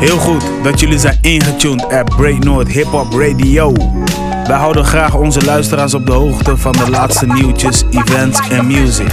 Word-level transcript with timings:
Heel 0.00 0.18
goed 0.18 0.44
dat 0.62 0.80
jullie 0.80 0.98
zijn 0.98 1.18
ingetuned 1.20 1.92
at 1.92 2.16
Break 2.16 2.44
North 2.44 2.68
Hip 2.68 2.86
Hop 2.86 3.12
Radio. 3.12 3.72
Wij 4.46 4.56
houden 4.56 4.84
graag 4.84 5.14
onze 5.14 5.44
luisteraars 5.44 5.94
op 5.94 6.06
de 6.06 6.12
hoogte 6.12 6.56
van 6.56 6.72
de 6.72 6.90
laatste 6.90 7.26
nieuwtjes, 7.26 7.84
events 7.90 8.48
en 8.48 8.66
music. 8.66 9.12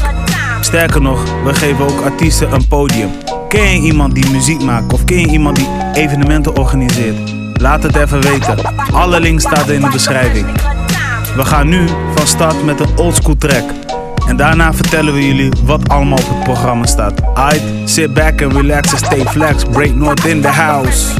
Sterker 0.61 1.01
nog, 1.01 1.23
we 1.43 1.53
geven 1.53 1.85
ook 1.85 2.01
artiesten 2.01 2.53
een 2.53 2.67
podium. 2.67 3.09
Ken 3.49 3.61
je 3.61 3.87
iemand 3.87 4.15
die 4.15 4.29
muziek 4.29 4.61
maakt 4.61 4.93
of 4.93 5.03
ken 5.03 5.19
je 5.19 5.27
iemand 5.27 5.55
die 5.55 5.67
evenementen 5.93 6.57
organiseert? 6.57 7.33
Laat 7.53 7.83
het 7.83 7.95
even 7.95 8.21
weten. 8.21 8.57
Alle 8.93 9.19
links 9.19 9.43
staan 9.43 9.71
in 9.71 9.81
de 9.81 9.89
beschrijving. 9.89 10.45
We 11.35 11.45
gaan 11.45 11.69
nu 11.69 11.87
van 12.15 12.27
start 12.27 12.63
met 12.65 12.79
een 12.79 12.97
oldschool 12.97 13.37
track. 13.37 13.63
En 14.27 14.35
daarna 14.37 14.73
vertellen 14.73 15.13
we 15.13 15.27
jullie 15.27 15.51
wat 15.63 15.89
allemaal 15.89 16.17
op 16.17 16.27
het 16.27 16.43
programma 16.43 16.85
staat. 16.85 17.21
Aight, 17.33 17.89
sit 17.89 18.13
back 18.13 18.41
and 18.41 18.53
relax 18.53 18.91
and 18.91 19.05
stay 19.05 19.25
flex. 19.25 19.63
Break 19.63 19.95
North 19.95 20.25
in 20.25 20.41
the 20.41 20.47
house. 20.47 21.15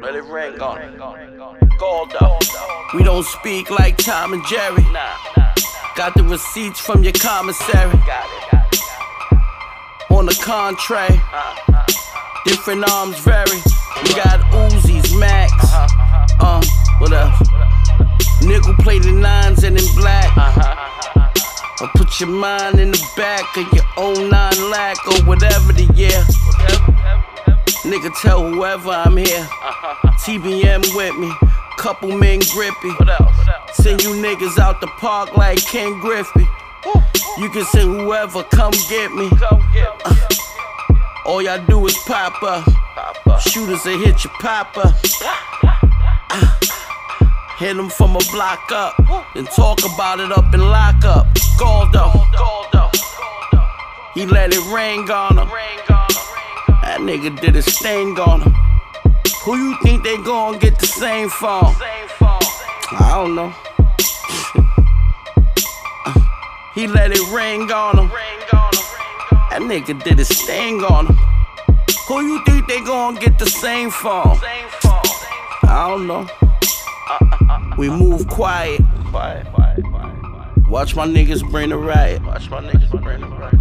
Let 0.00 0.14
it 0.14 0.24
ring 0.32 0.60
on. 0.62 0.78
Gold 1.76 2.14
up. 2.20 2.42
We 2.92 3.02
don't 3.02 3.26
speak 3.26 3.68
like 3.68 3.96
Tom 3.96 4.32
and 4.32 4.46
Jerry. 4.46 4.84
Got 5.94 6.14
the 6.14 6.22
receipts 6.22 6.80
from 6.80 7.02
your 7.02 7.12
commissary. 7.12 8.00
On 10.10 10.26
the 10.26 10.38
contrary, 10.42 11.20
different 12.44 12.84
arms 12.90 13.18
vary. 13.20 13.60
We 14.02 14.14
got 14.14 14.40
Uzis, 14.50 15.18
Max. 15.18 15.52
Uh, 16.40 16.62
what 16.98 17.12
else? 17.12 17.40
Nickel 18.42 18.74
plated 18.80 19.14
nines 19.14 19.64
and 19.64 19.78
in 19.78 19.84
black. 19.94 20.36
Or 21.80 21.88
put 21.94 22.20
your 22.20 22.28
mind 22.28 22.80
in 22.80 22.90
the 22.90 23.10
back 23.16 23.56
of 23.56 23.72
your 23.72 23.84
own 23.96 24.28
nine 24.28 24.70
lack 24.70 24.96
or 25.06 25.24
whatever 25.24 25.72
the 25.72 25.88
year. 25.94 26.22
Nigga, 27.84 28.10
tell 28.20 28.46
whoever 28.46 28.90
I'm 28.90 29.16
here. 29.16 29.48
TBM 30.24 30.94
with 30.94 31.16
me, 31.16 31.32
couple 31.78 32.10
men 32.18 32.40
grippy. 32.50 32.92
Send 33.72 34.02
you 34.02 34.10
niggas 34.10 34.58
out 34.58 34.80
the 34.80 34.88
park 34.98 35.36
like 35.36 35.64
Ken 35.64 35.98
Griffey. 36.00 36.46
You 37.38 37.48
can 37.50 37.64
send 37.64 38.00
whoever, 38.00 38.42
come 38.44 38.72
get 38.88 39.12
me. 39.12 39.30
Uh, 39.40 40.26
all 41.24 41.42
y'all 41.42 41.64
do 41.66 41.86
is 41.86 41.96
pop 42.06 42.42
up. 42.42 42.64
Shooters 43.40 43.82
that 43.84 43.98
hit 44.04 44.24
your 44.24 44.32
papa. 44.40 44.94
Uh, 46.30 46.58
hit 47.58 47.76
them 47.76 47.88
from 47.88 48.16
a 48.16 48.20
block 48.30 48.70
up. 48.72 48.94
Then 49.34 49.46
talk 49.46 49.78
about 49.84 50.20
it 50.20 50.32
up 50.32 50.52
and 50.52 50.62
lock 50.62 51.04
up. 51.04 51.26
Goldo. 51.58 52.26
He 54.14 54.26
let 54.26 54.52
it 54.52 54.64
rain 54.72 55.08
on 55.10 55.38
him. 55.38 55.48
That 56.82 56.98
nigga 57.00 57.40
did 57.40 57.56
a 57.56 57.62
stain 57.62 58.18
on 58.18 58.42
him. 58.42 58.54
Who 59.44 59.56
you 59.56 59.76
think 59.82 60.02
they 60.04 60.16
gon' 60.18 60.58
get 60.58 60.78
the 60.78 60.86
same 60.86 61.30
phone? 61.30 61.74
I 62.92 63.12
don't 63.14 63.34
know. 63.34 63.54
He 66.74 66.86
let 66.86 67.10
it 67.12 67.20
ring 67.32 67.70
on 67.70 67.98
him. 67.98 68.08
That 69.50 69.62
nigga 69.62 70.02
did 70.02 70.20
a 70.20 70.24
stain 70.24 70.82
on 70.84 71.06
him. 71.06 71.16
Who 72.06 72.20
you 72.22 72.44
think 72.44 72.68
they 72.68 72.80
gon' 72.80 73.16
get 73.16 73.38
the 73.38 73.46
same 73.46 73.90
phone? 73.90 74.38
I 75.62 75.86
don't 75.88 76.06
know. 76.06 76.28
We 77.76 77.88
move 77.88 78.28
quiet. 78.28 78.80
Watch 80.68 80.94
my 80.94 81.06
niggas 81.06 81.48
bring 81.50 81.70
the 81.70 81.76
riot. 81.76 82.22
Watch 82.24 82.48
my 82.50 82.60
niggas 82.60 82.90
bring 83.02 83.20
the 83.20 83.26
riot. 83.26 83.54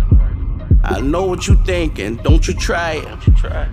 I 0.84 1.02
know 1.02 1.26
what 1.26 1.48
you 1.48 1.56
thinking, 1.66 2.16
don't 2.18 2.48
you 2.48 2.54
try 2.54 2.94
it. 2.94 3.06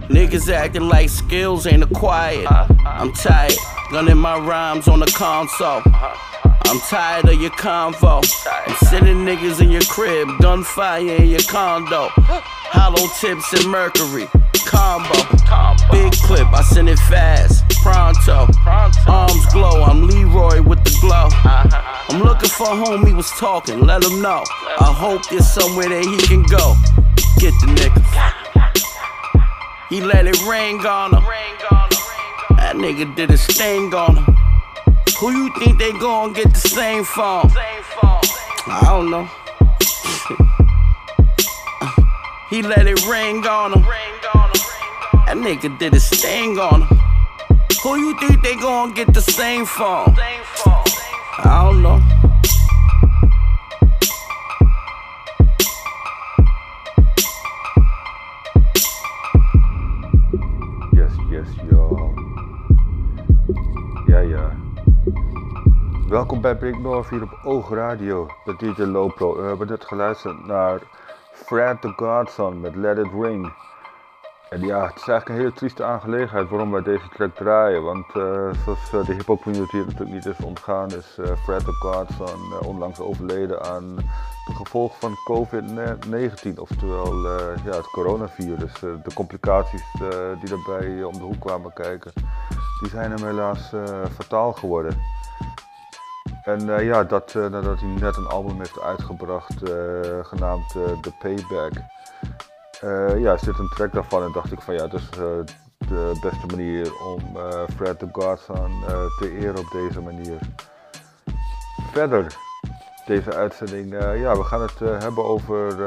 Niggas 0.08 0.50
acting 0.52 0.88
like 0.88 1.08
skills 1.08 1.66
ain't 1.66 1.82
acquired. 1.82 2.46
I'm 2.48 3.12
tired, 3.12 3.54
gunning 3.90 4.16
my 4.16 4.38
rhymes 4.38 4.88
on 4.88 5.00
the 5.00 5.06
console. 5.06 5.82
I'm 6.64 6.80
tired 6.80 7.28
of 7.28 7.40
your 7.40 7.50
convo. 7.52 8.22
I'm 8.66 8.76
sending 8.88 9.18
niggas 9.24 9.60
in 9.60 9.70
your 9.70 9.82
crib, 9.82 10.28
gunfire 10.40 11.00
in 11.00 11.28
your 11.28 11.42
condo. 11.48 12.08
Hollow 12.16 13.06
tips 13.20 13.52
and 13.52 13.70
mercury, 13.70 14.26
combo. 14.66 15.14
Big 15.92 16.12
clip, 16.22 16.46
I 16.52 16.62
send 16.62 16.88
it 16.88 16.98
fast, 16.98 17.64
pronto. 17.82 18.48
Arms 19.06 19.46
glow, 19.52 19.84
I'm 19.84 20.06
Leroy 20.06 20.60
with 20.62 20.82
the 20.84 20.96
glow. 21.00 21.28
I'm 22.08 22.22
looking 22.22 22.48
for 22.48 22.66
whom 22.68 23.06
he 23.06 23.12
was 23.12 23.30
talking, 23.32 23.80
let 23.80 24.02
him 24.02 24.20
know. 24.20 24.42
I 24.80 24.92
hope 24.92 25.28
there's 25.28 25.48
somewhere 25.48 25.88
that 25.88 26.04
he 26.04 26.18
can 26.26 26.42
go. 26.42 26.74
Get 27.38 27.54
the 27.60 27.66
nigga. 27.76 28.02
He 29.88 30.00
let 30.00 30.26
it 30.26 30.42
rain 30.46 30.84
on 30.84 31.14
him. 31.14 31.22
That 32.56 32.74
nigga 32.74 33.14
did 33.14 33.30
a 33.30 33.38
stain 33.38 33.94
on 33.94 34.16
him. 34.16 34.36
Who 35.14 35.30
you 35.30 35.50
think 35.58 35.78
they 35.78 35.92
gon' 35.92 36.32
get 36.34 36.52
the 36.52 36.58
same 36.58 37.04
phone? 37.04 37.50
I 38.68 38.80
don't 38.84 39.10
know. 39.10 39.24
he 42.50 42.60
let 42.62 42.86
it 42.86 43.06
rain 43.06 43.46
on 43.46 43.72
him. 43.72 43.82
That 45.26 45.36
nigga 45.38 45.78
did 45.78 45.94
a 45.94 46.00
stain 46.00 46.58
on 46.58 46.82
him. 46.82 46.98
Who 47.82 47.96
you 47.96 48.18
think 48.18 48.42
they 48.42 48.56
gon' 48.56 48.92
get 48.92 49.14
the 49.14 49.22
same 49.22 49.64
phone? 49.64 50.14
I 51.38 51.62
don't 51.64 51.80
know. 51.82 52.02
Yes, 60.92 61.12
yes, 61.30 61.46
yo. 61.70 62.14
Ja, 64.08 64.20
ja. 64.20 64.65
Welkom 66.08 66.40
bij 66.40 66.56
Break 66.56 66.78
North 66.78 67.08
hier 67.08 67.22
op 67.22 67.38
Oog 67.44 67.70
Radio, 67.70 68.26
de 68.44 68.56
DJ 68.56 68.82
Lopro. 68.82 69.36
We 69.36 69.42
hebben 69.42 69.66
net 69.66 69.84
geluisterd 69.84 70.46
naar 70.46 70.80
Fred 71.32 71.80
the 71.80 71.88
Godson 71.88 72.60
met 72.60 72.74
Let 72.74 72.98
It 72.98 73.12
Ring. 73.20 73.52
En 74.50 74.60
ja, 74.60 74.86
het 74.86 74.96
is 74.96 75.08
eigenlijk 75.08 75.28
een 75.28 75.34
hele 75.34 75.52
trieste 75.52 75.84
aangelegenheid 75.84 76.48
waarom 76.48 76.70
wij 76.70 76.82
deze 76.82 77.08
track 77.14 77.34
draaien. 77.34 77.82
Want 77.82 78.06
eh, 78.06 78.50
zoals 78.64 78.92
eh, 78.92 79.04
de 79.04 79.12
hip-hop 79.12 79.42
community 79.42 79.76
natuurlijk 79.76 80.10
niet 80.10 80.26
is 80.26 80.44
ontgaan, 80.44 80.90
is 80.90 81.18
eh, 81.18 81.36
Fred 81.44 81.64
the 81.64 81.72
Godson 81.72 82.66
onlangs 82.66 83.00
overleden 83.00 83.62
aan 83.62 83.96
de 84.46 84.54
gevolgen 84.54 84.98
van 84.98 85.14
COVID-19, 85.30 86.58
oftewel 86.58 87.14
ja, 87.64 87.76
het 87.76 87.90
coronavirus. 87.90 88.80
De 88.80 89.14
complicaties 89.14 89.84
die 90.40 90.48
daarbij 90.48 91.02
om 91.02 91.12
de 91.12 91.24
hoek 91.24 91.40
kwamen 91.40 91.72
kijken, 91.72 92.12
die 92.80 92.90
zijn 92.90 93.10
hem 93.10 93.24
helaas 93.24 93.72
fataal 94.16 94.52
geworden. 94.52 94.98
En 96.46 96.76
eh, 96.76 96.84
ja, 96.84 97.04
dat 97.04 97.34
eh, 97.34 97.46
nadat 97.46 97.80
hij 97.80 97.88
net 97.88 98.16
een 98.16 98.26
album 98.26 98.58
heeft 98.58 98.80
uitgebracht, 98.80 99.62
eh, 99.62 100.24
genaamd 100.24 100.70
The 101.00 101.12
Payback. 101.18 101.72
Ja, 103.18 103.36
dit 103.36 103.58
een 103.58 103.72
track 103.74 103.92
daarvan 103.92 104.22
en 104.22 104.32
dacht 104.32 104.52
ik 104.52 104.60
van 104.60 104.74
ja, 104.74 104.86
dat 104.86 105.00
is 105.00 105.10
de 105.78 106.18
beste 106.20 106.46
manier 106.46 106.92
om 107.04 107.20
Fred 107.76 107.98
the 107.98 108.08
Godson 108.12 108.84
te 109.18 109.38
eren 109.38 109.58
op 109.58 109.70
deze 109.72 110.00
manier. 110.00 110.38
Verder, 111.92 112.36
deze 113.06 113.34
uitzending, 113.34 113.92
ja, 114.00 114.36
we 114.36 114.44
gaan 114.44 114.62
het 114.62 114.78
hebben 114.78 115.24
over 115.24 115.80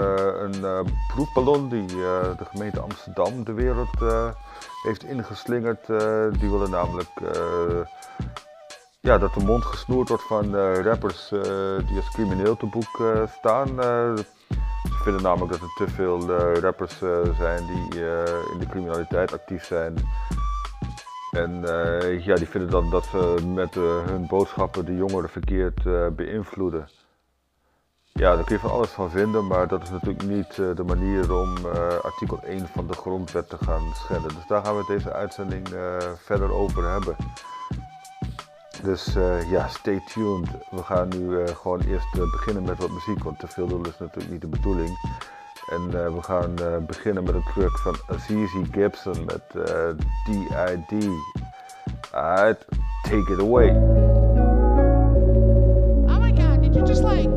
een 0.43 0.87
proefballon 1.13 1.69
die 1.69 1.85
de 1.87 2.45
gemeente 2.51 2.79
Amsterdam 2.79 3.43
de 3.43 3.53
wereld 3.53 3.99
heeft 4.83 5.03
ingeslingerd. 5.03 5.85
Die 6.39 6.49
willen 6.49 6.69
namelijk 6.69 7.11
ja, 9.01 9.17
dat 9.17 9.33
de 9.33 9.43
mond 9.43 9.65
gesnoerd 9.65 10.09
wordt 10.09 10.23
van 10.23 10.55
eh, 10.55 10.81
rappers 10.81 11.31
eh, 11.31 11.41
die 11.87 11.95
als 11.95 12.09
crimineel 12.09 12.57
te 12.57 12.65
boek 12.65 12.99
eh, 12.99 13.27
staan. 13.37 13.67
Ze 14.83 15.03
vinden 15.03 15.21
namelijk 15.21 15.51
dat 15.51 15.61
er 15.61 15.85
te 15.85 15.87
veel 15.87 16.27
rappers 16.59 16.97
zijn 17.37 17.65
die 17.65 18.01
in 18.53 18.59
de 18.59 18.67
criminaliteit 18.69 19.33
actief 19.33 19.65
zijn. 19.65 19.95
En 21.31 21.61
ja, 22.23 22.35
die 22.35 22.47
vinden 22.47 22.69
dan 22.69 22.89
dat 22.89 23.05
ze 23.05 23.35
met 23.45 23.73
hun 24.05 24.27
boodschappen 24.27 24.85
de 24.85 24.95
jongeren 24.95 25.29
verkeerd 25.29 25.83
beïnvloeden. 26.15 26.89
Ja, 28.13 28.35
daar 28.35 28.43
kun 28.43 28.55
je 28.55 28.61
van 28.61 28.71
alles 28.71 28.89
van 28.89 29.09
vinden, 29.09 29.47
maar 29.47 29.67
dat 29.67 29.83
is 29.83 29.89
natuurlijk 29.89 30.23
niet 30.23 30.55
de 30.55 30.83
manier 30.85 31.33
om 31.33 31.55
artikel 32.01 32.39
1 32.43 32.67
van 32.67 32.87
de 32.87 32.93
grondwet 32.93 33.49
te 33.49 33.57
gaan 33.57 33.91
schenden. 33.93 34.35
Dus 34.35 34.47
daar 34.47 34.65
gaan 34.65 34.77
we 34.77 34.83
deze 34.87 35.13
uitzending 35.13 35.67
verder 36.17 36.51
over 36.53 36.91
hebben. 36.91 37.15
Dus 38.83 39.15
eh, 39.15 39.51
ja, 39.51 39.67
stay 39.67 40.01
tuned. 40.13 40.47
We 40.71 40.83
gaan 40.83 41.07
nu 41.07 41.41
eh, 41.41 41.55
gewoon 41.55 41.79
eerst 41.81 42.13
eh, 42.13 42.31
beginnen 42.31 42.63
met 42.63 42.77
wat 42.77 42.89
muziek, 42.89 43.23
want 43.23 43.39
te 43.39 43.47
veel 43.47 43.67
doen 43.67 43.85
is 43.85 43.97
natuurlijk 43.99 44.31
niet 44.31 44.41
de 44.41 44.47
bedoeling. 44.47 44.97
En 45.69 45.81
eh, 46.03 46.13
we 46.13 46.21
gaan 46.21 46.57
eh, 46.57 46.77
beginnen 46.87 47.23
met 47.23 47.33
een 47.33 47.43
track 47.53 47.77
van 47.77 47.95
Azizi 48.07 48.65
Gibson 48.71 49.25
met 49.25 49.65
eh, 49.67 49.89
DID. 50.25 51.09
Alright, 52.11 52.65
take 53.03 53.33
it 53.33 53.39
away. 53.39 53.69
Oh 56.07 56.19
my 56.19 56.31
god, 56.31 56.61
did 56.61 56.75
you 56.75 56.85
just 56.87 57.03
like 57.03 57.29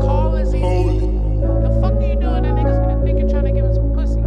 call 0.00 0.34
us 0.38 0.52
in? 0.52 1.40
The 1.62 1.78
fuck 1.80 1.92
are 1.92 2.06
you 2.06 2.20
doing? 2.20 2.42
That 2.42 2.54
nigga's 2.54 2.78
gonna 2.78 3.00
think 3.04 3.18
you're 3.18 3.28
trying 3.30 3.46
to 3.46 3.52
give 3.52 3.64
him 3.64 3.74
some 3.74 3.92
pussy. 3.94 4.20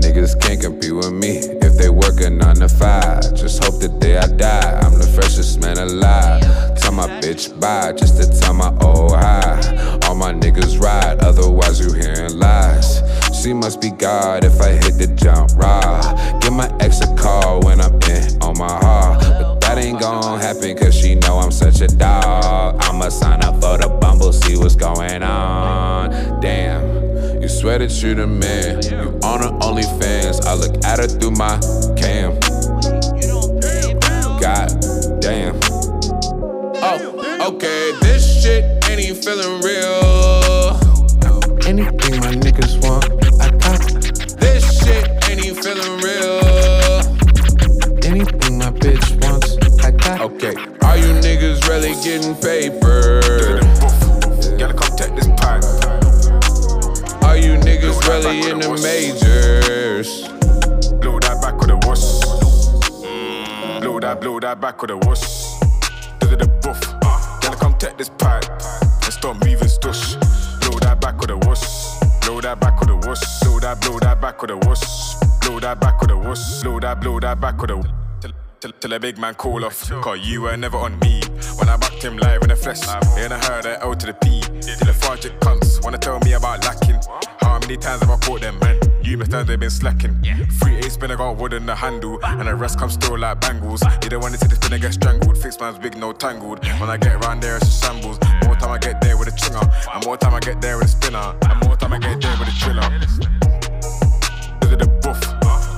Niggas 0.00 0.40
can't 0.40 0.62
compete 0.62 0.92
with 0.92 1.12
me 1.12 1.55
they 1.76 1.90
work 1.90 2.20
a 2.20 2.30
nine 2.30 2.56
to 2.56 2.68
five. 2.68 3.34
Just 3.34 3.62
hope 3.64 3.80
that 3.80 3.98
day 4.00 4.16
I 4.16 4.26
die. 4.26 4.80
I'm 4.82 4.98
the 4.98 5.06
freshest 5.06 5.60
man 5.60 5.78
alive. 5.78 6.42
Tell 6.76 6.92
my 6.92 7.06
bitch 7.20 7.58
bye 7.60 7.92
just 7.92 8.20
to 8.20 8.40
tell 8.40 8.54
my 8.54 8.76
old 8.80 9.12
high. 9.12 9.98
All 10.06 10.14
my 10.14 10.32
niggas 10.32 10.80
ride, 10.80 11.18
otherwise 11.20 11.80
you 11.80 11.92
hearing 11.92 12.38
lies. 12.38 13.02
She 13.40 13.52
must 13.52 13.80
be 13.80 13.90
God 13.90 14.44
if 14.44 14.60
I 14.60 14.70
hit 14.70 14.98
the 14.98 15.08
jump 15.14 15.52
raw. 15.56 16.00
Give 16.40 16.52
my 16.52 16.74
ex 16.80 17.00
a 17.00 17.14
call 17.16 17.60
when 17.62 17.80
I'm 17.80 17.94
in 18.02 18.42
on 18.42 18.58
my 18.58 18.68
heart. 18.68 19.20
But 19.20 19.60
that 19.60 19.78
ain't 19.78 20.00
gon' 20.00 20.40
happen 20.40 20.76
cause 20.76 20.94
she 20.94 21.14
know 21.14 21.38
I'm 21.38 21.52
such 21.52 21.80
a 21.80 21.88
dog. 21.88 22.76
I'ma 22.80 23.08
sign 23.08 23.42
up 23.42 23.54
for 23.54 23.78
the 23.78 23.88
bumble, 24.00 24.32
see 24.32 24.56
what's 24.56 24.76
going 24.76 25.22
on. 25.22 26.40
Damn. 26.40 26.85
You 27.46 27.50
swear 27.50 27.78
that 27.78 28.02
you 28.02 28.16
the 28.16 28.26
man. 28.26 28.82
You 28.90 29.20
on 29.22 29.38
her 29.38 29.54
OnlyFans. 29.62 30.44
I 30.46 30.54
look 30.54 30.84
at 30.84 30.98
her 30.98 31.06
through 31.06 31.30
my 31.30 31.54
cam. 31.94 32.34
God 34.42 34.74
damn. 35.22 35.54
Oh, 36.82 37.46
okay. 37.54 37.92
This 38.02 38.42
shit 38.42 38.64
ain't 38.90 38.98
even 38.98 39.22
feeling 39.22 39.62
real. 39.62 40.74
Anything 41.70 42.18
my 42.18 42.34
niggas 42.34 42.82
want, 42.82 43.06
I 43.40 43.54
got. 43.62 43.78
This 44.40 44.82
shit 44.82 45.06
ain't 45.30 45.46
even 45.46 45.62
feeling 45.62 46.02
real. 46.02 46.42
Anything 48.02 48.58
my 48.58 48.72
bitch 48.74 49.06
wants, 49.22 49.54
I 49.84 49.92
got. 49.92 50.20
Okay. 50.32 50.56
Are 50.82 50.96
you 50.96 51.14
niggas 51.22 51.62
really 51.68 51.94
getting 52.02 52.34
paper? 52.42 53.60
Gotta 54.58 54.74
come 54.74 54.96
take 54.96 55.14
this 55.14 55.28
Are 57.36 57.38
you 57.38 57.52
niggas 57.58 58.00
really 58.08 58.50
in 58.50 58.60
the 58.60 58.70
majors? 58.80 60.26
Blow 61.02 61.20
that 61.20 61.38
back 61.42 61.60
with 61.60 61.68
a 61.68 61.76
wuss. 61.86 62.24
Mm. 63.04 63.82
Blow 63.82 64.00
that, 64.00 64.22
blow 64.22 64.40
that 64.40 64.58
back 64.58 64.80
with 64.80 64.90
a 64.90 64.96
wuss. 64.96 65.60
Do 66.20 66.34
the 66.34 66.48
buff. 66.62 66.80
Gotta 67.42 67.58
come 67.58 67.76
take 67.76 67.98
this 67.98 68.08
pipe 68.08 68.48
and 68.48 69.12
stop 69.12 69.36
moving 69.44 69.68
stush. 69.68 70.16
Blow 70.62 70.78
that 70.78 70.98
back 71.02 71.20
with 71.20 71.28
a 71.28 71.36
wuss. 71.36 72.00
Blow 72.24 72.40
that 72.40 72.58
back 72.58 72.80
with 72.80 72.88
a 72.88 72.96
wuss. 72.96 73.44
Blow 73.44 73.60
that, 73.60 73.82
blow 73.82 73.98
that 73.98 74.18
back 74.18 74.40
with 74.40 74.52
a 74.52 74.56
wuss. 74.56 75.16
Blow 75.42 75.60
that 75.60 75.78
back 75.78 76.00
with 76.00 76.12
a 76.12 76.16
wuss. 76.16 76.62
Blow 76.62 76.80
that, 76.80 77.02
blow 77.02 77.20
that 77.20 77.38
back 77.38 77.60
with 77.60 77.70
a 77.70 77.76
wuss. 77.76 77.90
Till, 78.60 78.72
till, 78.80 78.92
a 78.94 78.98
big 78.98 79.18
man 79.18 79.34
call 79.34 79.62
off. 79.62 79.90
Cause 80.00 80.20
you 80.20 80.40
were 80.40 80.56
never 80.56 80.78
on 80.78 80.98
me. 81.00 81.20
When 81.58 81.68
I 81.68 81.76
backed 81.76 82.02
him 82.02 82.16
live 82.16 82.40
in 82.40 82.48
the 82.48 82.56
flesh. 82.56 82.80
And 83.18 83.34
I 83.34 83.38
heard 83.44 83.64
that 83.66 83.82
L 83.82 83.94
to 83.94 84.06
the 84.06 84.14
P. 84.14 84.40
Till 84.40 84.86
the 84.86 84.96
fargic 84.96 85.38
cunts 85.40 85.84
wanna 85.84 85.98
tell 85.98 86.18
me 86.20 86.32
about 86.32 86.64
lacking. 86.64 86.85
Many 87.66 87.78
times 87.78 88.00
have 88.02 88.10
I 88.10 88.16
caught 88.18 88.42
them, 88.42 88.56
man? 88.60 88.78
You 89.02 89.18
must 89.18 89.32
have 89.32 89.48
they 89.48 89.56
been 89.56 89.70
slacking. 89.70 90.22
Three 90.60 90.76
eight 90.76 90.92
spin, 90.92 91.10
I 91.10 91.16
got 91.16 91.36
wood 91.36 91.52
in 91.52 91.66
the 91.66 91.74
handle. 91.74 92.16
And 92.22 92.46
the 92.46 92.54
rest 92.54 92.78
come 92.78 92.90
still 92.90 93.18
like 93.18 93.40
bangles. 93.40 93.82
You 94.04 94.08
don't 94.08 94.20
want 94.20 94.34
to 94.34 94.40
see 94.40 94.46
the 94.46 94.54
spinner 94.54 94.78
get 94.78 94.94
strangled. 94.94 95.36
Fix 95.36 95.58
man's 95.58 95.76
big, 95.76 95.96
no 95.96 96.12
tangled. 96.12 96.64
When 96.78 96.88
I 96.88 96.96
get 96.96 97.16
around 97.16 97.42
there, 97.42 97.56
it's 97.56 97.66
a 97.66 97.86
shambles. 97.86 98.20
More 98.44 98.54
time 98.54 98.70
I 98.70 98.78
get 98.78 99.00
there 99.00 99.16
with 99.16 99.26
a 99.26 99.32
chinger. 99.32 99.58
And 99.92 100.04
more 100.04 100.16
time 100.16 100.34
I 100.34 100.38
get 100.38 100.60
there 100.60 100.78
with 100.78 100.86
a 100.86 100.90
spinner. 100.90 101.34
And 101.42 101.66
more 101.66 101.74
time 101.74 101.92
I 101.92 101.98
get 101.98 102.20
there 102.20 102.36
with 102.38 102.46
a 102.46 102.54
driller. 102.56 102.88
Look 104.62 104.72
at 104.72 104.78
the 104.78 104.86
buff. 105.02 105.20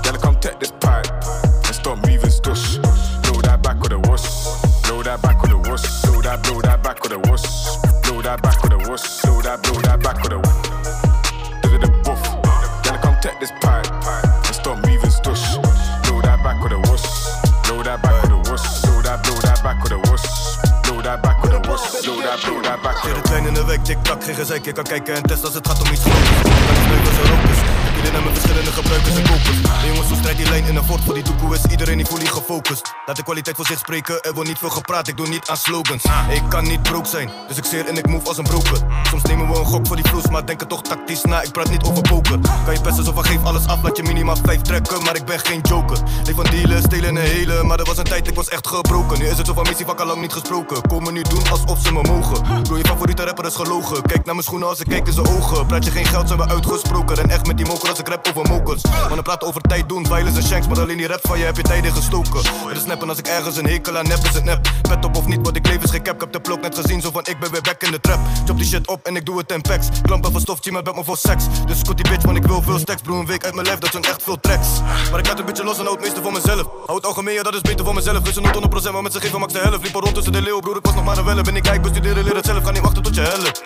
Gotta 0.05 0.19
come 0.19 0.39
take 0.41 0.61
this 0.61 0.73
pipe. 0.73 1.07
And 1.09 1.75
stop 1.75 1.97
moving 2.05 2.29
stush. 2.29 2.77
Blow 3.23 3.41
that 3.41 3.63
back 3.63 3.81
with 3.81 3.93
a 3.93 3.99
wuss. 3.99 4.61
Blow 4.83 5.03
that 5.05 5.23
back 5.23 5.41
with 5.41 5.53
a 5.53 5.57
wuss. 5.57 6.05
Blow 6.05 6.21
that, 6.21 6.43
blow 6.43 6.61
that 6.61 6.83
back 6.83 7.03
with 7.03 7.13
a 7.13 7.19
wuss. 7.19 7.79
Blow 8.03 8.21
that 8.21 8.43
back 8.43 8.63
with 8.63 8.73
a 8.75 8.79
wuss. 8.91 9.23
Blow 9.23 9.41
that, 9.41 9.63
blow 9.63 9.81
that 9.81 9.88
that, 22.29 22.45
blow 22.45 22.68
with 22.83 22.97
a 22.97 23.01
Tweede 23.01 23.21
trein 23.21 23.47
in 23.47 23.55
de 23.55 23.65
week, 23.65 23.85
tik-tak, 23.85 24.25
geen 24.25 24.35
gezeik. 24.35 24.65
Je 24.65 24.73
kan 24.73 24.85
kijken 24.85 25.15
en 25.15 25.23
testen 25.23 25.45
als 25.47 25.55
het 25.55 25.67
gaat 25.67 25.81
om 25.81 25.93
iets 25.93 26.01
groots. 26.01 26.29
Kan 26.43 26.75
niet 26.75 26.87
blijven 26.87 27.15
zo 27.15 27.23
rokers. 27.23 27.59
Iedereen 27.97 28.23
mijn 28.23 28.35
verschillende 28.35 28.73
gebruikers 28.73 29.17
en 29.17 29.23
kopers. 29.23 29.63
De 29.63 29.87
jongens, 29.87 30.09
zo 30.09 30.15
strijd 30.15 30.37
die 30.37 30.49
lijn 30.49 30.65
in 30.65 30.77
een 30.77 30.85
fort 30.85 31.01
voor 31.05 31.15
die 31.15 31.23
doekoe 31.23 31.55
is 31.55 31.65
iedereen 31.71 31.97
niet 31.97 32.09
fully 32.09 32.27
gefocust. 32.27 32.93
Laat 33.07 33.17
de 33.17 33.23
kwaliteit 33.23 33.57
voor 33.57 33.67
zich 33.67 33.79
spreken, 33.79 34.23
er 34.23 34.35
wordt 34.35 34.49
niet 34.49 34.59
veel 34.59 34.69
gepraat, 34.71 35.09
ik 35.09 35.17
doe 35.17 35.29
niet 35.29 35.49
aan 35.49 35.57
slogans. 35.57 36.05
Ik 36.29 36.43
kan 36.49 36.65
niet 36.65 36.83
broke 36.83 37.09
zijn, 37.09 37.31
dus 37.49 37.57
ik 37.57 37.65
zeer 37.65 37.87
en 37.87 37.97
ik 37.97 38.07
move 38.07 38.27
als 38.27 38.39
een 38.39 38.45
broker. 38.45 38.79
Soms 39.11 39.23
nemen 39.23 39.49
we 39.49 39.59
een 39.59 39.65
gok 39.65 39.87
voor 39.87 39.97
die 39.97 40.05
vloes, 40.05 40.29
maar 40.29 40.47
denken 40.47 40.69
toch 40.69 40.83
tactisch 40.83 41.23
na. 41.23 41.43
Ik 41.43 41.53
praat 41.53 41.71
niet 41.71 41.83
over 41.83 42.03
poker. 42.03 42.39
Kan 42.65 42.75
je 42.75 42.81
pesten 42.81 43.17
of 43.17 43.27
geef 43.27 43.45
alles 43.45 43.67
af, 43.67 43.83
laat 43.83 43.97
je 43.97 44.03
minimaal 44.03 44.37
vijf 44.43 44.61
trekken, 44.61 45.03
maar 45.03 45.17
ik 45.17 45.25
ben 45.25 45.39
geen 45.39 45.61
joker. 45.61 45.99
Leef 46.25 46.35
van 46.35 46.45
dealen, 46.45 46.83
stelen 46.83 47.17
en 47.17 47.23
helen, 47.23 47.67
maar 47.67 47.79
er 47.79 47.85
was 47.85 47.97
een 47.97 48.05
tijd, 48.05 48.29
ik 48.29 48.35
was 48.35 48.49
echt 48.49 48.67
gebroken. 48.67 49.19
Nu 49.19 49.27
is 49.27 49.37
het 49.37 49.47
zo 49.47 49.55
van 49.55 49.67
missie, 49.69 49.87
van 49.87 49.99
al 49.99 50.07
lang 50.07 50.21
niet 50.21 50.33
gesproken. 50.33 50.89
Komen 50.89 51.13
nu 51.13 51.23
doen 51.23 51.51
alsof 51.51 51.79
ze 51.83 51.93
me 51.93 52.03
mogen. 52.03 52.67
Broer, 52.69 52.81
je 52.81 52.87
favoriete 52.87 53.25
rapper 53.25 53.47
is 53.47 53.55
gelogen. 53.55 54.03
Kijk 54.03 54.25
naar 54.25 54.35
mijn 54.35 54.47
schoenen 54.47 54.69
als 54.69 54.81
ik 54.81 54.87
kijk 54.89 55.07
in 55.07 55.13
zijn 55.13 55.27
ogen. 55.27 55.67
Praat 55.67 55.85
je 55.85 55.91
geen 55.91 56.05
geld, 56.05 56.27
zijn 56.27 56.41
we 56.41 56.49
uitgesproken. 56.49 57.17
En 57.17 57.31
echt 57.31 57.47
met 57.47 57.57
die 57.57 57.67
moker 57.67 57.89
als 57.89 57.99
ik 57.99 58.09
rap 58.09 58.29
over 58.29 58.49
mokers. 58.49 58.83
Mannen 58.83 59.23
praten 59.23 59.49
over 59.49 59.61
tijd 59.61 59.89
doen, 59.89 60.07
violence 60.07 60.41
en 60.41 60.47
shanks. 60.47 60.67
Maar 60.67 60.81
alleen 60.81 60.97
die 60.97 61.07
rap 61.07 61.21
van 61.23 61.39
je 61.39 61.45
heb 61.45 61.57
je 61.57 61.63
tijden 61.63 61.93
gestoken. 61.93 62.37
Het 62.69 62.77
is 62.77 62.83
snappen 62.83 63.09
als 63.09 63.19
ik 63.19 63.27
ergens 63.27 63.57
een 63.57 63.67
hekel 63.67 63.99
aan 63.99 64.09
nep, 64.09 64.19
is 64.19 64.35
het 64.35 64.45
nep. 64.45 64.71
Pet 64.83 65.05
op 65.05 65.17
of 65.17 65.27
niet, 65.27 65.39
wat 65.43 65.57
ik 65.57 65.67
leef 65.67 65.83
is 65.83 65.91
geen 65.91 66.03
cap. 66.03 66.15
Ik 66.15 66.21
heb 66.21 66.33
de 66.33 66.41
plok 66.41 66.61
net 66.61 66.75
gezien, 66.75 67.01
zo 67.01 67.11
van 67.11 67.27
ik 67.27 67.39
ben 67.39 67.51
weer 67.51 67.63
back 67.63 67.83
in 67.83 67.91
de 67.91 68.01
trap. 68.01 68.19
Chop 68.47 68.57
die 68.57 68.67
shit 68.67 68.87
op 68.87 69.07
en 69.07 69.17
ik 69.17 69.27
doe 69.27 69.39
het 69.39 69.53
in 69.53 69.61
packs. 69.61 69.87
Klampen 70.03 70.33
van 70.33 70.41
stof, 70.41 70.71
met 70.71 70.95
me 70.95 71.05
voor 71.05 71.17
seks. 71.17 71.45
Dus 71.67 71.79
scot 71.79 71.97
die 71.97 72.09
bitch, 72.11 72.25
want 72.25 72.37
ik 72.37 72.45
wil 72.45 72.63
veel 72.63 72.79
stacks. 72.79 73.03
Broer, 73.03 73.19
een 73.19 73.27
week 73.27 73.45
uit 73.45 73.55
mijn 73.55 73.67
lijf, 73.67 73.79
dat 73.79 73.91
zijn 73.91 74.05
echt 74.05 74.23
veel 74.23 74.41
tracks. 74.41 74.69
Maar 75.11 75.19
ik 75.19 75.27
laat 75.27 75.39
een 75.39 75.45
beetje 75.45 75.65
los 75.65 75.79
en 75.79 75.85
hou 75.85 75.97
het 75.97 76.05
meeste 76.05 76.23
voor 76.23 76.33
mezelf. 76.33 76.67
Hou 76.87 76.97
het 76.97 77.07
algemeen, 77.07 77.35
ja, 77.35 77.43
dat 77.43 77.55
is 77.55 77.61
beter 77.61 77.85
voor 77.85 77.95
mezelf. 77.95 78.21
Dus 78.21 78.37
een 78.37 78.45
100% 78.45 78.93
maar 78.93 79.03
met 79.03 79.13
ze 79.13 79.21
geven 79.21 79.41
max 79.41 79.53
de 79.53 79.59
helft. 79.59 79.83
Liep 79.83 79.95
rond 79.95 80.15
tussen 80.15 80.33
de 80.33 80.43
leeuw, 80.43 80.61
broer, 80.61 80.77
ik 80.77 80.85
was 80.85 80.95
nog 80.95 81.05
maar 81.05 81.19
een 81.19 81.25
welle. 81.25 81.43
Ben 81.43 81.57
ik 81.57 81.67
rijk, 81.67 81.83
bestuderen, 81.83 82.25
leer 82.25 82.37
het 82.37 82.47
zelf. 82.47 82.58
Ga 82.65 82.71
niet 82.71 82.83
wachten 82.83 83.03
tot 83.03 83.15
je 83.15 83.21
helpt. 83.21 83.63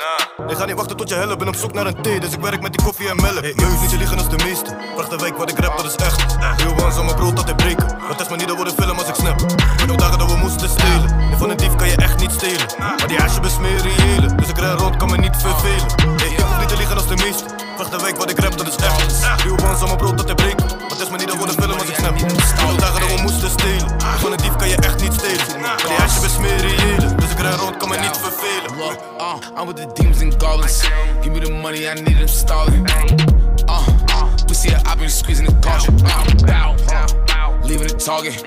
Ik 0.48 0.56
ga 0.56 0.64
niet 0.64 0.76
wachten 0.76 0.96
tot 0.96 1.08
je 1.08 1.14
helpt. 1.14 1.38
Ben 1.38 1.48
op 1.48 1.56
zoek 1.56 1.72
naar 1.72 1.86
een 1.86 2.02
thee, 2.02 2.20
dus 2.20 2.32
ik 2.32 2.40
werk 2.40 2.62
met 2.62 2.72
die 2.72 2.82
koffie 2.86 3.08
en 3.08 3.16
melk. 3.16 3.40
Hey, 3.40 3.52
neus 3.56 3.80
niet 3.80 3.88
te 3.88 3.96
liegen 3.96 4.18
als 4.18 4.28
de 4.28 4.36
meeste. 4.44 4.76
Vraag 4.96 5.08
de 5.08 5.16
week 5.16 5.36
wat 5.36 5.50
ik 5.50 5.58
rap, 5.58 5.76
dat 5.76 5.86
is 5.86 5.94
echt. 5.94 6.36
Heel 6.62 6.90
zal 6.92 7.04
mijn 7.04 7.16
brood 7.16 7.36
altijd 7.38 7.56
breken. 7.56 7.87
Wat 8.08 8.20
is 8.20 8.28
me 8.28 8.37
niet, 8.37 8.46
dat 8.46 8.56
wordt 8.56 8.70
een 8.70 8.82
film 8.82 8.99
als 8.99 9.08
ik 9.08 9.14
snap. 9.14 9.40
Ik 9.90 9.99
dagen 9.99 10.18
dat 10.18 10.30
we 10.30 10.37
moesten 10.37 10.68
stelen. 10.68 11.11
En 11.30 11.38
van 11.38 11.50
een 11.50 11.56
dief 11.56 11.75
kan 11.75 11.88
je 11.88 11.96
echt 11.96 12.20
niet 12.20 12.30
stelen. 12.30 12.66
Maar 12.78 13.06
die 13.06 13.18
haasje 13.18 13.40
besmeren 13.40 13.90
reële. 13.96 14.34
Dus 14.34 14.49
ik 14.49 14.58
ren 14.58 14.76
rond, 14.76 14.96
kan 14.96 15.11
me 15.11 15.16
niet 15.16 15.37
vervelen. 15.37 15.87
Hey, 16.16 16.30
ik 16.30 16.40
hoef 16.40 16.58
niet 16.58 16.68
te 16.68 16.76
liegen 16.76 16.96
als 16.96 17.06
de 17.06 17.16
meeste. 17.16 17.44
Vraag 17.76 17.88
de 17.88 17.99
week 18.04 18.16
wat 18.16 18.30
ik 18.30 18.38
rap, 18.38 18.58
dat 18.58 18.66
is 18.66 18.76
echt. 18.76 19.26
One 19.46 19.76
zal 19.76 19.87
mijn 19.87 19.99
brood 19.99 20.18
altijd 20.18 20.37
breken. 20.37 20.66
Wat 20.88 21.00
is 21.00 21.11
me 21.11 21.16
niet, 21.16 21.28
dat 21.28 21.37
wordt 21.37 21.52
een 21.52 21.62
film 21.62 21.78
als 21.78 21.88
ik 21.88 21.94
snap. 21.94 22.16
Ik 22.16 22.61
nog 22.66 22.76
dagen 22.76 23.00
dat 23.00 23.14
we 23.14 23.22
moesten 23.22 23.50
stelen. 23.50 23.90
En 23.90 24.18
van 24.20 24.32
een 24.32 24.38
dief 24.38 24.56
kan 24.56 24.68
je 24.68 24.76
echt 24.76 25.00
niet 25.00 25.12
stelen. 25.12 25.61
Maar 25.61 25.76
die 25.76 25.96
haasje 25.96 26.20
besmeren 26.20 26.81
vervelen. 28.92 29.20
Uh, 29.20 29.40
I'm 29.56 29.66
with 29.66 29.76
the 29.76 29.87
demons 29.94 30.22
and 30.22 30.38
goblins. 30.38 30.82
Give 31.22 31.32
me 31.32 31.40
the 31.40 31.50
money, 31.50 31.88
I 31.88 31.94
need 31.94 32.16
them 32.16 32.28
stalling. 32.28 32.87
Uh, 33.68 34.37
we 34.49 34.54
see 34.54 34.72
I've 34.75 34.99
been 34.99 35.08
squeezing 35.08 35.46
the 35.46 35.52
caution. 35.61 35.94
Uh, 36.04 36.25
leaving 37.64 37.88
the 37.88 37.94
target. 37.94 38.42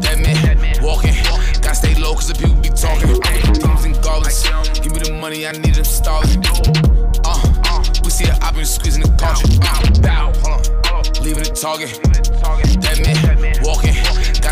Dead 0.00 0.18
man, 0.22 0.82
walking. 0.82 1.14
Gotta 1.62 1.74
stay 1.74 1.94
low, 1.96 2.14
cause 2.14 2.28
the 2.28 2.34
people 2.34 2.56
be 2.56 2.70
talking. 2.70 3.20
Demons 3.54 3.84
and 3.84 4.02
goblins. 4.02 4.42
Give 4.80 4.92
me 4.92 5.00
the 5.00 5.12
money, 5.20 5.46
I 5.46 5.52
need 5.52 5.74
them 5.74 5.84
stalling. 5.84 6.44
Uh, 7.24 7.84
we 8.04 8.10
see 8.10 8.28
I've 8.30 8.54
been 8.54 8.64
squeezing 8.64 9.02
the 9.02 9.10
caution. 9.18 9.50
Uh, 9.62 10.62
leaving 11.22 11.44
the 11.44 11.50
target. 11.54 12.67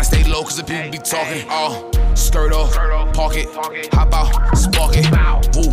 Stay 0.07 0.23
low, 0.23 0.43
cause 0.43 0.57
the 0.57 0.63
people 0.63 0.89
be 0.89 0.97
talking. 0.97 1.45
Oh, 1.49 1.91
skirt 2.15 2.53
off, 2.53 2.73
park 3.13 3.35
it, 3.35 3.47
hop 3.93 4.13
out, 4.13 4.57
spark 4.57 4.95
it. 4.95 5.05
Woo, 5.55 5.67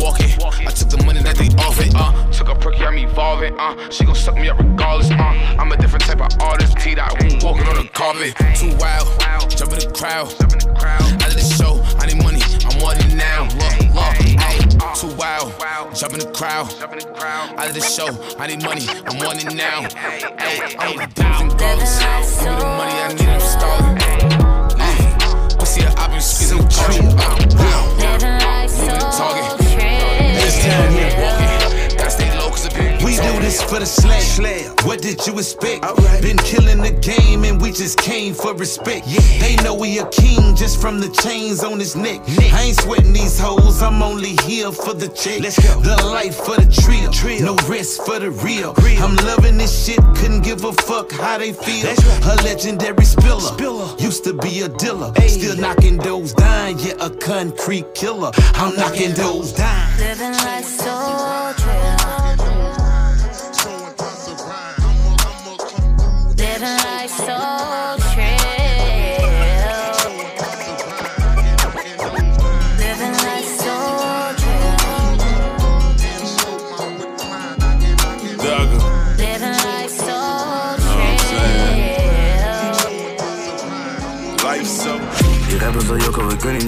walk 0.00 0.20
it. 0.20 0.38
I 0.66 0.70
took 0.70 0.88
the 0.90 1.02
money 1.04 1.22
that 1.22 1.36
they 1.36 1.48
offered. 1.62 1.92
Uh, 1.94 2.12
took 2.30 2.48
a 2.48 2.54
perky, 2.54 2.84
I'm 2.84 2.96
evolving. 2.98 3.58
Uh, 3.58 3.90
she 3.90 4.04
gon' 4.04 4.14
suck 4.14 4.36
me 4.36 4.48
up 4.48 4.58
regardless. 4.58 5.10
Uh, 5.10 5.58
I'm 5.58 5.72
a 5.72 5.76
different 5.76 6.04
type 6.04 6.20
of 6.20 6.30
artist. 6.40 6.78
T 6.78 6.94
dot 6.94 7.12
walking 7.42 7.66
on 7.66 7.76
the 7.76 7.88
carpet. 7.92 8.34
Too 8.54 8.74
wild, 8.78 9.08
jump 9.50 9.72
in 9.72 9.80
the 9.82 9.90
crowd. 9.94 10.30
Out 11.22 11.28
of 11.28 11.34
the 11.34 11.42
show, 11.42 11.82
I 11.98 12.06
need 12.06 12.22
money. 12.22 12.42
I'm 12.70 12.80
wanting 12.80 13.16
now. 13.16 13.48
Look, 13.58 13.73
too 14.94 15.08
wild, 15.16 15.52
jump 15.94 16.12
in 16.14 16.20
the 16.20 16.30
crowd. 16.32 16.72
Out 17.58 17.68
of 17.68 17.74
the 17.74 17.80
show, 17.80 18.08
I 18.38 18.46
need 18.46 18.62
money. 18.62 18.86
I'm 19.06 19.18
wanting 19.18 19.56
now. 19.56 19.82
Ayy, 19.82 20.76
I'm 20.78 20.96
the 20.96 21.06
demons 21.14 21.52
and 21.52 21.58
goblins. 21.58 22.38
Give 22.38 22.52
me 22.52 22.58
the 22.58 22.64
money, 22.64 22.92
I 22.92 23.08
need 23.08 23.26
them 23.26 23.40
stalling. 23.40 23.98
Uh, 24.80 25.56
we 25.58 25.64
see 25.66 25.82
it, 25.82 25.98
I've 25.98 26.10
been 26.10 26.20
squeezing 26.20 26.58
the 26.58 26.64
caution. 26.68 27.06
Uh, 27.06 27.36
Living 27.98 28.38
life 28.38 28.70
so 28.70 28.82
Moving 28.82 28.98
the 28.98 29.10
target. 29.10 29.60
tricky. 29.60 29.84
This 30.38 30.56
time, 30.64 31.22
walking. 31.22 31.43
We 33.14 33.20
do 33.20 33.38
This 33.38 33.62
for 33.62 33.78
the 33.78 33.86
slayer. 33.86 34.70
What 34.82 35.00
did 35.00 35.24
you 35.24 35.38
expect? 35.38 35.82
Been 36.20 36.36
killing 36.38 36.80
the 36.80 36.90
game 36.90 37.44
and 37.44 37.60
we 37.62 37.70
just 37.70 37.96
came 37.98 38.34
for 38.34 38.54
respect. 38.54 39.06
They 39.38 39.54
know 39.62 39.72
we 39.74 40.00
a 40.00 40.06
king 40.08 40.56
just 40.56 40.80
from 40.80 40.98
the 40.98 41.08
chains 41.22 41.62
on 41.62 41.78
his 41.78 41.94
neck. 41.94 42.22
I 42.26 42.62
ain't 42.62 42.80
sweating 42.80 43.12
these 43.12 43.38
hoes, 43.38 43.82
I'm 43.82 44.02
only 44.02 44.34
here 44.42 44.72
for 44.72 44.94
the 44.94 45.06
check. 45.08 45.42
The 45.42 45.96
life 46.06 46.34
for 46.34 46.56
the 46.56 46.66
trio, 46.66 47.38
no 47.38 47.54
rest 47.68 48.04
for 48.04 48.18
the 48.18 48.30
real. 48.30 48.74
I'm 48.98 49.14
loving 49.16 49.58
this 49.58 49.86
shit, 49.86 50.00
couldn't 50.16 50.42
give 50.42 50.64
a 50.64 50.72
fuck 50.72 51.12
how 51.12 51.38
they 51.38 51.52
feel. 51.52 51.86
A 51.86 52.34
legendary 52.42 53.04
spiller, 53.04 53.94
used 53.98 54.24
to 54.24 54.32
be 54.32 54.62
a 54.62 54.68
dealer, 54.68 55.12
still 55.28 55.56
knocking 55.56 55.98
those 55.98 56.32
down. 56.32 56.80
Yeah, 56.80 56.94
a 56.98 57.10
concrete 57.10 57.94
killer. 57.94 58.32
I'm 58.54 58.74
knocking 58.74 59.12
those 59.12 59.52
down. 59.52 59.98
Living 59.98 60.32
life 60.32 60.64
so 60.64 61.54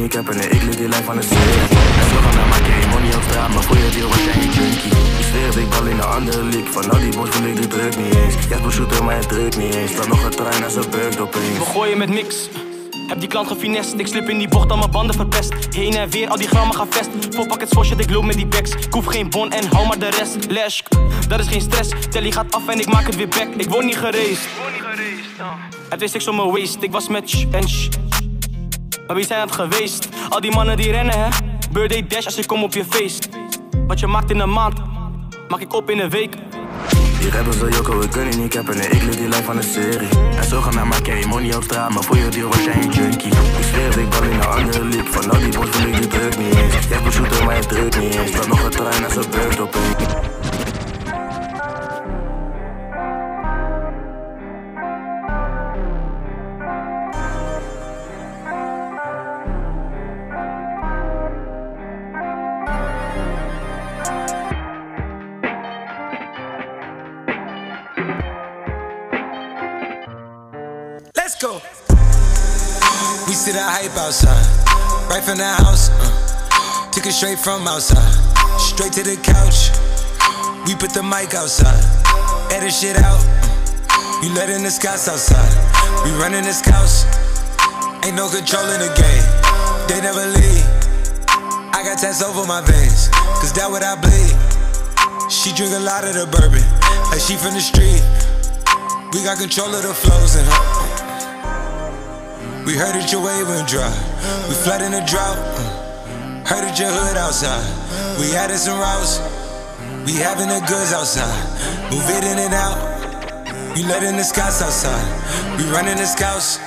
niet 0.06 0.14
cappen, 0.14 0.36
nee, 0.36 0.48
ik 0.48 0.62
liet 0.62 0.78
die 0.78 0.88
lijf 0.88 1.08
aan 1.08 1.16
de 1.16 1.22
serie. 1.22 1.60
En 2.00 2.08
zo 2.10 2.16
gaan 2.24 2.34
naar 2.34 2.48
mijn 2.48 2.64
game, 2.64 2.86
money 2.94 3.14
op 3.14 3.22
straat, 3.28 3.48
maar 3.54 3.62
voor 3.62 3.76
je 3.76 3.90
deal 3.90 4.08
was 4.08 4.24
jij 4.24 4.36
niet 4.42 4.54
junkie. 4.54 4.90
Ik 5.20 5.26
zweer 5.30 5.46
het, 5.46 5.56
ik 5.56 5.68
bal 5.70 5.84
in 5.84 5.96
de 5.96 6.04
andere 6.04 6.42
league, 6.42 6.72
van 6.72 6.90
al 6.90 6.98
die 6.98 7.16
boys 7.16 7.30
voel 7.30 7.46
ik 7.46 7.56
de 7.56 7.66
druk 7.66 7.96
niet 7.96 8.14
eens. 8.14 8.34
Jasper 8.48 8.72
shooter, 8.72 9.04
maar 9.04 9.16
het 9.16 9.28
druk 9.28 9.56
niet 9.56 9.74
eens. 9.74 9.90
Staat 9.90 10.08
nog 10.08 10.24
een 10.24 10.30
trein 10.30 10.64
als 10.64 10.74
een 10.74 10.90
bukt 10.90 11.20
opeens. 11.20 11.58
We 11.58 11.64
gooien 11.64 11.98
met 11.98 12.08
mix. 12.08 12.48
Heb 13.06 13.20
die 13.20 13.28
klant 13.28 13.48
gefinest, 13.48 13.94
ik 13.96 14.06
slip 14.06 14.28
in 14.28 14.38
die 14.38 14.48
bocht, 14.48 14.70
al 14.70 14.76
mijn 14.76 14.90
banden 14.90 15.16
verpest. 15.16 15.52
Heen 15.70 15.94
en 15.94 16.10
weer, 16.10 16.28
al 16.28 16.36
die 16.36 16.48
grammen 16.48 16.76
gaan 16.76 16.90
vest. 16.90 17.08
Vol 17.30 17.46
pakkets 17.46 17.72
voor 17.72 17.84
shit, 17.84 18.00
ik 18.00 18.10
loop 18.10 18.24
met 18.24 18.36
die 18.36 18.46
backs. 18.46 18.70
Ik 18.70 18.92
hoef 18.92 19.06
geen 19.06 19.30
bon 19.30 19.50
en 19.52 19.66
hou 19.68 19.86
maar 19.86 19.98
de 19.98 20.10
rest. 20.10 20.36
Lash, 20.50 20.80
dat 21.28 21.40
is 21.40 21.46
geen 21.46 21.60
stress. 21.60 21.90
Telly 22.10 22.30
gaat 22.30 22.54
af 22.54 22.68
en 22.68 22.78
ik 22.78 22.86
maak 22.86 23.06
het 23.06 23.16
weer 23.16 23.28
back. 23.28 23.48
Ik 23.56 23.68
word 23.68 23.84
niet 23.84 23.96
gereisd. 23.96 24.46
Het 25.88 26.00
wist 26.00 26.14
ik 26.14 26.28
om 26.28 26.36
mijn 26.36 26.50
waist, 26.50 26.76
ik 26.80 26.92
was 26.92 27.08
met 27.08 27.30
sh 27.30 27.44
en 27.50 27.68
sh. 27.68 27.88
Maar 29.06 29.16
wie 29.16 29.26
zijn 29.26 29.40
het 29.40 29.52
geweest? 29.52 30.08
Al 30.28 30.40
die 30.40 30.50
mannen 30.50 30.76
die 30.76 30.90
rennen, 30.90 31.18
hè? 31.18 31.28
Birthday 31.72 32.06
dash 32.06 32.24
als 32.24 32.38
ik 32.38 32.46
kom 32.46 32.62
op 32.62 32.74
je 32.74 32.84
feest. 32.84 33.28
Wat 33.86 34.00
je 34.00 34.06
maakt 34.06 34.30
in 34.30 34.38
een 34.38 34.52
maand, 34.52 34.80
maak 35.48 35.60
ik 35.60 35.74
op 35.74 35.90
in 35.90 35.98
een 35.98 36.10
week. 36.10 36.34
Die 37.18 37.30
rappers 37.30 37.56
wil 37.56 37.68
jokken, 37.68 37.98
we 37.98 38.08
kunnen 38.08 38.38
niet 38.40 38.50
cappen, 38.50 38.92
ik 38.92 39.02
liet 39.02 39.18
die 39.18 39.28
lijf 39.28 39.48
aan 39.48 39.56
de 39.56 39.62
serie. 39.62 40.08
En 40.36 40.44
zo 40.44 40.60
gaan 40.60 40.74
naar 40.74 40.86
mijn 40.86 41.04
game, 41.04 41.26
money 41.26 41.56
op 41.56 41.62
straat, 41.62 41.90
maar 41.90 42.02
voor 42.02 42.16
je 42.16 42.28
deal 42.28 42.48
was 42.48 42.64
jij 42.64 42.74
een 42.74 42.90
junkie. 42.90 43.32
Ik 43.32 43.64
zweer 43.70 43.86
het, 43.86 43.96
ik 43.96 44.10
bal 44.10 44.22
in 44.22 44.38
de 44.38 44.46
andere 44.46 44.84
league, 44.84 45.12
van 45.12 45.30
al 45.30 45.38
die 45.38 45.58
boys 45.58 45.70
de 45.70 46.06
druk 46.08 46.38
niet 46.38 46.54
eens. 46.54 46.88
Jasper 46.88 47.12
shooter, 47.12 47.44
maar 47.44 47.54
het 47.54 47.68
druk 47.68 48.00
niet 48.00 48.14
eens. 48.14 48.30
Staat 48.30 48.48
nog 48.48 48.64
een 48.64 48.70
trein 48.70 49.04
als 49.04 49.16
een 49.16 49.30
bukt 49.30 49.60
opeens. 49.60 49.94
Let's 49.98 50.35
hype 73.96 74.04
outside, 74.04 75.08
right 75.08 75.22
from 75.24 75.38
the 75.38 75.44
house. 75.44 75.90
Uh, 75.90 76.90
took 76.90 77.06
it 77.06 77.12
straight 77.12 77.38
from 77.38 77.66
outside, 77.66 78.12
straight 78.58 78.92
to 78.92 79.02
the 79.02 79.16
couch. 79.22 79.72
We 80.66 80.74
put 80.74 80.92
the 80.92 81.02
mic 81.02 81.34
outside, 81.34 81.80
edit 82.52 82.72
shit 82.72 82.96
out. 82.96 83.20
Uh, 83.90 84.20
we 84.22 84.28
letting 84.30 84.62
the 84.62 84.70
scouts 84.70 85.08
outside, 85.08 85.52
we 86.04 86.10
running 86.20 86.44
the 86.44 86.52
scouts. 86.52 87.04
Ain't 88.04 88.16
no 88.16 88.28
control 88.28 88.64
in 88.70 88.80
the 88.80 88.92
game, 88.92 89.26
they 89.88 90.00
never 90.00 90.24
leave. 90.24 90.66
I 91.72 91.82
got 91.84 91.98
tats 91.98 92.22
over 92.22 92.46
my 92.46 92.60
veins, 92.60 93.08
cause 93.40 93.52
that 93.54 93.68
what 93.70 93.82
I 93.82 93.96
bleed. 93.96 94.34
She 95.30 95.52
drink 95.52 95.72
a 95.74 95.82
lot 95.82 96.04
of 96.04 96.14
the 96.14 96.26
bourbon, 96.26 96.64
like 97.10 97.20
she 97.20 97.36
from 97.36 97.54
the 97.54 97.64
street. 97.64 98.02
We 99.12 99.22
got 99.24 99.38
control 99.38 99.74
of 99.74 99.82
the 99.82 99.94
flows 99.94 100.36
and 100.36 100.85
we 102.66 102.74
heard 102.74 102.94
that 102.98 103.12
your 103.12 103.22
wave 103.22 103.46
went 103.46 103.68
dry. 103.68 103.94
We 104.48 104.54
flood 104.54 104.82
in 104.82 104.90
the 104.90 105.00
drought. 105.06 105.38
uh. 105.38 106.42
Heard 106.44 106.66
that 106.66 106.78
your 106.78 106.90
hood 106.90 107.16
outside. 107.16 107.62
We 108.18 108.34
added 108.34 108.58
some 108.58 108.78
routes. 108.78 109.22
We 110.04 110.18
having 110.18 110.48
the 110.48 110.60
goods 110.66 110.92
outside. 110.92 111.30
Move 111.90 112.06
it 112.10 112.24
in 112.26 112.38
and 112.38 112.54
out. 112.54 112.78
You 113.78 113.86
letting 113.86 114.16
the 114.16 114.24
scouts 114.24 114.62
outside. 114.62 115.06
We 115.58 115.64
running 115.70 115.96
the 115.96 116.06
scouts. 116.06 116.58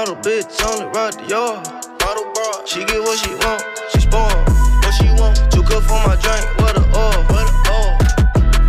Model 0.00 0.16
bitch 0.16 0.64
only 0.64 0.86
rock 0.96 1.12
the 1.12 1.28
yard. 1.28 1.60
Model 2.00 2.24
bar. 2.32 2.64
She 2.64 2.86
get 2.86 3.02
what 3.02 3.18
she 3.18 3.34
want, 3.44 3.60
she 3.92 4.00
spoil. 4.00 4.32
What 4.80 4.94
she 4.96 5.12
want? 5.20 5.36
Too 5.52 5.62
good 5.62 5.84
for 5.84 6.00
my 6.08 6.16
drink, 6.16 6.40
what 6.56 6.72
a 6.72 6.80
oil, 6.96 7.20
what 7.28 7.44
a 7.44 7.52
oil. 7.68 7.98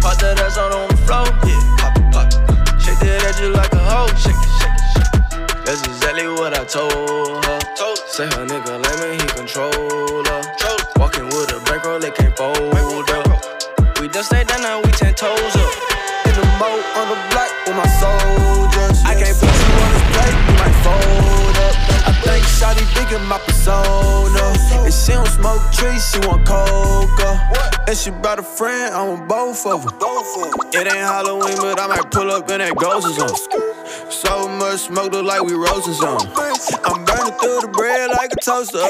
Pop 0.04 0.20
that 0.20 0.44
ass 0.44 0.58
out 0.58 0.74
on 0.74 0.90
the 0.90 0.98
floor, 1.08 1.24
yeah, 1.48 1.64
pop 1.80 1.96
it, 1.96 2.12
pop 2.12 2.28
it. 2.28 2.82
Shake 2.84 3.00
that 3.00 3.24
ass 3.24 3.40
just 3.40 3.56
like 3.56 3.72
a 3.72 3.80
hoe, 3.80 4.12
shake 4.20 4.36
it, 4.36 4.52
shake 4.60 4.76
it, 4.76 4.88
shake 4.92 5.56
it. 5.56 5.66
That's 5.66 5.82
exactly 5.88 6.28
what 6.28 6.52
I 6.52 6.66
told 6.66 7.46
her. 7.46 7.60
Told 7.80 7.98
Say 8.12 8.26
her 8.26 8.46
nigga 8.46 8.76
lame 8.84 9.12
and 9.12 9.22
he 9.22 9.28
control 9.30 10.11
digging 23.02 23.26
my 23.28 23.40
persona. 23.40 24.44
And 24.84 24.94
she 24.94 25.14
don't 25.14 25.28
smoke 25.28 25.62
trees, 25.72 26.04
she 26.12 26.20
want 26.28 26.46
coca. 26.46 27.30
And 27.88 27.98
she 27.98 28.12
brought 28.12 28.40
a 28.40 28.44
friend, 28.44 28.94
I 28.94 29.04
want 29.08 29.28
both 29.28 29.66
of 29.66 29.84
them. 29.84 29.92
It 30.74 30.88
ain't 30.88 31.06
Halloween, 31.06 31.58
but 31.58 31.80
I 31.80 31.88
might 31.88 32.12
pull 32.12 32.32
up 32.32 32.50
in 32.50 32.60
that 32.60 32.76
ghost 32.76 33.08
or 33.08 33.28
something. 33.28 34.12
So 34.12 34.48
much 34.48 34.82
smoke, 34.82 35.12
look 35.14 35.26
like 35.26 35.42
we 35.44 35.54
roasting 35.54 35.94
something. 35.94 36.30
I'm 36.86 37.04
burning 37.06 37.34
through 37.40 37.62
the 37.62 37.70
bread 37.72 38.10
like 38.12 38.32
a 38.34 38.40
toaster. 38.42 38.82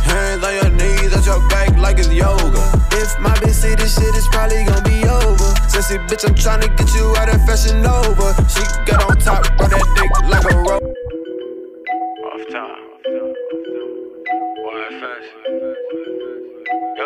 Hands 0.00 0.42
on 0.42 0.54
your 0.54 0.70
knees, 0.70 1.12
at 1.14 1.26
your 1.26 1.46
back 1.48 1.76
like 1.76 1.98
it's 1.98 2.08
yoga. 2.08 2.64
If 2.92 3.18
my 3.20 3.34
bitch 3.36 3.54
see 3.54 3.74
this 3.74 3.94
shit, 3.94 4.14
it's 4.16 4.26
probably 4.28 4.64
gonna 4.64 4.82
be 4.82 5.04
over. 5.04 5.50
Sissy 5.70 5.98
bitch, 6.08 6.26
I'm 6.26 6.34
tryna 6.34 6.74
get 6.76 6.92
you 6.94 7.14
out 7.16 7.28
of 7.28 7.44
fashion 7.46 7.84
over. 7.84 8.34
She 8.48 8.64
got 8.86 9.04
on 9.08 9.18
top, 9.18 9.46
run 9.60 9.70
that 9.70 9.84
dick 9.94 10.10
like 10.28 10.52
a 10.52 10.56
rope. 10.56 10.99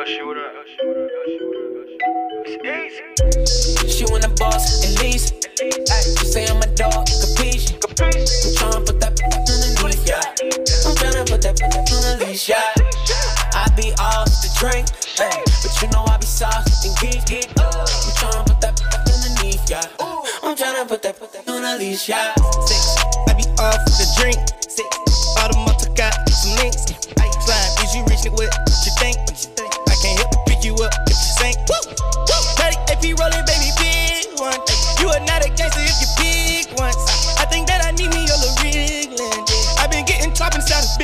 She 0.07 0.21
want 0.21 0.37
a 4.23 4.29
boss, 4.37 4.85
at 4.85 5.01
least. 5.03 5.49
She 5.57 6.27
say 6.27 6.47
I'm 6.47 6.61
a 6.61 6.67
dog, 6.77 7.07
capiche. 7.09 7.73
I'm 7.73 7.95
tryna 7.97 8.85
put 8.85 9.01
that 9.01 9.17
on 9.25 9.31
the 9.33 9.81
leash, 9.83 10.05
yeah. 10.07 10.21
I'm 10.85 10.95
tryna 10.95 11.25
put 11.27 11.41
that 11.41 11.57
on 11.63 11.71
the 11.73 12.27
leash, 12.27 12.49
yeah. 12.51 12.61
I 13.55 13.67
be 13.77 13.95
off 13.99 14.29
the 14.45 14.51
drink, 14.59 14.89
ay, 15.21 15.41
but 15.63 15.73
you 15.81 15.89
know 15.89 16.05
I 16.05 16.19
be 16.19 16.27
soft 16.27 16.85
and 16.85 16.95
geek. 17.01 17.49
I'm 17.57 17.73
tryna 18.21 18.45
put 18.45 18.61
that 18.61 18.77
underneath, 19.09 19.71
yeah. 19.71 19.89
I'm 20.43 20.55
tryna 20.55 20.87
put 20.87 21.01
that 21.03 21.19
on 21.49 21.63
the 21.63 21.77
leash, 21.79 22.11
yeah. 22.11 22.35
Six, 22.67 22.97
I 23.27 23.33
be 23.33 23.45
off 23.59 23.81
the 23.87 24.05
drink. 24.21 24.37
Six, 24.69 24.87
all 25.41 25.49
the 25.49 25.57
motor 25.65 25.89
got 25.97 26.29
some 26.29 26.57
links. 26.57 26.94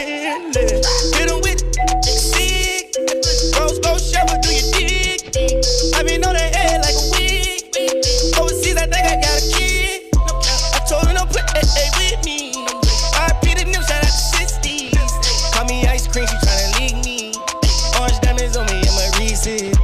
Bentley. 0.06 0.80
Hit 1.12 1.28
him 1.28 1.40
with 1.42 1.60
sick. 2.08 2.96
Rose 3.58 3.78
gold 3.80 4.00
shower, 4.00 4.40
do 4.40 4.48
your 4.48 4.64
dick. 4.72 5.28
I 5.94 6.02
been 6.02 6.24
on 6.24 6.32
the 6.32 6.40
head 6.40 6.80
like 6.80 6.96
a 6.96 7.04
wig. 7.12 7.68
Overseas, 8.40 8.76
I 8.76 8.86
think 8.88 9.04
I 9.04 9.20
got 9.20 9.36
a 9.36 9.44
kid. 9.52 10.08
I 10.72 10.80
told 10.88 11.04
him 11.06 11.16
don't 11.16 11.28
play 11.28 11.42
with 11.98 12.24
me. 12.24 12.52
RIP 13.12 13.58
the 13.58 13.64
new 13.66 13.82
shout 13.84 14.00
out 14.00 14.08
to 14.08 14.40
60s. 14.40 15.52
Call 15.52 15.66
me 15.66 15.86
ice 15.86 16.06
cream, 16.08 16.26
she 16.26 16.36
tryna 16.36 16.80
leak 16.80 16.96
me. 17.04 17.34
Orange 18.00 18.20
diamonds 18.20 18.56
on 18.56 18.64
me 18.66 18.80
I'm 18.80 18.96
a 18.96 19.18
Reese's. 19.18 19.76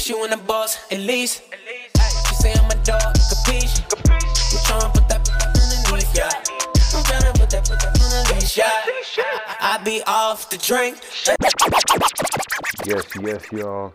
She 0.00 0.14
want 0.14 0.32
a 0.32 0.38
boss, 0.38 0.78
at 0.90 1.00
least. 1.00 1.51
Off 10.32 10.48
the 10.48 10.56
drink. 10.56 10.96
Yes, 12.84 13.06
yes, 13.20 13.48
y'all. 13.50 13.92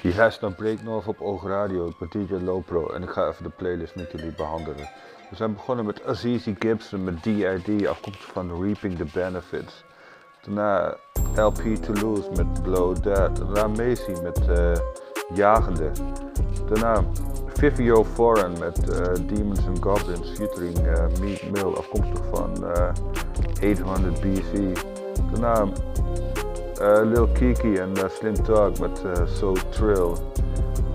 Je 0.00 0.14
luistert 0.14 0.40
naar 0.42 0.52
Breaknorth 0.52 1.06
op 1.06 1.20
Oog 1.20 1.46
Radio. 1.46 1.88
Ik 1.88 1.98
ben 1.98 2.26
DJ 2.26 2.34
Lopro 2.44 2.90
en 2.90 3.02
ik 3.02 3.10
ga 3.10 3.28
even 3.28 3.42
de 3.42 3.50
playlist 3.50 3.94
met 3.94 4.10
jullie 4.12 4.32
behandelen. 4.32 4.90
We 5.30 5.36
zijn 5.36 5.54
begonnen 5.54 5.84
met 5.84 6.04
Azizi 6.04 6.56
Gibson 6.58 7.04
met 7.04 7.22
D.I.D. 7.22 7.86
afkomstig 7.86 8.30
van 8.32 8.62
Reaping 8.62 8.96
the 8.96 9.04
Benefits. 9.12 9.84
Daarna 10.40 10.96
LP 11.34 11.62
Toulouse 11.74 12.30
met 12.30 12.62
Blow 12.62 12.96
That. 12.96 13.36
Daarna 13.36 13.66
Macy 13.66 14.12
met 14.22 14.48
eh, 14.48 14.72
Jagende. 15.34 15.90
Daarna 16.68 17.04
Vivio 17.52 18.04
Foreign 18.04 18.58
met 18.58 18.88
eh, 18.88 19.12
Demons 19.26 19.66
and 19.66 19.82
Goblins 19.82 20.30
featuring 20.30 20.78
uh, 20.78 21.06
Meek 21.20 21.50
Mill 21.50 21.74
afkomstig 21.74 22.24
van 22.30 22.74
eh, 22.74 22.92
800 23.62 24.20
BC. 24.20 24.78
Daarna 25.32 25.72
eh, 26.80 27.02
Lil 27.04 27.28
Kiki 27.28 27.76
en 27.76 27.96
eh, 27.96 28.08
Slim 28.08 28.34
Talk 28.34 28.78
met 28.78 29.02
eh, 29.04 29.26
So 29.26 29.54
Trill. 29.70 30.14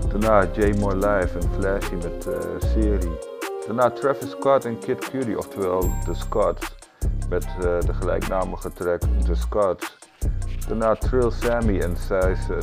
Daarna 0.08 0.46
J 0.52 0.78
More 0.78 0.96
Live 0.96 1.38
en 1.38 1.48
Flashy 1.58 1.94
met 1.94 2.28
Serie. 2.58 3.18
Daarna 3.66 3.90
Travis 3.90 4.30
Scott 4.30 4.64
en 4.64 4.78
Kid 4.78 5.10
Cudi, 5.10 5.36
oftewel 5.36 5.80
The 6.04 6.14
Scots. 6.14 6.76
Met 7.28 7.46
de 7.60 7.94
gelijknamige 7.94 8.72
track 8.72 9.00
The 9.24 9.34
Scots. 9.34 9.96
Daarna 10.68 10.94
Trill 10.94 11.30
Sammy 11.30 11.80
en 11.80 11.92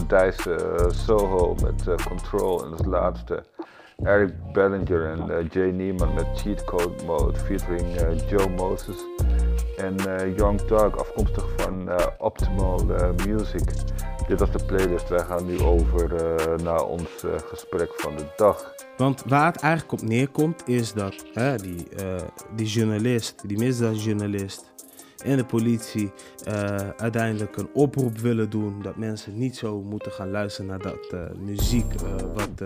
Dice, 0.08 0.90
Soho 0.90 1.56
met 1.64 2.04
Control. 2.08 2.66
En 2.66 2.72
als 2.72 2.86
laatste 2.86 3.44
Eric 4.04 4.34
Bellinger 4.54 5.06
en 5.10 5.48
Jay 5.52 5.72
Neiman 5.72 6.14
met 6.14 6.28
Cheat 6.36 6.64
Code 6.64 7.04
Mode 7.06 7.40
featuring 7.40 7.86
Joe 8.30 8.50
Moses 8.50 8.98
en 9.78 9.98
eh, 9.98 10.38
Young 10.38 10.60
Thug 10.60 10.98
afkomstig 10.98 11.46
van 11.58 11.90
eh, 11.90 12.06
Optimal 12.18 12.94
eh, 12.94 13.10
Music. 13.26 13.70
Dit 14.28 14.40
was 14.40 14.52
de 14.52 14.66
playlist. 14.66 15.10
Wij 15.10 15.24
gaan 15.24 15.46
nu 15.46 15.60
over 15.60 16.10
naar 16.64 16.86
ons 16.86 17.24
gesprek 17.50 17.94
van 17.98 18.16
de 18.16 18.26
dag. 18.36 18.74
Want 18.98 19.24
waar 19.28 19.52
het 19.52 19.62
eigenlijk 19.62 20.02
op 20.02 20.10
neerkomt 20.10 20.68
is 20.68 20.94
dat 20.94 21.26
hè, 21.34 21.56
die, 21.58 21.88
die 22.56 22.66
journalist, 22.68 23.48
die 23.48 23.58
misdaadjournalist 23.58 24.74
en 25.24 25.38
de 25.38 25.46
politie 25.46 26.12
uiteindelijk 26.98 27.58
een 27.58 27.70
oproep 27.74 28.18
willen 28.18 28.50
doen 28.50 28.82
dat 28.82 28.96
mensen 28.96 29.38
niet 29.38 29.56
zo 29.56 29.82
moeten 29.82 30.12
gaan 30.12 30.32
luisteren 30.32 30.70
naar 30.70 30.82
dat 30.82 31.16
muziek 31.40 31.94
wat 32.34 32.62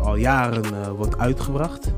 al 0.00 0.16
jaren 0.16 0.94
wordt 0.96 1.18
uitgebracht. 1.18 1.92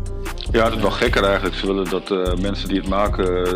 Ja, 0.53 0.65
dat 0.65 0.77
is 0.77 0.83
nog 0.83 0.99
gekker 0.99 1.25
eigenlijk. 1.25 1.55
Ze 1.55 1.67
willen 1.67 1.91
dat 1.91 2.11
eh, 2.11 2.35
mensen 2.35 2.69
die 2.69 2.81
het 2.81 2.89
maken 2.89 3.25
eh, 3.27 3.53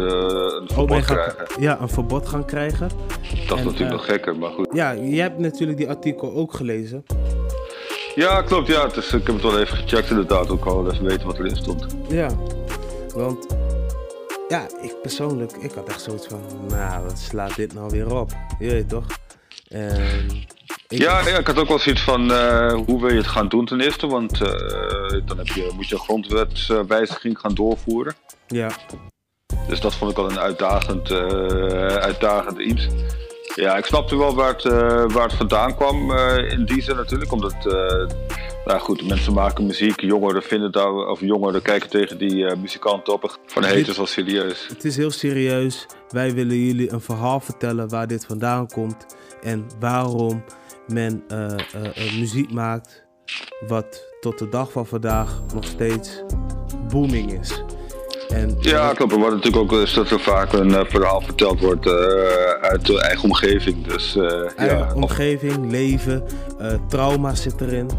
een 0.60 0.68
verbod 0.68 1.04
krijgen. 1.04 1.46
ja, 1.58 1.80
een 1.80 1.88
verbod 1.88 2.28
gaan 2.28 2.44
krijgen. 2.44 2.88
Dat 3.46 3.58
is 3.58 3.60
En, 3.60 3.64
natuurlijk 3.64 3.80
eh, 3.80 3.90
nog 3.90 4.04
gekker, 4.04 4.36
maar 4.36 4.50
goed. 4.50 4.68
Ja, 4.72 4.90
je 4.90 5.20
hebt 5.20 5.38
natuurlijk 5.38 5.78
die 5.78 5.88
artikel 5.88 6.34
ook 6.34 6.54
gelezen. 6.54 7.04
Ja, 8.14 8.42
klopt. 8.42 8.66
Ja, 8.66 8.84
is, 8.94 9.12
ik 9.12 9.26
heb 9.26 9.34
het 9.34 9.42
wel 9.42 9.58
even 9.58 9.76
gecheckt 9.76 10.10
inderdaad. 10.10 10.48
Ook 10.50 10.64
al 10.64 10.90
even 10.90 11.04
weten 11.04 11.26
wat 11.26 11.38
erin 11.38 11.56
stond. 11.56 11.86
Ja, 12.08 12.28
want 13.14 13.46
ja, 14.48 14.66
ik 14.82 14.94
persoonlijk, 15.02 15.52
ik 15.52 15.72
had 15.72 15.88
echt 15.88 16.02
zoiets 16.02 16.26
van, 16.26 16.40
nou, 16.68 17.02
wat 17.02 17.18
slaat 17.18 17.56
dit 17.56 17.74
nou 17.74 17.90
weer 17.90 18.14
op? 18.14 18.30
Je 18.58 18.70
weet 18.70 18.88
toch? 18.88 19.04
Ik- 19.68 20.98
Ja, 21.00 21.28
ja, 21.28 21.38
ik 21.38 21.46
had 21.46 21.58
ook 21.58 21.68
wel 21.68 21.78
zoiets 21.78 22.02
van 22.02 22.32
eh, 22.32 22.72
hoe 22.86 23.00
wil 23.00 23.10
je 23.10 23.16
het 23.16 23.26
gaan 23.26 23.48
doen 23.48 23.64
ten 23.66 23.80
eerste. 23.80 24.06
Want 24.06 24.40
eh, 24.40 24.48
dan 25.24 25.36
heb 25.38 25.46
je, 25.46 25.70
moet 25.74 25.88
je 25.88 25.94
een 25.94 26.00
grondwetswijziging 26.00 27.38
gaan 27.38 27.54
doorvoeren. 27.54 28.14
Ja. 28.46 28.70
Dus 29.68 29.80
dat 29.80 29.94
vond 29.94 30.10
ik 30.10 30.18
al 30.18 30.30
een 30.30 30.38
uitdagend, 30.38 31.10
eh, 31.10 31.86
uitdagend 31.86 32.58
iets. 32.58 32.86
Ja, 33.54 33.76
ik 33.76 33.84
snapte 33.84 34.16
wel 34.16 34.34
waar 34.34 34.48
het, 34.54 34.62
waar 35.12 35.22
het 35.28 35.34
vandaan 35.34 35.74
kwam 35.76 36.12
in 36.38 36.64
die 36.64 36.82
zin 36.82 36.96
natuurlijk. 36.96 37.32
Omdat, 37.32 37.54
nou 38.64 38.78
goed, 38.80 39.08
mensen 39.08 39.32
maken 39.32 39.66
muziek, 39.66 40.00
jongeren 40.00 40.42
vinden 40.42 40.72
daar, 40.72 40.92
of 40.94 41.20
jongeren 41.20 41.62
kijken 41.62 41.90
tegen 41.90 42.18
die 42.18 42.56
muzikanten 42.56 43.12
op. 43.12 43.38
Van 43.46 43.64
het 43.64 43.88
is 43.88 43.96
wel 43.96 44.06
serieus. 44.06 44.66
Het 44.68 44.84
is 44.84 44.96
heel 44.96 45.10
serieus. 45.10 45.86
Wij 46.08 46.34
willen 46.34 46.56
jullie 46.56 46.92
een 46.92 47.00
verhaal 47.00 47.40
vertellen 47.40 47.88
waar 47.88 48.06
dit 48.06 48.26
vandaan 48.26 48.66
komt 48.66 49.06
en 49.42 49.66
waarom 49.80 50.44
men 50.86 51.24
eh, 51.28 51.52
eh, 51.52 52.06
eh, 52.06 52.18
muziek 52.18 52.52
maakt 52.52 53.04
wat 53.68 54.04
tot 54.20 54.38
de 54.38 54.48
dag 54.48 54.72
van 54.72 54.86
vandaag 54.86 55.42
nog 55.54 55.64
steeds 55.64 56.22
booming 56.88 57.40
is. 57.40 57.62
En 58.28 58.56
Ja, 58.60 58.92
klopt. 58.92 59.12
Maar 59.12 59.20
wat 59.20 59.34
natuurlijk 59.34 59.72
ook 59.72 59.80
is 59.80 59.94
dat 59.94 60.10
er 60.10 60.20
vaak 60.20 60.52
een 60.52 60.86
verhaal 60.86 61.20
verteld 61.20 61.60
wordt 61.60 61.86
uit 62.60 62.86
de 62.86 63.00
eigen 63.00 63.24
omgeving. 63.24 63.86
Dus 63.86 64.16
eigen 64.56 64.78
ja, 64.78 64.94
omgeving, 64.94 65.70
leven, 65.70 66.24
trauma 66.88 67.34
zit 67.34 67.60
erin. 67.60 67.90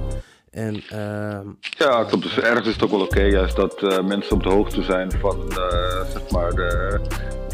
En 0.51 0.83
ehm, 0.89 1.47
Ja, 1.59 2.03
klopt. 2.03 2.23
Dus 2.23 2.39
ergens 2.39 2.67
is 2.67 2.73
het 2.73 2.83
ook 2.83 2.89
wel 2.89 3.01
oké, 3.01 3.21
juist 3.21 3.55
dat 3.55 3.81
mensen 4.05 4.31
op 4.31 4.43
de 4.43 4.49
hoogte 4.49 4.83
zijn 4.83 5.11
van, 5.11 5.49
eh, 5.49 6.11
zeg 6.11 6.31
maar, 6.31 6.51
de, 6.51 6.99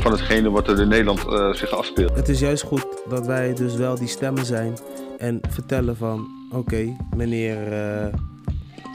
van 0.03 0.11
hetgene 0.11 0.49
wat 0.49 0.67
er 0.67 0.81
in 0.81 0.87
Nederland 0.87 1.25
eh, 1.25 1.53
zich 1.53 1.69
afspeelt. 1.71 2.15
Het 2.15 2.29
is 2.29 2.39
juist 2.39 2.63
goed 2.63 2.85
dat 3.09 3.25
wij 3.25 3.53
dus 3.53 3.75
wel 3.75 3.95
die 3.95 4.07
stemmen 4.07 4.45
zijn 4.45 4.77
en 5.17 5.39
vertellen 5.49 5.97
van 5.97 6.27
oké, 6.51 6.95
meneer, 7.15 7.71
eh, 7.71 8.13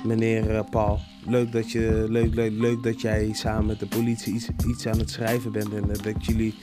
meneer 0.04 0.50
eh, 0.50 0.60
Paul, 0.70 0.98
leuk 1.26 1.52
dat, 1.52 1.70
je, 1.70 2.06
leuk, 2.08 2.34
leuk, 2.34 2.52
leuk 2.52 2.82
dat 2.82 3.00
jij 3.00 3.30
samen 3.32 3.66
met 3.66 3.80
de 3.80 3.86
politie 3.86 4.34
iets, 4.34 4.48
iets 4.66 4.86
aan 4.86 4.98
het 4.98 5.10
schrijven 5.10 5.52
bent 5.52 5.74
en 5.74 5.86
dat 6.02 6.26
jullie 6.26 6.54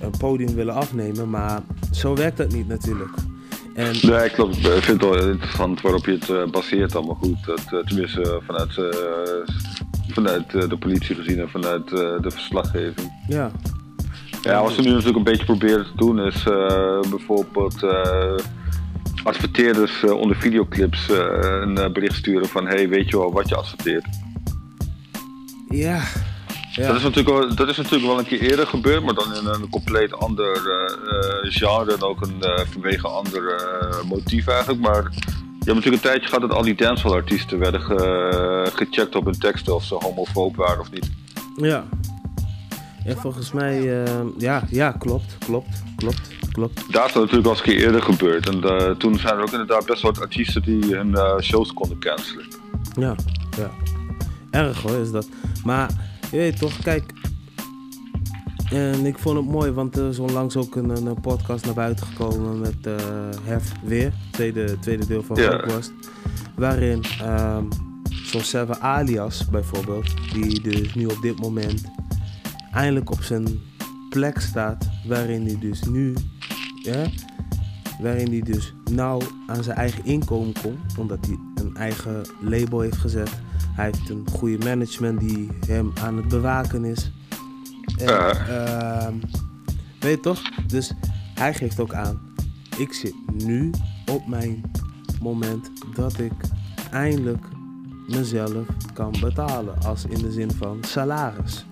een 0.00 0.14
podium 0.18 0.54
willen 0.54 0.74
afnemen, 0.74 1.30
maar 1.30 1.60
zo 1.90 2.14
werkt 2.14 2.36
dat 2.36 2.52
niet 2.52 2.68
natuurlijk. 2.68 3.14
En 3.74 3.94
Nee, 4.02 4.30
klopt. 4.30 4.56
Ik 4.56 4.82
vind 4.82 5.00
het 5.00 5.10
wel 5.10 5.28
interessant 5.28 5.80
waarop 5.80 6.06
je 6.06 6.18
het 6.20 6.50
baseert 6.50 6.96
allemaal 6.96 7.14
goed. 7.14 7.44
Dat, 7.44 7.86
tenminste 7.86 8.40
vanuit, 8.46 8.96
vanuit 10.08 10.50
de 10.50 10.76
politie 10.78 11.14
gezien 11.14 11.38
en 11.38 11.48
vanuit 11.48 11.88
de 11.88 12.30
verslaggeving. 12.30 13.12
ja, 13.28 13.50
Ja, 14.42 14.62
wat 14.62 14.72
ze 14.72 14.80
nu 14.80 14.88
natuurlijk 14.88 15.16
een 15.16 15.22
beetje 15.24 15.44
proberen 15.44 15.84
te 15.84 15.96
doen 15.96 16.20
is 16.20 16.44
eh, 16.44 17.00
bijvoorbeeld 17.10 17.82
eh, 17.82 18.34
adverteerders 19.24 20.02
eh, 20.02 20.10
onder 20.12 20.36
videoclips 20.36 21.08
een 21.08 21.74
bericht 21.92 22.14
sturen 22.16 22.48
van 22.48 22.66
hey, 22.66 22.88
weet 22.88 23.08
je 23.10 23.18
wel 23.18 23.32
wat 23.32 23.48
je 23.48 23.56
adverteert? 23.56 24.04
ja, 25.68 26.00
ja. 26.74 26.86
Dat, 26.86 26.96
is 26.96 27.02
natuurlijk 27.02 27.38
wel, 27.38 27.54
dat 27.54 27.68
is 27.68 27.76
natuurlijk 27.76 28.04
wel 28.04 28.18
een 28.18 28.24
keer 28.26 28.40
eerder 28.40 28.66
gebeurd, 28.66 29.02
maar 29.04 29.14
dan 29.14 29.34
in 29.34 29.46
een 29.46 29.68
compleet 29.70 30.12
ander 30.14 30.52
eh, 30.56 31.50
genre 31.52 31.92
en 31.92 32.02
ook 32.02 32.20
een, 32.26 32.42
vanwege 32.72 33.06
een 33.06 33.12
ander 33.12 33.42
motief 34.08 34.46
eigenlijk. 34.46 34.80
Maar 34.80 35.02
je 35.02 35.70
hebt 35.70 35.74
natuurlijk 35.74 36.02
een 36.04 36.10
tijdje 36.10 36.26
gehad 36.28 36.40
dat 36.40 36.52
al 36.58 36.62
die 36.62 36.74
dancehall 36.74 37.16
artiesten 37.16 37.58
werden 37.58 37.80
ge- 37.80 38.70
gecheckt 38.74 39.14
op 39.16 39.24
hun 39.24 39.38
teksten 39.38 39.74
of 39.74 39.84
ze 39.84 39.94
homofoob 39.94 40.56
waren 40.56 40.80
of 40.80 40.90
niet. 40.90 41.10
ja. 41.56 41.84
En 43.04 43.16
volgens 43.16 43.52
mij, 43.52 44.04
eh, 44.04 44.20
ja, 44.38 44.62
ja, 44.70 44.90
klopt, 44.92 45.36
klopt, 45.38 45.82
klopt, 45.96 46.20
klopt. 46.52 46.92
Daar 46.92 47.06
is 47.06 47.12
dat 47.12 47.22
natuurlijk 47.22 47.46
al 47.48 47.50
eens 47.50 47.60
een 47.66 47.66
keer 47.74 47.84
eerder 47.84 48.02
gebeurd. 48.02 48.48
En 48.48 48.62
eh, 48.64 48.90
toen 48.90 49.18
zijn 49.18 49.34
er 49.34 49.42
ook 49.42 49.50
inderdaad 49.52 49.86
best 49.86 50.02
wel 50.02 50.12
wat 50.12 50.20
artiesten 50.22 50.62
die 50.62 50.94
hun 50.96 51.14
eh, 51.14 51.38
shows 51.40 51.72
konden 51.72 51.98
cancelen. 51.98 52.44
Ja, 52.98 53.14
ja. 53.56 53.70
Erg 54.50 54.82
hoor, 54.82 54.96
is 54.96 55.10
dat. 55.10 55.28
Maar 55.64 55.90
je 56.30 56.36
weet 56.36 56.58
toch, 56.58 56.78
kijk. 56.82 57.12
En 58.70 59.06
ik 59.06 59.18
vond 59.18 59.36
het 59.36 59.46
mooi, 59.46 59.70
want 59.70 59.96
er 59.96 60.08
is 60.08 60.18
onlangs 60.18 60.56
ook 60.56 60.76
een, 60.76 61.06
een 61.06 61.20
podcast 61.20 61.64
naar 61.64 61.74
buiten 61.74 62.06
gekomen 62.06 62.60
met 62.60 62.76
Hef 63.44 63.72
weer, 63.82 64.12
tweede, 64.30 64.78
tweede 64.78 65.06
deel 65.06 65.22
van 65.22 65.36
Ja. 65.36 65.56
podcast. 65.56 65.92
Waarin 66.54 67.02
ehm 67.20 67.64
zo'n 68.24 68.40
Seven 68.40 68.80
Alias 68.80 69.46
bijvoorbeeld, 69.50 70.14
die 70.32 70.60
dus 70.60 70.94
nu 70.94 71.06
op 71.06 71.18
dit 71.22 71.40
moment 71.40 71.82
eindelijk 72.72 73.10
op 73.10 73.22
zijn 73.22 73.60
plek 74.08 74.40
staat, 74.40 74.88
waarin 75.06 75.46
hij 75.46 75.58
dus 75.58 75.82
nu, 75.82 76.14
ja, 76.82 77.06
waarin 78.00 78.30
hij 78.30 78.40
dus 78.40 78.74
nou 78.90 79.22
aan 79.46 79.62
zijn 79.62 79.76
eigen 79.76 80.04
inkomen 80.04 80.54
komt, 80.62 80.98
omdat 80.98 81.26
hij 81.26 81.38
een 81.54 81.76
eigen 81.76 82.22
label 82.40 82.80
heeft 82.80 82.96
gezet. 82.96 83.30
Hij 83.74 83.84
heeft 83.84 84.10
een 84.10 84.26
goede 84.32 84.58
management 84.64 85.20
die 85.20 85.48
hem 85.66 85.92
aan 86.02 86.16
het 86.16 86.28
bewaken 86.28 86.84
is. 86.84 87.12
En, 87.98 88.46
ehm, 88.48 89.14
weet 90.00 90.14
je 90.16 90.20
toch? 90.20 90.42
Dus 90.66 90.92
hij 91.34 91.54
geeft 91.54 91.80
ook 91.80 91.94
aan, 91.94 92.20
ik 92.78 92.92
zit 92.92 93.14
nu 93.44 93.70
op 94.10 94.26
mijn 94.26 94.70
moment 95.20 95.70
dat 95.94 96.18
ik 96.18 96.32
eindelijk 96.90 97.44
mezelf 98.08 98.66
kan 98.94 99.14
betalen. 99.20 99.82
Als 99.82 100.04
in 100.04 100.22
de 100.22 100.32
zin 100.32 100.50
van 100.50 100.78
salaris. 100.80 101.64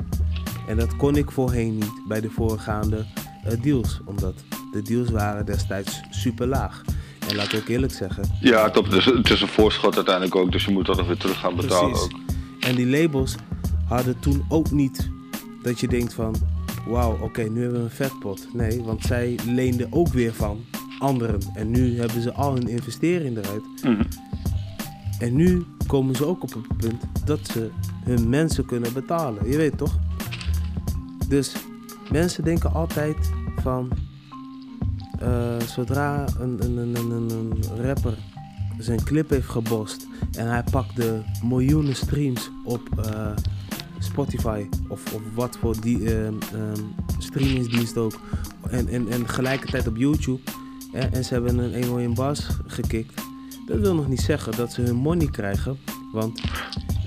En 0.69 0.77
dat 0.77 0.97
kon 0.97 1.17
ik 1.17 1.31
voorheen 1.31 1.75
niet 1.75 2.03
bij 2.09 2.21
de 2.21 2.31
voorgaande 2.31 3.07
eh, 3.45 3.63
deals. 3.63 4.01
Omdat 4.05 4.35
de 4.73 4.83
deals 4.83 5.11
waren 5.11 5.47
destijds 5.47 6.01
super 6.11 6.47
laag. 6.47 6.83
En 7.29 7.37
laten 7.37 7.53
we 7.53 7.59
ook 7.59 7.69
eerlijk 7.69 7.93
zeggen. 7.93 8.25
Ja, 8.41 8.69
klopt. 8.69 8.91
Dus 8.91 9.05
het 9.05 9.31
is 9.31 9.41
een 9.41 9.49
voorschot 9.49 9.97
uiteindelijk 9.97 10.37
ook, 10.37 10.53
dus 10.53 10.65
je 10.65 10.71
moet 10.71 10.87
dat 10.87 10.97
nog 10.97 11.07
weer 11.07 11.17
terug 11.17 11.39
gaan 11.39 11.57
betalen 11.57 11.91
Precies. 11.91 12.15
ook. 12.15 12.21
En 12.61 12.75
die 12.75 12.87
labels 12.87 13.35
hadden 13.89 14.21
toen 14.21 14.45
ook 14.49 14.71
niet 14.71 15.11
dat 15.63 15.81
je 15.81 15.89
denkt 15.89 16.15
van... 16.15 16.35
Wauw, 16.87 17.19
oké, 17.21 17.43
nu 17.43 17.61
hebben 17.61 17.79
we 17.79 17.85
een 17.85 17.91
vetpot. 17.91 18.49
Nee, 18.53 18.83
want 18.83 19.03
zij 19.05 19.39
leenden 19.47 19.87
ook 19.91 20.09
weer 20.09 20.35
van 20.35 20.65
anderen. 20.99 21.41
En 21.55 21.71
nu 21.71 21.99
hebben 21.99 22.23
ze 22.23 22.33
al 22.33 22.55
hun 22.55 22.69
investering 22.69 23.39
eruit. 23.39 23.63
Mhm. 23.83 24.03
En 25.19 25.37
nu 25.37 25.65
komen 25.87 26.15
ze 26.15 26.27
ook 26.27 26.43
op 26.43 26.53
het 26.53 26.77
punt 26.77 27.03
dat 27.25 27.41
ze 27.53 27.71
hun 28.05 28.29
mensen 28.29 28.67
kunnen 28.67 28.93
betalen. 28.93 29.51
Je 29.51 29.57
weet 29.57 29.79
toch? 29.79 29.99
Dus 31.31 31.53
mensen 32.11 32.45
denken 32.45 32.73
altijd 32.73 33.17
van... 33.57 33.91
eh, 35.19 35.61
zodra 35.61 36.25
een, 36.41 36.59
een, 36.63 36.97
een, 36.97 37.31
een, 37.31 37.63
rapper 37.83 38.19
zijn 38.79 39.05
clip 39.05 39.31
heeft 39.31 39.49
gebost... 39.49 40.07
en 40.33 40.47
hij 40.47 40.65
pakt 40.71 40.97
de 40.97 41.21
miljoenen 41.45 41.97
streams 41.97 42.51
op 42.65 42.83
eh, 43.05 43.33
Spotify... 43.99 44.67
Of, 44.89 45.15
of 45.15 45.23
wat 45.35 45.57
voor 45.57 45.81
die, 45.81 46.15
ehm, 46.15 46.35
ehm, 46.55 46.83
streamingsdienst 47.19 47.97
ook... 47.97 48.21
En, 48.71 48.89
en, 48.89 49.09
en 49.09 49.29
gelijkertijd 49.29 49.87
op 49.87 49.97
YouTube... 49.97 50.41
en 50.93 51.25
ze 51.25 51.33
hebben 51.33 51.59
een 51.59 51.73
1 51.73 51.89
miljoen 51.89 52.15
bars 52.15 52.49
gekikt... 52.67 53.23
Dat 53.67 53.79
wil 53.79 53.95
nog 53.95 54.09
niet 54.09 54.21
zeggen 54.21 54.57
dat 54.57 54.73
ze 54.73 54.81
hun 54.81 54.97
money 54.97 55.27
krijgen. 55.27 55.79
Want 56.13 56.41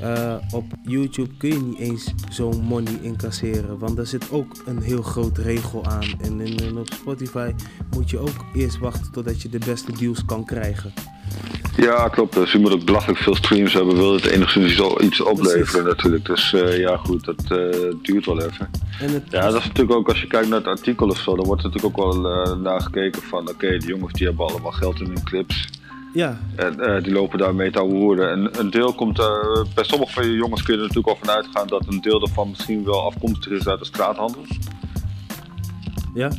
eh, 0.04 0.36
op 0.52 0.66
YouTube 0.84 1.30
kun 1.38 1.50
je 1.50 1.60
niet 1.62 1.78
eens 1.80 2.14
zo'n 2.30 2.62
money 2.62 2.98
incasseren. 3.02 3.80
Want 3.80 3.96
daar 3.96 4.06
zit 4.06 4.32
ook 4.32 4.52
een 4.66 4.82
heel 4.82 5.02
groot 5.02 5.38
regel 5.38 5.86
aan. 5.86 6.04
En, 6.22 6.42
en, 6.42 6.58
en 6.58 6.78
op 6.78 6.88
Spotify 6.94 7.52
moet 7.96 8.10
je 8.10 8.20
ook 8.20 8.46
eerst 8.54 8.78
wachten 8.78 9.12
totdat 9.12 9.42
je 9.42 9.50
de 9.50 9.62
beste 9.66 9.92
deals 9.92 10.26
kan 10.26 10.46
krijgen. 10.46 10.94
Ja, 11.78 12.08
klopt. 12.08 12.34
Dus 12.34 12.52
je 12.52 12.60
moet 12.60 12.72
ook 12.74 12.86
belachelijk 12.86 13.20
veel 13.20 13.36
streams 13.36 13.74
hebben, 13.74 13.96
wil 13.96 14.14
het 14.14 14.26
enigszins 14.26 14.72
iets- 14.72 15.00
iets 15.02 15.22
opleveren 15.22 15.86
natuurlijk. 15.86 16.26
Dus 16.26 16.54
eh, 16.54 16.78
ja, 16.80 16.98
goed, 16.98 17.26
dat 17.26 17.44
eh, 17.48 17.80
duurt 18.02 18.26
wel 18.26 18.42
even. 18.42 18.70
En 19.00 19.10
het, 19.14 19.24
Ja, 19.30 19.42
dat 19.50 19.56
is 19.62 19.68
natuurlijk 19.68 19.98
ook 19.98 20.10
als 20.10 20.22
je 20.22 20.28
kijkt 20.28 20.48
naar 20.50 20.58
het 20.58 20.68
artikel 20.68 21.08
of 21.08 21.18
zo, 21.18 21.36
dan 21.36 21.46
wordt 21.46 21.64
er 21.64 21.70
natuurlijk 21.70 22.00
ook 22.00 22.14
wel 22.14 22.56
naar 22.58 22.82
gekeken 22.82 23.22
van 23.22 23.50
oké, 23.50 23.78
die 23.78 23.88
jongens 23.90 24.14
die 24.14 24.28
hebben 24.28 24.46
allemaal 24.48 24.72
geld 24.72 25.00
in 25.00 25.06
hun 25.06 25.24
clips. 25.24 25.70
Ja, 26.14 26.40
En 26.56 26.80
eh, 26.80 27.04
die 27.04 27.14
lopen 27.14 27.38
daarmee 27.38 27.72
te 27.72 27.80
hoeren. 27.80 28.32
En 28.32 28.60
een 28.60 28.70
deel 28.70 28.94
komt, 28.94 29.20
eh, 29.20 29.64
bij 29.76 29.84
sommige 29.84 30.14
van 30.14 30.26
je 30.26 30.36
jongens 30.36 30.64
kun 30.64 30.74
je 30.74 30.80
er 30.80 30.88
natuurlijk 30.88 31.18
al 31.18 31.26
van 31.26 31.36
uitgaan 31.36 31.68
dat 31.68 31.88
een 31.88 32.02
deel 32.02 32.20
daarvan 32.20 32.50
misschien 32.50 32.84
wel 32.84 33.06
afkomstig 33.06 33.52
is 33.52 33.68
uit 33.68 33.80
de 33.80 33.86
straathandel. 33.86 34.46
ja, 36.14 36.32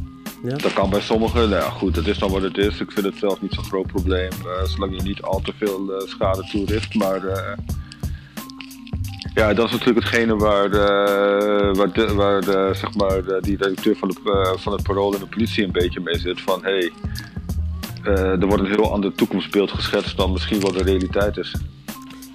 ja. 0.42 0.56
Dat 0.56 0.72
kan 0.72 0.90
bij 0.90 1.00
sommigen. 1.00 1.48
Nou 1.48 1.62
ja, 1.62 1.70
goed, 1.70 1.96
het 1.96 2.06
is 2.06 2.18
dan 2.18 2.30
wat 2.30 2.42
het 2.42 2.58
is. 2.58 2.80
Ik 2.80 2.92
vind 2.92 3.06
het 3.06 3.16
zelf 3.16 3.40
niet 3.40 3.52
zo'n 3.52 3.64
groot 3.64 3.86
probleem, 3.86 4.30
eh, 4.30 4.64
zolang 4.64 4.96
je 4.96 5.02
niet 5.02 5.22
al 5.22 5.40
te 5.40 5.52
veel 5.56 6.02
schade 6.06 6.48
toericht. 6.50 6.94
Maar 6.94 7.20
ja, 9.34 9.54
dat 9.54 9.66
is 9.66 9.72
natuurlijk 9.72 10.04
hetgene 10.04 10.36
waar, 10.36 10.70
de, 10.70 11.72
waar, 11.76 11.92
de, 11.92 12.14
waar 12.14 12.40
de, 12.40 12.70
zeg 12.74 12.94
maar, 12.94 13.24
de, 13.24 13.38
die 13.40 13.56
directeur 13.56 13.96
van, 13.96 14.08
de, 14.08 14.54
van 14.58 14.72
het 14.72 14.82
parool 14.82 15.14
en 15.14 15.20
de 15.20 15.26
politie 15.26 15.64
een 15.64 15.72
beetje 15.72 16.00
mee 16.00 16.18
zit. 16.18 16.40
Van 16.40 16.64
hé, 16.64 16.70
hey, 16.70 16.92
eh, 18.04 18.40
er 18.40 18.46
wordt 18.46 18.62
een 18.62 18.70
heel 18.70 18.92
ander 18.92 19.14
toekomstbeeld 19.14 19.70
geschetst 19.70 20.16
dan 20.16 20.32
misschien 20.32 20.60
wel 20.60 20.72
de 20.72 20.82
realiteit 20.82 21.36
is. 21.36 21.54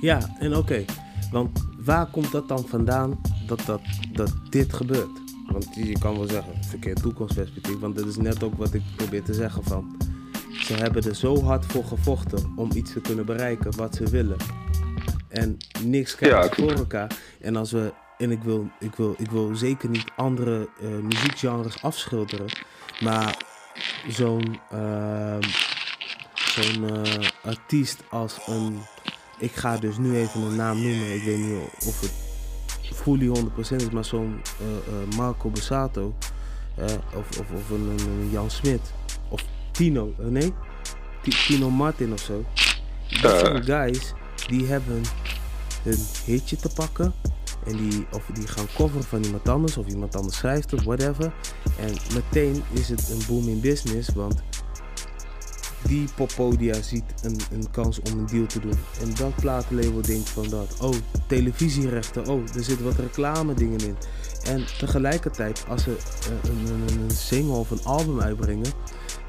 Ja, 0.01 0.36
en 0.39 0.55
oké. 0.55 0.86
Want 1.32 1.67
waar 1.86 2.05
komt 2.05 2.32
dat 2.32 2.47
dan 2.47 2.65
vandaan 2.67 3.21
dat, 3.47 3.62
dat, 3.65 3.82
dat 4.13 4.34
dit 4.49 4.73
gebeurt? 4.73 5.19
Want 5.51 5.67
je 5.75 5.99
kan 5.99 6.17
wel 6.17 6.27
zeggen, 6.27 6.53
verkeerd 6.63 7.01
toekomstperspectief. 7.01 7.79
Want 7.79 7.95
dat 7.95 8.05
is 8.05 8.17
net 8.17 8.43
ook 8.43 8.58
wat 8.58 8.73
ik 8.73 8.82
probeer 8.95 9.23
te 9.23 9.34
zeggen 9.34 9.63
van... 9.63 9.97
Ze 10.51 10.73
hebben 10.73 11.03
er 11.03 11.15
zo 11.15 11.43
hard 11.43 11.65
voor 11.65 11.84
gevochten 11.84 12.53
om 12.55 12.71
iets 12.73 12.93
te 12.93 13.01
kunnen 13.01 13.25
bereiken 13.25 13.75
wat 13.75 13.95
ze 13.95 14.10
willen. 14.10 14.38
En 15.27 15.58
niks 15.84 16.15
krijgen 16.15 16.55
ze 16.55 16.62
voor 16.62 16.71
elkaar. 16.71 17.12
En 17.41 17.55
als 17.55 17.71
we... 17.71 17.93
En 18.17 18.32
ik 18.32 18.43
wil, 18.43 18.69
ik 18.79 18.95
wil, 18.95 19.15
ik 19.17 19.32
wil 19.32 19.55
zeker 19.55 19.89
niet 19.89 20.12
andere 20.15 20.69
eh, 20.82 20.88
muziekgenres 20.89 21.82
afschilderen. 21.84 22.45
Maar 22.99 23.38
zo'n... 24.08 24.60
ehm, 24.72 25.42
zo'n 26.34 27.04
eh, 27.06 27.28
artiest 27.44 27.98
als 28.10 28.38
een. 28.48 28.80
Ik 29.38 29.52
ga 29.52 29.78
dus 29.78 29.98
nu 29.98 30.18
even 30.18 30.42
een 30.42 30.56
naam 30.56 30.82
noemen. 30.82 31.13
Ik 31.15 31.24
weet 31.24 31.38
niet 31.38 31.60
of 31.86 32.02
het 32.02 32.12
fully 32.96 33.28
100% 33.28 33.76
is, 33.76 33.89
maar 33.89 34.06
zo'n 34.06 34.42
eh, 34.60 34.68
eh, 34.68 35.18
Marco 35.18 35.50
Bassato. 35.50 36.15
of, 37.15 37.38
of, 37.39 37.52
of 37.52 37.70
een, 37.70 37.89
een- 37.89 38.08
een 38.22 38.30
Jan 38.32 38.50
Smit. 38.50 38.82
Of 39.30 39.42
Tino. 39.72 40.13
nee? 40.18 40.54
Ti- 41.22 41.32
Tino 41.48 41.70
Martin 41.70 42.13
of 42.13 42.20
zo. 42.20 42.46
Dat 43.22 43.65
guys 43.65 44.13
die 44.48 44.65
hebben 44.68 45.02
hun 45.84 45.98
hitje 46.26 46.56
te 46.56 46.70
pakken. 46.70 47.13
En 47.65 47.78
die, 47.78 48.08
of 48.12 48.30
die 48.34 48.48
gaan 48.48 48.67
coveren 48.76 49.04
van 49.04 49.24
iemand 49.24 49.50
anders. 49.50 49.78
Of 49.78 49.88
iemand 49.88 50.15
anders 50.15 50.38
schrijft 50.38 50.74
of 50.74 50.84
whatever. 50.84 51.34
En 51.80 51.93
meteen 52.13 52.63
is 52.72 52.89
het 52.89 53.10
een 53.10 53.22
booming 53.28 53.62
business. 53.62 54.10
Want 54.10 54.41
die 55.84 56.08
poppodia 56.15 56.82
ziet 56.82 57.04
een, 57.22 57.39
een 57.52 57.72
kans 57.72 58.00
om 58.00 58.19
een 58.19 58.26
deal 58.26 58.45
te 58.45 58.60
doen. 58.60 58.78
En 59.02 59.13
dat 59.15 59.36
platenlabel 59.36 60.02
denkt 60.02 60.30
van 60.30 60.50
dat. 60.50 60.76
Oh, 60.82 60.95
televisierechten. 61.28 62.28
Oh, 62.28 62.41
er 62.56 62.63
zitten 62.63 62.86
wat 62.86 62.95
reclame 62.95 63.54
dingen 63.54 63.80
in. 63.80 63.95
En 64.43 64.65
tegelijkertijd, 64.78 65.65
als 65.67 65.84
ze 65.84 65.98
eh, 65.98 66.50
een, 66.50 66.74
een, 66.74 67.00
een 67.04 67.12
single 67.12 67.58
of 67.58 67.72
een 67.72 67.84
album 67.84 68.22
uitbrengen, 68.22 68.72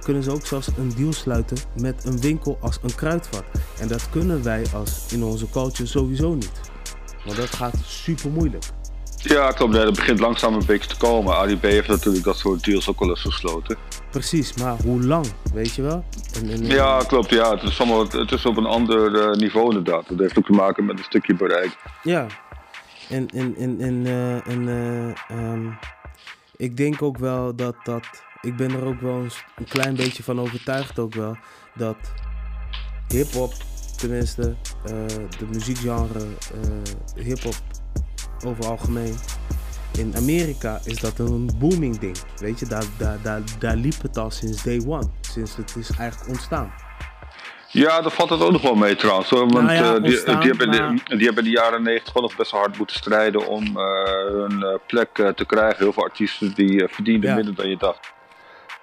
kunnen 0.01 0.23
ze 0.23 0.31
ook 0.31 0.47
zelfs 0.47 0.69
een 0.77 0.93
deal 0.97 1.12
sluiten 1.12 1.57
met 1.81 2.05
een 2.05 2.21
winkel 2.21 2.59
als 2.61 2.79
een 2.83 2.95
kruidvat. 2.95 3.45
En 3.79 3.88
dat 3.88 4.11
kunnen 4.11 4.43
wij 4.43 4.64
als 4.75 5.07
in 5.12 5.25
onze 5.25 5.51
culture 5.51 5.88
sowieso 5.88 6.35
niet. 6.35 6.69
Want 7.24 7.37
dat 7.37 7.54
gaat 7.54 7.74
super 7.85 8.30
moeilijk. 8.30 8.64
Ja, 9.22 9.52
klopt. 9.52 9.72
Dat 9.72 9.94
begint 9.94 10.20
langzaam 10.20 10.54
een 10.54 10.66
beetje 10.66 10.88
te 10.88 10.96
komen. 10.96 11.37
ADB 11.37 11.62
heeft 11.62 11.88
natuurlijk 11.88 12.24
dat 12.24 12.37
soort 12.38 12.64
deals 12.64 12.88
ook 12.88 12.98
wel 12.98 13.09
eens 13.09 13.20
gesloten. 13.20 13.76
Precies, 14.11 14.54
maar 14.54 14.76
hoe 14.83 15.02
lang, 15.02 15.26
weet 15.54 15.74
je 15.74 15.83
wel? 15.83 16.04
En, 16.35 16.50
en- 16.50 16.66
Ja, 16.66 17.02
klopt. 17.06 17.30
Ja, 17.30 17.50
het, 17.50 17.62
is 17.62 17.80
allemaal, 17.80 18.09
het 18.11 18.33
is 18.33 18.46
op 18.46 18.56
een 18.56 18.66
ander 18.66 19.20
eh, 19.30 19.37
niveau 19.37 19.66
inderdaad. 19.68 20.09
Dat 20.09 20.18
heeft 20.18 20.38
ook 20.38 20.46
te 20.46 20.52
maken 20.52 20.85
met 20.85 20.98
een 20.98 21.04
stukje 21.04 21.35
bereik. 21.35 21.76
Ja. 22.02 22.26
En, 23.09 23.28
en, 23.28 23.54
en, 23.59 23.80
en, 23.80 24.06
eh, 24.06 24.46
en 24.52 24.68
eh, 24.68 25.37
ehm, 25.38 25.66
ik 26.56 26.76
denk 26.76 27.02
ook 27.02 27.18
wel 27.18 27.54
dat 27.56 27.74
dat. 27.85 28.04
Ik 28.40 28.56
ben 28.56 28.70
er 28.70 28.85
ook 28.85 29.00
wel 29.00 29.14
een, 29.16 29.30
een 29.56 29.68
klein 29.68 29.94
beetje 29.96 30.22
van 30.22 30.40
overtuigd 30.40 30.98
ook 30.98 31.14
wel. 31.14 31.37
Dat 31.74 31.96
hip-hop, 33.09 33.52
tenminste, 34.01 34.55
eh, 34.85 34.93
de 35.39 35.47
muziekgenre 35.53 36.19
eh 36.55 37.25
hip-hop 37.25 37.55
over 38.47 38.67
algemeen. 38.67 39.15
In 39.99 40.13
Amerika 40.17 40.81
is 40.85 41.01
dat 41.01 41.19
een 41.19 41.51
booming 41.59 41.99
ding. 41.99 42.17
Weet 42.37 42.59
je, 42.59 42.67
daar, 42.67 42.85
daar, 42.99 43.19
daar, 43.23 43.41
daar 43.59 43.77
liep 43.77 44.03
het 44.03 44.19
al 44.19 44.31
sinds 44.31 44.63
day 44.63 44.83
one. 44.87 45.07
Sinds 45.21 45.57
het 45.57 45.77
is 45.77 45.91
eigenlijk 45.91 46.31
ontstaan. 46.31 46.73
Ja, 47.73 48.01
daar 48.01 48.11
valt 48.11 48.31
het 48.31 48.41
ook 48.41 48.53
nog 48.53 48.63
wel 48.63 48.75
mee 48.75 48.97
trouwens. 48.97 49.29
Hoor. 49.31 49.39
Want 49.39 49.53
Nou 49.53 49.73
ja, 49.73 49.95
eh, 49.95 50.03
die, 50.03 50.25
die, 50.25 50.49
hebben 50.51 50.69
maar- 50.69 50.91
die, 50.91 51.17
die 51.17 51.27
hebben 51.27 51.45
de 51.45 51.51
jaren 51.51 51.83
negentig 51.83 52.13
wel 52.13 52.23
nog 52.23 52.37
best 52.37 52.51
wel 52.51 52.61
hard 52.61 52.79
moeten 52.79 52.97
strijden 52.97 53.47
om 53.47 53.77
hun 54.33 54.79
plek 54.87 55.13
te 55.15 55.45
krijgen. 55.47 55.77
Heel 55.79 55.93
veel 55.93 56.03
artiesten 56.03 56.55
die 56.55 56.89
verdienden 56.89 57.31
Ja. 57.31 57.37
minder 57.37 57.55
dan 57.55 57.69
je 57.69 57.77
dacht. 57.77 58.13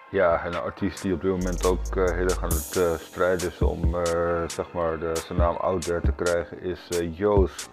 Ja, 0.10 0.44
en 0.44 0.54
een 0.54 0.62
artiest 0.62 1.02
die 1.02 1.14
op 1.14 1.22
dit 1.22 1.32
moment 1.32 1.66
ook 1.66 1.96
eh, 1.96 2.16
heel 2.16 2.28
erg 2.28 2.44
aan 2.44 2.50
het 2.50 2.76
eh, 2.76 2.98
strijden 2.98 3.48
is 3.48 3.62
om 3.62 3.96
eh, 3.96 4.44
zeg 4.48 4.72
maar 4.72 5.00
de, 5.00 5.12
zijn 5.26 5.40
naam 5.40 5.56
out 5.56 5.82
there 5.82 6.02
te 6.02 6.12
krijgen 6.12 6.62
is 6.62 6.88
Joost. 7.12 7.70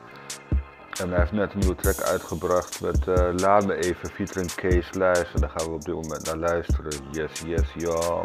En 1.01 1.09
hij 1.09 1.19
heeft 1.19 1.33
net 1.33 1.53
een 1.53 1.59
nieuwe 1.59 1.75
track 1.75 2.01
uitgebracht 2.01 2.81
met 2.81 3.07
Laat 3.41 3.67
me 3.67 3.75
even 3.75 4.09
featuring 4.09 4.55
Kees 4.55 4.93
Lijs. 4.93 5.33
En 5.35 5.41
daar 5.41 5.51
gaan 5.51 5.69
we 5.69 5.75
op 5.75 5.85
dit 5.85 5.95
moment 5.95 6.25
naar 6.27 6.37
luisteren. 6.37 6.93
Yes, 7.11 7.41
yes, 7.47 7.73
yo. 7.75 8.21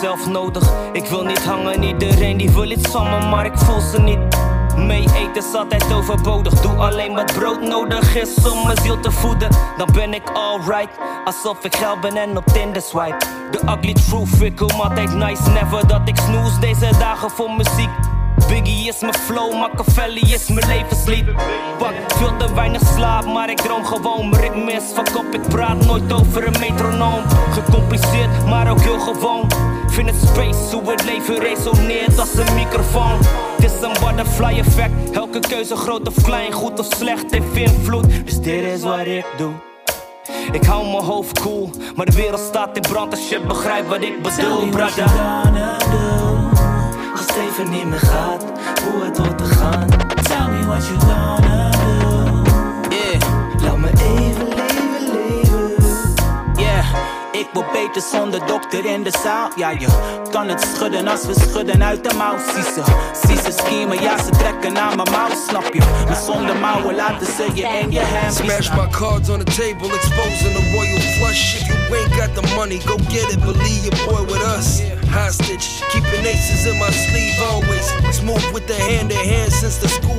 Mezelf 0.00 0.26
nodig. 0.26 0.72
Ik 0.92 1.06
wil 1.06 1.24
niet 1.24 1.44
hangen, 1.44 1.82
iedereen 1.82 2.36
die 2.36 2.50
wil 2.50 2.70
iets 2.70 2.90
van 2.90 3.10
me, 3.10 3.26
maar 3.26 3.44
ik 3.44 3.58
voel 3.58 3.80
ze 3.80 4.00
niet. 4.00 4.18
Mee 4.76 5.02
eten 5.14 5.36
is 5.36 5.54
altijd 5.54 5.92
overbodig. 5.92 6.60
Doe 6.60 6.72
alleen 6.72 7.14
wat 7.14 7.32
brood 7.32 7.60
nodig 7.60 8.16
is 8.16 8.50
om 8.50 8.64
mijn 8.64 8.78
ziel 8.82 9.00
te 9.00 9.10
voeden. 9.10 9.48
Dan 9.76 9.88
ben 9.92 10.14
ik 10.14 10.30
alright, 10.32 10.98
alsof 11.24 11.64
ik 11.64 11.76
geld 11.76 12.00
ben 12.00 12.16
en 12.16 12.36
op 12.36 12.46
Tinder 12.46 12.82
swipe. 12.82 13.16
The 13.50 13.60
ugly 13.64 13.92
truth, 13.92 14.42
ik 14.42 14.56
kom 14.56 14.80
altijd 14.80 15.14
nice, 15.14 15.50
never 15.50 15.86
dat 15.86 16.00
ik 16.04 16.16
snoes 16.16 16.60
deze 16.60 16.98
dagen 16.98 17.30
voor 17.30 17.50
muziek. 17.50 17.90
Biggie 18.48 18.88
is 18.88 19.00
mijn 19.00 19.14
flow, 19.14 19.52
Machiavelli 19.52 20.20
is 20.20 20.48
mijn 20.48 20.66
levenslied. 20.66 21.24
Pak 21.78 21.94
veel 22.06 22.36
te 22.36 22.54
weinig 22.54 22.82
slaap, 22.96 23.24
maar 23.24 23.50
ik 23.50 23.60
droom 23.60 23.84
gewoon 23.84 24.28
mijn 24.28 24.42
ritme 24.42 24.72
is 24.72 24.84
fuck 24.94 25.16
op. 25.16 25.34
Ik 25.34 25.48
praat 25.48 25.86
nooit 25.86 26.12
over 26.12 26.46
een 26.46 26.60
metronoom. 26.60 27.22
Gecompliceerd, 27.50 28.46
maar 28.46 28.70
ook 28.70 28.80
heel 28.80 28.98
gewoon. 29.00 29.48
Vind 29.90 30.10
het 30.10 30.28
space, 30.28 30.76
hoe 30.76 30.90
het 30.90 31.04
leven 31.04 31.38
resoneert 31.38 32.18
als 32.18 32.34
een 32.34 32.54
microfoon. 32.54 33.18
Het 33.56 33.64
is 33.64 33.82
een 33.82 34.06
butterfly 34.06 34.58
effect, 34.58 35.10
elke 35.12 35.40
keuze 35.40 35.76
groot 35.76 36.08
of 36.08 36.22
klein, 36.22 36.52
goed 36.52 36.78
of 36.78 36.86
slecht 36.96 37.30
heeft 37.30 37.56
invloed. 37.56 38.04
Dus 38.24 38.40
dit 38.40 38.64
is 38.64 38.82
wat 38.82 39.06
ik 39.06 39.24
doe. 39.36 39.52
Ik 40.52 40.64
hou 40.64 40.84
mijn 40.84 41.04
hoofd 41.04 41.40
cool, 41.40 41.70
maar 41.96 42.06
de 42.06 42.12
wereld 42.12 42.40
staat 42.40 42.76
in 42.76 42.82
brand 42.82 43.10
als 43.12 43.28
je 43.28 43.40
begrijpt 43.40 43.88
wat 43.88 44.02
ik 44.02 44.22
bedoel, 44.22 44.68
brother. 44.68 45.10
Als 47.12 47.20
het 47.20 47.36
even 47.48 47.70
niet 47.70 47.84
meer 47.84 47.98
gaat, 47.98 48.44
hoe 48.92 49.04
het 49.04 49.18
hoort 49.18 49.38
te 49.38 49.44
gaan. 49.44 49.88
Tell 50.22 50.48
me 50.48 50.66
what 50.66 50.86
you 50.86 50.98
gonna 51.00 51.49
word 57.52 57.72
beter 57.72 58.02
zonder 58.02 58.46
dokter 58.46 58.84
in 58.84 59.02
de 59.02 59.10
zaal. 59.22 59.50
Ja, 59.56 59.70
je 59.70 59.86
kan 60.30 60.48
het 60.48 60.60
schudden 60.74 61.08
als 61.08 61.26
we 61.26 61.34
schudden 61.34 61.82
uit 61.82 62.10
de 62.10 62.14
mouw. 62.16 62.38
Zie 62.38 62.64
er. 62.64 62.72
ze, 62.74 62.82
zie 63.26 63.36
ze 63.36 63.52
schemen, 63.52 64.02
ja, 64.02 64.18
ze 64.18 64.30
trekken 64.30 64.78
aan 64.78 64.96
mijn 64.96 65.10
mouw, 65.10 65.28
snap 65.48 65.74
je? 65.74 65.80
Maar 66.06 66.20
zonder 66.26 66.56
mouwen 66.56 66.88
er 66.88 66.96
laten 66.96 67.26
ze 67.26 67.46
je 67.54 67.78
in 67.82 67.90
je 67.90 68.00
hand. 68.00 68.34
Smash 68.34 68.70
my 68.70 68.88
cards 68.90 69.28
on 69.28 69.38
the 69.38 69.44
table, 69.44 69.94
exposing 69.96 70.54
the 70.54 70.70
royal 70.72 71.00
flush. 71.00 71.54
If 71.54 71.66
you 71.66 71.96
ain't 71.96 72.14
got 72.14 72.34
the 72.34 72.54
money, 72.54 72.78
go 72.78 72.96
get 72.96 73.32
it. 73.32 73.40
Believe 73.40 73.82
your 73.88 73.98
boy 74.06 74.32
with 74.32 74.44
us. 74.58 74.82
Hostage, 75.10 75.82
keeping 75.90 76.26
aces 76.26 76.66
in 76.66 76.78
my 76.78 76.90
sleeve 76.90 77.38
always. 77.50 77.86
Smooth 78.10 78.52
with 78.52 78.66
the 78.66 78.74
hand 78.74 79.10
in 79.10 79.24
hand 79.32 79.52
since 79.52 79.78
the 79.78 79.88
school 79.88 80.10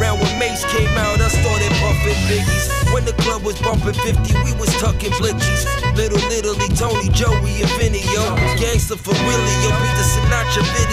when 0.00 0.09
Mace 0.40 0.64
came 0.72 0.96
out, 0.96 1.20
I 1.20 1.28
started 1.28 1.68
bumping 1.84 2.16
biggies. 2.24 2.72
When 2.94 3.04
the 3.04 3.12
club 3.20 3.42
was 3.42 3.60
bumping 3.60 3.92
50, 3.92 4.32
we 4.40 4.56
was 4.56 4.72
tucking 4.80 5.12
blickies. 5.20 5.68
Little 5.94 6.16
Italy, 6.32 6.66
Tony, 6.80 7.12
Joey, 7.12 7.60
and 7.60 7.68
Vinny, 7.76 8.00
yo. 8.08 8.24
Gangsta 8.56 8.96
for 8.96 9.12
really, 9.12 9.56
yo. 9.60 9.68
Beat 9.68 9.94
the 10.00 10.06
Sinatra 10.08 10.64
video. 10.72 10.89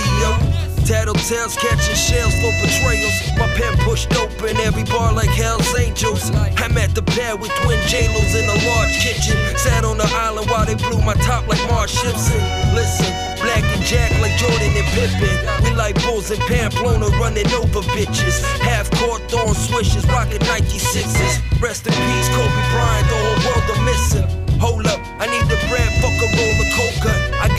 Tattletales 1.08 1.56
catching 1.56 1.96
shells 1.96 2.34
for 2.36 2.52
betrayals. 2.60 3.16
My 3.40 3.48
pen 3.56 3.78
pushed 3.88 4.14
open 4.18 4.58
every 4.58 4.84
bar 4.84 5.14
like 5.14 5.30
Hell's 5.30 5.74
Angels. 5.80 6.32
I'm 6.36 6.78
at 6.78 6.94
the 6.96 7.02
pad 7.02 7.40
with 7.40 7.52
twin 7.64 7.80
J-Los 7.88 8.36
in 8.36 8.44
a 8.44 8.58
large 8.68 8.92
kitchen. 9.00 9.38
Sat 9.56 9.86
on 9.86 9.98
the 9.98 10.04
island 10.04 10.50
while 10.50 10.66
they 10.66 10.76
blew 10.76 11.00
my 11.02 11.14
top 11.24 11.48
like 11.48 11.64
Mark 11.72 11.88
Simpson. 11.88 12.44
Listen, 12.76 13.08
black 13.40 13.64
and 13.64 13.84
Jack 13.88 14.12
like 14.20 14.36
Jordan 14.36 14.76
and 14.76 14.88
Pippen. 14.92 15.64
We 15.64 15.74
like 15.78 15.96
bulls 16.04 16.30
and 16.30 16.42
Pamplona 16.42 17.08
running 17.24 17.48
over 17.56 17.80
bitches. 17.96 18.44
Half 18.60 18.92
court 19.00 19.22
throwing 19.32 19.56
swishes, 19.56 20.06
rocking 20.08 20.44
Nike 20.44 20.80
sixes. 20.80 21.40
Rest 21.62 21.88
in 21.88 21.94
peace, 21.94 22.28
Kobe 22.36 22.64
Bryant, 22.76 23.08
the 23.08 23.16
whole 23.16 23.40
world 23.48 23.64
are 23.72 23.86
missing. 23.86 24.28
Hold 24.60 24.88
up, 24.88 25.00
I 25.22 25.28
need 25.28 25.47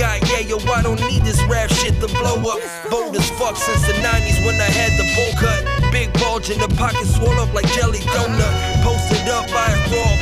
I 0.00 0.20
yeah, 0.30 0.46
yo, 0.46 0.58
I 0.70 0.82
don't 0.82 1.00
need 1.10 1.24
this 1.24 1.42
rap 1.44 1.70
shit 1.70 1.98
to 2.00 2.06
blow 2.06 2.38
up. 2.46 2.60
Bold 2.90 3.16
as 3.16 3.28
fuck 3.30 3.56
since 3.56 3.86
the 3.86 3.94
90s 3.98 4.44
when 4.46 4.54
I 4.60 4.70
had 4.70 4.94
the 4.94 5.06
bowl 5.14 5.32
cut. 5.38 5.60
Big 5.90 6.12
bulge 6.14 6.50
in 6.50 6.58
the 6.60 6.68
pocket, 6.76 7.06
swole 7.06 7.38
up 7.40 7.52
like 7.52 7.66
jelly 7.74 7.98
donut. 8.14 8.54
Posted 8.82 9.26
up 9.28 9.46
by 9.50 9.66
a 9.66 9.78
raw, 9.90 10.18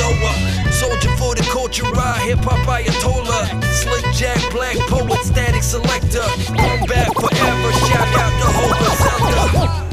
dough 0.00 0.26
up. 0.26 0.72
Soldier 0.72 1.14
for 1.16 1.34
the 1.34 1.46
culture, 1.52 1.86
ride 1.92 2.20
hip 2.26 2.40
hop 2.40 2.66
Ayatollah. 2.66 3.62
Slick 3.70 4.06
Jack, 4.14 4.40
black 4.50 4.76
poet, 4.88 5.22
static 5.22 5.62
selector. 5.62 6.26
Come 6.50 6.82
back 6.90 7.12
forever, 7.14 7.70
shout 7.86 8.10
out 8.18 8.34
the 8.42 8.48
whole 8.50 8.74
Zelda. 8.98 9.90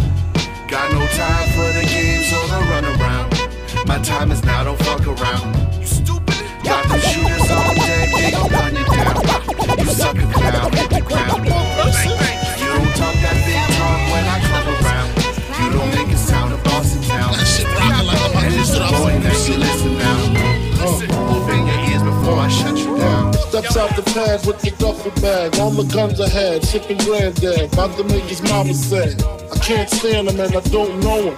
Got 0.67 0.91
no 0.91 1.05
time 1.13 1.47
for 1.53 1.69
the 1.77 1.85
games 1.85 2.33
or 2.33 2.45
the 2.49 2.59
runaround. 2.71 3.87
My 3.87 3.99
time 3.99 4.31
is 4.31 4.43
now, 4.43 4.63
don't 4.63 4.79
fuck 4.79 5.05
around. 5.05 5.67
Got 6.67 6.83
them 6.89 6.99
shooters 6.99 7.49
on 7.49 7.75
deck, 7.75 8.09
they 8.11 8.31
gon' 8.31 8.49
gun 8.49 8.75
you 8.75 8.85
down. 8.85 9.23
You 9.79 9.85
sucker 9.85 10.27
clown, 10.27 10.71
hit 10.73 10.89
the 10.89 11.01
ground. 11.01 11.45
You 11.45 11.53
don't 12.67 12.93
talk 12.95 13.15
that 13.23 13.37
big 13.47 13.63
talk 13.77 13.99
when 14.11 14.25
I 14.27 14.37
come 14.51 14.67
around. 14.75 15.09
You 15.63 15.67
don't 15.71 15.91
make 15.95 16.13
a 16.13 16.17
sound 16.17 16.51
of 16.53 16.63
Boston 16.65 17.01
town. 17.03 17.33
And 17.33 18.53
it's 18.55 18.71
the 18.71 18.79
boy 18.99 19.17
that 19.19 19.37
you 19.47 19.55
listen 19.57 19.97
now. 19.97 20.19
Open 20.83 21.67
your 21.67 21.79
ears 21.89 22.03
before 22.03 22.39
I 22.39 22.47
shut 22.49 22.77
you. 22.77 22.96
Steps 23.57 23.77
out 23.77 23.95
the 23.95 24.03
pad 24.13 24.45
with 24.45 24.61
the 24.61 24.69
duffel 24.77 25.09
bag. 25.19 25.57
All 25.57 25.71
the 25.71 25.81
guns 25.91 26.21
I 26.21 26.29
had, 26.29 26.63
sipping 26.63 26.99
granddad. 26.99 27.73
About 27.73 27.97
to 27.97 28.03
make 28.03 28.29
his 28.29 28.39
mama 28.43 28.71
sad. 28.71 29.17
I 29.49 29.57
can't 29.57 29.89
stand 29.89 30.29
him 30.29 30.39
and 30.39 30.53
I 30.55 30.61
don't 30.69 30.99
know 30.99 31.33
him. 31.33 31.35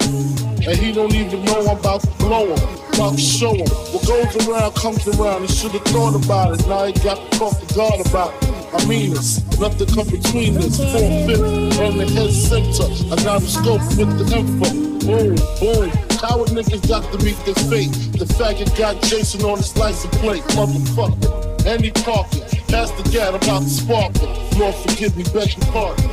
And 0.67 0.75
he 0.75 0.91
don't 0.91 1.15
even 1.15 1.45
know 1.45 1.63
I'm 1.63 1.79
about 1.79 2.01
to 2.01 2.11
blow 2.19 2.51
him. 2.51 2.59
About 2.91 3.15
to 3.15 3.23
show 3.23 3.55
him. 3.55 3.71
What 3.95 4.03
goes 4.03 4.35
around 4.43 4.75
comes 4.75 5.07
around. 5.07 5.47
He 5.47 5.47
should 5.47 5.71
have 5.71 5.87
thought 5.95 6.19
about 6.19 6.59
it. 6.59 6.67
Now 6.67 6.91
he 6.91 6.93
got 6.99 7.23
to 7.23 7.39
talk 7.39 7.55
to 7.55 7.73
God 7.73 8.03
about 8.03 8.35
it. 8.43 8.49
I 8.75 8.85
mean 8.85 9.11
this, 9.11 9.39
nothing 9.57 9.87
come 9.87 10.11
between 10.11 10.55
this. 10.59 10.75
Four 10.75 11.07
fifth 11.23 11.79
on 11.79 12.03
the 12.03 12.05
head 12.11 12.35
center. 12.35 13.15
I 13.15 13.23
got 13.23 13.41
a 13.41 13.47
scope 13.47 13.79
with 13.95 14.11
the 14.19 14.27
info. 14.35 14.67
Boom, 15.07 15.39
boom. 15.63 15.87
Coward 16.19 16.51
niggas 16.51 16.83
got 16.83 17.07
to 17.15 17.17
meet 17.23 17.39
their 17.47 17.55
fate. 17.71 17.95
The 18.19 18.27
faggot 18.27 18.77
got 18.77 19.01
Jason 19.03 19.45
on 19.47 19.59
his 19.59 19.71
license 19.77 20.13
plate. 20.17 20.43
Motherfucker. 20.51 21.48
And 21.65 21.83
he 21.83 21.91
parking. 21.91 22.41
Pass 22.67 22.91
the 22.91 23.03
gat 23.11 23.33
about 23.35 23.63
to 23.63 23.69
spark 23.69 24.15
it. 24.15 24.57
Lord 24.57 24.75
forgive 24.75 25.15
me, 25.17 25.23
beg 25.33 25.57
your 25.57 25.65
pardon. 25.71 26.09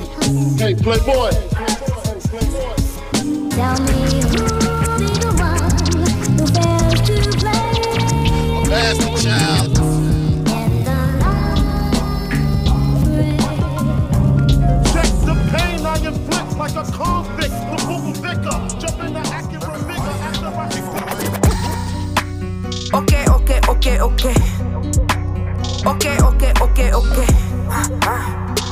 Hey, 0.57 0.75
playboy. 0.75 1.31
Tell 3.57 3.79
me 3.81 3.93
who'll 4.27 4.59
be 4.99 5.07
the 5.17 5.33
one 5.39 5.71
who 6.37 6.45
fails 6.53 7.01
to 7.09 7.17
play. 7.39 7.73
Pass 8.69 8.97
the 8.99 9.09
child. 9.23 9.69
Check 14.93 15.11
the 15.25 15.35
pain 15.53 15.81
I 15.87 15.89
inflict 16.05 16.51
like 16.59 16.77
a 16.77 16.85
convict. 16.93 17.55
The 17.71 17.79
fool 17.87 18.13
vicar. 18.13 18.59
Jump 18.79 18.99
in 19.05 19.13
the 19.13 19.21
Acura 19.21 19.77
figure 19.87 20.17
after 20.27 20.49
I 20.49 20.67
Okay, 22.95 23.25
okay, 23.29 23.61
okay, 23.69 24.01
okay. 24.01 24.76
Okay, 25.87 26.19
okay, 26.19 26.53
okay, 26.61 26.91
okay. 26.91 27.29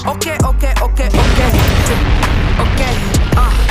Okay, 0.02 0.36
okay, 0.42 0.72
okay, 0.82 1.08
okay. 1.14 1.50
Okay, 2.58 2.94
uh. 3.38 3.63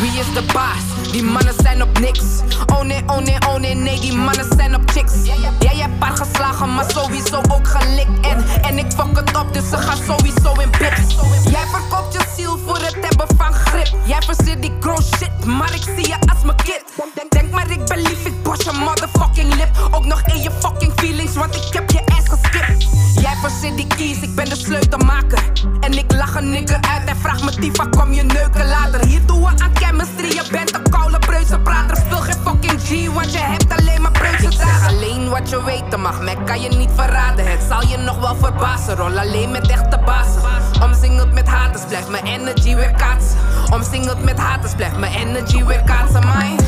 Wie 0.00 0.18
is 0.20 0.32
de 0.34 0.42
baas? 0.52 1.10
Die 1.12 1.22
mannen 1.22 1.54
zijn 1.62 1.82
op 1.82 1.98
niks. 1.98 2.22
Oh 2.66 2.80
nee, 2.82 3.02
oh 3.06 3.18
nee, 3.18 3.36
oh 3.48 3.54
nee, 3.54 3.74
nee, 3.74 4.00
die 4.00 4.12
mannen 4.12 4.46
zijn 4.56 4.74
op 4.74 4.90
chicks. 4.90 5.12
Jij 5.58 5.76
hebt 5.76 5.98
paar 5.98 6.16
geslagen, 6.16 6.74
maar 6.74 6.90
sowieso 6.90 7.36
ook 7.36 7.68
gelikt. 7.68 8.26
En, 8.26 8.44
en 8.62 8.78
ik 8.78 8.92
fuck 8.92 9.16
het 9.16 9.36
op, 9.36 9.52
dus 9.54 9.68
ze 9.68 9.76
gaan 9.76 9.96
sowieso 10.06 10.52
in 10.52 10.70
bits. 10.70 11.14
Jij 11.50 11.66
verkoopt 11.72 12.12
je 12.12 12.20
ziel 12.36 12.58
voor 12.66 12.78
het 12.78 12.96
hebben 13.00 13.36
van 13.36 13.52
grip. 13.52 13.88
Jij 14.04 14.22
verzit 14.22 14.62
die 14.62 14.72
grown 14.80 15.02
shit, 15.02 15.44
maar 15.44 15.74
ik 15.74 15.82
zie 15.82 16.06
je 16.06 16.16
als 16.32 16.42
mijn 16.44 16.56
kid. 16.56 16.84
Denk, 17.14 17.30
denk 17.30 17.50
maar 17.50 17.70
ik 17.70 17.84
ben 17.84 17.98
lief, 17.98 18.26
ik 18.26 18.42
bos 18.42 18.64
je 18.64 18.72
motherfucking 18.72 19.54
lip. 19.54 19.88
Ook 19.90 20.04
nog 20.04 20.22
in 20.22 20.42
je 20.42 20.50
fucking 20.50 20.92
feelings, 20.96 21.34
want 21.34 21.54
ik 21.54 21.72
heb 21.72 21.90
je 21.90 22.00
ass 22.06 22.28
geskipt. 22.28 23.07
Jij 23.20 23.36
verzit 23.40 23.76
die 23.76 23.86
keys, 23.86 24.20
ik 24.20 24.34
ben 24.34 24.48
de 24.48 24.56
sleutelmaker. 24.56 25.42
En 25.80 25.92
ik 25.92 26.12
lach 26.12 26.34
een 26.34 26.50
nigger 26.50 26.80
uit 26.80 27.08
en 27.08 27.16
vraag 27.16 27.44
me 27.44 27.50
Tifa, 27.50 27.84
kom 27.84 28.12
je 28.12 28.22
neuken 28.22 28.68
later. 28.68 29.06
Hier 29.06 29.26
doen 29.26 29.40
we 29.40 29.46
aan 29.46 29.70
chemistry, 29.74 30.26
je 30.26 30.42
bent 30.50 30.74
een 30.74 30.90
koude 30.90 31.18
preuzenprater. 31.18 31.96
Speel 31.96 32.20
geen 32.20 32.34
fucking 32.44 32.80
G, 32.80 33.14
want 33.14 33.32
je 33.32 33.38
hebt 33.38 33.78
alleen 33.78 34.02
maar 34.02 34.12
preuzen 34.12 34.52
Zeg 34.52 34.88
alleen 34.88 35.28
wat 35.28 35.50
je 35.50 35.64
weten 35.64 36.00
mag, 36.00 36.22
mij 36.22 36.36
kan 36.44 36.60
je 36.60 36.68
niet 36.68 36.90
verraden. 36.94 37.50
Het 37.50 37.60
zal 37.68 37.86
je 37.86 37.96
nog 37.96 38.18
wel 38.20 38.36
verbazen, 38.36 38.96
rol 38.96 39.18
alleen 39.18 39.50
met 39.50 39.68
echte 39.70 40.00
bazen. 40.04 40.42
Omsingeld 40.82 41.32
met 41.32 41.48
haters, 41.48 41.84
blijft 41.84 42.08
mijn 42.08 42.24
energy 42.24 42.74
weer 42.74 42.94
kaatsen. 42.96 43.38
Omsingeld 43.72 44.24
met 44.24 44.38
haters, 44.38 44.74
blijft 44.74 44.98
mijn 44.98 45.12
energy 45.12 45.64
weer 45.64 45.82
kaatsen, 45.82 46.26
man. 46.26 46.58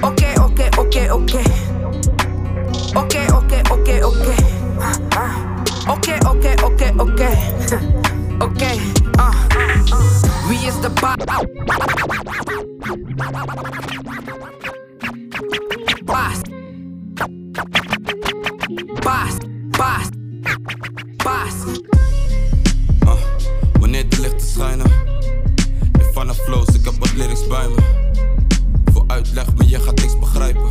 Oké, 0.00 0.40
oké, 0.42 0.68
oké, 0.78 1.12
oké. 1.12 1.40
Oké, 2.94 3.34
oké, 3.34 3.60
oké, 3.70 4.04
oké. 4.04 4.61
Oké, 5.88 6.18
oké, 6.28 6.54
oké, 6.64 6.92
oké. 6.96 7.30
Oké, 8.38 8.70
ah. 9.16 9.28
ah. 9.28 9.34
ah. 9.90 10.48
Wie 10.48 10.58
is 10.66 10.80
de 10.80 10.90
baas? 11.00 11.16
Baas. 16.04 16.38
Baas, 19.02 19.36
baas, 19.70 20.08
ah, 20.42 20.56
baas. 21.24 21.54
Wanneer 23.80 24.08
de 24.08 24.20
lichten 24.20 24.46
schijnen. 24.46 24.90
En 25.92 26.12
vanaf 26.12 26.36
flows, 26.36 26.68
ik 26.68 26.84
heb 26.84 26.94
wat 26.98 27.12
lyrics 27.14 27.46
bij 27.46 27.68
me. 27.68 27.82
Voor 28.92 29.04
uitleg, 29.06 29.54
maar 29.56 29.66
je 29.66 29.80
gaat 29.80 30.00
niks 30.00 30.18
begrijpen. 30.18 30.66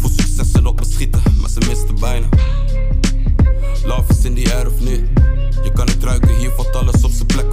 Voor 0.00 0.10
successen 0.10 0.66
op 0.66 0.78
me 0.78 0.86
schieten, 0.86 1.22
maar 1.40 1.50
ze 1.50 1.58
misten 1.68 1.98
bijna. 2.00 2.26
Love 3.84 4.12
is 4.12 4.24
in 4.24 4.34
die 4.34 4.54
air 4.54 4.66
of 4.66 4.80
niet? 4.80 5.00
Je 5.62 5.72
kan 5.74 5.86
het 5.86 6.04
ruiken, 6.04 6.36
hier 6.36 6.50
valt 6.50 6.76
alles 6.76 7.04
op 7.04 7.10
zijn 7.10 7.26
plek. 7.26 7.47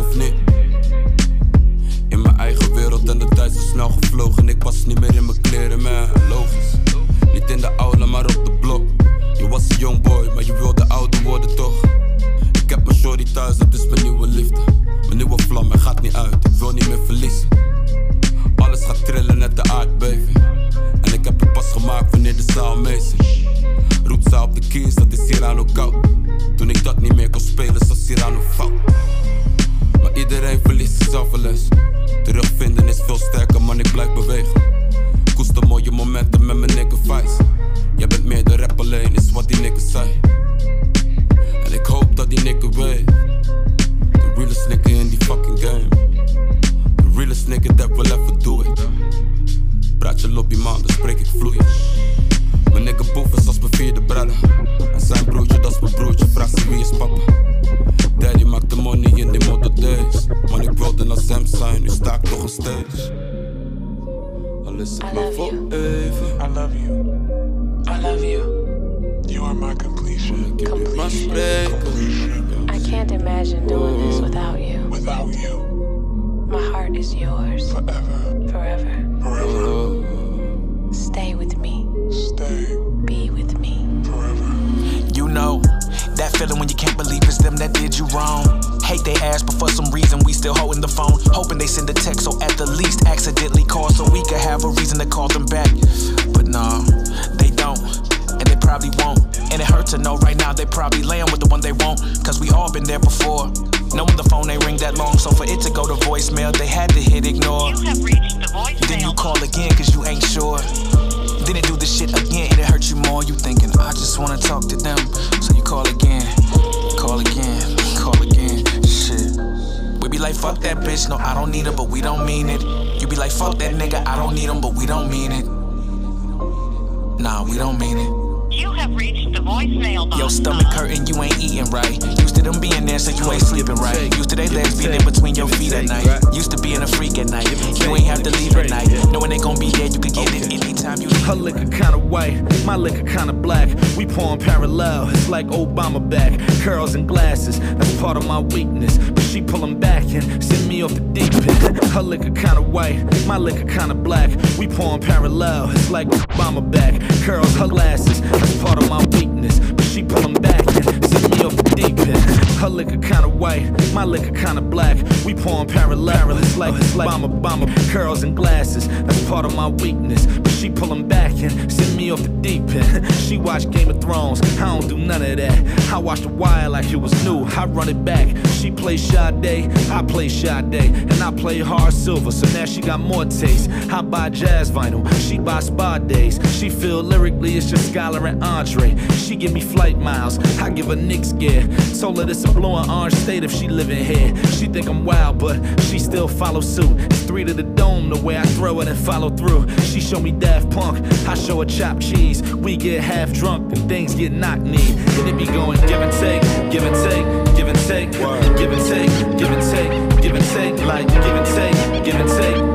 vinyl. 184.76 185.04
She 185.28 185.40
buy 185.40 185.62
spa 185.62 185.98
days. 185.98 186.38
She 186.60 186.70
feel 186.70 187.02
lyrically 187.02 187.56
it's 187.56 187.70
just 187.70 187.94
Skylar 187.94 188.28
and 188.30 188.44
Andre. 188.44 188.96
She 189.16 189.36
give 189.36 189.54
me 189.54 189.62
flight 189.62 189.98
miles. 189.98 190.38
I 190.60 190.70
give 190.70 190.88
her 190.88 190.96
Knicks 190.96 191.32
gear. 191.32 191.66
Told 192.00 192.18
her 192.20 192.26
this 192.26 192.44
a 192.44 192.52
blowing 192.52 192.90
orange 192.90 193.16
state 193.16 193.44
if 193.44 193.52
she 193.52 193.68
living 193.70 194.04
here. 194.04 194.36
She 194.58 194.68
think 194.68 194.88
I'm 194.88 195.06
wild, 195.06 195.40
but 195.40 195.58
she 195.84 195.98
still 195.98 196.28
follow 196.28 196.60
suit. 196.60 196.92
It's 197.06 197.24
three 197.24 197.46
to 197.46 197.54
the 197.54 197.64
dome, 197.64 198.10
the 198.10 198.22
way 198.22 198.38
I 198.38 198.44
throw 198.58 198.82
it 198.82 198.88
and 198.88 198.98
follow 198.98 199.30
through. 199.30 199.70
She 199.80 200.02
show 200.02 200.20
me 200.20 200.32
Daft 200.32 200.70
Punk. 200.72 201.00
I 201.28 201.36
show 201.36 201.60
her 201.60 201.66
chopped 201.66 202.02
cheese. 202.02 202.42
We 202.54 202.76
get 202.76 203.02
half 203.02 203.32
drunk 203.32 203.72
and 203.74 203.88
things 203.88 204.14
get 204.14 204.34
knocked 204.34 204.64
knee. 204.64 204.92
And 205.18 205.30
it 205.30 205.38
be 205.38 205.46
going 205.46 205.80
give 205.88 206.02
and 206.02 206.12
take, 206.14 206.42
give 206.72 206.84
and 206.84 206.96
take, 207.08 207.26
give 207.56 207.68
and 207.68 207.80
take, 207.88 208.12
give 208.58 208.72
and 208.72 208.86
take, 208.86 209.38
give 209.38 209.52
and 209.52 209.64
take, 209.72 210.22
give 210.22 210.36
and 210.36 210.46
take, 210.46 210.86
like 210.86 211.08
give 211.08 211.36
and 211.42 211.46
take, 211.46 212.04
give 212.04 212.16
and 212.16 212.30
take. 212.30 212.75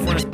Right. 0.00 0.31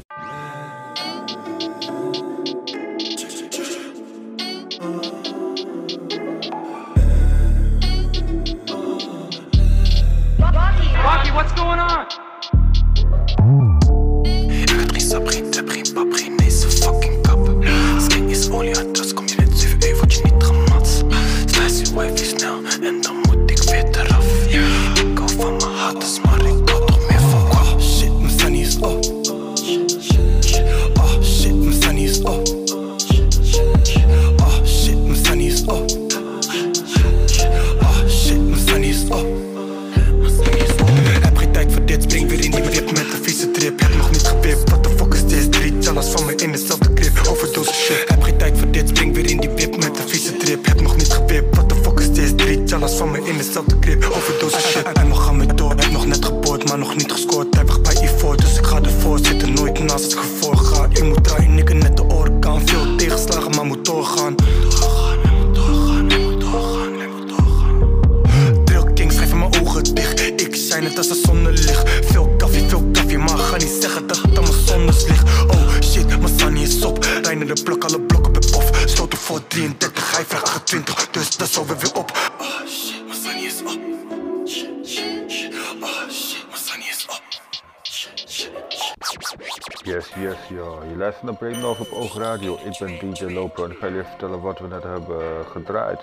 Vertellen 94.08 94.40
wat 94.40 94.58
we 94.58 94.66
net 94.66 94.82
hebben 94.82 95.46
gedraaid. 95.46 96.00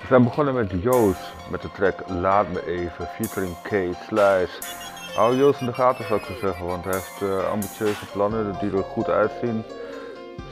We 0.00 0.06
zijn 0.06 0.24
begonnen 0.24 0.54
met 0.54 0.70
Joost 0.82 1.32
met 1.50 1.62
de 1.62 1.70
track 1.70 2.08
Laat 2.08 2.48
Me 2.48 2.66
Even, 2.66 3.06
featuring 3.06 3.56
K. 3.62 3.68
Slice. 4.06 4.78
Hou 5.14 5.36
Joost 5.36 5.60
in 5.60 5.66
de 5.66 5.72
gaten 5.72 6.06
zou 6.06 6.20
ik 6.20 6.26
zo 6.26 6.34
zeggen, 6.40 6.66
want 6.66 6.84
hij 6.84 6.92
heeft 6.92 7.22
eh, 7.22 7.50
ambitieuze 7.50 8.06
plannen 8.12 8.56
die 8.60 8.72
er 8.72 8.82
goed 8.82 9.08
uitzien. 9.08 9.64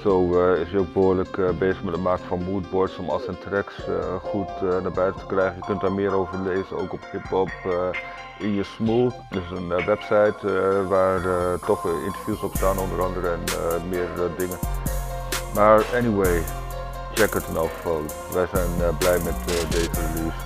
Zo 0.03 0.43
eh, 0.43 0.61
is 0.61 0.71
hij 0.71 0.81
ook 0.81 0.93
behoorlijk 0.93 1.39
eh, 1.39 1.51
bezig 1.51 1.83
met 1.83 1.95
het 1.95 2.03
maken 2.03 2.25
van 2.25 2.45
moodboards 2.45 2.97
om 2.97 3.09
al 3.09 3.19
zijn 3.19 3.39
tracks 3.39 3.75
goed 4.23 4.61
naar 4.61 4.93
buiten 4.93 5.21
te 5.21 5.27
krijgen. 5.27 5.57
Je 5.57 5.65
kunt 5.67 5.81
daar 5.81 5.93
meer 5.93 6.13
over 6.13 6.39
lezen, 6.39 6.79
ook 6.79 6.93
op 6.93 7.01
hiphop 7.13 7.51
in 8.39 8.55
je 8.55 8.65
smooth. 8.65 9.15
Dat 9.31 9.43
is 9.43 9.59
een 9.59 9.69
website 9.69 10.37
waar 10.89 11.21
toch 11.67 11.85
interviews 12.07 12.43
op 12.43 12.55
staan 12.55 12.79
onder 12.79 13.03
andere 13.03 13.29
en 13.31 13.89
meer 13.89 14.09
dingen. 14.37 14.59
Maar 15.55 15.85
anyway, 15.95 16.43
check 17.19 17.35
het 17.35 17.47
in. 17.49 18.07
Wij 18.33 18.47
zijn 18.53 18.71
eh, 18.81 18.99
blij 18.99 19.19
met 19.19 19.35
eh, 19.47 19.71
deze 19.71 19.91
release. 19.91 20.37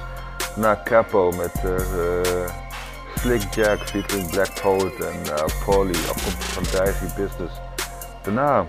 Na 0.57 0.81
Capo 0.85 1.31
met 1.31 1.55
eh, 1.65 2.55
Slick 3.17 3.55
Jack 3.55 3.79
featuring 3.79 4.31
Black 4.31 4.61
Poet 4.63 4.95
en 5.05 5.21
uh, 5.25 5.65
Polly, 5.65 5.95
afkomstig 5.95 6.53
van 6.53 6.63
Dicey 6.63 7.13
Business. 7.17 7.61
Daarna 8.23 8.67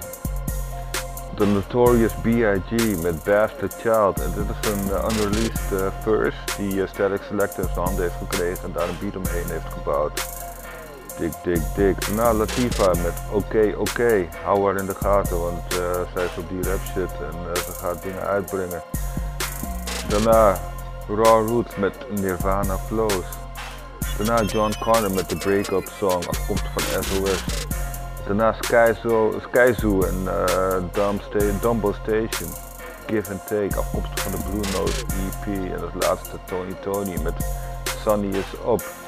The 1.36 1.46
Notorious 1.46 2.14
B.I.G. 2.22 3.02
met 3.02 3.24
Bastard 3.24 3.74
Child. 3.82 4.22
En 4.22 4.32
dit 4.36 4.46
is 4.50 4.72
een 4.72 4.88
unreleased 4.88 5.72
eh, 5.72 5.88
verse 6.02 6.38
die 6.58 6.76
uh, 6.76 6.88
Static 6.88 7.22
Selector 7.28 7.64
in 7.64 7.70
zijn 7.74 7.86
handen 7.86 8.04
heeft 8.04 8.18
gekregen 8.18 8.64
en 8.64 8.72
daar 8.72 8.90
een 8.90 8.98
beat 9.00 9.16
omheen 9.16 9.50
heeft 9.50 9.74
gebouwd. 9.74 10.43
Dik, 11.18 11.34
dik, 11.44 11.62
dik. 11.76 12.06
Daarna 12.06 12.34
Latifa 12.34 12.88
met 12.88 13.14
Oké, 13.32 13.74
oké. 13.78 14.28
Hou 14.44 14.66
haar 14.66 14.76
in 14.76 14.86
de 14.86 14.96
gaten, 14.96 15.40
want 15.42 15.78
eh, 15.78 16.02
zij 16.14 16.26
is 16.26 16.38
op 16.38 16.50
die 16.50 16.64
rap 16.64 16.80
shit 16.86 17.12
en 17.12 17.54
eh, 17.54 17.62
ze 17.62 17.72
gaat 17.72 18.04
dingen 18.04 18.22
uitbrengen. 18.22 18.84
Daarna 20.08 20.58
Raw 21.08 21.48
Roots 21.48 21.76
met 21.76 21.94
Nirvana 22.10 22.78
Flows. 22.78 23.26
Daarna 24.18 24.44
John 24.44 24.74
Connor 24.80 25.12
met 25.12 25.30
de 25.30 25.38
Breakup 25.38 25.88
Song, 25.98 26.28
afkomstig 26.28 26.72
van 26.74 27.04
SOS. 27.04 27.44
Daarna 28.26 28.56
Skyzo, 28.62 29.34
Skyzoo 29.42 30.02
en 30.04 30.24
uh, 30.24 31.62
Dumbo 31.62 31.92
Station. 31.92 32.50
Give 33.08 33.32
and 33.32 33.48
Take, 33.48 33.78
afkomstig 33.78 34.24
van 34.24 34.32
de 34.32 34.38
Blue 34.50 34.72
Note 34.72 35.06
EP. 35.06 35.72
En 35.72 35.82
als 35.82 36.06
laatste 36.08 36.38
Tony 36.46 36.74
Tony 36.82 37.22
met 37.24 37.34
Sunny 38.04 38.38
is 38.38 38.60
op. 38.64 39.03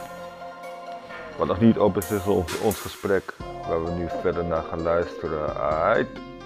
Wat 1.37 1.47
nog 1.47 1.59
niet 1.59 1.77
op 1.77 1.97
is, 1.97 2.09
is 2.11 2.25
ons, 2.25 2.59
ons 2.59 2.79
gesprek. 2.79 3.33
Waar 3.67 3.83
we 3.83 3.91
nu 3.91 4.07
verder 4.21 4.45
naar 4.45 4.63
gaan 4.69 4.81
luisteren. 4.81 5.53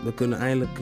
We 0.04 0.14
kunnen 0.14 0.40
eindelijk, 0.40 0.80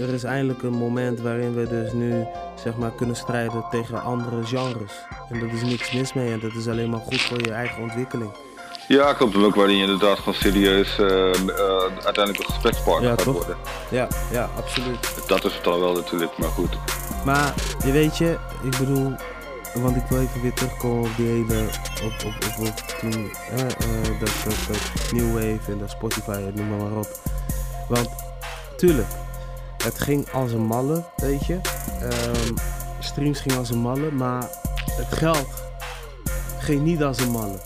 er 0.00 0.08
is 0.14 0.24
eindelijk 0.24 0.62
een 0.62 0.72
moment 0.72 1.20
waarin 1.20 1.54
we 1.54 1.68
dus 1.68 1.92
nu 1.92 2.26
zeg 2.62 2.76
maar 2.76 2.90
kunnen 2.90 3.16
strijden 3.16 3.64
tegen 3.70 4.02
andere 4.02 4.44
genres. 4.44 4.92
En 5.30 5.40
dat 5.40 5.50
is 5.52 5.62
niks 5.62 5.92
mis 5.92 6.12
mee 6.12 6.32
en 6.32 6.40
dat 6.40 6.52
is 6.54 6.68
alleen 6.68 6.90
maar 6.90 7.00
goed 7.00 7.20
voor 7.20 7.40
je 7.42 7.52
eigen 7.52 7.82
ontwikkeling. 7.82 8.30
Ja, 8.88 9.12
klopt. 9.12 9.36
Ook 9.36 9.54
waarin 9.54 9.76
je 9.76 9.82
inderdaad 9.82 10.18
gewoon 10.18 10.34
serieus 10.34 10.98
eh, 10.98 11.30
eh, 11.30 11.34
uiteindelijk 12.04 12.38
een 12.38 12.44
gesprekspartner 12.44 13.02
Ja, 13.10 13.14
gaat 13.16 13.24
toch? 13.24 13.34
worden. 13.34 13.56
Ja, 13.90 14.08
ja, 14.32 14.50
absoluut. 14.56 15.22
Dat 15.26 15.44
is 15.44 15.54
het 15.54 15.64
dan 15.64 15.80
wel 15.80 15.92
natuurlijk, 15.94 16.38
maar 16.38 16.48
goed. 16.48 16.76
Maar 17.24 17.54
je 17.84 17.92
weet 17.92 18.16
je, 18.18 18.36
ik 18.62 18.76
bedoel, 18.78 19.12
want 19.74 19.96
ik 19.96 20.02
wil 20.08 20.20
even 20.20 20.40
weer 20.40 20.52
terugkomen 20.52 21.10
op 21.10 21.16
die 21.16 21.26
hele, 21.26 21.66
op, 22.02 22.12
op, 22.26 22.34
op, 22.58 22.66
op 22.66 22.76
toen, 22.76 23.30
eh, 23.50 23.60
eh, 23.60 24.20
dat, 24.20 24.30
dat, 24.44 24.54
dat 24.68 25.12
New 25.12 25.32
Wave 25.32 25.72
en 25.72 25.78
dat 25.78 25.90
Spotify, 25.90 26.50
noem 26.54 26.68
maar, 26.68 26.78
maar 26.78 26.98
op. 26.98 27.20
Want, 27.88 28.08
tuurlijk, 28.76 29.08
het 29.82 29.98
ging 29.98 30.30
als 30.32 30.52
een 30.52 30.66
malle, 30.66 31.04
weet 31.16 31.46
je. 31.46 31.60
Ehm, 32.00 32.54
streams 32.98 33.40
gingen 33.40 33.58
als 33.58 33.70
een 33.70 33.78
malle, 33.78 34.10
maar 34.10 34.48
het 34.90 35.12
geld 35.18 35.48
ging 36.58 36.82
niet 36.82 37.02
als 37.02 37.18
een 37.18 37.30
malle. 37.30 37.60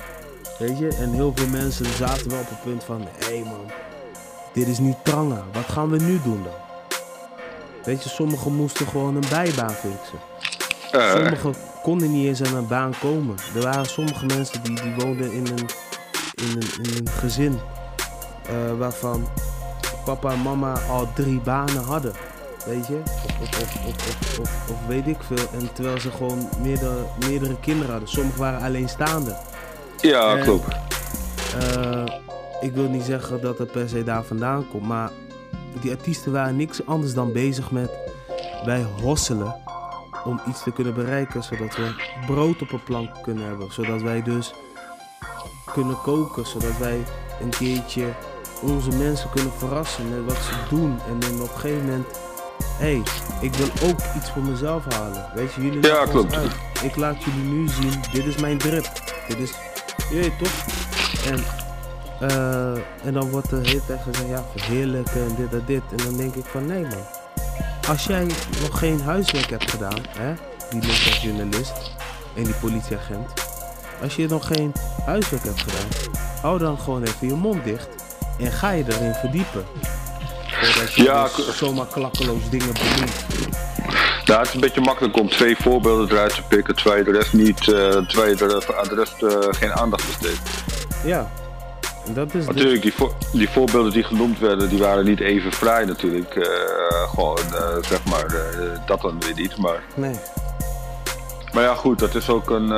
Weet 0.59 0.79
je, 0.79 0.89
en 0.89 1.13
heel 1.13 1.33
veel 1.35 1.49
mensen 1.49 1.87
zaten 1.87 2.31
wel 2.31 2.41
op 2.41 2.49
het 2.49 2.63
punt 2.63 2.85
van, 2.85 3.01
hé 3.01 3.27
hey 3.27 3.43
man, 3.45 3.71
dit 4.53 4.67
is 4.67 4.79
niet 4.79 5.03
pranga, 5.03 5.45
wat 5.53 5.69
gaan 5.69 5.91
we 5.91 5.97
nu 5.97 6.21
doen 6.23 6.43
dan? 6.43 6.53
Weet 7.85 8.03
je, 8.03 8.09
sommigen 8.09 8.55
moesten 8.55 8.87
gewoon 8.87 9.15
een 9.15 9.29
bijbaan 9.31 9.71
fixen. 9.71 10.19
Eh. 10.91 11.11
Sommigen 11.11 11.55
konden 11.85 12.13
niet 12.13 12.27
eens 12.27 12.43
aan 12.43 12.57
een 12.57 12.67
baan 12.67 12.93
komen. 13.01 13.37
Er 13.55 13.63
waren 13.63 13.87
sommige 13.87 14.27
mensen 14.27 14.63
die, 14.63 14.83
die 14.83 14.95
woonden 14.95 15.33
in 15.33 15.47
een, 15.47 15.67
in 16.35 16.51
een, 16.57 16.85
in 16.85 16.97
een 16.97 17.09
gezin 17.09 17.59
eh, 18.47 18.79
waarvan 18.79 19.29
papa 20.05 20.33
en 20.33 20.43
mama 20.43 20.73
al 20.91 21.09
drie 21.15 21.41
banen 21.41 21.83
hadden. 21.85 22.13
Weet 22.67 22.87
je? 22.87 23.01
Of, 23.43 23.61
of, 23.63 23.87
of, 23.87 24.71
of, 24.71 24.87
weet 24.89 25.07
ik 25.07 25.17
veel. 25.27 25.47
En 25.61 25.73
terwijl 25.73 26.01
ze 26.01 26.11
gewoon 26.11 26.49
meerdere, 26.63 27.05
meerdere 27.29 27.61
kinderen 27.61 27.91
hadden. 27.91 28.09
Sommigen 28.09 28.41
waren 28.41 28.61
alleenstaande. 28.63 29.37
Ja, 30.01 30.37
En, 30.37 30.43
klopt. 30.45 30.67
eh, 31.61 32.05
ik 32.61 32.73
wil 32.75 32.89
niet 32.89 33.03
zeggen 33.05 33.41
dat 33.41 33.59
het 33.59 33.73
per 33.73 33.89
se 33.89 34.05
daar 34.05 34.25
vandaan 34.25 34.69
komt, 34.71 34.87
maar 34.87 35.11
die 35.81 35.91
artiesten 35.91 36.33
waren 36.33 36.57
niks 36.57 36.87
anders 36.87 37.15
dan 37.15 37.33
bezig 37.33 37.71
met 37.71 37.91
wij 38.65 38.87
hosselen 39.03 39.55
om 40.25 40.41
iets 40.49 40.63
te 40.63 40.71
kunnen 40.71 40.95
bereiken, 40.95 41.43
zodat 41.43 41.77
we 41.77 41.95
brood 42.27 42.63
op 42.63 42.73
een 42.73 42.83
plank 42.85 43.11
kunnen 43.23 43.45
hebben, 43.47 43.73
zodat 43.73 44.03
wij 44.03 44.23
dus 44.23 44.53
kunnen 45.73 46.01
koken, 46.03 46.47
zodat 46.47 46.79
wij 46.79 47.05
een 47.41 47.51
keertje 47.51 48.05
onze 48.63 48.91
mensen 48.91 49.31
kunnen 49.31 49.53
verrassen 49.53 50.09
met 50.11 50.25
wat 50.35 50.43
ze 50.45 50.55
doen 50.77 50.99
en 51.09 51.21
dan 51.21 51.43
op 51.43 51.53
een 51.55 51.61
gegeven 51.61 51.85
moment, 51.85 52.07
hé, 52.61 52.93
hey, 52.95 53.03
ik 53.41 53.55
wil 53.55 53.89
ook 53.91 53.99
iets 54.17 54.31
voor 54.31 54.43
mezelf 54.43 54.85
halen, 54.95 55.31
weet 55.35 55.53
je, 55.53 55.63
jullie 55.63 55.87
Ja, 55.87 56.07
klopt. 56.07 56.35
uit. 56.35 56.53
Ik 56.83 56.97
laat 56.97 57.23
jullie 57.23 57.45
nu 57.45 57.69
zien, 57.69 58.01
dit 58.13 58.27
is 58.27 58.37
mijn 58.37 58.59
drip, 58.59 58.91
dit 59.29 59.39
is, 59.39 59.53
je 60.11 60.31
toch? 60.39 60.65
En 61.33 61.45
eh, 62.21 62.75
en 63.07 63.13
dan 63.13 63.31
wordt 63.31 63.51
de 63.51 63.57
hele 63.57 63.87
tijd 63.87 64.03
gezegd, 64.03 64.29
ja, 64.29 64.45
verheerlijken 64.57 65.21
en 65.21 65.35
dit 65.37 65.53
en 65.53 65.63
dit. 65.67 65.83
En 65.91 65.97
dan 65.97 66.17
denk 66.17 66.35
ik 66.35 66.45
van, 66.45 66.67
nee 66.67 66.83
man. 66.83 67.14
Als 67.89 68.05
jij 68.05 68.27
nog 68.61 68.79
geen 68.79 69.01
huiswerk 69.01 69.51
hebt 69.51 69.71
gedaan, 69.71 69.99
hè, 70.09 70.35
die 70.71 70.89
misdaadjournalist 70.89 71.93
en 72.35 72.45
die 72.45 72.55
politieagent. 72.55 73.33
Als 74.03 74.17
je 74.17 74.29
nog 74.29 74.47
geen 74.47 74.73
huiswerk 75.05 75.43
hebt 75.43 75.61
gedaan, 75.61 76.19
hou 76.43 76.59
dan 76.59 76.79
gewoon 76.79 77.03
even 77.03 77.27
je 77.27 77.35
mond 77.35 77.65
dicht 77.65 77.89
en 78.39 78.53
ga 78.53 78.71
je 78.71 78.85
erin 78.89 79.15
verdiepen. 79.15 79.65
Voordat 80.47 80.95
je 80.95 81.03
Ja, 81.03 81.29
dus 81.37 81.57
zomaar 81.57 81.87
klakkeloos 81.87 82.51
dingen 82.51 82.73
benoemt. 82.73 83.25
Nou, 84.25 84.39
het 84.39 84.49
is 84.49 84.55
een 84.55 84.61
beetje 84.61 84.81
makkelijk 84.81 85.17
om 85.17 85.29
twee 85.29 85.57
voorbeelden 85.57 86.11
eruit 86.11 86.35
te 86.35 86.43
pikken, 86.43 86.75
terwijl 86.75 86.99
je 86.99 87.05
de 87.05 87.19
rest 87.19 87.33
niet, 87.33 87.57
terwijl 87.65 88.37
je 88.37 88.75
aan 88.77 88.89
de 88.89 88.95
rest 88.95 89.15
geen 89.59 89.73
aandacht 89.73 90.07
besteedt. 90.07 90.41
Ja, 91.05 91.31
dat 92.13 92.35
is 92.35 92.47
Natuurlijk, 92.47 92.83
die, 92.83 92.93
voor- 92.93 93.15
die 93.33 93.49
voorbeelden 93.49 93.93
die 93.93 94.03
genoemd 94.05 94.39
werden, 94.39 94.69
die 94.69 94.79
waren 94.79 95.05
niet 95.05 95.21
even 95.21 95.53
vrij 95.53 95.85
natuurlijk. 95.85 96.35
Eh, 96.37 96.49
gewoon, 97.11 97.39
eh, 97.39 97.77
zeg 97.81 98.05
maar, 98.05 98.27
eh, 98.27 98.87
dat 98.87 99.01
dan 99.01 99.21
weer 99.21 99.35
niet, 99.35 99.57
maar... 99.57 99.83
Nee. 99.95 100.15
Maar 101.53 101.63
ja, 101.63 101.75
goed, 101.75 101.99
dat 101.99 102.15
is, 102.15 102.29
ook 102.29 102.51
een, 102.51 102.69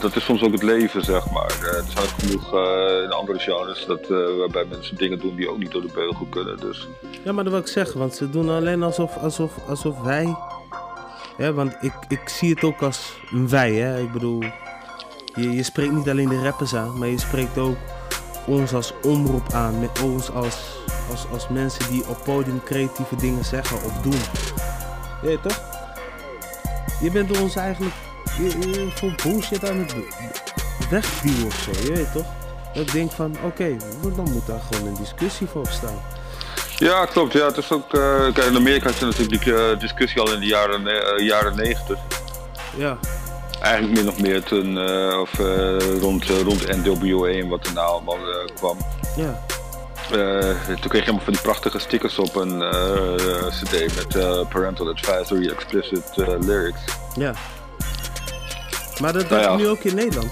dat 0.00 0.16
is 0.16 0.24
soms 0.24 0.42
ook 0.42 0.52
het 0.52 0.62
leven, 0.62 1.04
zeg 1.04 1.30
maar. 1.30 1.44
Er 1.44 1.84
zijn 1.88 2.04
ook 2.04 2.12
genoeg 2.18 2.52
in 3.04 3.10
andere 3.10 3.38
genres 3.38 3.84
dat, 3.86 4.08
waarbij 4.38 4.64
mensen 4.64 4.96
dingen 4.96 5.18
doen 5.18 5.36
die 5.36 5.50
ook 5.50 5.58
niet 5.58 5.70
door 5.72 5.82
de 5.82 5.90
beugel 5.94 6.26
kunnen. 6.30 6.56
Dus 6.60 6.88
Ja, 7.24 7.32
maar 7.32 7.44
dat 7.44 7.52
wil 7.52 7.62
ik 7.62 7.68
zeggen, 7.68 7.98
want 7.98 8.14
ze 8.14 8.30
doen 8.30 8.48
alleen 8.48 8.82
alsof, 8.82 9.16
alsof, 9.16 9.52
alsof 9.68 10.00
wij. 10.00 10.36
Ja, 11.38 11.52
want 11.52 11.76
ik, 11.80 11.92
ik 12.08 12.28
zie 12.28 12.50
het 12.50 12.64
ook 12.64 12.82
als 12.82 13.12
een 13.30 13.48
wij, 13.48 13.72
hè. 13.74 14.00
Ik 14.00 14.12
bedoel, 14.12 14.42
je, 15.34 15.50
je 15.50 15.62
spreekt 15.62 15.92
niet 15.92 16.08
alleen 16.08 16.28
de 16.28 16.42
rappers 16.42 16.74
aan, 16.74 16.98
maar 16.98 17.08
je 17.08 17.18
spreekt 17.18 17.58
ook 17.58 17.76
ons 18.48 18.74
als 18.74 18.92
omroep 19.02 19.52
aan. 19.52 19.80
Met 19.80 20.02
ons 20.02 20.32
als, 20.32 20.56
als, 21.10 21.26
als 21.32 21.48
mensen 21.48 21.90
die 21.90 22.08
op 22.08 22.24
podium 22.24 22.62
creatieve 22.64 23.16
dingen 23.16 23.44
zeggen 23.44 23.76
of 23.76 23.92
doen. 23.92 24.20
Ja, 25.22 25.38
toch? 25.42 25.60
Je 27.00 27.10
bent 27.10 27.40
ons 27.40 27.56
eigenlijk 27.56 27.94
je, 28.38 28.58
je, 28.58 28.88
voor 28.94 29.12
bullshit 29.22 29.70
aan 29.70 29.78
het 29.78 29.94
wegduwen 30.90 31.46
of 31.46 31.54
zo, 31.54 31.70
je 31.82 31.92
weet 31.92 32.12
toch? 32.12 32.26
Dat 32.74 32.82
ik 32.82 32.92
denk 32.92 33.12
van, 33.12 33.36
oké, 33.44 33.76
dan 34.16 34.30
moet 34.30 34.46
daar 34.46 34.60
gewoon 34.70 34.86
een 34.86 34.94
discussie 34.94 35.46
voor 35.46 35.66
staan. 35.66 36.02
Ja, 36.78 37.04
klopt. 37.04 37.32
Ja, 37.32 37.46
het 37.46 37.56
is 37.56 37.72
ook, 37.72 37.94
eh, 37.94 38.22
kijk, 38.32 38.46
in 38.46 38.56
Amerika 38.56 38.86
had 38.86 38.98
je 38.98 39.04
natuurlijk 39.04 39.44
die 39.44 39.54
eh, 39.54 39.78
discussie 39.78 40.20
al 40.20 40.32
in 40.32 40.40
de 40.40 40.46
jaren, 40.46 40.86
eh, 40.86 41.26
jaren 41.26 41.56
90. 41.56 41.98
Ja. 42.76 42.98
Eigenlijk 43.62 44.00
min 44.00 44.08
of 44.08 44.20
meer 44.20 44.42
toen, 44.42 44.78
eh, 44.78 45.20
of, 45.20 45.38
eh, 45.38 45.98
rond, 46.00 46.30
eh, 46.30 46.40
rond 46.40 46.66
NWO 46.66 47.24
1 47.24 47.48
wat 47.48 47.66
er 47.66 47.72
nou 47.72 47.88
allemaal 47.90 48.18
kwam. 48.54 48.76
Ja. 49.16 49.46
Toen 50.66 50.88
kreeg 50.88 50.92
je 50.92 50.98
helemaal 50.98 51.24
van 51.24 51.32
die 51.32 51.42
prachtige 51.42 51.78
stickers 51.78 52.18
op 52.18 52.34
een 52.34 52.62
cd 53.48 53.94
met 53.96 54.08
parental 54.48 54.88
advisory 54.88 55.48
explicit 55.48 56.16
lyrics. 56.40 56.80
Ja. 57.16 57.34
Maar 59.00 59.12
dat 59.12 59.28
Nou 59.28 59.42
doet 59.42 59.50
ja. 59.50 59.56
nu 59.56 59.68
ook 59.68 59.84
in 59.84 59.94
Nederland. 59.94 60.30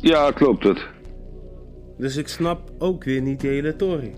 Ja, 0.00 0.30
klopt 0.30 0.64
het. 0.64 0.86
Dus 1.98 2.16
ik 2.16 2.28
snap 2.28 2.70
ook 2.78 3.04
weer 3.04 3.20
niet 3.20 3.40
die 3.40 3.50
hele 3.50 3.76
tory. 3.76 4.14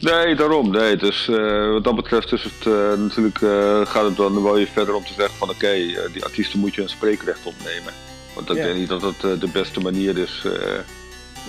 Nee, 0.00 0.34
daarom. 0.34 0.70
Nee, 0.70 0.96
dus 0.96 1.26
wat 1.72 1.84
dat 1.84 1.96
betreft 1.96 2.32
is 2.32 2.42
het 2.42 2.66
eh, 2.66 2.98
natuurlijk, 2.98 3.42
eh, 3.42 3.86
gaat 3.86 4.04
het 4.04 4.16
dan 4.16 4.42
wel 4.42 4.56
je 4.58 4.66
verder 4.72 4.94
om 4.94 5.04
te 5.04 5.12
zeggen 5.16 5.34
van 5.38 5.48
oké, 5.50 5.72
die 6.12 6.24
artiesten 6.24 6.58
moet 6.58 6.74
je 6.74 6.82
een 6.82 6.88
spreekrecht 6.88 7.40
ontnemen. 7.46 7.92
Want 8.34 8.50
ik 8.50 8.56
Ja. 8.56 8.62
denk 8.62 8.76
niet 8.76 8.88
dat 8.88 9.00
dat 9.00 9.20
de 9.40 9.48
beste 9.52 9.80
manier 9.80 10.18
is. 10.18 10.42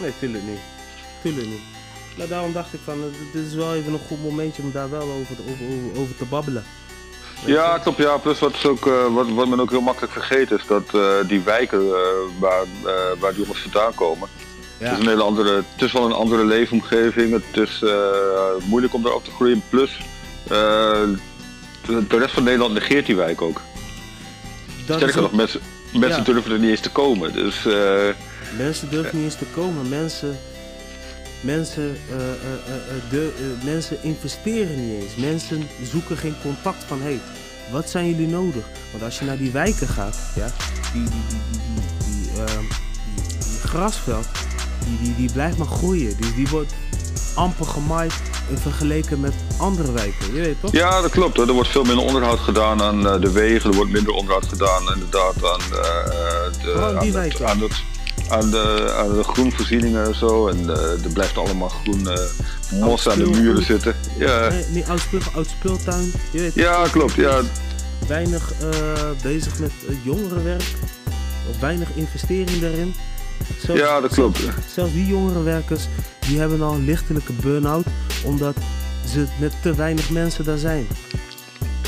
Nee, 0.02 0.12
tuurlijk 0.20 0.44
niet. 0.44 0.60
Tuurlijk 1.22 1.48
niet. 1.48 1.62
Maar 2.18 2.28
daarom 2.28 2.54
dacht 2.54 2.74
ik 2.74 2.80
van, 2.84 3.04
dit 3.34 3.46
is 3.46 3.54
wel 3.54 3.76
even 3.76 3.94
een 3.94 4.00
goed 4.08 4.24
momentje 4.24 4.62
om 4.62 4.72
daar 4.72 4.90
wel 4.90 5.02
over, 5.02 5.36
te- 5.36 5.42
over, 5.52 6.02
over, 6.02 6.16
te 6.18 6.26
babbelen. 6.26 6.64
Ja, 7.46 7.78
klopt. 7.78 7.98
Ja, 7.98 8.18
plus 8.18 8.40
wat, 8.40 8.66
ook, 8.66 8.86
wat, 9.14 9.30
wat 9.30 9.48
men 9.48 9.60
ook 9.60 9.70
heel 9.70 9.82
makkelijk 9.82 10.14
vergeet 10.14 10.52
is 10.52 10.62
dat 10.68 10.90
die 11.28 11.42
wijken 11.42 11.88
waar, 12.40 12.66
waar 13.20 13.34
die 13.34 13.42
jongens 13.42 13.62
vandaan 13.62 13.94
komen. 13.96 14.30
Ja. 14.80 14.86
Het, 14.86 14.98
is 14.98 15.04
een 15.04 15.10
hele 15.10 15.24
andere, 15.24 15.56
het 15.56 15.82
is 15.82 15.92
wel 15.92 16.06
een 16.06 16.12
andere 16.12 16.46
leefomgeving. 16.46 17.32
Het 17.32 17.68
is 17.68 17.82
eh, 17.84 17.92
moeilijk 18.66 18.94
om 18.94 19.02
daarop 19.04 19.24
te 19.24 19.32
groeien. 19.32 19.64
Plus, 19.70 19.98
eh, 20.44 20.50
de, 21.86 22.08
de 22.08 22.18
rest 22.18 22.34
van 22.34 22.44
Nederland 22.44 22.74
negeert 22.74 23.06
die 23.06 23.16
wijk 23.16 23.42
ook. 23.42 23.62
Dat 24.86 24.98
Sterker 24.98 25.22
nog, 25.22 25.32
mensen, 25.34 25.60
mensen 25.94 26.18
Ja. 26.20 26.34
durven 26.34 26.52
er 26.52 26.60
niet 26.60 26.70
eens 26.70 26.80
te 26.80 26.92
komen. 26.92 27.34
Dus, 27.34 27.66
eh, 27.66 28.08
Mensen 28.58 28.90
durven 28.90 29.16
niet 29.16 29.26
eens 29.26 29.36
te 29.38 29.46
komen. 29.54 29.90
Mensen, 29.90 30.38
mensen, 31.42 31.98
de, 33.10 33.34
mensen 33.64 34.04
investeren 34.04 34.88
niet 34.90 35.04
eens. 35.04 35.16
Mensen 35.16 35.68
zoeken 35.92 36.18
geen 36.18 36.36
contact 36.42 36.84
van, 36.84 37.02
hé, 37.02 37.06
hey, 37.08 37.20
wat 37.72 37.90
zijn 37.90 38.10
jullie 38.10 38.28
nodig? 38.28 38.64
Want 38.92 39.04
als 39.04 39.20
je 39.20 39.26
naar 39.26 39.38
die 39.38 39.52
wijken 39.52 39.88
gaat, 39.88 40.18
ja, 40.36 40.48
die, 40.94 41.04
die, 41.04 41.12
die, 41.30 41.40
die, 41.50 42.32
die, 43.16 43.38
die 43.40 43.60
grasveld, 43.68 44.28
die, 44.90 45.08
die, 45.08 45.16
die 45.16 45.32
blijft 45.32 45.58
maar 45.58 45.68
groeien. 45.68 46.18
Die, 46.18 46.34
die 46.36 46.48
wordt 46.48 46.74
amper 47.36 47.66
gemaaid 47.66 48.14
in 48.50 48.58
vergeleken 48.58 49.20
met 49.20 49.34
andere 49.58 49.92
wijken. 49.92 50.34
Je 50.34 50.42
weet 50.42 50.56
toch? 50.62 50.72
Ja, 50.72 51.02
dat 51.02 51.12
klopt. 51.12 51.38
Hoor. 51.38 51.48
Er 51.48 51.54
wordt 51.54 51.70
veel 51.70 51.84
minder 51.84 52.06
onderhoud 52.06 52.40
gedaan 52.40 52.82
aan 52.82 53.08
eh, 53.08 53.22
de 53.22 53.32
wegen. 53.32 53.70
Er 53.70 53.76
wordt 53.76 53.92
minder 53.92 54.14
onderhoud 54.14 54.46
gedaan 54.46 54.94
inderdaad 54.94 55.36
aan, 55.44 55.62
eh, 55.62 56.64
de, 56.64 56.98
die 57.00 57.18
aan, 57.18 57.24
het, 57.24 57.44
aan, 57.44 57.62
het, 57.62 57.84
aan, 58.30 58.52
de, 58.52 58.94
aan 58.98 59.18
de 59.18 59.24
groenvoorzieningen 59.24 60.06
en 60.06 60.16
zo. 60.16 60.48
En 60.48 60.70
eh, 60.70 61.04
er 61.04 61.12
blijft 61.14 61.38
allemaal 61.38 61.70
groen 61.70 62.08
mos 62.72 63.10
aan 63.10 63.18
de 63.18 63.30
muren 63.30 63.64
zitten. 63.64 63.96
Ja, 64.18 64.50
Nee, 64.50 64.66
niet 64.70 64.88
oud, 64.88 65.00
speel, 65.00 65.20
oud 65.36 65.48
speeltuin. 65.48 66.14
Je 66.32 66.40
weet 66.40 66.54
ja 66.54 66.84
toch? 66.84 66.92
klopt. 66.92 67.14
Ja. 67.14 67.42
Weinig 68.08 68.52
bezig 69.22 69.60
met 69.60 69.72
jongerenwerk. 70.04 70.64
Weinig 71.60 71.88
investering 71.96 72.60
daarin. 72.60 72.96
Ja, 73.74 74.02
dat 74.02 74.14
klopt. 74.14 74.38
Zelfs, 74.38 74.74
zelfs 74.74 74.94
die 74.94 75.08
jongerenwerkers 75.08 75.84
die 76.28 76.40
hebben 76.40 76.62
al 76.62 76.74
een 76.74 76.86
lichtelijke 76.86 77.34
burn-out. 77.34 77.86
Omdat 78.26 78.56
ze 79.08 79.26
met 79.40 79.54
te 79.62 79.76
weinig 79.76 80.10
mensen 80.10 80.44
daar 80.46 80.58
zijn. 80.58 80.88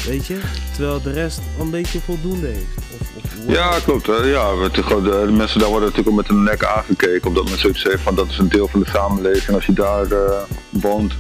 Weet 0.08 0.26
je? 0.28 0.39
Terwijl 0.74 1.02
de 1.02 1.12
rest 1.12 1.39
een 1.60 1.70
beetje 1.70 1.99
voldoende 1.99 2.47
heeft. 2.47 2.66
Of, 2.99 3.08
of 3.24 3.54
Ja, 3.54 3.80
klopt. 3.84 4.08
hè. 4.08 4.14
Ja, 4.16 4.49
gewoon, 4.72 5.04
de, 5.04 5.24
de 5.26 5.32
mensen 5.32 5.60
daar 5.60 5.70
worden 5.70 5.89
natuurlijk 5.89 6.18
ook 6.18 6.22
met 6.28 6.30
een 6.38 6.43
nek 6.43 6.64
aangekeken. 6.66 7.28
Omdat 7.28 7.49
men 7.49 7.60
zoiets 7.60 7.84
heeft 7.84 8.02
van 8.02 8.16
dat 8.16 8.30
is 8.30 8.38
een 8.38 8.49
deel 8.49 8.68
van 8.68 8.80
de 8.80 8.89
samenleving. 8.89 9.56
Als 9.56 9.66
je 9.66 9.74
daar 9.74 10.12
eh, 10.12 10.41
woont, 10.70 11.14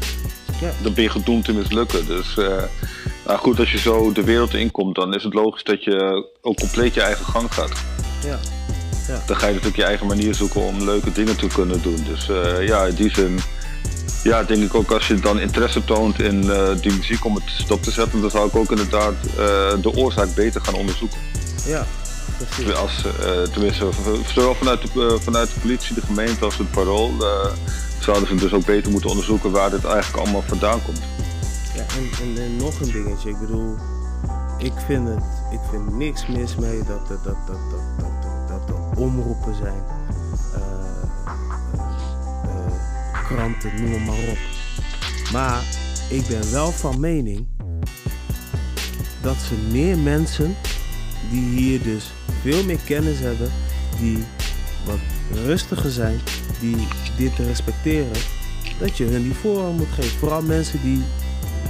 Ja. 0.61 0.71
dan 0.81 0.93
ben 0.93 1.03
je 1.03 1.09
gedoemd 1.09 1.45
te 1.45 1.53
mislukken. 1.53 2.05
Dus 2.07 2.37
eh, 2.37 2.63
nou 3.25 3.39
goed, 3.39 3.59
als 3.59 3.71
je 3.71 3.77
zo 3.77 4.11
de 4.11 4.23
wereld 4.23 4.53
inkomt, 4.53 4.95
dan 4.95 5.13
is 5.15 5.23
het 5.23 5.33
logisch 5.33 5.63
dat 5.63 5.83
je 5.83 6.27
ook 6.41 6.57
compleet 6.57 6.93
je 6.93 7.01
eigen 7.01 7.25
gang 7.25 7.53
gaat. 7.53 7.71
Ja. 8.25 8.39
Ja. 9.07 9.23
Dan 9.25 9.35
ga 9.35 9.45
je 9.45 9.51
natuurlijk 9.51 9.81
je 9.81 9.85
eigen 9.85 10.07
manier 10.07 10.35
zoeken 10.35 10.61
om 10.61 10.83
leuke 10.83 11.11
dingen 11.11 11.35
te 11.35 11.47
kunnen 11.47 11.81
doen. 11.81 12.03
Dus 12.03 12.29
eh, 12.29 12.67
ja, 12.67 12.85
in 12.85 12.95
die 12.95 13.13
zin 13.13 13.39
ja, 14.23 14.43
denk 14.43 14.63
ik 14.63 14.75
ook 14.75 14.91
als 14.91 15.07
je 15.07 15.19
dan 15.19 15.39
interesse 15.39 15.83
toont 15.83 16.19
in 16.19 16.49
eh, 16.49 16.69
die 16.81 16.93
muziek 16.93 17.25
om 17.25 17.35
het 17.35 17.43
stop 17.45 17.83
te 17.83 17.91
zetten, 17.91 18.21
dan 18.21 18.29
zou 18.29 18.47
ik 18.47 18.55
ook 18.55 18.69
inderdaad 18.69 19.13
eh, 19.13 19.35
de 19.81 19.91
oorzaak 19.95 20.35
beter 20.35 20.61
gaan 20.61 20.73
onderzoeken. 20.73 21.17
Ja, 21.65 21.85
precies. 22.37 22.73
Als, 22.73 23.05
eh, 23.05 23.41
tenminste, 23.41 23.89
zowel 24.33 24.55
vanuit 24.55 24.81
de, 24.93 25.17
vanuit 25.21 25.53
de 25.53 25.59
politie, 25.59 25.95
de 25.95 26.01
gemeente 26.01 26.45
als 26.45 26.57
het 26.57 26.71
parool, 26.71 27.13
zouden 27.99 28.27
ze 28.27 28.35
dus 28.35 28.53
ook 28.53 28.65
beter 28.65 28.91
moeten 28.91 29.09
onderzoeken 29.09 29.51
waar 29.51 29.69
dit 29.69 29.85
eigenlijk 29.85 30.23
allemaal 30.23 30.43
vandaan 30.47 30.83
komt. 30.83 31.01
Ja, 31.75 31.85
en, 31.97 32.27
en, 32.27 32.43
en 32.43 32.55
nog 32.55 32.79
een 32.79 32.91
dingetje. 32.91 33.29
Ik 33.29 33.39
bedoel, 33.39 33.75
ik 34.57 34.73
vind 34.85 35.07
het, 35.07 35.23
ik 35.51 35.59
vind 35.71 35.97
niks 35.97 36.27
mis 36.27 36.55
mee 36.55 36.77
dat 36.77 37.07
dat, 37.07 37.23
dat, 37.23 37.35
dat, 37.47 37.57
dat, 37.99 38.10
omroepen 38.97 39.55
zijn. 39.55 39.83
eh, 40.53 40.61
eh, 42.43 43.25
kranten, 43.27 43.89
noem 43.89 44.05
maar 44.05 44.15
op. 44.29 44.37
Maar 45.31 45.63
ik 46.09 46.27
ben 46.27 46.51
wel 46.51 46.71
van 46.71 46.99
mening 46.99 47.47
dat 49.21 49.35
ze 49.35 49.55
meer 49.71 49.97
mensen 49.97 50.55
die 51.29 51.43
hier 51.43 51.83
dus 51.83 52.11
veel 52.41 52.63
meer 52.63 52.79
kennis 52.85 53.19
hebben, 53.19 53.51
die 53.99 54.23
wat 54.85 54.99
rustiger 55.45 55.91
zijn, 55.91 56.19
die 56.59 56.87
dit 57.17 57.37
respecteren, 57.37 58.21
dat 58.79 58.97
je 58.97 59.05
hun 59.05 59.23
die 59.23 59.33
voorrang 59.33 59.77
moet 59.77 59.91
geven. 59.91 60.19
Vooral 60.19 60.41
mensen 60.41 60.81
die 60.81 61.03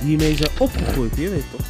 hiermee 0.03 0.35
zijn 0.35 0.49
opgegroeid, 0.57 1.15
je 1.15 1.29
weet 1.29 1.43
toch? 1.51 1.65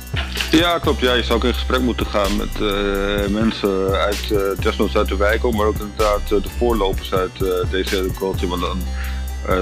Ja, 0.52 0.80
klopt. 0.80 1.00
Ja, 1.00 1.14
je 1.14 1.24
zou 1.24 1.40
ook 1.40 1.44
in 1.46 1.54
gesprek 1.54 1.82
moeten 1.82 2.06
gaan 2.06 2.36
met 2.36 2.62
eh, 2.62 3.28
mensen 3.28 3.92
uit, 3.92 4.32
eh 4.32 4.64
desnoods 4.64 4.96
uit 4.96 5.08
de 5.08 5.16
wijk, 5.16 5.52
maar 5.52 5.66
ook 5.66 5.80
inderdaad 5.80 6.22
eh, 6.22 6.30
de 6.44 6.50
voorlopers 6.58 7.14
uit 7.14 7.42
eh, 7.42 7.72
deze 7.72 7.96
hele 7.96 8.12
cultuur. 8.12 8.50
Want 8.50 8.62
dan 8.62 8.80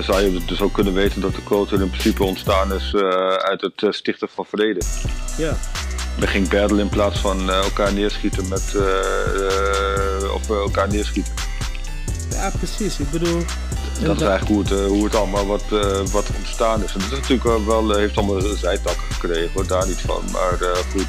zou 0.04 0.22
je 0.22 0.46
dus 0.46 0.62
ook 0.62 0.74
kunnen 0.74 0.94
weten 0.94 1.22
dat 1.22 1.36
de 1.36 1.44
cultuur 1.44 1.82
in 1.82 1.90
principe 1.90 2.24
ontstaan 2.24 2.74
is 2.74 2.96
uit 3.38 3.62
het 3.62 3.96
stichten 3.96 4.28
van 4.34 4.46
vrede. 4.46 4.82
Ja. 5.38 5.58
Men 6.20 6.28
ging 6.28 6.50
battlen 6.50 6.80
in 6.80 6.90
plaats 6.90 7.20
van 7.20 7.50
elkaar 7.50 7.94
neerschieten 7.94 8.48
met, 8.48 8.76
of 10.34 10.50
elkaar 10.50 10.88
neerschieten. 10.88 11.34
Ja, 12.30 12.52
precies. 12.60 13.00
Ik 13.00 13.12
bedoel... 13.12 13.44
Dat 14.04 14.22
is 14.22 14.28
eigenlijk 14.28 14.48
hoe 14.48 14.60
het, 14.60 14.72
eh, 14.72 14.88
hoe 14.88 15.04
het 15.04 15.16
allemaal 15.16 15.46
wat, 15.46 15.64
eh, 15.72 16.06
wat 16.12 16.26
ontstaan 16.38 16.84
is. 16.84 16.94
En 16.94 17.00
dat 17.00 17.12
is 17.12 17.16
natuurlijk 17.18 17.44
wel, 17.44 17.66
wel, 17.66 17.92
eh, 17.92 17.98
heeft 17.98 18.18
allemaal 18.18 18.42
zijtakken 18.42 19.04
gekregen, 19.12 19.52
hoor, 19.54 19.68
daar 19.68 19.88
niet 19.88 20.02
van. 20.02 20.24
Maar 20.32 20.62
eh, 20.62 20.78
goed, 20.92 21.08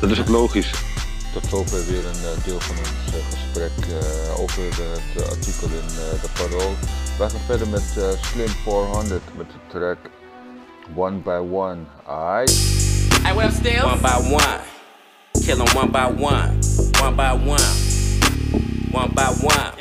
dat 0.00 0.10
is 0.10 0.20
ook 0.20 0.28
logisch. 0.28 0.70
Tot 1.32 1.46
zover 1.50 1.86
weer 1.86 2.06
een 2.06 2.42
deel 2.44 2.60
van 2.60 2.76
ons 2.78 3.24
gesprek 3.30 3.70
eh, 3.88 4.40
over 4.40 4.62
het 4.62 5.30
artikel 5.30 5.66
in 5.66 5.88
eh, 5.88 6.22
de 6.22 6.28
Parool. 6.32 6.74
Wij 7.18 7.28
gaan 7.30 7.40
verder 7.46 7.68
met 7.68 7.94
eh, 7.96 8.08
Slim 8.32 8.48
400 8.48 9.22
met 9.36 9.46
de 9.46 9.58
track 9.78 9.98
One 10.94 11.16
by 11.16 11.40
One. 11.52 11.78
Aight. 12.06 12.58
Hey, 13.22 13.34
what 13.34 13.44
up, 13.44 13.52
Stills? 13.52 13.92
One 13.92 14.00
by 14.00 14.32
one. 14.32 14.60
Kill 15.44 15.60
'em 15.60 15.76
one 15.76 15.90
by 15.90 16.22
one. 16.24 16.58
One 17.02 17.14
by 17.14 17.32
one. 17.46 17.70
One 18.92 19.10
by 19.14 19.28
one. 19.42 19.72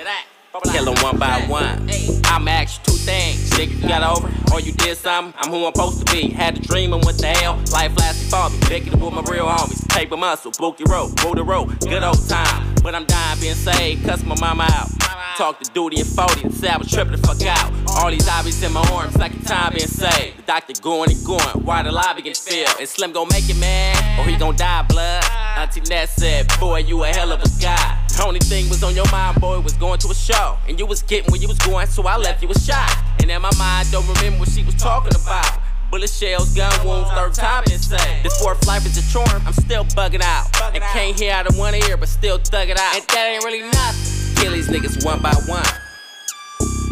Kill 0.51 0.89
'em 0.89 1.03
one 1.03 1.17
by 1.19 1.41
one. 1.47 1.87
I'ma 2.25 2.51
ask 2.51 2.79
you 2.79 2.93
two 2.93 2.97
things. 2.97 3.51
Nigga, 3.51 3.81
you 3.81 3.87
got 3.87 4.01
over 4.01 4.29
or 4.51 4.59
you 4.59 4.71
did 4.71 4.97
something? 4.97 5.33
I'm 5.39 5.51
who 5.51 5.65
I'm 5.65 5.73
supposed 5.75 6.05
to 6.05 6.11
be. 6.11 6.29
Had 6.29 6.57
a 6.57 6.61
dream 6.61 6.91
and 6.93 7.03
what 7.05 7.19
the 7.19 7.27
hell? 7.27 7.59
Life 7.71 7.95
lasted 7.97 8.29
for 8.31 8.49
me. 8.49 8.57
Picking 8.61 8.93
up 8.93 8.99
with 8.99 9.13
my 9.13 9.21
real 9.31 9.45
homies. 9.45 9.87
Paper 9.89 10.17
muscle, 10.17 10.51
bookie 10.57 10.85
road, 10.85 11.15
the 11.17 11.43
road. 11.43 11.79
Good 11.81 12.03
old 12.03 12.27
time. 12.27 12.73
But 12.81 12.95
I'm 12.95 13.05
dying 13.05 13.39
being 13.39 13.53
saved, 13.53 14.05
cuss 14.05 14.23
my 14.23 14.35
mama 14.39 14.63
out. 14.63 14.89
Talk 15.37 15.59
to 15.59 15.71
Duty 15.71 16.01
and 16.01 16.09
40 16.09 16.43
and 16.45 16.53
say 16.53 16.69
I 16.69 16.77
was 16.77 16.89
tripping 16.89 17.11
the 17.11 17.19
fuck 17.19 17.41
out. 17.45 17.71
All 17.87 18.09
these 18.09 18.27
obbies 18.27 18.63
in 18.65 18.73
my 18.73 18.81
arms 18.91 19.17
like 19.17 19.33
a 19.35 19.39
time 19.45 19.73
being 19.73 19.87
saved. 19.87 20.39
The 20.39 20.41
doctor 20.41 20.73
going 20.81 21.11
and 21.11 21.23
going, 21.23 21.63
why 21.63 21.83
the 21.83 21.91
lobby 21.91 22.23
get 22.23 22.35
filled? 22.35 22.75
And 22.79 22.89
Slim 22.89 23.11
gon' 23.11 23.27
make 23.31 23.47
it, 23.47 23.57
man, 23.57 24.19
or 24.19 24.25
he 24.25 24.35
gon' 24.35 24.55
die, 24.55 24.81
blood. 24.89 25.23
Auntie 25.57 25.81
Ness 25.81 26.15
said, 26.15 26.47
boy, 26.59 26.79
you 26.79 27.03
a 27.03 27.07
hell 27.07 27.31
of 27.31 27.41
a 27.41 27.49
guy. 27.61 27.97
Only 28.21 28.39
thing 28.39 28.67
was 28.69 28.83
on 28.83 28.95
your 28.95 29.09
mind, 29.11 29.39
boy, 29.39 29.59
was 29.61 29.73
going 29.73 29.99
to 29.99 30.09
a 30.09 30.15
show. 30.15 30.57
And 30.67 30.77
you 30.77 30.85
was 30.85 31.01
getting 31.01 31.31
where 31.31 31.39
you 31.39 31.47
was 31.47 31.57
going, 31.59 31.87
so 31.87 32.05
I 32.05 32.17
left 32.17 32.43
you 32.43 32.49
a 32.49 32.59
shot. 32.59 32.95
And 33.21 33.31
in 33.31 33.41
my 33.41 33.51
mind, 33.57 33.91
don't 33.91 34.07
remember 34.07 34.39
what 34.39 34.49
she 34.49 34.63
was 34.63 34.75
talking 34.75 35.13
about. 35.15 35.59
Bullet 35.89 36.09
shells, 36.09 36.53
gun 36.53 36.71
wounds, 36.85 37.09
third 37.11 37.33
time 37.33 37.63
insane. 37.71 38.21
This 38.21 38.39
fourth 38.39 38.67
life 38.67 38.85
is 38.85 38.97
a 38.97 39.11
charm, 39.11 39.41
I'm 39.45 39.53
still 39.53 39.85
bugging 39.85 40.21
out. 40.21 40.45
And 40.75 40.83
can't 40.83 41.17
hear 41.17 41.33
out 41.33 41.47
of 41.47 41.57
one 41.57 41.73
ear, 41.73 41.97
but 41.97 42.09
still 42.09 42.37
thug 42.37 42.69
it 42.69 42.77
out. 42.77 42.95
And 42.95 43.05
that 43.07 43.25
ain't 43.33 43.43
really 43.43 43.61
nothing. 43.61 44.35
Kill 44.35 44.51
these 44.53 44.67
niggas 44.67 45.03
one 45.03 45.21
by 45.21 45.33
one. 45.47 45.65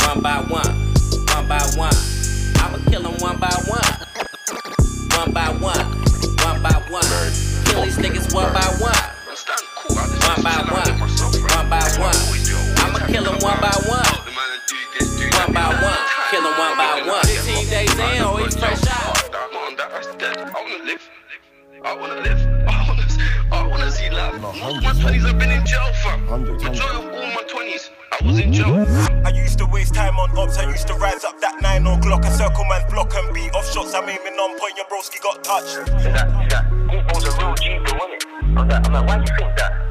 One 0.08 0.22
by 0.22 0.42
one. 0.50 0.74
One 1.36 1.48
by 1.48 1.62
one. 1.76 1.94
I'ma 2.56 2.80
kill 2.90 3.04
them 3.04 3.16
one 3.20 3.38
by 3.38 3.54
one. 3.68 4.08
One 5.18 5.32
by 5.34 5.50
one. 5.60 5.86
One 6.44 6.62
by 6.64 6.74
one. 6.90 7.04
Kill 7.66 7.84
these 7.84 7.98
niggas 7.98 8.34
one 8.34 8.52
by 8.54 8.66
one. 8.80 9.17
One 10.28 10.44
by 10.44 10.60
one. 10.68 11.00
One 11.00 11.70
by 11.72 11.80
one. 12.04 12.20
I'ma 12.84 13.00
kill 13.08 13.24
them 13.24 13.40
one 13.40 13.60
by 13.64 13.72
one. 13.88 14.12
One 15.40 15.54
by 15.54 15.72
one. 15.72 16.04
Kill 16.32 16.44
them 16.44 16.58
one 16.60 16.76
by 16.76 17.02
one. 17.08 17.26
15 17.26 17.70
days 17.70 17.94
in, 17.98 18.24
or 18.24 18.40
he 18.40 18.50
fresh 18.52 18.84
out. 18.92 19.34
I 19.34 19.48
wanna 20.52 20.84
live. 20.84 21.10
I 21.82 21.96
wanna 21.96 22.16
live. 22.16 22.42
I 22.68 22.88
wanna, 22.90 23.08
I 23.54 23.68
wanna 23.68 23.90
see 23.90 24.10
life. 24.10 24.42
Most 24.42 24.78
of 24.78 24.84
my 24.84 24.92
20s 24.92 25.26
I've 25.26 25.40
been 25.40 25.52
in 25.52 25.66
jail 25.66 25.94
for. 26.04 26.18
Majority 26.28 26.82
of 26.82 27.14
all 27.14 27.32
my 27.32 27.44
20s, 27.48 27.90
I 28.12 28.18
I 28.20 28.26
was 28.28 28.40
in 28.40 28.52
jail. 28.52 28.86
I 29.26 29.30
used 29.30 29.58
to 29.60 29.66
waste 29.68 29.94
time 29.94 30.20
on 30.20 30.38
ops, 30.38 30.58
I 30.58 30.70
used 30.70 30.88
to 30.88 30.96
rise 30.96 31.24
up 31.24 31.40
that 31.40 31.62
9 31.62 31.88
o'clock 31.88 32.26
and 32.26 32.36
circle 32.36 32.66
man's 32.66 32.92
block 32.92 33.14
and 33.16 33.34
beat 33.34 33.54
off 33.56 33.72
shots. 33.72 33.94
I'm 33.94 34.10
aiming 34.10 34.34
on 34.34 34.60
point, 34.60 34.76
your 34.76 34.88
broski 34.88 35.22
got 35.24 35.42
touched. 35.44 35.78
Is 35.78 36.04
that, 36.04 36.28
is 36.44 36.52
that, 36.52 36.66
he 36.92 36.98
was 37.14 37.24
a 37.24 37.38
real 37.38 37.56
G, 37.56 37.80
though, 37.86 37.94
wasn't 37.96 38.24
it? 38.24 38.26
I'm 38.44 38.68
like, 38.68 38.88
I'm 38.88 38.94
like, 38.94 39.08
why 39.08 39.16
do 39.24 39.32
you 39.32 39.38
think 39.38 39.56
that? 39.58 39.87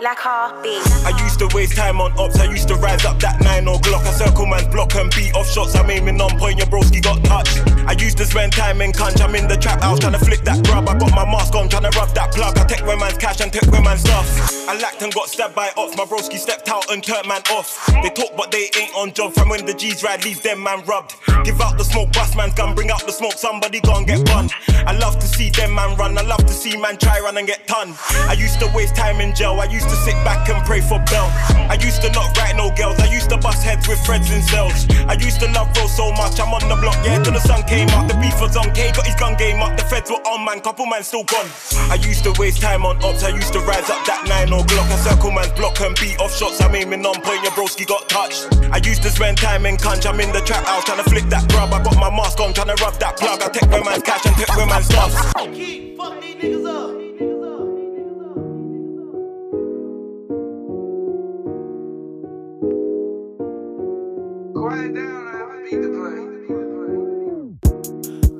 Like 0.00 0.18
heartbeat. 0.18 0.82
I 1.06 1.14
used 1.24 1.38
to 1.38 1.48
waste 1.54 1.76
time 1.76 2.00
on 2.00 2.12
ops, 2.18 2.38
I 2.38 2.44
used 2.50 2.68
to 2.68 2.74
rise 2.74 3.04
up 3.04 3.18
that 3.20 3.40
9 3.40 3.68
o'clock 3.68 4.04
and 4.04 4.16
circle 4.16 4.44
man's 4.44 4.66
block 4.68 4.94
and 4.94 5.10
beat 5.14 5.34
off 5.34 5.48
shots. 5.48 5.74
I'm 5.74 5.88
aiming 5.90 6.20
on 6.20 6.36
point, 6.38 6.58
your 6.58 6.66
broski 6.66 7.00
got 7.02 7.22
touched. 7.24 7.62
I 7.86 7.92
used 7.92 8.18
to 8.18 8.26
spend 8.26 8.52
time 8.52 8.82
in 8.82 8.92
conch, 8.92 9.20
I'm 9.20 9.34
in 9.34 9.48
the 9.48 9.56
trap 9.56 9.80
house 9.80 10.00
trying 10.00 10.12
to 10.12 10.18
flick 10.18 10.42
that 10.42 10.64
grub. 10.66 10.88
I 10.88 10.98
got 10.98 11.14
my 11.14 11.24
mask 11.24 11.54
on, 11.54 11.68
trying 11.68 11.90
to 11.90 11.98
rub 11.98 12.10
that 12.14 12.34
plug. 12.34 12.58
I 12.58 12.64
take 12.64 12.84
where 12.84 12.96
man's 12.96 13.16
cash 13.16 13.40
and 13.40 13.52
take 13.52 13.70
where 13.70 13.80
man's 13.80 14.00
stuff. 14.00 14.26
I 14.68 14.76
lacked 14.78 15.02
and 15.02 15.14
got 15.14 15.28
stabbed 15.28 15.54
by 15.54 15.70
ops, 15.76 15.96
my 15.96 16.04
broski 16.04 16.36
stepped 16.36 16.68
out 16.68 16.90
and 16.90 17.02
turned 17.02 17.28
man 17.28 17.42
off. 17.52 17.86
They 18.02 18.10
talk 18.10 18.36
but 18.36 18.50
they 18.50 18.68
ain't 18.76 18.94
on 18.96 19.12
job 19.12 19.34
from 19.34 19.48
when 19.50 19.64
the 19.64 19.74
G's 19.74 20.02
ride, 20.02 20.24
leave 20.24 20.42
them 20.42 20.62
man 20.62 20.84
rubbed. 20.84 21.14
Give 21.44 21.60
out 21.60 21.78
the 21.78 21.84
smoke, 21.84 22.12
bust 22.12 22.36
man's 22.36 22.54
gun, 22.54 22.74
bring 22.74 22.90
out 22.90 23.06
the 23.06 23.12
smoke, 23.12 23.34
somebody 23.34 23.80
gon' 23.80 24.04
get 24.04 24.26
bun. 24.26 24.50
I 24.86 24.92
love 24.98 25.18
to 25.20 25.26
see 25.26 25.50
them 25.50 25.74
man 25.74 25.96
run, 25.96 26.18
I 26.18 26.22
love 26.22 26.44
to 26.44 26.52
see 26.52 26.76
man 26.76 26.96
try 26.98 27.20
run 27.20 27.36
and 27.36 27.46
get 27.46 27.66
ton. 27.68 27.94
I 28.28 28.32
used 28.32 28.58
to 28.60 28.70
waste 28.74 28.96
time 28.96 29.20
in 29.20 29.34
jail, 29.34 29.58
I 29.60 29.75
used 29.76 29.92
to 29.92 29.96
sit 29.96 30.16
back 30.24 30.48
and 30.48 30.64
pray 30.64 30.80
for 30.80 30.98
bail. 31.12 31.28
I 31.68 31.76
used 31.80 32.00
to 32.00 32.10
not 32.12 32.32
write 32.38 32.56
no 32.56 32.72
girls, 32.72 32.98
I 32.98 33.12
used 33.12 33.28
to 33.30 33.36
bust 33.36 33.62
heads 33.62 33.86
with 33.86 34.00
threads 34.00 34.30
and 34.32 34.42
cells. 34.42 34.88
I 35.04 35.14
used 35.20 35.38
to 35.40 35.48
love 35.52 35.68
bro 35.74 35.86
so 35.86 36.10
much, 36.12 36.40
I'm 36.40 36.52
on 36.56 36.64
the 36.68 36.76
block, 36.80 36.96
yeah, 37.04 37.22
till 37.22 37.36
the 37.36 37.44
sun 37.44 37.62
came 37.64 37.88
up. 37.92 38.08
The 38.08 38.16
beef 38.16 38.40
was 38.40 38.56
on 38.56 38.72
K, 38.72 38.90
got 38.96 39.06
his 39.06 39.14
gun 39.16 39.36
game 39.36 39.60
up, 39.60 39.76
the 39.76 39.84
feds 39.84 40.10
were 40.10 40.24
on 40.24 40.44
man, 40.46 40.60
couple 40.60 40.86
man 40.86 41.04
still 41.04 41.24
gone. 41.24 41.48
I 41.92 41.96
used 42.00 42.24
to 42.24 42.32
waste 42.40 42.62
time 42.62 42.86
on 42.86 42.96
ops, 43.04 43.22
I 43.22 43.28
used 43.36 43.52
to 43.52 43.60
rise 43.60 43.90
up 43.90 44.00
that 44.08 44.24
9 44.24 44.48
o'clock 44.48 44.88
and 44.88 45.00
circle 45.04 45.30
man's 45.30 45.52
block 45.52 45.78
and 45.80 45.94
beat 46.00 46.18
off 46.20 46.34
shots. 46.34 46.60
I'm 46.62 46.74
aiming 46.74 47.04
on 47.04 47.20
point, 47.20 47.42
your 47.44 47.52
broski 47.52 47.86
got 47.86 48.08
touched. 48.08 48.48
I 48.72 48.78
used 48.80 49.02
to 49.02 49.10
spend 49.10 49.36
time 49.36 49.66
in 49.66 49.76
conch, 49.76 50.06
I'm 50.06 50.20
in 50.20 50.32
the 50.32 50.40
trap 50.40 50.64
house 50.64 50.84
trying 50.84 51.04
to 51.04 51.08
flip 51.10 51.28
that 51.28 51.48
grub. 51.52 51.72
I 51.72 51.82
got 51.84 51.96
my 52.00 52.08
mask 52.08 52.40
on, 52.40 52.54
trying 52.54 52.72
to 52.74 52.78
rub 52.82 52.96
that 53.04 53.16
plug. 53.18 53.42
I 53.42 53.48
take 53.48 53.68
where 53.68 53.84
man's 53.84 54.02
cash 54.02 54.24
and 54.24 54.36
take 54.36 54.56
where 54.56 54.66
man's 54.66 54.86
stuff. 54.86 55.12
Keep, 55.52 55.98
fuck 55.98 56.20
these 56.20 56.36
niggas 56.36 56.64
up. 56.64 56.95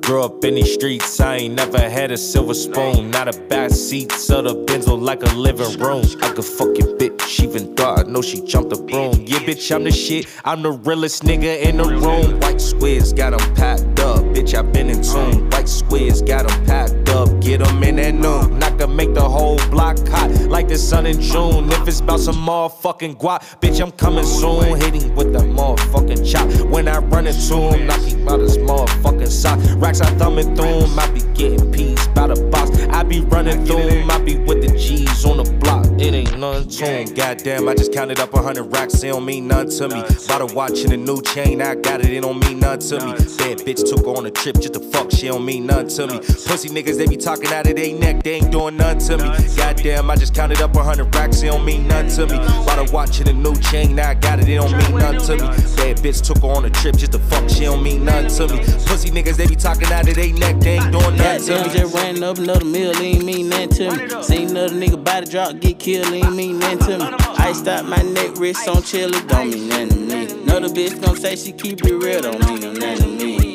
Grew 0.01 0.23
up 0.23 0.43
in 0.43 0.55
these 0.55 0.73
streets, 0.73 1.19
I 1.21 1.35
ain't 1.35 1.55
never 1.55 1.79
had 1.79 2.11
a 2.11 2.17
silver 2.17 2.53
spoon. 2.53 3.11
Not 3.11 3.33
a 3.33 3.39
back 3.43 3.71
seat, 3.71 4.11
so 4.11 4.41
the 4.41 4.55
benzo 4.65 4.99
like 4.99 5.23
a 5.23 5.33
living 5.35 5.79
room. 5.79 6.03
I 6.21 6.29
could 6.33 6.43
fuck 6.43 6.77
your 6.77 6.97
bitch, 6.97 7.21
She 7.21 7.43
even 7.43 7.75
though 7.75 7.95
I 7.95 8.03
know 8.03 8.21
she 8.21 8.41
jumped 8.41 8.71
the 8.71 8.77
broom. 8.77 9.23
Yeah, 9.25 9.39
bitch, 9.39 9.73
I'm 9.73 9.85
the 9.85 9.91
shit, 9.91 10.27
I'm 10.43 10.63
the 10.63 10.71
realest 10.71 11.23
nigga 11.23 11.61
in 11.61 11.77
the 11.77 11.85
room. 11.85 12.39
White 12.41 12.59
squares 12.59 13.13
got 13.13 13.33
'em 13.33 13.55
packed 13.55 13.99
up, 14.01 14.19
bitch, 14.35 14.53
I 14.53 14.63
been 14.63 14.89
in 14.89 15.01
tune. 15.01 15.46
White 15.57 15.67
squares 15.67 16.21
got 16.21 16.51
'em 16.51 16.65
packed 16.65 17.09
up, 17.09 17.41
get 17.41 17.67
'em 17.67 17.81
in 17.81 17.95
that 17.95 18.13
noon. 18.13 18.61
I 18.61 18.69
can 18.77 18.95
make 18.95 19.15
the 19.15 19.27
whole 19.27 19.57
block 19.71 19.97
hot 20.07 20.29
like 20.47 20.67
the 20.67 20.77
sun 20.77 21.07
in 21.07 21.19
June. 21.19 21.71
If 21.71 21.87
it's 21.87 21.99
about 21.99 22.19
some 22.19 22.35
motherfucking 22.35 23.17
guap, 23.17 23.41
bitch, 23.59 23.81
I'm 23.81 23.89
coming 23.89 24.23
soon. 24.23 24.79
Hitting 24.79 25.15
with 25.15 25.33
that 25.33 25.45
motherfucking 25.45 26.23
chop. 26.31 26.47
When 26.69 26.87
I 26.87 26.99
run 26.99 27.25
into 27.25 27.55
him, 27.55 27.87
knock 27.87 28.01
out 28.29 28.39
his 28.39 28.59
motherfucking 28.59 29.31
sock. 29.31 29.57
Racks 29.77 29.99
I 29.99 30.05
thumbing 30.19 30.55
through 30.55 30.85
I 30.95 31.07
be 31.07 31.21
getting 31.33 31.71
peas 31.71 32.07
by 32.13 32.27
the 32.27 32.39
box. 32.51 32.69
I 32.91 33.01
be 33.01 33.21
running 33.21 33.65
through 33.65 34.03
I 34.11 34.19
be 34.19 34.37
with 34.37 34.61
the 34.61 34.77
G's 34.77 35.25
on 35.25 35.37
the 35.37 35.51
block. 35.61 35.87
It 35.97 36.13
ain't 36.13 36.37
nothing 36.37 36.69
to 36.69 36.85
him. 36.85 37.15
Goddamn, 37.15 37.67
I 37.67 37.73
just 37.73 37.91
counted 37.91 38.19
up 38.19 38.31
a 38.35 38.41
hundred 38.43 38.65
racks, 38.65 39.03
it 39.03 39.07
don't 39.07 39.25
mean 39.25 39.47
nothing 39.47 39.71
to 39.79 39.87
me. 39.89 40.03
Bought 40.27 40.41
a 40.41 40.53
watch 40.53 40.83
and 40.83 40.93
a 40.93 40.97
new 40.97 41.19
chain, 41.23 41.63
I 41.63 41.73
got 41.73 42.01
it, 42.01 42.11
it 42.11 42.21
don't 42.21 42.39
mean 42.45 42.59
nothing 42.59 42.99
to 42.99 43.05
me. 43.05 43.11
Bad 43.39 43.57
bitch 43.65 43.81
took 43.89 44.05
on 44.05 44.27
a 44.27 44.29
trip 44.31 44.59
just 44.59 44.73
to 44.73 44.79
fuck, 44.91 45.09
she 45.09 45.27
don't 45.27 45.43
mean 45.47 45.65
nothing 45.65 45.87
to 45.87 46.07
me. 46.07 46.19
Pussy 46.19 46.67
niggas, 46.67 46.97
they 46.97 47.07
be 47.07 47.15
talking 47.15 47.47
out 47.53 47.65
of 47.65 47.75
they 47.77 47.93
neck, 47.93 48.21
they 48.21 48.33
ain't 48.33 48.51
doing 48.51 48.75
nothing 48.75 48.99
to 49.07 49.23
me. 49.23 49.55
Goddamn, 49.55 50.11
I 50.11 50.17
just 50.17 50.35
counted 50.35 50.61
up 50.61 50.75
a 50.75 50.83
hundred 50.83 51.15
racks, 51.15 51.41
it 51.41 51.47
don't 51.47 51.63
mean 51.63 51.87
nothing 51.87 52.27
to 52.27 52.33
me. 52.33 52.37
Bought 52.65 52.89
a 52.89 52.91
watch 52.91 53.19
and 53.21 53.29
a 53.29 53.33
new 53.33 53.55
chain, 53.55 53.95
now 53.95 54.09
I 54.09 54.13
got 54.13 54.39
it, 54.39 54.49
it 54.49 54.55
don't 54.55 54.71
mean 54.71 54.99
nothing 54.99 55.37
to 55.37 55.43
me. 55.43 55.47
Bad 55.77 55.97
bitch 56.03 56.21
took 56.21 56.39
her 56.39 56.49
on 56.49 56.65
a 56.65 56.69
trip 56.69 56.97
just 56.97 57.13
to 57.13 57.19
fuck, 57.19 57.49
she 57.49 57.61
don't 57.61 57.81
mean 57.81 58.03
nothing 58.03 58.47
to 58.47 58.53
me. 58.53 58.59
Pussy 58.87 59.09
niggas, 59.09 59.37
they 59.37 59.47
be 59.47 59.55
talking 59.55 59.87
out 59.87 60.07
of 60.07 60.15
they 60.15 60.33
neck, 60.33 60.59
they 60.59 60.75
ain't 60.79 60.91
doing 60.91 61.15
nothing 61.15 61.47
to 61.47 61.63
me. 61.63 61.73
just 61.73 61.95
ran 61.95 62.21
up 62.21 62.37
another 62.37 62.65
meal, 62.65 62.91
ain't 62.97 63.23
mean 63.23 63.47
nothing 63.47 63.69
to 63.69 63.91
me. 63.91 64.23
Seen 64.23 64.49
another 64.49 64.75
nigga 64.75 65.01
body 65.01 65.27
drop, 65.27 65.57
get 65.61 65.79
killed, 65.79 66.07
ain't 66.07 66.35
mean 66.35 66.59
nothing 66.59 66.79
to 66.79 66.97
me. 66.99 67.15
I 67.37 67.53
stop 67.53 67.85
my 67.85 68.01
neck, 68.01 68.35
wrist 68.35 68.67
on 68.67 68.83
chill, 68.83 69.15
it 69.15 69.25
don't 69.29 69.49
mean 69.49 69.69
nothing 69.69 69.89
to 69.89 69.95
me. 69.95 70.43
Another 70.43 70.67
bitch 70.67 71.01
gon' 71.01 71.15
say 71.15 71.37
she 71.37 71.53
keep 71.53 71.85
it 71.85 71.93
real, 71.93 72.21
don't 72.21 72.45
mean 72.45 72.73
nothing 72.73 73.17
to 73.17 73.25
me. 73.25 73.46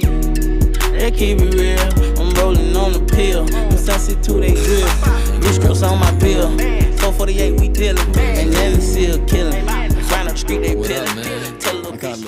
They 1.02 1.10
keep 1.10 1.40
it 1.40 1.54
real, 1.54 1.80
I'm 2.20 2.32
rolling 2.34 2.76
on 2.76 2.92
the 2.92 3.00
pill. 3.00 3.44
From 3.48 3.76
sunset 3.76 4.22
to 4.22 4.34
they 4.34 4.54
drill. 4.54 5.40
Rich 5.40 5.60
girls 5.60 5.82
on 5.82 5.98
my 5.98 6.12
bill. 6.12 6.56
448, 6.56 7.58
we 7.58 7.68
dealin'. 7.68 7.98
And 8.16 8.52
then 8.52 8.74
it's 8.74 8.86
still 8.86 9.18
killing. 9.26 9.66
Find 9.66 10.28
up 10.28 10.38
street, 10.38 10.62
they 10.62 10.76
pillin'. 10.76 11.81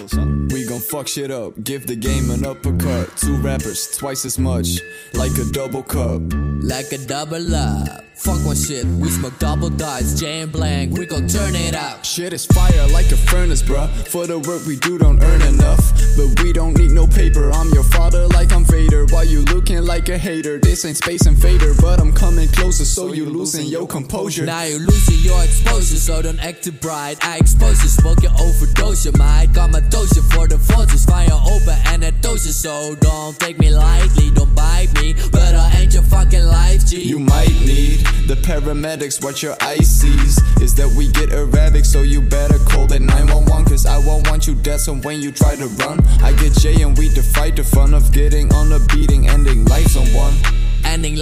Tell 0.08 0.24
little 0.24 0.34
I 0.34 0.34
got 0.34 0.44
a 0.44 0.44
little 0.44 0.48
something. 0.48 0.48
We 0.48 0.66
gon' 0.66 0.80
fuck 0.80 1.08
shit 1.08 1.30
up, 1.30 1.62
give 1.62 1.86
the 1.86 1.96
game 1.96 2.30
an 2.30 2.44
uppercut. 2.44 3.16
Two 3.16 3.36
rappers, 3.36 3.96
twice 3.96 4.24
as 4.24 4.38
much, 4.38 4.80
like 5.12 5.32
a 5.38 5.44
double 5.52 5.82
cup. 5.82 6.22
Like 6.62 6.92
a 6.92 6.98
double 6.98 7.54
up. 7.54 8.04
Fuck 8.16 8.46
one 8.46 8.56
shit, 8.56 8.86
we 8.86 9.10
smoke 9.10 9.38
double 9.40 9.68
dice, 9.70 10.18
jam 10.18 10.50
blank, 10.50 10.96
we 10.96 11.04
gon' 11.04 11.26
turn 11.26 11.54
it 11.54 11.74
up. 11.74 12.04
Shit 12.04 12.32
is 12.32 12.46
fire 12.46 12.86
like 12.92 13.10
a 13.10 13.16
furnace, 13.16 13.62
bruh. 13.62 13.88
For 14.08 14.26
the 14.26 14.38
work 14.38 14.64
we 14.66 14.76
do, 14.76 14.98
don't 14.98 15.22
earn 15.22 15.42
enough. 15.42 15.92
But 16.16 16.40
we 16.42 16.52
don't 16.52 16.78
need 16.78 16.92
no 16.92 17.08
paper. 17.08 17.50
I'm 17.50 17.70
your 17.70 17.82
father, 17.82 18.28
like 18.28 18.52
I'm 18.52 18.64
Vader. 18.64 19.06
Why 19.06 19.24
you 19.24 19.42
looking 19.46 19.82
like 19.82 20.08
a 20.08 20.16
hater? 20.16 20.58
This 20.58 20.84
ain't 20.84 20.96
Space 20.96 21.26
Invader, 21.26 21.74
but 21.80 22.00
I'm 22.00 22.12
coming 22.12 22.48
closer, 22.48 22.84
so 22.84 23.12
you 23.12 23.26
losing 23.26 23.66
your 23.66 23.86
composure. 23.86 24.46
Now 24.46 24.62
you're 24.62 24.78
losing 24.78 25.18
your 25.18 25.42
exposure, 25.42 25.96
so 25.96 26.22
don't 26.22 26.38
act 26.38 26.62
too 26.64 26.72
bright. 26.72 27.16
I 27.26 27.38
expose 27.38 27.82
you, 27.82 27.88
smoking 27.88 28.30
overdose, 28.38 29.04
you 29.04 29.12
might. 29.18 29.52
Got 29.52 29.72
my 29.72 29.80
dosha 29.94 30.22
for 30.34 30.48
the 30.48 30.58
forces, 30.58 31.04
fire 31.04 31.30
over 31.30 31.76
and 31.86 32.02
a 32.02 32.10
dosha, 32.12 32.52
so 32.52 32.94
don't 32.96 33.38
take 33.38 33.58
me 33.58 33.70
lightly, 33.70 34.30
don't 34.32 34.52
bite 34.54 34.92
me. 35.00 35.14
But 35.30 35.54
I 35.54 35.70
ain't 35.78 35.94
your 35.94 36.02
fucking 36.02 36.44
life, 36.44 36.84
G. 36.86 37.02
You 37.02 37.20
might 37.20 37.54
need 37.60 38.00
the 38.26 38.34
paramedics. 38.34 39.22
What 39.22 39.42
your 39.42 39.56
eyes 39.62 39.88
sees 40.00 40.38
is 40.60 40.74
that 40.74 40.88
we 40.96 41.08
get 41.12 41.30
erratic, 41.32 41.84
so 41.84 42.02
you 42.02 42.20
better 42.20 42.58
call 42.70 42.86
that 42.88 43.00
911. 43.00 43.64
Cause 43.66 43.86
I 43.86 43.98
won't 43.98 44.28
want 44.28 44.46
you 44.46 44.54
dead, 44.54 44.80
so 44.80 44.94
when 44.96 45.20
you 45.20 45.30
try 45.30 45.54
to 45.54 45.68
run, 45.82 46.04
I 46.22 46.32
get 46.32 46.52
J 46.54 46.82
and 46.82 46.98
we 46.98 47.08
to 47.10 47.22
fight 47.22 47.56
the 47.56 47.64
fun 47.64 47.94
of 47.94 48.12
getting 48.12 48.52
on 48.52 48.72
a 48.72 48.80
beating, 48.92 49.28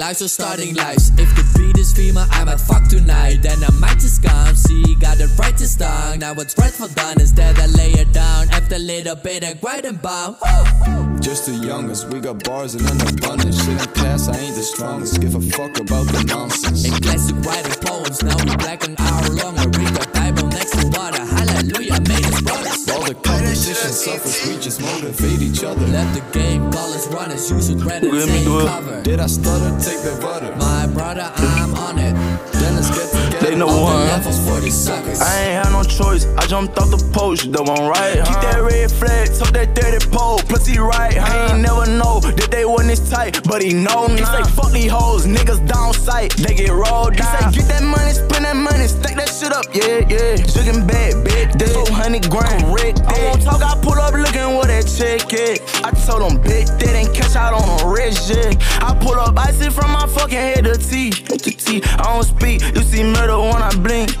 lives 0.03 0.21
or 0.21 0.27
starting 0.27 0.75
lives. 0.75 1.11
If 1.17 1.29
the 1.37 1.45
beat 1.55 1.77
is 1.77 1.93
female, 1.93 2.27
I 2.29 2.43
might 2.43 2.59
fuck 2.59 2.83
tonight. 2.89 3.41
Then 3.41 3.63
I 3.63 3.71
might 3.83 3.99
just 3.99 4.21
come 4.21 4.53
see. 4.53 4.95
Got 4.95 5.17
the 5.17 5.27
right 5.39 5.57
this 5.57 5.75
time. 5.75 6.19
Now 6.19 6.33
it's 6.33 6.57
right 6.57 6.73
for 6.73 6.89
done. 6.89 7.21
is 7.21 7.31
Instead, 7.31 7.57
I 7.57 7.67
lay 7.67 7.91
it 7.91 8.11
down. 8.11 8.49
After 8.51 8.75
a 8.75 8.79
little 8.79 9.15
bit 9.15 9.43
of 9.49 9.61
grind 9.61 9.85
and 9.85 10.01
bomb. 10.01 10.35
Just 11.21 11.45
the 11.45 11.55
youngest, 11.55 12.09
we 12.09 12.19
got 12.19 12.43
bars 12.43 12.75
and 12.75 12.85
an 12.91 12.99
abundance. 13.07 13.63
Shit 13.63 13.79
in 13.81 13.93
class, 13.99 14.27
I 14.27 14.37
ain't 14.37 14.55
the 14.55 14.63
strongest. 14.63 15.21
Give 15.21 15.35
a 15.35 15.41
fuck 15.55 15.79
about 15.79 16.05
the 16.11 16.21
nonsense. 16.27 16.83
In 16.85 16.93
classic 17.01 17.37
writing 17.45 17.77
poems, 17.87 18.21
now 18.23 18.35
we 18.43 18.55
black 18.57 18.83
an 18.85 18.95
hour 18.99 19.29
long. 19.39 19.55
All 22.91 23.03
the 23.03 23.15
competition 23.15 23.91
suffers, 23.91 24.47
we 24.47 24.59
just 24.59 24.81
motivate 24.81 25.41
each 25.41 25.63
other. 25.63 25.85
Let 25.87 26.13
the 26.13 26.21
game 26.37 26.71
call 26.71 26.91
us 26.93 27.07
runners. 27.07 27.49
You 27.49 27.61
should 27.61 27.81
rather 27.83 28.09
take 28.09 28.45
cover. 28.45 29.01
Did 29.03 29.19
I 29.19 29.27
stutter? 29.27 29.71
Take 29.79 30.01
the 30.01 30.19
butter. 30.21 30.55
My 30.57 30.87
brother, 30.87 31.31
I'm 31.35 31.73
on 31.75 31.99
it. 31.99 32.13
Then 33.53 33.59
let's 33.59 33.59
get 33.59 33.59
together. 33.59 33.59
They 33.59 33.59
know 33.59 33.67
All 33.67 33.77
the 33.77 33.83
one. 33.83 34.07
levels 34.07 34.39
for 34.47 34.59
these 34.61 34.73
suckers. 34.73 35.21
I 35.21 35.41
ain't 35.43 35.65
had 35.65 35.71
no 35.71 35.83
choice. 35.83 36.25
I 36.37 36.47
jumped 36.47 36.77
off 36.79 36.89
the 36.89 36.97
post, 37.13 37.51
the 37.51 37.63
one 37.63 37.87
right. 37.87 38.15
Keep 38.15 38.41
that 38.41 38.61
red 38.61 38.91
flag, 38.91 39.27
took 39.33 39.49
that 39.53 39.73
dirty 39.75 40.05
pole. 40.09 40.39
Plus 40.39 40.65
he 40.65 40.79
right. 40.79 41.17
I 41.17 41.53
ain't 41.53 41.61
never 41.61 41.85
know 41.85 42.19
that 42.19 42.49
they 42.51 42.65
wasn't 42.65 42.89
this 42.89 43.09
tight, 43.09 43.43
but 43.47 43.61
he 43.61 43.73
know 43.73 44.07
now. 44.07 44.15
He 44.15 44.25
say 44.25 44.43
fuck 44.53 44.71
these 44.71 44.91
hoes, 44.91 45.25
niggas 45.25 45.65
down 45.67 45.93
sight, 45.93 46.35
they 46.37 46.53
get 46.55 46.71
rolled 46.71 47.15
down. 47.15 47.53
He 47.53 47.59
say 47.61 47.67
get 47.67 47.67
that 47.69 47.83
money, 47.83 48.11
spend 48.13 48.45
that 48.45 48.55
money, 48.55 48.87
stack 48.87 49.15
that 49.17 49.29
shit 49.29 49.53
up, 49.53 49.65
yeah 49.73 50.05
yeah. 50.09 50.37
Chicken 50.37 50.85
bad, 50.87 51.13
bitch, 51.25 51.53
that's 51.57 51.73
400 51.73 52.29
grand. 52.29 52.63
Red, 52.73 53.01
I 53.05 53.29
won't 53.29 53.41
talk, 53.41 53.61
I 53.61 53.75
pull 53.81 53.97
up 53.99 54.13
looking 54.13 54.55
what 54.55 54.67
that 54.67 54.85
check 54.85 55.31
is. 55.33 55.59
I 55.83 55.91
told 56.05 56.21
them 56.25 56.41
bitch, 56.43 56.69
they 56.79 56.91
didn't 56.91 57.13
catch 57.13 57.35
out 57.35 57.53
on 57.53 57.65
a 57.81 57.93
red 57.93 58.13
shit. 58.13 58.57
I 58.81 58.97
pull 58.99 59.15
up 59.19 59.37
icy 59.37 59.69
from 59.69 59.91
my 59.91 60.07
fucking 60.07 60.37
head 60.37 60.63
to 60.65 60.77
T, 60.77 61.11
to 61.11 61.37
T. 61.37 61.81
I 61.83 62.03
don't 62.13 62.23
speak, 62.23 62.61
you 62.75 62.81
see 62.81 63.03
murder 63.03 63.33
when 63.51 63.61
I 63.61 63.71
blink. 63.75 64.15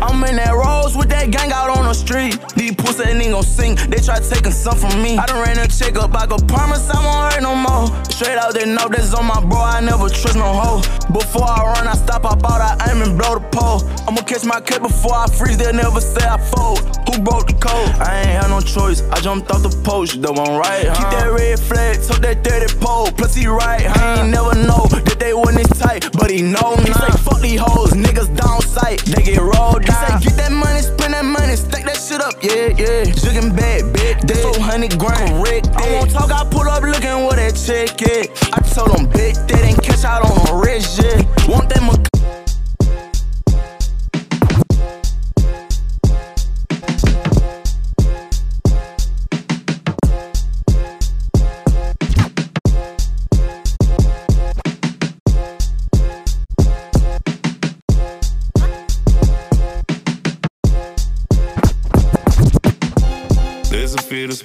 I'm 0.00 0.24
in 0.24 0.36
that 0.36 0.56
rose 0.56 0.96
with 0.96 1.10
that 1.10 1.30
gang 1.30 1.52
out 1.52 1.68
on 1.68 1.84
the 1.84 1.92
street. 1.92 2.40
These 2.56 2.74
pussy 2.76 3.04
ain't 3.04 3.32
gon' 3.32 3.42
sing, 3.42 3.76
they 3.92 4.00
try 4.00 4.18
taking 4.18 4.52
some 4.52 4.76
from 4.78 5.02
me. 5.02 5.18
I 5.18 5.26
done 5.26 5.44
ran 5.44 5.58
a 5.58 5.68
check 5.68 5.96
up, 5.96 6.14
I 6.14 6.26
could 6.26 6.48
promise 6.48 6.88
I 6.88 7.04
won't 7.04 7.34
hurt 7.34 7.42
no 7.42 7.54
more. 7.54 7.92
Straight 8.08 8.38
out 8.38 8.54
there, 8.54 8.64
know 8.64 8.88
that's 8.88 9.12
on 9.12 9.26
my 9.26 9.40
bro, 9.44 9.60
I 9.60 9.80
never 9.80 10.08
trust 10.08 10.36
no 10.36 10.48
hoe. 10.56 10.80
Before 11.12 11.44
I 11.44 11.76
run, 11.76 11.86
I 11.86 11.92
stop, 11.94 12.24
I 12.24 12.32
out, 12.32 12.80
I 12.80 12.90
aim 12.90 13.02
and 13.02 13.18
blow 13.18 13.36
the 13.36 13.44
pole. 13.52 13.84
I'ma 14.08 14.22
catch 14.22 14.44
my 14.44 14.60
cut 14.60 14.80
before 14.80 15.14
I 15.14 15.26
freeze, 15.28 15.58
they'll 15.58 15.74
never 15.74 16.00
say 16.00 16.24
I 16.24 16.38
fold. 16.38 16.80
Who 17.04 17.20
broke 17.20 17.48
the 17.48 17.56
code? 17.60 17.92
I 18.00 18.24
ain't 18.24 18.40
had 18.40 18.48
no 18.48 18.60
choice, 18.60 19.02
I 19.12 19.20
jumped 19.20 19.50
off 19.50 19.62
the 19.62 19.74
post, 19.84 20.22
the 20.22 20.32
one 20.32 20.56
right, 20.56 20.88
huh? 20.88 20.96
Keep 20.96 21.10
that 21.12 21.28
red 21.28 21.60
flag, 21.60 22.00
took 22.00 22.22
that 22.22 22.42
dirty 22.42 22.72
pole, 22.80 23.12
plus 23.12 23.34
he 23.34 23.46
right, 23.46 23.84
huh? 23.84 24.00
I 24.00 24.22
ain't 24.22 24.30
never 24.32 24.54
know 24.54 24.88
that 25.20 25.26
they 25.26 25.34
wasn't 25.34 25.68
tight, 25.78 26.08
but 26.12 26.30
he 26.30 26.42
know 26.42 26.76
me. 26.76 26.88
He 26.88 26.92
say, 26.92 27.12
fuck 27.22 27.40
these 27.40 27.60
hoes, 27.60 27.92
niggas 27.92 28.34
down 28.36 28.60
sight, 28.62 29.04
they 29.04 29.22
get 29.22 29.40
rolled 29.40 29.84
down. 29.84 30.20
He 30.20 30.28
say, 30.28 30.30
get 30.30 30.36
that 30.36 30.52
money, 30.52 30.80
spend 30.80 31.14
that 31.14 31.24
money, 31.24 31.56
stack 31.56 31.84
that 31.84 31.96
shit 31.96 32.20
up, 32.20 32.34
yeah, 32.42 32.72
yeah. 32.76 33.04
Jiggin' 33.04 33.54
bad, 33.54 33.92
big, 33.92 34.20
that's 34.26 34.42
400 34.42 34.98
grand, 34.98 35.44
correct. 35.44 35.68
I 35.76 35.92
won't 35.92 36.10
talk, 36.10 36.32
I 36.32 36.44
pull 36.50 36.68
up 36.68 36.82
looking 36.82 37.28
where 37.28 37.36
that 37.36 37.54
check 37.54 38.00
is. 38.02 38.28
I 38.52 38.60
told 38.72 38.96
them, 38.96 39.06
bitch, 39.06 39.36
that 39.48 39.62
ain't 39.62 39.82
catch 39.82 40.04
out 40.04 40.24
on 40.24 40.36
the 40.46 40.54
wrist, 40.64 40.98
yeah. 40.98 41.20
Want 41.48 41.68
that 41.70 41.82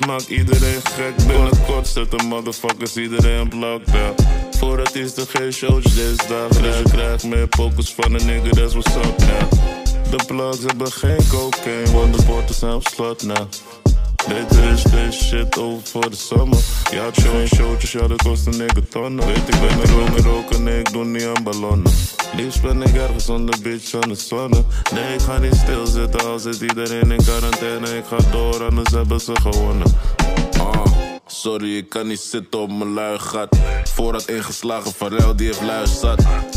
maakt 0.05 0.29
iedereen 0.29 0.81
gek. 0.83 1.27
Binnenkort 1.27 1.87
zetten 1.87 2.25
motherfuckers 2.25 2.95
iedereen 2.95 3.59
lockdown. 3.59 4.15
Voor 4.57 4.77
het 4.77 4.95
is 4.95 5.17
er 5.17 5.27
geen 5.27 5.53
showtjes 5.53 5.95
deze 5.95 6.27
dagen. 6.27 6.61
Dus 6.61 6.77
je 6.77 6.83
krijgt 6.83 7.23
meer 7.23 7.47
focus 7.49 7.93
van 7.93 8.13
een 8.13 8.25
nigga, 8.25 8.49
that's 8.49 8.73
what's 8.73 8.95
up 8.95 9.17
now. 9.17 9.51
De 10.09 10.25
plugs 10.27 10.59
hebben 10.65 10.91
geen 10.91 11.27
cocaine, 11.29 11.91
want 11.91 12.17
de 12.17 12.23
poorten 12.23 12.55
zijn 12.55 12.73
op 12.73 12.87
slot 12.87 13.23
now. 13.23 13.47
Dit 14.27 14.57
is 14.57 14.83
deze 14.83 15.23
shit 15.23 15.59
over 15.59 15.87
voor 15.87 16.09
de 16.09 16.15
summer. 16.15 16.59
Je 16.91 16.99
had 16.99 17.15
show 17.15 17.35
en 17.35 17.47
showtjes, 17.47 17.91
ja 17.91 18.07
dat 18.07 18.21
kost 18.21 18.45
een 18.45 18.57
nigga 18.57 18.81
tonnen. 18.89 19.25
Weet 19.25 19.37
ik 19.37 19.59
ben 19.59 19.77
met 19.77 19.89
roken, 19.89 20.23
roken, 20.23 20.63
nee 20.63 20.79
ik 20.79 20.91
doe 20.91 21.05
niet 21.05 21.25
aan 21.25 21.43
ballonnen. 21.43 21.91
Liefst 22.35 22.61
ben 22.61 22.81
ik 22.81 22.95
ergens 22.95 23.29
onder 23.29 23.55
bitch 23.61 23.93
aan 23.93 24.09
de 24.09 24.15
zonne. 24.15 24.63
Nee 24.93 25.13
ik 25.13 25.21
ga 25.21 25.37
niet 25.37 25.55
stilzitten 25.55 26.25
als 26.25 26.41
zit 26.41 26.61
iedereen 26.61 27.11
in 27.11 27.23
quarantaine. 27.23 27.97
Ik 27.97 28.05
ga 28.05 28.17
door, 28.31 28.63
anders 28.63 28.91
hebben 28.91 29.19
ze 29.19 29.33
gewonnen. 29.41 29.87
Sorry, 31.27 31.77
ik 31.77 31.89
kan 31.89 32.07
niet 32.07 32.19
zitten 32.19 32.59
op 32.59 32.69
mijn 32.69 32.93
lui 32.93 33.19
gat. 33.19 33.57
Voorraad 33.83 34.27
ingeslagen, 34.27 34.91
Pharrell 34.91 35.35
die 35.35 35.45
heeft 35.45 35.61
lui. 35.61 35.85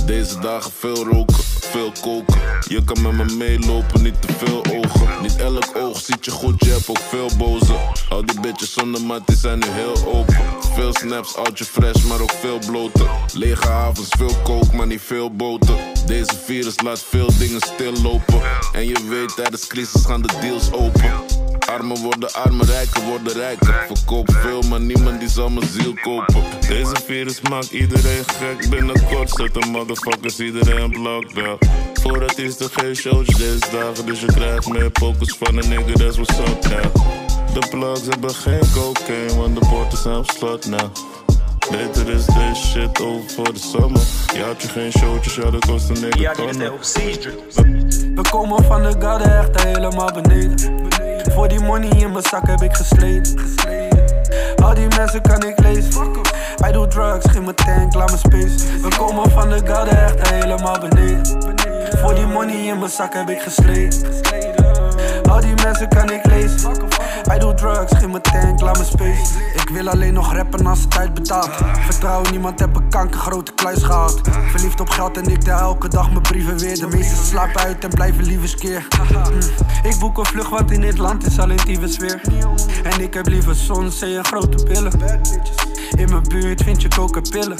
Deze 0.07 0.39
dagen 0.39 0.71
veel 0.79 1.05
roken, 1.05 1.37
veel 1.61 1.93
koken. 2.01 2.41
Je 2.69 2.85
kan 2.85 3.03
met 3.03 3.13
me 3.13 3.35
meelopen, 3.35 4.03
niet 4.03 4.23
te 4.23 4.33
veel 4.33 4.65
ogen. 4.65 5.23
Niet 5.23 5.37
elk 5.37 5.77
oog 5.77 6.01
ziet 6.01 6.25
je 6.25 6.31
goed, 6.31 6.65
je 6.65 6.71
hebt 6.71 6.89
ook 6.89 6.99
veel 6.99 7.31
boze. 7.39 7.75
Al 8.09 8.27
die 8.27 8.41
bitches 8.41 8.73
zonder 8.73 9.03
mat, 9.03 9.27
die 9.27 9.37
zijn 9.37 9.59
nu 9.59 9.67
heel 9.67 10.07
open. 10.07 10.37
Veel 10.75 10.95
snaps, 10.95 11.37
oudje 11.37 11.65
fresh, 11.65 12.05
maar 12.05 12.21
ook 12.21 12.33
veel 12.41 12.59
bloten. 12.67 13.07
Lege 13.33 13.69
avonds, 13.69 14.11
veel 14.17 14.37
kook, 14.43 14.73
maar 14.73 14.87
niet 14.87 15.03
veel 15.03 15.31
boter. 15.31 15.77
Deze 16.07 16.37
virus 16.45 16.81
laat 16.81 17.03
veel 17.03 17.39
dingen 17.39 17.61
stillopen. 17.61 18.41
En 18.73 18.87
je 18.87 19.07
weet, 19.09 19.37
tijdens 19.37 19.67
crisis 19.67 20.05
gaan 20.05 20.23
de 20.23 20.39
deals 20.41 20.73
open. 20.73 21.48
Armen 21.69 22.03
worden 22.03 22.33
armer, 22.33 22.67
rijken 22.67 23.05
worden 23.05 23.33
rijker. 23.33 23.85
Verkoop 23.87 24.31
veel, 24.33 24.63
maar 24.63 24.81
niemand 24.81 25.21
die 25.21 25.29
zal 25.29 25.49
mijn 25.49 25.69
ziel 25.69 25.95
kopen. 26.03 26.43
Deze 26.69 26.95
virus 27.07 27.41
maakt 27.41 27.71
iedereen 27.71 28.25
gek. 28.27 28.71
Binnenkort 28.71 29.31
zetten 29.31 29.71
motherfuckers 29.71 30.41
iedereen 30.41 30.85
op 30.85 30.97
lockdown. 30.97 31.59
Voor 31.93 32.23
het 32.23 32.39
is 32.39 32.61
er 32.61 32.71
geen 32.73 32.97
showtjes 32.97 33.37
deze 33.37 33.71
dagen, 33.73 34.07
dus 34.07 34.21
je 34.21 34.27
krijgt 34.27 34.69
meer 34.69 34.91
focus 34.93 35.37
van 35.39 35.57
een 35.57 35.69
nigga, 35.69 35.93
that's 35.93 36.17
what's 36.17 36.39
up 36.39 36.69
now. 36.71 36.95
De 37.55 37.69
plugs 37.71 38.07
hebben 38.09 38.35
geen 38.35 38.71
cocaine, 38.73 39.37
want 39.37 39.61
de 39.61 39.67
poorten 39.69 39.99
zijn 39.99 40.17
op 40.17 40.31
slot 40.31 40.67
now. 40.67 40.91
Beter 41.71 42.09
is 42.09 42.27
deze 42.27 42.67
shit 42.67 43.01
over 43.01 43.31
voor 43.31 43.53
de 43.53 43.59
summer. 43.59 44.01
Je 44.35 44.43
had 44.43 44.63
je 44.63 44.69
geen 44.69 44.93
showtjes, 44.93 45.35
ja 45.35 45.51
dat 45.51 45.67
kost 45.67 45.89
een 45.89 46.01
nigga 46.01 46.33
tonnen. 46.33 46.73
We 48.15 48.25
komen 48.31 48.65
van 48.65 48.83
de 48.83 48.95
garde 48.99 49.25
echt 49.25 49.63
helemaal 49.63 50.13
beneden. 50.13 50.87
Voor 51.33 51.49
die 51.49 51.61
money 51.61 51.89
in 51.89 52.13
mijn 52.13 52.25
zak 52.25 52.47
heb 52.47 52.63
ik 52.63 52.75
gesleten. 52.75 53.39
Al 54.63 54.75
die 54.75 54.87
mensen 54.97 55.23
kan 55.23 55.43
ik 55.45 55.59
lezen. 55.59 56.07
I 56.69 56.73
do 56.73 56.87
drugs, 56.87 57.31
geen 57.31 57.43
mijn 57.43 57.55
tank, 57.55 57.95
laat 57.95 58.11
me 58.11 58.17
space. 58.17 58.81
We 58.83 58.89
komen 58.99 59.31
van 59.31 59.49
de 59.49 59.61
garde 59.65 59.91
echt 59.91 60.31
helemaal 60.31 60.79
beneden. 60.79 61.43
Voor 62.01 62.15
die 62.15 62.27
money 62.27 62.67
in 62.67 62.79
mijn 62.79 62.91
zak 62.91 63.15
heb 63.15 63.31
ik 63.31 63.41
gesleten. 63.41 64.68
Al 65.31 65.41
die 65.41 65.55
mensen 65.65 65.89
kan 65.89 66.11
ik 66.11 66.27
lezen. 66.27 66.71
I 67.35 67.39
do 67.39 67.55
drugs, 67.55 67.93
geen 67.97 68.11
mijn 68.11 68.23
tank, 68.23 68.61
laat 68.61 68.79
me 68.79 68.85
space. 68.85 69.33
Ik 69.55 69.69
wil 69.73 69.89
alleen 69.89 70.13
nog 70.13 70.33
rappen 70.33 70.67
als 70.67 70.81
het 70.81 70.91
tijd 70.91 71.15
betaalt. 71.15 71.51
Vertrouw 71.81 72.23
niemand, 72.31 72.61
heb 72.61 72.77
een 72.77 72.89
kankergrote 72.89 73.53
kluis 73.53 73.83
gehaald. 73.83 74.21
Verliefd 74.51 74.81
op 74.81 74.89
geld 74.89 75.17
en 75.17 75.31
ik 75.31 75.43
tel 75.43 75.59
elke 75.59 75.89
dag 75.89 76.11
mijn 76.11 76.23
brieven 76.23 76.59
weer. 76.59 76.79
De 76.79 76.87
meesten 76.87 77.27
slapen 77.27 77.61
uit 77.61 77.85
en 77.85 77.91
blijven 77.91 78.25
liever 78.25 78.49
skeer. 78.49 78.87
Mm. 79.13 79.39
Ik 79.83 79.99
boek 79.99 80.19
een 80.19 80.27
vlucht, 80.27 80.51
want 80.51 80.71
in 80.71 80.81
dit 80.81 80.99
land 80.99 81.27
is 81.27 81.39
alleen 81.39 81.57
tyfus 81.57 81.97
weer. 81.97 82.21
En 82.83 83.01
ik 83.01 83.15
heb 83.15 83.29
liever 83.29 83.55
zon, 83.55 83.91
zee 83.91 84.23
grote 84.23 84.63
pillen. 84.65 84.93
In 85.97 86.09
mijn 86.11 86.23
buurt 86.29 86.63
vind 86.63 86.83
je 86.83 86.89
coca-pillen. 86.89 87.57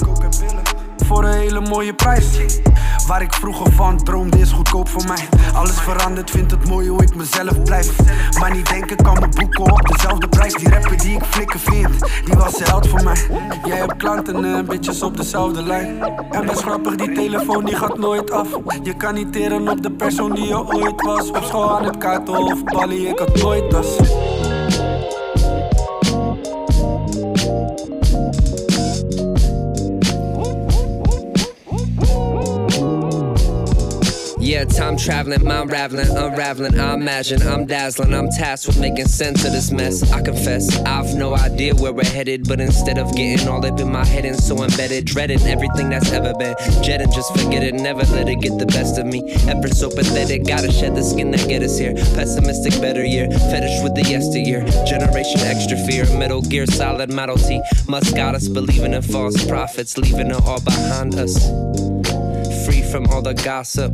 Voor 1.05 1.23
een 1.23 1.33
hele 1.33 1.59
mooie 1.59 1.93
prijs. 1.93 2.59
Waar 3.07 3.21
ik 3.21 3.33
vroeger 3.33 3.71
van 3.71 4.03
droomde 4.03 4.39
is 4.39 4.51
goedkoop 4.51 4.89
voor 4.89 5.03
mij. 5.07 5.27
Alles 5.53 5.79
verandert, 5.79 6.31
vind 6.31 6.51
het 6.51 6.67
mooi 6.67 6.89
hoe 6.89 7.03
ik 7.03 7.15
mezelf 7.15 7.63
blijf. 7.63 7.91
Maar 8.39 8.51
niet 8.51 8.69
denken 8.69 8.95
kan 8.95 9.13
me 9.19 9.27
boeken 9.27 9.71
op 9.71 9.87
dezelfde 9.87 10.27
prijs. 10.27 10.53
Die 10.53 10.69
rapper 10.69 10.97
die 10.97 11.15
ik 11.15 11.23
flikken 11.23 11.59
vind, 11.59 12.25
die 12.25 12.33
was 12.33 12.59
een 12.59 12.65
held 12.65 12.87
voor 12.87 13.03
mij. 13.03 13.27
Jij 13.65 13.77
hebt 13.77 13.95
klanten 13.95 14.45
en 14.45 14.65
bitches 14.65 15.01
op 15.01 15.17
dezelfde 15.17 15.61
lijn. 15.61 16.01
En 16.31 16.45
best 16.45 16.61
grappig, 16.61 16.95
die 16.95 17.11
telefoon 17.11 17.65
die 17.65 17.75
gaat 17.75 17.97
nooit 17.97 18.31
af. 18.31 18.47
Je 18.83 18.93
kan 18.93 19.13
niet 19.13 19.33
teren 19.33 19.69
op 19.69 19.81
de 19.81 19.91
persoon 19.91 20.35
die 20.35 20.47
je 20.47 20.65
ooit 20.65 21.01
was. 21.01 21.29
Op 21.29 21.43
school 21.43 21.77
aan 21.77 21.85
het 21.85 21.97
kaarten 21.97 22.37
of 22.37 22.63
ballie, 22.63 23.07
ik 23.07 23.19
had 23.19 23.35
nooit 23.35 23.69
tas. 23.69 23.97
Yeah, 34.49 34.65
time 34.65 34.97
traveling, 34.97 35.45
mind 35.45 35.71
raveling, 35.71 36.09
unraveling. 36.09 36.79
I 36.79 36.95
imagine 36.95 37.39
I'm 37.43 37.67
dazzling. 37.67 38.15
I'm 38.15 38.29
tasked 38.29 38.65
with 38.65 38.79
making 38.79 39.07
sense 39.07 39.45
of 39.45 39.51
this 39.51 39.69
mess. 39.69 40.11
I 40.11 40.23
confess, 40.23 40.75
I've 40.87 41.13
no 41.13 41.35
idea 41.35 41.75
where 41.75 41.93
we're 41.93 42.03
headed. 42.03 42.47
But 42.47 42.59
instead 42.59 42.97
of 42.97 43.15
getting 43.15 43.47
all 43.47 43.63
up 43.63 43.79
in 43.79 43.91
my 43.91 44.03
head 44.03 44.25
and 44.25 44.35
so 44.35 44.63
embedded, 44.63 45.05
dreading 45.05 45.39
everything 45.41 45.89
that's 45.89 46.11
ever 46.11 46.33
been, 46.33 46.55
jetting, 46.81 47.11
just 47.11 47.31
forget 47.37 47.61
it. 47.61 47.75
Never 47.75 48.01
let 48.11 48.27
it 48.27 48.41
get 48.41 48.57
the 48.57 48.65
best 48.65 48.97
of 48.97 49.05
me. 49.05 49.21
Effort 49.47 49.75
so 49.75 49.87
pathetic, 49.87 50.45
gotta 50.45 50.71
shed 50.71 50.95
the 50.95 51.03
skin 51.03 51.29
that 51.29 51.47
get 51.47 51.61
us 51.61 51.77
here. 51.77 51.93
Pessimistic, 51.93 52.73
better 52.81 53.05
year. 53.05 53.29
Fetish 53.29 53.83
with 53.83 53.93
the 53.93 54.01
yesteryear. 54.01 54.65
Generation 54.83 55.41
extra 55.41 55.77
fear. 55.85 56.05
Metal 56.17 56.41
gear, 56.41 56.65
solid 56.65 57.13
Model 57.13 57.37
T. 57.37 57.61
Must 57.87 58.15
got 58.15 58.33
us 58.33 58.47
believing 58.47 58.95
in 58.95 59.03
false 59.03 59.45
prophets, 59.45 59.95
leaving 59.95 60.31
it 60.31 60.43
all 60.43 60.59
behind 60.61 61.13
us 61.13 61.37
free 62.69 62.83
from 62.83 63.07
all 63.07 63.21
the 63.21 63.33
gossip. 63.33 63.91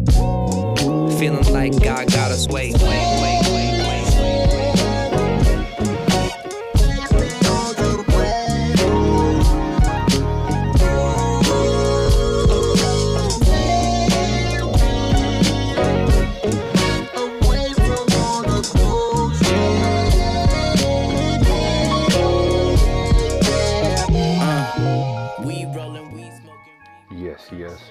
Feeling 1.17 1.53
like 1.53 1.71
God 1.81 2.11
got 2.11 2.31
us. 2.31 2.47
Wait, 2.47 2.73
wait, 2.73 3.21
wait. 3.21 3.44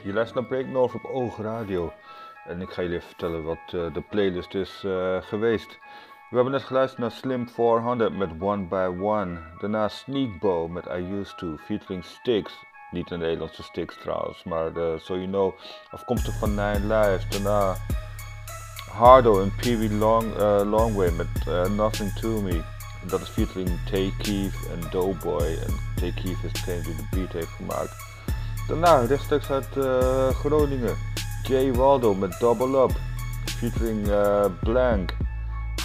Je 0.04 0.12
luistert 0.12 0.40
naar 0.40 0.48
Break 0.48 0.72
North 0.72 0.94
op 0.94 1.04
Oog 1.04 1.38
Radio. 1.38 1.92
En 2.46 2.60
ik 2.60 2.70
ga 2.70 2.82
jullie 2.82 3.00
vertellen 3.00 3.44
wat 3.44 3.58
eh, 3.66 3.94
de 3.94 4.02
playlist 4.10 4.54
is 4.54 4.82
eh, 4.84 5.16
geweest. 5.20 5.78
We 6.30 6.34
hebben 6.36 6.52
net 6.52 6.62
geluisterd 6.62 7.00
naar 7.00 7.10
Slim 7.10 7.48
400 7.48 8.16
met 8.16 8.30
One 8.40 8.64
by 8.64 8.90
One. 9.00 9.38
Daarna 9.60 9.88
Sneakbo 9.88 10.68
met 10.68 10.84
I 10.86 11.18
Used 11.20 11.38
To, 11.38 11.56
featuring 11.56 12.04
Styx. 12.04 12.52
Niet 12.90 13.10
een 13.10 13.18
Nederlandse 13.18 13.62
Styx 13.62 13.96
trouwens, 14.00 14.44
maar 14.44 14.76
uh, 14.76 14.98
so 14.98 15.14
you 15.14 15.26
know, 15.26 15.54
afkomstig 15.90 16.38
van 16.38 16.48
Nine 16.48 16.80
Lives. 16.80 17.28
Daarna 17.28 17.74
Hardo 18.92 19.40
en 19.40 19.54
Pee 19.56 19.92
Long, 19.92 20.36
Longway 20.64 21.10
met 21.10 21.68
Nothing 21.76 22.12
To 22.12 22.40
Me. 22.40 22.62
Dat 23.06 23.20
is 23.20 23.28
featuring 23.28 23.70
Tay 23.90 24.12
Keith 24.18 24.68
en 24.70 24.90
Doughboy. 24.90 25.58
En 25.66 25.74
Tay 25.96 26.12
Keith 26.12 26.44
is 26.44 26.52
degene 26.52 26.82
die 26.82 26.96
de 26.96 27.06
beat 27.10 27.32
heeft 27.32 27.48
gemaakt. 27.56 28.03
Daarna 28.68 29.06
rechtstreeks 29.06 29.50
uit 29.50 29.76
uh, 29.76 30.28
Groningen. 30.28 30.96
Jay 31.42 31.74
Waldo 31.74 32.14
met 32.14 32.36
Double 32.40 32.82
Up. 32.82 32.90
Featuring 33.44 34.08
Blank. 34.60 35.16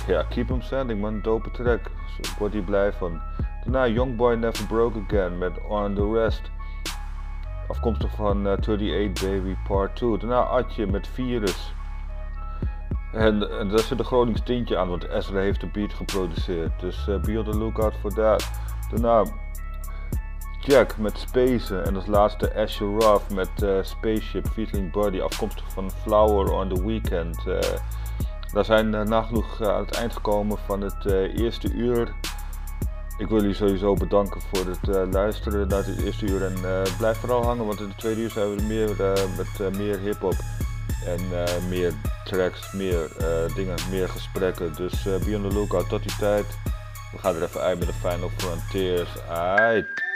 Ja, 0.07 0.23
Keep 0.23 0.47
Him 0.47 0.61
Standing 0.61 1.01
man, 1.01 1.21
dope 1.21 1.51
track. 1.51 1.83
Dus 1.83 2.31
ik 2.31 2.37
word 2.37 2.65
blij 2.65 2.93
van. 2.93 3.21
Daarna 3.63 3.87
Youngboy 3.87 4.35
Never 4.35 4.65
Broke 4.65 4.99
Again 5.07 5.37
met 5.37 5.51
On 5.67 5.95
The 5.95 6.11
Rest. 6.13 6.41
Afkomstig 7.67 8.15
van 8.15 8.47
38 8.47 9.11
Baby 9.11 9.55
Part 9.67 9.95
2. 9.95 10.17
Daarna 10.17 10.41
Atje 10.41 10.87
met 10.87 11.07
Virus. 11.07 11.73
En, 13.13 13.59
en 13.59 13.69
daar 13.69 13.79
zit 13.79 13.99
een 13.99 14.05
Gronings 14.05 14.41
tintje 14.43 14.77
aan, 14.77 14.89
want 14.89 15.07
Ezra 15.07 15.39
heeft 15.39 15.61
de 15.61 15.67
beat 15.67 15.93
geproduceerd. 15.93 16.79
Dus 16.79 17.05
be 17.05 17.37
on 17.37 17.51
the 17.51 17.57
lookout 17.57 17.93
for 18.01 18.13
that. 18.13 18.51
Daarna 18.89 19.23
Jack 20.59 20.97
met 20.97 21.17
Space 21.17 21.81
en 21.81 21.95
als 21.95 22.05
laatste 22.05 22.53
Asher 22.55 22.99
Ruff 22.99 23.29
met 23.29 23.49
uh, 23.63 23.77
Spaceship 23.81 24.47
featuring 24.47 24.91
Body, 24.91 25.19
afkomstig 25.19 25.71
van 25.71 25.91
Flower 25.91 26.51
on 26.51 26.69
the 26.73 26.85
Weekend. 26.85 27.37
Uh, 27.47 27.59
daar 28.53 28.65
zijn 28.65 28.93
uh, 28.93 29.01
nagenoeg 29.01 29.61
aan 29.61 29.85
het 29.85 29.95
eind 29.95 30.13
gekomen 30.13 30.57
van 30.65 30.81
het 30.81 31.05
eerste 31.35 31.71
uur. 31.71 32.13
Ik 33.17 33.27
wil 33.27 33.39
jullie 33.39 33.55
sowieso 33.55 33.93
bedanken 33.93 34.41
voor 34.41 34.65
het 34.65 35.13
luisteren 35.13 35.67
naar 35.67 35.85
het 35.85 36.03
eerste 36.03 36.25
uur 36.25 36.45
en 36.45 36.53
blijf 36.97 37.17
vooral 37.17 37.43
hangen, 37.43 37.65
want 37.65 37.79
in 37.79 37.87
het 37.87 37.97
tweede 37.97 38.21
uur 38.21 38.29
zijn 38.29 38.55
we 38.55 38.61
er 38.61 38.67
meer 38.67 38.95
met 39.37 39.77
meer 39.77 39.99
hip-hop 39.99 40.35
en 41.05 41.19
meer 41.69 41.93
tracks, 42.23 42.73
meer 42.73 43.11
dingen, 43.55 43.77
meer 43.89 44.09
gesprekken. 44.09 44.73
Dus 44.73 45.03
be 45.03 45.35
on 45.35 45.49
the 45.49 45.55
lookout 45.55 45.89
tot 45.89 46.03
die 46.03 46.17
tijd. 46.17 46.45
We 47.11 47.17
gaan 47.17 47.35
er 47.35 47.43
even 47.43 47.61
uit 47.61 47.79
met 47.79 47.87
de 47.87 47.93
Final 47.93 48.29
Frontiers. 48.37 49.09
Aight. 49.27 50.08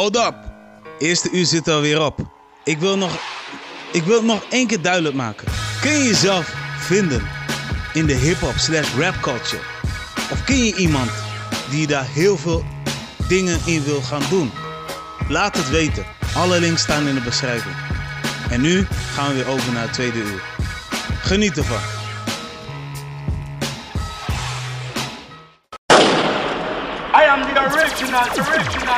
Hold 0.00 0.16
up. 0.16 0.34
Eerste 0.98 1.30
uur 1.30 1.46
zit 1.46 1.68
alweer 1.68 2.04
op. 2.04 2.18
Ik 2.64 2.78
wil, 2.78 2.96
nog, 2.96 3.18
ik 3.92 4.02
wil 4.02 4.16
het 4.16 4.24
nog 4.24 4.42
één 4.50 4.66
keer 4.66 4.82
duidelijk 4.82 5.14
maken. 5.14 5.48
Kun 5.80 5.90
je 5.90 6.04
jezelf 6.04 6.54
vinden 6.78 7.28
in 7.92 8.06
de 8.06 8.12
hip-hop 8.12 8.54
slash 8.56 8.94
rap 8.98 9.14
culture? 9.20 9.62
Of 10.30 10.44
ken 10.44 10.64
je 10.64 10.76
iemand 10.76 11.10
die 11.70 11.86
daar 11.86 12.06
heel 12.06 12.36
veel 12.36 12.64
dingen 13.28 13.58
in 13.64 13.84
wil 13.84 14.02
gaan 14.02 14.22
doen? 14.30 14.50
Laat 15.28 15.56
het 15.56 15.70
weten. 15.70 16.04
Alle 16.34 16.60
links 16.60 16.82
staan 16.82 17.06
in 17.06 17.14
de 17.14 17.20
beschrijving. 17.20 17.74
En 18.50 18.60
nu 18.60 18.86
gaan 19.14 19.28
we 19.28 19.34
weer 19.34 19.48
over 19.48 19.72
naar 19.72 19.82
het 19.82 19.92
tweede 19.92 20.18
uur. 20.18 20.42
Geniet 21.22 21.56
ervan. 21.56 21.80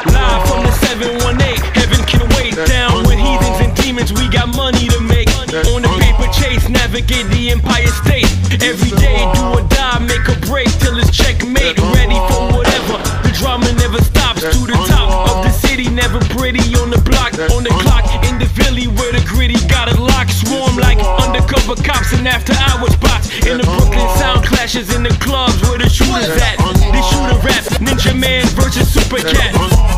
Live 0.07 0.47
from 0.47 0.63
the 0.65 0.72
718, 0.93 1.57
heaven 1.73 2.05
can 2.05 2.21
wait. 2.37 2.53
Down 2.69 3.09
with 3.09 3.17
heathens 3.17 3.65
and 3.65 3.73
demons, 3.81 4.13
we 4.13 4.29
got 4.29 4.55
money 4.55 4.89
to 4.89 5.01
make. 5.01 5.29
On 5.73 5.81
the 5.81 5.89
paper 5.97 6.29
chase, 6.37 6.69
navigate 6.69 7.25
the 7.33 7.49
Empire 7.49 7.89
State. 8.05 8.29
Every 8.61 8.93
day, 9.01 9.25
do 9.33 9.57
or 9.57 9.65
die, 9.73 9.99
make 10.05 10.29
a 10.29 10.37
break 10.45 10.69
till 10.85 10.99
it's 10.99 11.09
checkmate. 11.09 11.81
Ready 11.97 12.21
for 12.29 12.45
whatever, 12.53 13.01
drama 13.43 13.67
never 13.75 13.99
stops. 14.01 14.41
To 14.41 14.61
the 14.71 14.79
top 14.87 15.11
of 15.31 15.45
the 15.45 15.51
city, 15.51 15.91
never 15.91 16.23
pretty 16.39 16.63
on 16.79 16.91
the 16.95 17.03
block. 17.03 17.35
On 17.51 17.67
the 17.67 17.75
clock, 17.83 18.07
in 18.31 18.39
the 18.39 18.47
valley 18.55 18.87
where 18.87 19.13
the 19.13 19.23
gritty 19.27 19.59
got 19.67 19.91
a 19.91 19.99
lock. 20.01 20.31
Swarm 20.31 20.79
like 20.79 21.03
under 21.19 21.43
for 21.67 21.77
cops 21.83 22.13
and 22.15 22.27
after 22.27 22.55
hours 22.71 22.95
spots. 22.95 23.27
In 23.47 23.59
the 23.59 23.67
Brooklyn 23.67 24.09
sound 24.19 24.47
clashes 24.47 24.95
in 24.95 25.03
the 25.03 25.15
clubs 25.19 25.59
where 25.67 25.79
the 25.79 25.91
shooters 25.91 26.31
at. 26.39 26.57
They 26.95 27.03
shooter 27.11 27.39
rap, 27.43 27.65
Ninja 27.83 28.15
Man 28.15 28.47
versus 28.55 28.87
Super 28.87 29.19
Cat. 29.19 29.53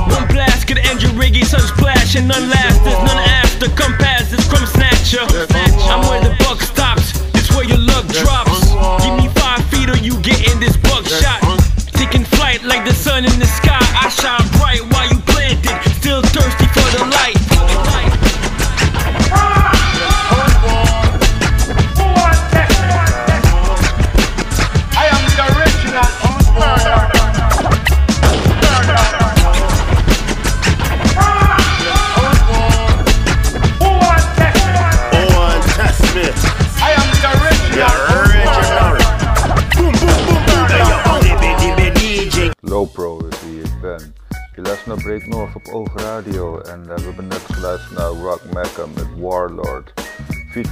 One 0.09 0.27
blast 0.29 0.67
could 0.67 0.79
end 0.79 1.03
your 1.03 1.13
riggy, 1.13 1.45
sun 1.45 1.61
splash, 1.61 2.17
and 2.17 2.27
none 2.27 2.49
last. 2.49 2.83
There's 2.85 3.03
none 3.05 3.23
after. 3.45 3.69
Come 3.77 3.93
past 4.01 4.31
this 4.33 4.45
crumb 4.49 4.67
snatcher. 4.67 5.25
I'm 5.93 6.01
where 6.09 6.21
the 6.21 6.44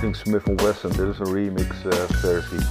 Featuring 0.03 0.43
Smith 0.43 0.61
Wesson, 0.63 0.91
dit 0.91 1.09
is 1.09 1.19
een 1.19 1.35
remix 1.35 1.85
eh, 1.85 1.99
versie. 2.09 2.67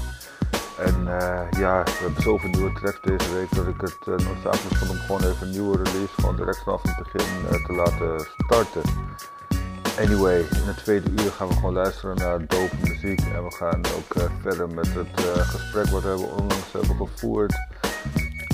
En 0.77 1.07
eh, 1.07 1.59
ja, 1.59 1.83
we 1.83 1.97
hebben 1.99 2.23
zoveel 2.23 2.49
nieuwe 2.49 2.71
tracks 2.73 3.01
deze 3.01 3.33
week 3.33 3.55
dat 3.55 3.67
ik 3.67 3.81
het 3.81 3.97
uh, 4.07 4.27
noodzakelijk 4.27 4.75
vond 4.75 4.91
om 4.91 4.97
gewoon 4.97 5.23
even 5.23 5.47
een 5.47 5.49
nieuwe 5.49 5.77
release 5.77 6.13
gewoon 6.15 6.35
direct 6.35 6.63
vanaf 6.63 6.81
het 6.81 6.97
begin 6.97 7.27
eh, 7.49 7.65
te 7.65 7.73
laten 7.73 8.27
starten. 8.37 8.81
Anyway, 9.99 10.39
in 10.39 10.67
het 10.67 10.77
tweede 10.77 11.09
uur 11.09 11.31
gaan 11.31 11.47
we 11.47 11.53
gewoon 11.53 11.73
luisteren 11.73 12.15
naar 12.15 12.39
dope 12.39 12.75
muziek 12.83 13.19
en 13.19 13.43
we 13.43 13.55
gaan 13.55 13.81
ook 13.97 14.15
eh, 14.15 14.23
verder 14.41 14.69
met 14.69 14.93
het 14.93 15.25
eh, 15.25 15.41
gesprek 15.41 15.85
wat 15.85 16.03
we 16.03 16.33
onlangs 16.37 16.71
hebben 16.71 16.95
gevoerd 16.95 17.53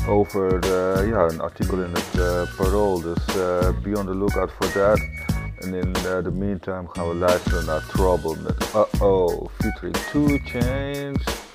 over 0.08 0.60
eh, 0.60 1.08
ja, 1.08 1.30
een 1.30 1.42
artikel 1.42 1.78
in 1.84 1.94
het 1.94 2.22
eh, 2.22 2.56
Parool. 2.56 3.02
Dus 3.02 3.26
eh, 3.28 3.70
be 3.84 3.98
on 3.98 4.06
the 4.06 4.16
lookout 4.16 4.52
for 4.52 4.72
that. 4.72 5.00
En 5.60 5.74
in 5.74 5.96
eh, 5.96 6.18
the 6.24 6.32
meantime 6.32 6.84
gaan 6.88 7.10
we 7.10 7.16
luisteren 7.16 7.66
naar 7.66 7.86
Trouble 7.88 8.36
met 8.44 8.64
Uh-Oh 8.76 9.50
featuring 9.58 9.96
Two 9.96 10.38
Chains. 10.44 11.47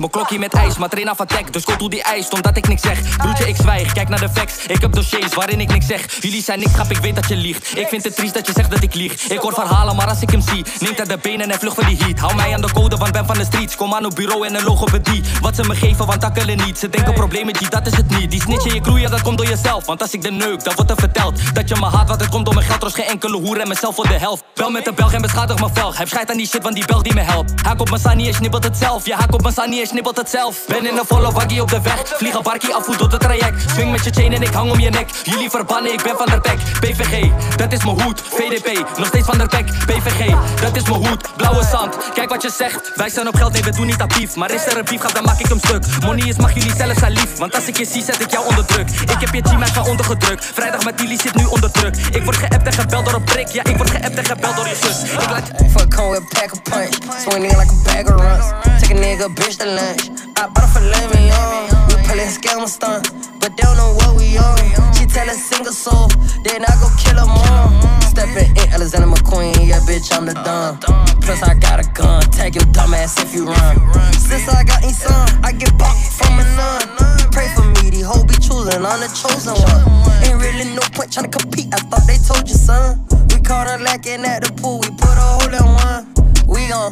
Mijn 0.00 0.12
klokje 0.12 0.38
met 0.38 0.54
ijs, 0.54 0.78
maar 0.78 0.88
train 0.88 1.08
af 1.08 1.20
attack 1.20 1.52
Dus 1.52 1.64
hoe 1.78 1.90
die 1.90 2.02
ijs, 2.02 2.28
omdat 2.28 2.56
ik 2.56 2.68
niks 2.68 2.82
zeg. 2.82 3.16
Broertje, 3.16 3.48
ik 3.48 3.56
zwijg, 3.56 3.92
kijk 3.92 4.08
naar 4.08 4.20
de 4.20 4.28
facts. 4.28 4.66
Ik 4.66 4.80
heb 4.80 4.92
dossiers 4.92 5.34
waarin 5.34 5.60
ik 5.60 5.72
niks 5.72 5.86
zeg. 5.86 6.16
Jullie 6.20 6.42
zijn 6.42 6.58
niks, 6.58 6.72
grap, 6.72 6.90
ik 6.90 6.96
weet 6.96 7.14
dat 7.14 7.28
je 7.28 7.36
liegt. 7.36 7.78
Ik 7.78 7.88
vind 7.88 8.04
het 8.04 8.16
triest 8.16 8.34
dat 8.34 8.46
je 8.46 8.52
zegt 8.52 8.70
dat 8.70 8.82
ik 8.82 8.94
lieg. 8.94 9.28
Ik 9.28 9.38
hoor 9.38 9.54
verhalen, 9.54 9.96
maar 9.96 10.08
als 10.08 10.20
ik 10.20 10.30
hem 10.30 10.40
zie 10.40 10.64
Neemt 10.78 10.96
hij 10.96 11.06
de 11.06 11.18
benen 11.22 11.50
en 11.50 11.58
vlucht 11.58 11.74
voor 11.74 11.84
die 11.84 11.96
heat. 11.96 12.18
Hou 12.18 12.34
mij 12.34 12.54
aan 12.54 12.60
de 12.60 12.72
code, 12.72 12.96
want 12.96 13.12
ben 13.12 13.26
van 13.26 13.36
de 13.36 13.44
streets. 13.44 13.76
Kom 13.76 13.94
aan 13.94 14.04
op 14.04 14.14
bureau 14.14 14.46
en 14.46 14.54
een 14.54 14.64
logopedie 14.64 15.22
Wat 15.40 15.54
ze 15.54 15.62
me 15.62 15.74
geven, 15.74 16.06
want 16.06 16.20
takkelen 16.20 16.56
niet. 16.56 16.78
Ze 16.78 16.88
denken 16.88 17.14
problemen, 17.14 17.52
die, 17.52 17.68
dat 17.68 17.86
is 17.86 17.96
het 17.96 18.18
niet. 18.18 18.30
Die 18.30 18.40
snitch 18.40 18.66
in 18.66 18.74
je 18.74 18.82
groeien, 18.82 19.10
dat 19.10 19.22
komt 19.22 19.38
door 19.38 19.46
jezelf. 19.46 19.86
Want 19.86 20.02
als 20.02 20.12
ik 20.12 20.22
de 20.22 20.30
neuk, 20.30 20.64
dan 20.64 20.74
wordt 20.74 20.90
er 20.90 20.96
verteld 20.96 21.54
Dat 21.54 21.68
je 21.68 21.74
me 21.74 21.86
haat, 21.86 22.08
want 22.08 22.20
het 22.20 22.30
komt 22.30 22.44
door 22.44 22.54
mijn 22.54 22.66
geld. 22.66 22.82
Er 22.82 22.88
is 22.88 22.94
geen 22.94 23.04
enkele 23.04 23.36
hoer 23.36 23.60
en 23.60 23.68
mezelf 23.68 23.94
voor 23.94 24.08
de 24.08 24.18
helft. 24.18 24.44
Bel 24.54 24.70
met 24.70 24.84
de 24.84 24.92
Belg 24.92 25.12
en 25.12 25.22
beschadig 25.22 25.60
mijn 25.60 25.74
velg. 25.74 25.98
Heb 25.98 26.08
scheid 26.08 26.30
aan 26.30 26.36
die 26.36 26.46
shit, 26.46 26.62
want 26.62 26.74
die 26.74 26.86
Belg 26.86 27.02
die 27.02 27.14
me 27.14 27.20
helpt. 27.20 27.52
Haak 27.62 27.80
op 27.80 27.88
mijn 27.88 28.00
sani 28.00 28.28
en 28.28 28.34
snippelt 28.34 28.64
het 28.64 28.76
zelf. 28.76 29.06
Ja, 29.06 29.16
haak 29.16 29.34
op 29.34 29.42
mijn 29.42 29.54
sani 29.54 29.80
snippelt 29.90 30.16
het 30.16 30.30
zelf. 30.30 30.56
Ben 30.66 30.86
in 30.86 30.98
een 30.98 31.06
volle 31.06 31.32
waggie 31.32 31.62
op 31.62 31.70
de 31.70 31.80
weg. 31.80 32.02
Vlieg 32.04 32.34
een 32.34 32.42
barkie 32.42 32.74
af, 32.74 32.84
door 32.86 33.10
het 33.10 33.20
traject? 33.20 33.70
Swing 33.70 33.90
met 33.90 34.04
je 34.04 34.10
chain 34.10 34.32
en 34.32 34.42
ik 34.42 34.52
hang 34.52 34.70
om 34.70 34.80
je 34.80 34.90
nek. 34.90 35.10
Jullie 35.22 35.50
verbannen, 35.50 35.92
ik 35.92 36.02
ben 36.02 36.16
van 36.16 36.26
der 36.26 36.40
Pek. 36.40 36.58
PVG, 36.80 37.30
dat 37.56 37.72
is 37.72 37.84
mijn 37.84 38.02
hoed. 38.02 38.20
VDP, 38.20 38.98
nog 38.98 39.06
steeds 39.06 39.26
van 39.26 39.38
der 39.38 39.48
Pek. 39.48 39.66
PVG, 39.86 40.34
dat 40.60 40.76
is 40.76 40.82
mijn 40.82 41.06
hoed. 41.06 41.36
Blauwe 41.36 41.64
zand, 41.64 41.96
kijk 42.14 42.28
wat 42.28 42.42
je 42.42 42.50
zegt. 42.50 42.92
Wij 42.94 43.08
zijn 43.08 43.28
op 43.28 43.34
geld, 43.34 43.52
nee 43.52 43.62
we 43.62 43.70
doen 43.70 43.86
niet 43.86 44.00
actief. 44.00 44.36
Maar 44.36 44.50
is 44.50 44.66
er 44.66 44.76
een 44.76 44.84
beef, 44.84 45.00
gaat, 45.00 45.14
dan 45.14 45.24
maak 45.24 45.38
ik 45.38 45.46
hem 45.46 45.58
stuk. 45.58 45.84
Money 46.04 46.28
is, 46.28 46.36
mag 46.36 46.54
jullie 46.54 46.74
zelf 46.76 46.98
zijn 46.98 47.12
lief. 47.12 47.36
Want 47.38 47.54
als 47.54 47.66
ik 47.66 47.76
je 47.76 47.84
zie, 47.84 48.02
zet 48.02 48.20
ik 48.20 48.30
jou 48.30 48.46
onder 48.46 48.66
druk. 48.66 48.90
Ik 48.90 49.20
heb 49.20 49.34
je 49.34 49.42
team 49.42 49.62
even 49.62 49.84
ondergedrukt 49.84 50.44
Vrijdag 50.44 50.84
met 50.84 50.96
Tilly 50.96 51.18
zit 51.18 51.34
nu 51.34 51.44
onder 51.44 51.70
druk. 51.70 51.96
Ik 51.96 52.22
word 52.22 52.36
geappt 52.36 52.66
en 52.66 52.72
gebeld 52.72 53.04
door 53.04 53.14
een 53.14 53.24
prik. 53.24 53.48
Ja, 53.48 53.64
ik 53.64 53.76
word 53.76 53.90
en 54.16 54.24
gebeld 54.24 54.56
door 54.56 54.68
je 54.68 54.76
zus 54.82 55.02
Ik 55.02 55.30
laat 55.30 55.50
Fuck 55.70 55.90
come 55.94 56.10
with 56.10 56.22
a 56.22 56.40
pack 56.40 56.52
of 56.52 56.62
punch. 56.62 56.94
Swing 57.22 57.42
like 57.42 57.70
a 57.70 57.78
bag 57.84 58.06
of 58.08 58.20
runs. 58.20 58.46
Take 58.80 58.94
a 58.94 58.98
nigga 58.98 59.28
bitch 59.34 59.56
to 59.58 59.66
lunch. 59.66 60.08
I 60.36 60.48
bought 60.52 60.64
her 60.64 60.68
for 60.68 60.80
living 60.80 61.26
young. 61.26 61.80
We 61.88 62.20
a 62.20 62.26
scam 62.26 62.66
stunt, 62.66 63.06
but 63.40 63.56
they 63.56 63.62
don't 63.62 63.76
know 63.76 63.94
what 63.94 64.16
we 64.16 64.36
on. 64.36 64.58
She 64.94 65.06
tell 65.06 65.28
a 65.28 65.32
single 65.32 65.72
soul, 65.72 66.08
then 66.42 66.64
I 66.64 66.74
go 66.82 66.88
kill 66.98 67.16
her 67.22 67.26
mom. 67.26 67.80
Stepping 68.02 68.50
in 68.56 68.66
Alexander 68.74 69.06
McQueen, 69.06 69.54
yeah, 69.68 69.78
bitch, 69.86 70.10
I'm 70.12 70.26
the 70.26 70.34
dumb. 70.34 70.80
Plus, 71.22 71.42
I 71.42 71.54
got 71.54 71.78
a 71.78 71.88
gun, 71.92 72.22
tag 72.32 72.56
your 72.56 72.64
dumb 72.72 72.94
ass 72.94 73.22
if 73.22 73.32
you 73.32 73.46
run. 73.46 73.76
Since 74.12 74.48
I 74.48 74.64
got 74.64 74.82
in 74.82 74.90
son, 74.90 75.28
I 75.44 75.52
get 75.52 75.76
bought 75.78 75.96
from 76.18 76.40
a 76.40 76.44
nun. 76.58 76.82
Pray 77.30 77.48
for 77.54 77.62
me, 77.62 77.90
these 77.90 78.04
hoes 78.04 78.24
be 78.24 78.34
choosing, 78.34 78.84
I'm 78.84 78.98
the 78.98 79.08
chosen 79.14 79.54
one. 79.54 79.82
Ain't 80.26 80.42
really 80.42 80.74
no 80.74 80.82
point 80.92 81.12
trying 81.12 81.30
to 81.30 81.38
compete, 81.38 81.72
I 81.72 81.78
thought 81.78 82.06
they 82.08 82.18
told 82.18 82.48
you, 82.48 82.56
son. 82.56 83.06
Caught 83.50 83.66
her 83.66 83.82
lacking 83.82 84.24
at 84.24 84.44
the 84.44 84.52
pool, 84.62 84.78
we 84.78 84.90
put 84.94 85.10
a 85.10 85.26
hole 85.26 85.50
in 85.50 85.66
one. 85.82 86.06
We 86.46 86.70
gon' 86.70 86.86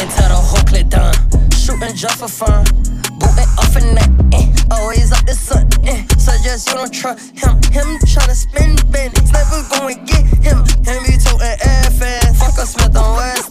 into 0.00 0.24
the 0.24 0.32
whole 0.32 0.64
clip 0.64 0.88
done. 0.88 1.12
Shooting 1.52 1.94
just 1.94 2.16
for 2.16 2.28
fun. 2.28 2.64
Booting 3.20 3.50
off 3.60 3.76
in 3.76 3.92
that, 3.92 4.08
eh. 4.32 4.48
Always 4.70 5.12
up 5.12 5.26
the 5.26 5.34
sun, 5.34 5.68
eh. 5.84 6.00
Suggest 6.16 6.66
you 6.66 6.80
don't 6.80 6.88
trust 6.88 7.36
him. 7.36 7.60
Him 7.76 8.00
tryna 8.08 8.40
spin, 8.40 8.72
bend. 8.88 9.12
Never 9.36 9.60
going 9.68 10.02
get 10.06 10.24
him. 10.40 10.64
Him 10.80 11.04
be 11.04 11.20
toting 11.20 11.44
air 11.44 11.92
fast. 11.92 12.40
Fuck 12.40 12.56
a 12.56 12.64
Smith 12.64 12.96
on 12.96 13.16
Weston. 13.16 13.49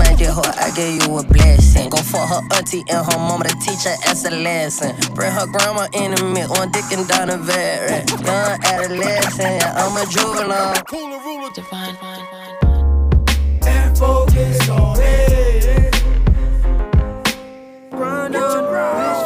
I 0.00 0.14
did 0.14 0.28
her, 0.28 0.52
I 0.60 0.70
gave 0.74 1.02
you 1.02 1.18
a 1.18 1.22
blessing. 1.24 1.90
Go 1.90 1.98
for 1.98 2.20
her 2.20 2.40
auntie 2.54 2.84
and 2.88 3.04
her 3.04 3.18
mama 3.18 3.44
to 3.44 3.56
teach 3.60 3.84
her 3.84 3.96
as 4.06 4.24
a 4.24 4.30
lesson. 4.30 4.94
Bring 5.14 5.32
her 5.32 5.46
grandma 5.46 5.88
in 5.92 6.14
the 6.14 6.24
mix 6.24 6.50
on 6.58 6.70
Dick 6.70 6.84
and 6.92 7.06
Donovan. 7.08 8.06
Young 8.24 8.58
adolescent, 8.64 9.64
I'm 9.64 9.96
a 9.96 10.06
juvenile. 10.06 10.74
Cooler 10.84 11.18
ruler, 11.20 11.50
divine. 11.54 11.96
And 13.66 13.96
focus 13.98 14.68
on 14.68 14.96
it. 15.00 16.02
Grind 17.90 18.36
on, 18.36 18.64
grind 18.64 19.25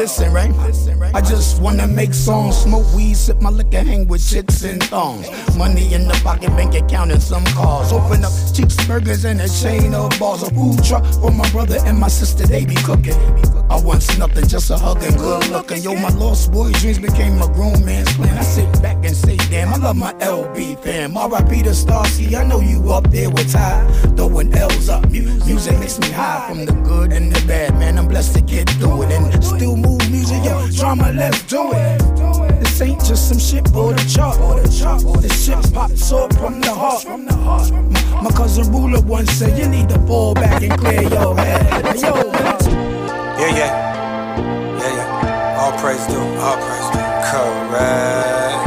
Listen, 0.00 0.32
right? 0.32 0.50
I 1.12 1.20
just 1.20 1.60
wanna 1.60 1.86
make 1.86 2.14
songs, 2.14 2.56
smoke 2.58 2.86
weed, 2.94 3.14
sip 3.14 3.40
my 3.40 3.50
liquor, 3.50 3.82
hang 3.82 4.06
with 4.06 4.26
chicks 4.26 4.62
and 4.62 4.82
thongs. 4.84 5.28
Money 5.56 5.92
in 5.92 6.06
the 6.06 6.14
pocket, 6.22 6.50
bank 6.50 6.74
account, 6.74 7.10
and 7.10 7.22
some 7.22 7.44
cars. 7.46 7.92
Open 7.92 8.24
up 8.24 8.32
cheeks, 8.54 8.76
burgers, 8.86 9.24
and 9.24 9.40
a 9.40 9.48
chain 9.48 9.94
of 9.94 10.10
bars. 10.18 10.42
A 10.42 10.50
food 10.50 10.82
truck 10.84 11.04
for 11.20 11.30
my 11.30 11.48
brother 11.50 11.78
and 11.84 11.98
my 11.98 12.08
sister, 12.08 12.46
they 12.46 12.64
be 12.64 12.76
cooking. 12.76 13.14
I 13.70 13.80
want 13.80 14.18
nothing, 14.18 14.46
just 14.48 14.70
a 14.70 14.76
hug 14.76 15.02
and 15.02 15.16
good 15.16 15.48
looking. 15.48 15.82
Yo, 15.82 15.94
my 15.94 16.08
lost 16.10 16.52
boy 16.52 16.72
dreams 16.72 16.98
became 16.98 17.40
a 17.40 17.46
grown 17.52 17.84
man's 17.84 18.12
plan. 18.16 18.36
I 18.36 18.42
sit 18.42 18.82
back 18.82 18.96
and 19.04 19.16
say, 19.16 19.36
damn, 19.36 19.72
I 19.72 19.76
love 19.76 19.96
my 19.96 20.12
LB 20.14 20.82
fam. 20.82 21.16
R.I.P. 21.16 21.62
the 21.62 21.74
star, 21.74 22.04
see, 22.06 22.34
I 22.34 22.44
know 22.44 22.60
you 22.60 22.92
up 22.92 23.10
there 23.10 23.30
with 23.30 23.52
Ty. 23.52 23.86
Throwing 24.16 24.52
L's 24.54 24.88
up, 24.88 25.08
music 25.10 25.78
makes 25.78 25.98
me 26.00 26.10
high 26.10 26.48
from 26.48 26.64
the 26.66 26.72
good 26.82 27.12
and 27.12 27.32
the 27.32 27.46
bad, 27.46 27.74
man. 27.78 27.98
I'm 27.98 28.08
blessed 28.08 28.34
to 28.34 28.40
get 28.40 28.68
through 28.70 29.02
it 29.02 29.12
and 29.12 29.44
still 29.44 29.76
move 29.76 30.10
music, 30.10 30.42
yo. 30.44 30.66
Drama, 30.72 30.99
let's 31.08 31.42
do 31.42 31.72
it. 31.72 31.98
This 32.60 32.80
ain't 32.82 33.04
just 33.04 33.28
some 33.28 33.38
shit 33.38 33.66
for 33.68 33.92
the 33.92 34.04
chart. 34.08 34.38
This 35.22 35.44
shit 35.46 35.72
pops 35.74 36.12
up 36.12 36.32
from 36.34 36.60
the 36.60 36.72
heart. 36.72 37.04
My, 37.06 38.22
my 38.22 38.30
cousin 38.30 38.72
Ruler 38.72 39.00
once 39.02 39.30
said, 39.32 39.58
you 39.58 39.68
need 39.68 39.88
to 39.88 39.98
fall 40.06 40.34
back 40.34 40.62
and 40.62 40.72
clear 40.78 41.02
your 41.02 41.36
head. 41.36 41.96
Yo, 42.00 42.14
Yeah, 43.38 43.56
yeah. 43.56 43.72
Yeah, 44.78 44.96
yeah. 44.96 45.60
All 45.60 45.72
praise 45.78 46.06
due, 46.06 46.20
all 46.40 46.56
praise 46.56 46.90
due. 46.92 47.10
Correct. 47.30 48.64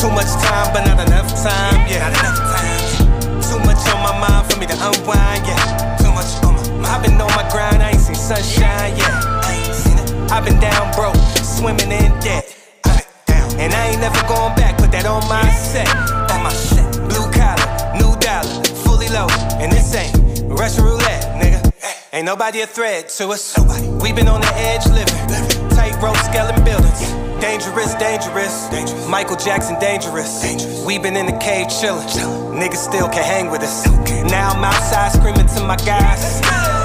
Too 0.00 0.10
much 0.10 0.30
time, 0.42 0.72
but 0.72 0.84
not 0.86 1.06
enough 1.06 1.28
time, 1.42 1.86
yeah. 1.88 2.10
Not 2.10 2.20
enough 2.20 2.38
time. 2.54 3.42
Too 3.42 3.58
much 3.66 3.82
on 3.94 4.02
my 4.02 4.14
mind 4.20 4.52
for 4.52 4.58
me 4.60 4.66
to 4.66 4.74
unwind, 4.74 5.46
yeah. 5.46 5.96
Too 5.98 6.12
much 6.12 6.30
on 6.44 6.54
my 6.54 6.62
mind. 6.70 6.86
I've 6.86 7.02
been 7.02 7.20
on 7.20 7.30
my 7.34 7.48
grind, 7.50 7.82
I 7.82 7.90
ain't 7.90 8.00
seen 8.00 8.14
sunshine, 8.14 8.96
yeah. 8.96 9.35
I've 10.30 10.44
been 10.44 10.58
down 10.60 10.92
broke, 10.94 11.16
swimming 11.42 11.90
in 11.92 12.12
debt. 12.20 12.52
And 13.58 13.72
I 13.72 13.88
ain't 13.88 14.00
never 14.00 14.20
going 14.28 14.54
back, 14.54 14.76
put 14.76 14.92
that 14.92 15.06
on 15.06 15.26
my 15.28 15.48
set. 15.50 15.88
On 16.30 16.42
my 16.42 16.52
set. 16.52 16.92
Blue 17.08 17.24
collar, 17.32 17.68
new 17.96 18.12
dollar, 18.20 18.64
fully 18.84 19.08
loaded. 19.08 19.40
And 19.62 19.72
this 19.72 19.94
ain't 19.94 20.12
Russian 20.50 20.84
roulette, 20.84 21.24
nigga. 21.40 21.72
Ain't 22.12 22.26
nobody 22.26 22.60
a 22.60 22.66
threat 22.66 23.08
to 23.16 23.28
us. 23.28 23.56
We 24.02 24.12
been 24.12 24.28
on 24.28 24.40
the 24.40 24.52
edge 24.56 24.84
living. 24.86 25.70
Tight 25.70 25.96
rope 26.02 26.16
scaling 26.18 26.62
buildings. 26.64 27.00
Dangerous, 27.40 27.94
dangerous. 27.94 29.08
Michael 29.08 29.36
Jackson, 29.36 29.78
dangerous. 29.80 30.44
We 30.84 30.98
been 30.98 31.16
in 31.16 31.26
the 31.26 31.38
cave 31.38 31.68
chillin'. 31.68 32.04
Niggas 32.52 32.82
still 32.82 33.08
can't 33.08 33.26
hang 33.26 33.50
with 33.50 33.62
us. 33.62 33.86
Now 34.30 34.50
I'm 34.50 34.64
outside 34.64 35.12
screaming 35.12 35.46
to 35.46 35.64
my 35.64 35.76
guys. 35.76 36.75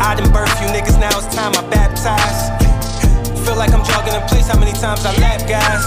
I 0.00 0.14
done 0.14 0.32
birth 0.32 0.54
you 0.62 0.68
niggas, 0.68 0.98
now 0.98 1.10
it's 1.18 1.28
time 1.34 1.52
I 1.58 1.62
baptize. 1.68 2.54
Feel 3.44 3.56
like 3.56 3.72
I'm 3.72 3.84
jogging 3.84 4.14
in 4.14 4.22
place, 4.28 4.46
how 4.46 4.58
many 4.58 4.72
times 4.72 5.04
I 5.04 5.12
lap, 5.18 5.42
guys? 5.48 5.84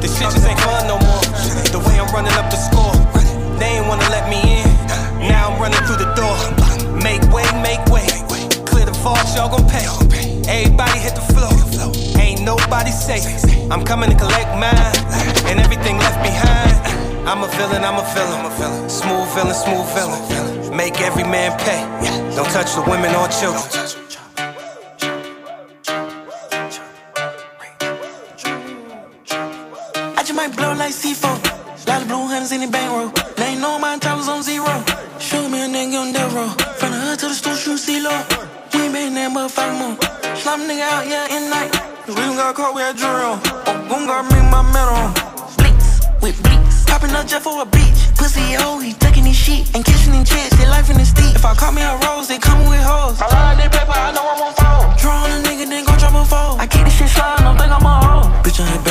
This 0.00 0.18
shit 0.18 0.28
just 0.28 0.46
ain't 0.46 0.60
fun 0.60 0.86
no 0.86 0.98
more. 1.00 1.24
The 1.72 1.80
way 1.80 1.96
I'm 1.98 2.10
running 2.12 2.36
up 2.36 2.50
the 2.52 2.60
score, 2.60 2.92
they 3.58 3.80
ain't 3.80 3.86
wanna 3.88 4.08
let 4.12 4.28
me 4.28 4.40
in. 4.60 4.68
Now 5.24 5.50
I'm 5.50 5.60
running 5.60 5.80
through 5.88 6.04
the 6.04 6.10
door. 6.12 6.36
Make 7.00 7.22
way, 7.32 7.48
make 7.64 7.84
way. 7.88 8.06
Clear 8.68 8.86
the 8.86 8.96
vault, 9.00 9.24
y'all 9.34 9.48
gon' 9.48 9.64
pay. 9.68 9.88
Everybody 10.44 10.98
hit 11.00 11.14
the 11.16 11.24
floor. 11.32 11.52
Ain't 12.20 12.42
nobody 12.42 12.90
safe. 12.90 13.40
I'm 13.70 13.84
coming 13.84 14.10
to 14.10 14.16
collect 14.16 14.52
mine 14.60 14.94
and 15.48 15.60
everything 15.60 15.96
left 15.98 16.20
behind. 16.20 16.76
I'm 17.26 17.42
a 17.42 17.48
villain, 17.56 17.84
I'm 17.84 17.96
a 17.96 18.04
villain. 18.12 18.90
Smooth 18.90 19.28
villain, 19.34 19.54
smooth 19.54 19.88
villain. 19.96 20.63
Make 20.74 21.00
every 21.00 21.22
man 21.22 21.56
pay. 21.60 21.86
Don't 22.34 22.50
touch 22.50 22.74
the 22.74 22.82
women 22.82 23.14
or 23.14 23.28
children. 23.28 23.62
I 30.18 30.22
just 30.26 30.34
might 30.34 30.56
blow 30.56 30.74
like 30.74 30.92
C4. 30.92 31.86
Lot 31.86 32.02
of 32.02 32.08
blue 32.08 32.26
hunters 32.26 32.50
in 32.50 32.62
the 32.62 32.66
bankroll. 32.66 33.12
Now 33.38 33.52
you 33.52 33.60
know 33.60 33.78
my 33.78 33.94
was 34.16 34.28
on 34.28 34.42
zero. 34.42 34.66
Shoot 35.20 35.48
me 35.48 35.62
a 35.62 35.68
nigga 35.68 36.00
on 36.00 36.12
that 36.12 36.32
road. 36.34 36.60
From 36.74 36.90
the 36.90 36.98
hood 36.98 37.20
to 37.20 37.28
the 37.28 37.34
store, 37.34 37.54
shoot 37.54 37.78
C-Lo. 37.78 38.10
We 38.74 38.80
ain't 38.80 38.92
been 38.92 39.14
there 39.14 39.30
but 39.30 39.50
five 39.50 39.78
more. 39.78 39.94
Slap 40.34 40.58
nigga 40.58 40.82
out, 40.90 41.06
yeah, 41.06 41.36
in 41.36 41.50
night. 41.50 41.70
We 42.08 42.16
done 42.16 42.34
got 42.34 42.56
caught, 42.56 42.74
we 42.74 42.82
had 42.82 42.96
jewelry 42.96 43.22
on. 43.22 43.38
Oh, 43.46 43.86
gon' 43.88 44.06
got 44.06 44.24
me 44.26 44.40
my 44.50 44.62
medal 44.74 44.98
on. 44.98 45.14
Blinks, 45.56 46.00
with 46.20 46.42
blinks. 46.42 46.84
Popping 46.84 47.12
up 47.12 47.28
jet 47.28 47.42
for 47.42 47.62
a 47.62 47.64
beach. 47.64 48.10
Pussy 48.18 48.54
hoe, 48.58 48.80
he 48.80 48.92
sheet. 49.54 49.74
And 49.74 49.84
kissing 49.84 50.14
in 50.14 50.24
chicks, 50.24 50.56
they 50.56 50.66
life 50.68 50.90
in 50.90 50.98
the 50.98 51.04
steep. 51.04 51.34
If 51.34 51.44
I 51.44 51.54
caught 51.54 51.74
me 51.74 51.82
a 51.82 51.96
rose, 52.06 52.28
they 52.28 52.38
coming 52.38 52.68
with 52.68 52.82
hoes. 52.82 53.20
I 53.20 53.54
they 53.56 53.73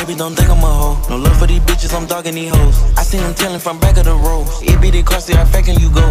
baby, 0.05 0.17
don't 0.17 0.35
think 0.35 0.49
I'm 0.49 0.63
a 0.63 0.67
hoe. 0.67 0.97
No 1.09 1.17
love 1.17 1.37
for 1.37 1.47
these 1.47 1.61
bitches, 1.61 1.95
I'm 1.95 2.05
dogging 2.05 2.35
these 2.35 2.53
hoes. 2.53 2.75
I 2.97 3.03
seen 3.03 3.21
them 3.21 3.33
telling 3.33 3.59
from 3.59 3.79
back 3.79 3.97
of 3.97 4.05
the 4.05 4.15
road. 4.15 4.47
It 4.61 4.79
be 4.81 4.91
the 4.91 5.03
cross, 5.03 5.29
I 5.29 5.45
faking 5.45 5.79
you 5.79 5.89
go. 5.89 6.05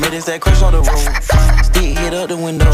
Made 0.00 0.12
this 0.12 0.24
that 0.26 0.40
crash 0.40 0.62
on 0.62 0.72
the 0.72 0.82
road. 0.82 1.64
Stick 1.64 1.96
hit 1.98 2.14
up 2.14 2.28
the 2.28 2.36
window. 2.36 2.70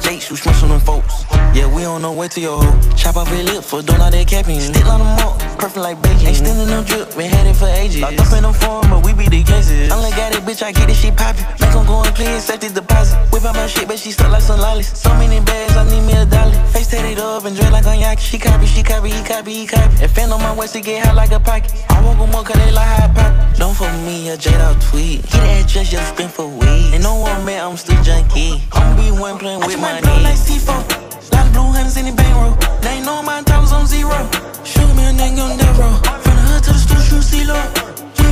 Jake 0.00 0.20
shoot 0.20 0.36
smush 0.36 0.62
on 0.62 0.70
them 0.70 0.80
folks. 0.80 1.24
Yeah, 1.54 1.66
we 1.66 1.84
on 1.84 2.02
no 2.02 2.12
way 2.12 2.28
to 2.28 2.40
your 2.40 2.62
hoe. 2.62 2.94
Chop 2.96 3.16
off 3.16 3.28
your 3.30 3.42
lip 3.42 3.64
for 3.64 3.82
doing 3.82 4.00
all 4.00 4.10
that 4.10 4.26
capping. 4.26 4.60
Stick 4.60 4.86
on 4.86 5.00
them 5.00 5.18
up, 5.26 5.38
perfect 5.58 5.82
like 5.82 6.00
bacon. 6.02 6.26
Ain't 6.26 6.36
still 6.36 6.58
in 6.60 6.68
no 6.68 6.82
drip, 6.84 7.14
been 7.16 7.30
had 7.30 7.46
it 7.46 7.56
for 7.56 7.66
ages. 7.66 8.02
Locked 8.02 8.20
up 8.20 8.32
in 8.32 8.42
the 8.42 8.52
form, 8.52 8.86
but 8.90 9.04
we 9.04 9.12
be 9.12 9.26
the 9.28 9.42
cases. 9.42 9.90
I'm 9.90 10.00
like, 10.00 10.16
got 10.16 10.34
it, 10.34 10.42
bitch, 10.44 10.62
I 10.62 10.72
get 10.72 10.86
this 10.86 11.00
shit 11.00 11.16
poppin'. 11.16 11.44
Make 11.60 11.74
'em 11.74 11.86
go 11.86 12.02
and 12.02 12.14
clean, 12.14 12.40
safety 12.40 12.68
deposit. 12.68 13.18
Whip 13.32 13.44
out 13.44 13.54
my 13.54 13.66
shit, 13.66 13.88
but 13.88 13.98
she 13.98 14.12
stuck 14.12 14.30
like 14.30 14.42
some 14.42 14.60
lollies. 14.60 14.90
So 14.96 15.10
many 15.14 15.40
bags, 15.40 15.76
I 15.76 15.84
need 15.90 16.06
me 16.06 16.14
a 16.14 16.24
dollar. 16.24 16.54
Face 16.72 16.88
tatted 16.88 17.18
up 17.18 17.44
and 17.44 17.56
dread 17.56 17.72
like 17.72 17.86
on 17.86 17.98
yak. 17.98 18.18
She 18.18 18.38
copy, 18.38 18.66
she 18.66 18.82
copy, 18.82 19.10
he 19.10 19.22
copy, 19.24 19.52
he 19.52 19.66
copy. 19.66 19.71
And 19.78 20.10
fan 20.10 20.32
on 20.32 20.40
my 20.40 20.54
waist 20.54 20.74
to 20.74 20.80
get 20.80 21.06
hot 21.06 21.16
like 21.16 21.32
a 21.32 21.40
pocket. 21.40 21.72
I 21.88 22.02
won't 22.04 22.18
go 22.18 22.26
more 22.26 22.44
cause 22.44 22.56
they 22.56 22.72
like 22.72 22.86
hot 22.86 23.14
pop. 23.14 23.56
Don't 23.56 23.74
fuck 23.74 23.92
me, 24.06 24.28
a 24.30 24.36
J 24.36 24.54
out 24.54 24.80
tweet. 24.80 25.22
Get 25.22 25.42
that 25.44 25.68
dress, 25.68 25.90
just 25.90 26.14
spin 26.14 26.28
for 26.28 26.46
weed. 26.46 26.94
And 26.94 27.02
no 27.02 27.16
one 27.16 27.44
man, 27.44 27.64
I'm 27.64 27.76
still 27.76 28.00
junkie. 28.02 28.62
I'm 28.72 28.96
be 28.96 29.10
one 29.10 29.38
playing 29.38 29.60
with 29.60 29.80
my 29.80 30.00
knee. 30.00 30.22
like 30.22 30.36
C4. 30.36 31.32
Lot 31.32 31.46
of 31.46 31.52
blue 31.52 31.72
hunters 31.72 31.96
in 31.96 32.06
the 32.06 32.12
bankroll. 32.12 32.56
You 33.02 33.06
know 33.06 33.20
my 33.20 33.42
was 33.58 33.72
on 33.72 33.84
zero. 33.84 34.14
Shoot 34.62 34.86
me 34.94 35.02
a 35.02 35.12
nigga 35.12 35.42
on 35.42 35.58
that 35.58 35.74
road. 35.74 35.98
From 36.22 36.36
the 36.36 36.42
hood 36.54 36.62
to 36.64 36.72
the 36.72 36.78
store, 36.78 37.02
shoot 37.02 37.22
C-Lo. 37.22 37.58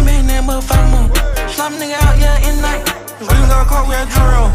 Been 0.07 0.27
there 0.29 0.43
but 0.47 0.61
five 0.61 0.87
more. 0.93 1.11
Slap 1.49 1.73
nigga 1.73 1.99
out, 2.07 2.17
yeah, 2.23 2.49
in 2.49 2.61
night. 2.63 2.87
We 3.19 3.27
got 3.27 3.67
caught, 3.67 3.87
had 3.91 4.07
jewelry 4.15 4.37
on. 4.39 4.51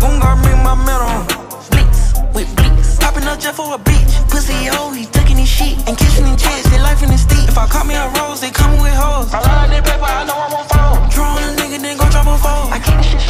Boom, 0.00 0.18
got 0.18 0.42
me 0.42 0.50
my 0.64 0.74
medal 0.74 1.06
on. 1.06 1.26
Blinks, 1.70 2.14
with 2.34 2.50
blinks. 2.56 2.79
Popping 3.00 3.24
up 3.24 3.38
jet 3.40 3.54
for 3.54 3.74
a 3.74 3.78
beach. 3.78 4.12
Pussy 4.28 4.66
hoe, 4.66 4.92
he 4.92 5.06
tucking 5.06 5.36
his 5.36 5.48
sheet. 5.48 5.76
And 5.88 5.96
kissing 5.96 6.26
in 6.26 6.36
chicks, 6.36 6.68
they 6.70 6.78
life 6.78 7.02
in 7.02 7.10
the 7.10 7.18
steep. 7.18 7.48
If 7.48 7.58
I 7.58 7.66
caught 7.66 7.86
me 7.86 7.94
a 7.94 8.08
rose, 8.20 8.40
they 8.40 8.50
coming 8.50 8.80
with 8.80 8.94
hoes. 8.94 9.32
I 9.34 9.40
lie 9.40 9.68
they 9.68 9.80
paper, 9.80 10.04
I 10.04 10.24
know 10.24 10.36
I'm 10.36 10.54
on 10.54 10.64
phone. 10.68 11.08
Draw 11.10 11.24
on 11.36 11.42
a 11.42 11.50
nigga, 11.56 11.78
then 11.80 11.96
go 11.96 12.08
drop 12.10 12.26
a 12.26 12.36
phone. 12.38 12.72
I 12.72 12.78
keep 12.78 12.96
this 12.96 13.10
shit 13.10 13.24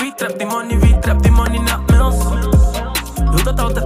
Wie 0.00 0.12
trapt 0.14 0.38
die 0.38 0.46
money, 0.46 0.78
wie 0.80 0.98
trapt 1.00 1.22
die 1.22 1.32
money 1.32 1.58
naar 1.58 1.80
Mills? 1.86 2.18
Doe 3.30 3.42
dat 3.42 3.60
altijd 3.60 3.85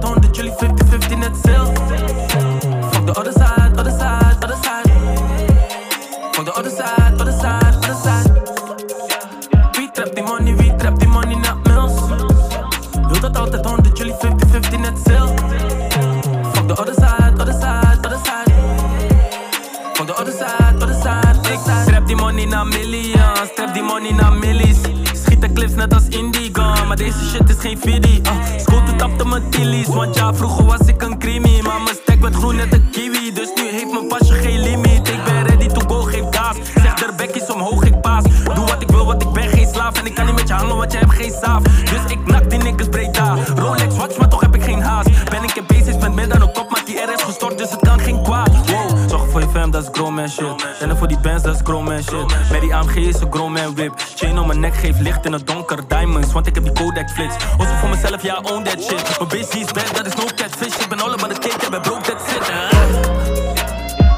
money 24.01 24.21
naar 24.21 24.33
millies. 24.33 24.77
Schiet 25.13 25.41
de 25.41 25.53
clips 25.53 25.73
net 25.73 25.93
als 25.93 26.07
Indigo, 26.09 26.85
maar 26.87 26.95
deze 26.95 27.25
shit 27.29 27.49
is 27.49 27.55
geen 27.59 27.77
video. 27.77 28.21
Uh, 28.23 28.59
Scooter 28.59 28.95
tapte 28.95 29.25
mijn 29.25 29.49
tillies, 29.49 29.87
want 29.87 30.15
ja, 30.15 30.33
vroeger 30.33 30.65
was 30.65 30.79
ik 30.79 31.01
een 31.01 31.19
creamy. 31.19 31.61
Maar 31.61 31.81
mijn 31.81 31.95
stack 32.03 32.21
werd 32.21 32.35
groen 32.35 32.55
net 32.55 32.73
een 32.73 32.89
kiwi, 32.91 33.33
dus 33.33 33.51
nu 33.55 33.69
heeft 33.71 33.91
mijn 33.91 34.07
pasje 34.07 34.33
geen 34.33 34.59
limiet. 34.59 35.07
Ik 35.07 35.23
ben 35.23 35.45
ready 35.45 35.67
to 35.67 35.81
go, 35.87 36.01
geef 36.01 36.23
gas. 36.31 36.55
Zeg 36.73 37.01
er 37.01 37.15
bekkies 37.15 37.51
omhoog, 37.51 37.83
ik 37.83 38.01
paas. 38.01 38.23
Doe 38.53 38.65
wat 38.65 38.81
ik 38.81 38.89
wil, 38.89 39.05
want 39.05 39.21
ik 39.21 39.31
ben 39.31 39.49
geen 39.49 39.67
slaaf. 39.67 39.99
En 39.99 40.05
ik 40.05 40.15
kan 40.15 40.25
niet 40.25 40.35
met 40.35 40.47
je 40.47 40.53
hangen, 40.53 40.77
want 40.77 40.91
je 40.91 40.97
hebt 40.97 41.13
geen 41.13 41.33
saaf. 41.41 41.61
Dus 41.63 42.11
ik 42.11 42.25
nak 42.25 42.49
die 42.49 42.59
niggas 42.59 42.89
breed 42.89 43.13
daar. 43.13 43.37
Rolex 43.55 43.95
watch, 43.97 44.17
maar 44.17 44.29
toch 44.29 44.41
heb 44.41 44.55
ik 44.55 44.63
geen 44.63 44.81
haast. 44.81 45.29
Ben 45.29 45.43
ik 45.43 45.55
in 45.55 45.63
bezig, 45.67 45.99
met 45.99 46.13
meer 46.13 46.29
dan 46.29 46.41
een 46.41 46.51
kop, 46.53 46.69
maar 46.69 46.81
die 46.85 46.95
R 46.95 47.13
is 47.15 47.23
gestort, 47.23 47.57
dus 47.57 47.69
het 47.69 47.79
kan 47.79 47.99
geen 47.99 48.21
kwaad. 48.23 48.49
Wow, 48.49 49.09
zorg 49.09 49.29
voor 49.31 49.39
je 49.39 49.47
fam, 49.53 49.71
dat 49.71 49.83
is 49.83 49.89
grown 49.91 50.13
man 50.13 50.29
shit. 50.29 50.65
Rennen 50.81 50.97
voor 50.97 51.07
die 51.07 51.19
bands, 51.19 51.43
dat 51.43 51.55
is 51.55 51.61
man 51.63 52.03
shit. 52.03 52.51
Met 52.51 52.61
die 52.61 52.75
AMG 52.75 52.95
is 52.95 53.19
een 53.19 53.31
grown 53.31 53.51
man 53.51 53.75
whip. 53.75 53.93
Chain 54.15 54.39
om 54.39 54.47
mijn 54.47 54.59
nek 54.59 54.73
geeft 54.73 54.99
licht 54.99 55.25
in 55.25 55.33
het 55.33 55.47
donker, 55.47 55.87
diamonds, 55.87 56.33
want 56.33 56.47
ik 56.47 56.55
heb 56.55 56.63
die 56.63 56.73
Kodak 56.73 57.09
flits. 57.09 57.35
Also 57.57 57.73
voor 57.73 57.89
mezelf, 57.89 58.21
ja, 58.21 58.39
own 58.43 58.63
that 58.63 58.83
shit. 58.83 59.17
Mijn 59.17 59.29
busy 59.29 59.57
is 59.57 59.71
bad, 59.71 59.95
dat 59.95 60.05
is 60.05 60.15
no 60.15 60.23
catfish. 60.35 60.77
Ik 60.79 60.89
ben 60.89 60.99
all 60.99 61.13
about 61.13 61.33
the 61.33 61.49
cake, 61.49 61.65
ik 61.65 61.69
ben 61.69 61.81
broke, 61.81 62.01
that's 62.01 62.35
it. 62.35 62.49
Uh. 62.49 62.55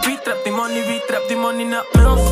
Wie 0.05 0.19
trapt 0.23 0.43
die 0.43 0.53
money, 0.53 0.85
wie 0.87 1.01
trapt 1.07 1.27
die 1.27 1.37
money 1.37 1.63
naar 1.63 1.85
Mills? 1.91 2.22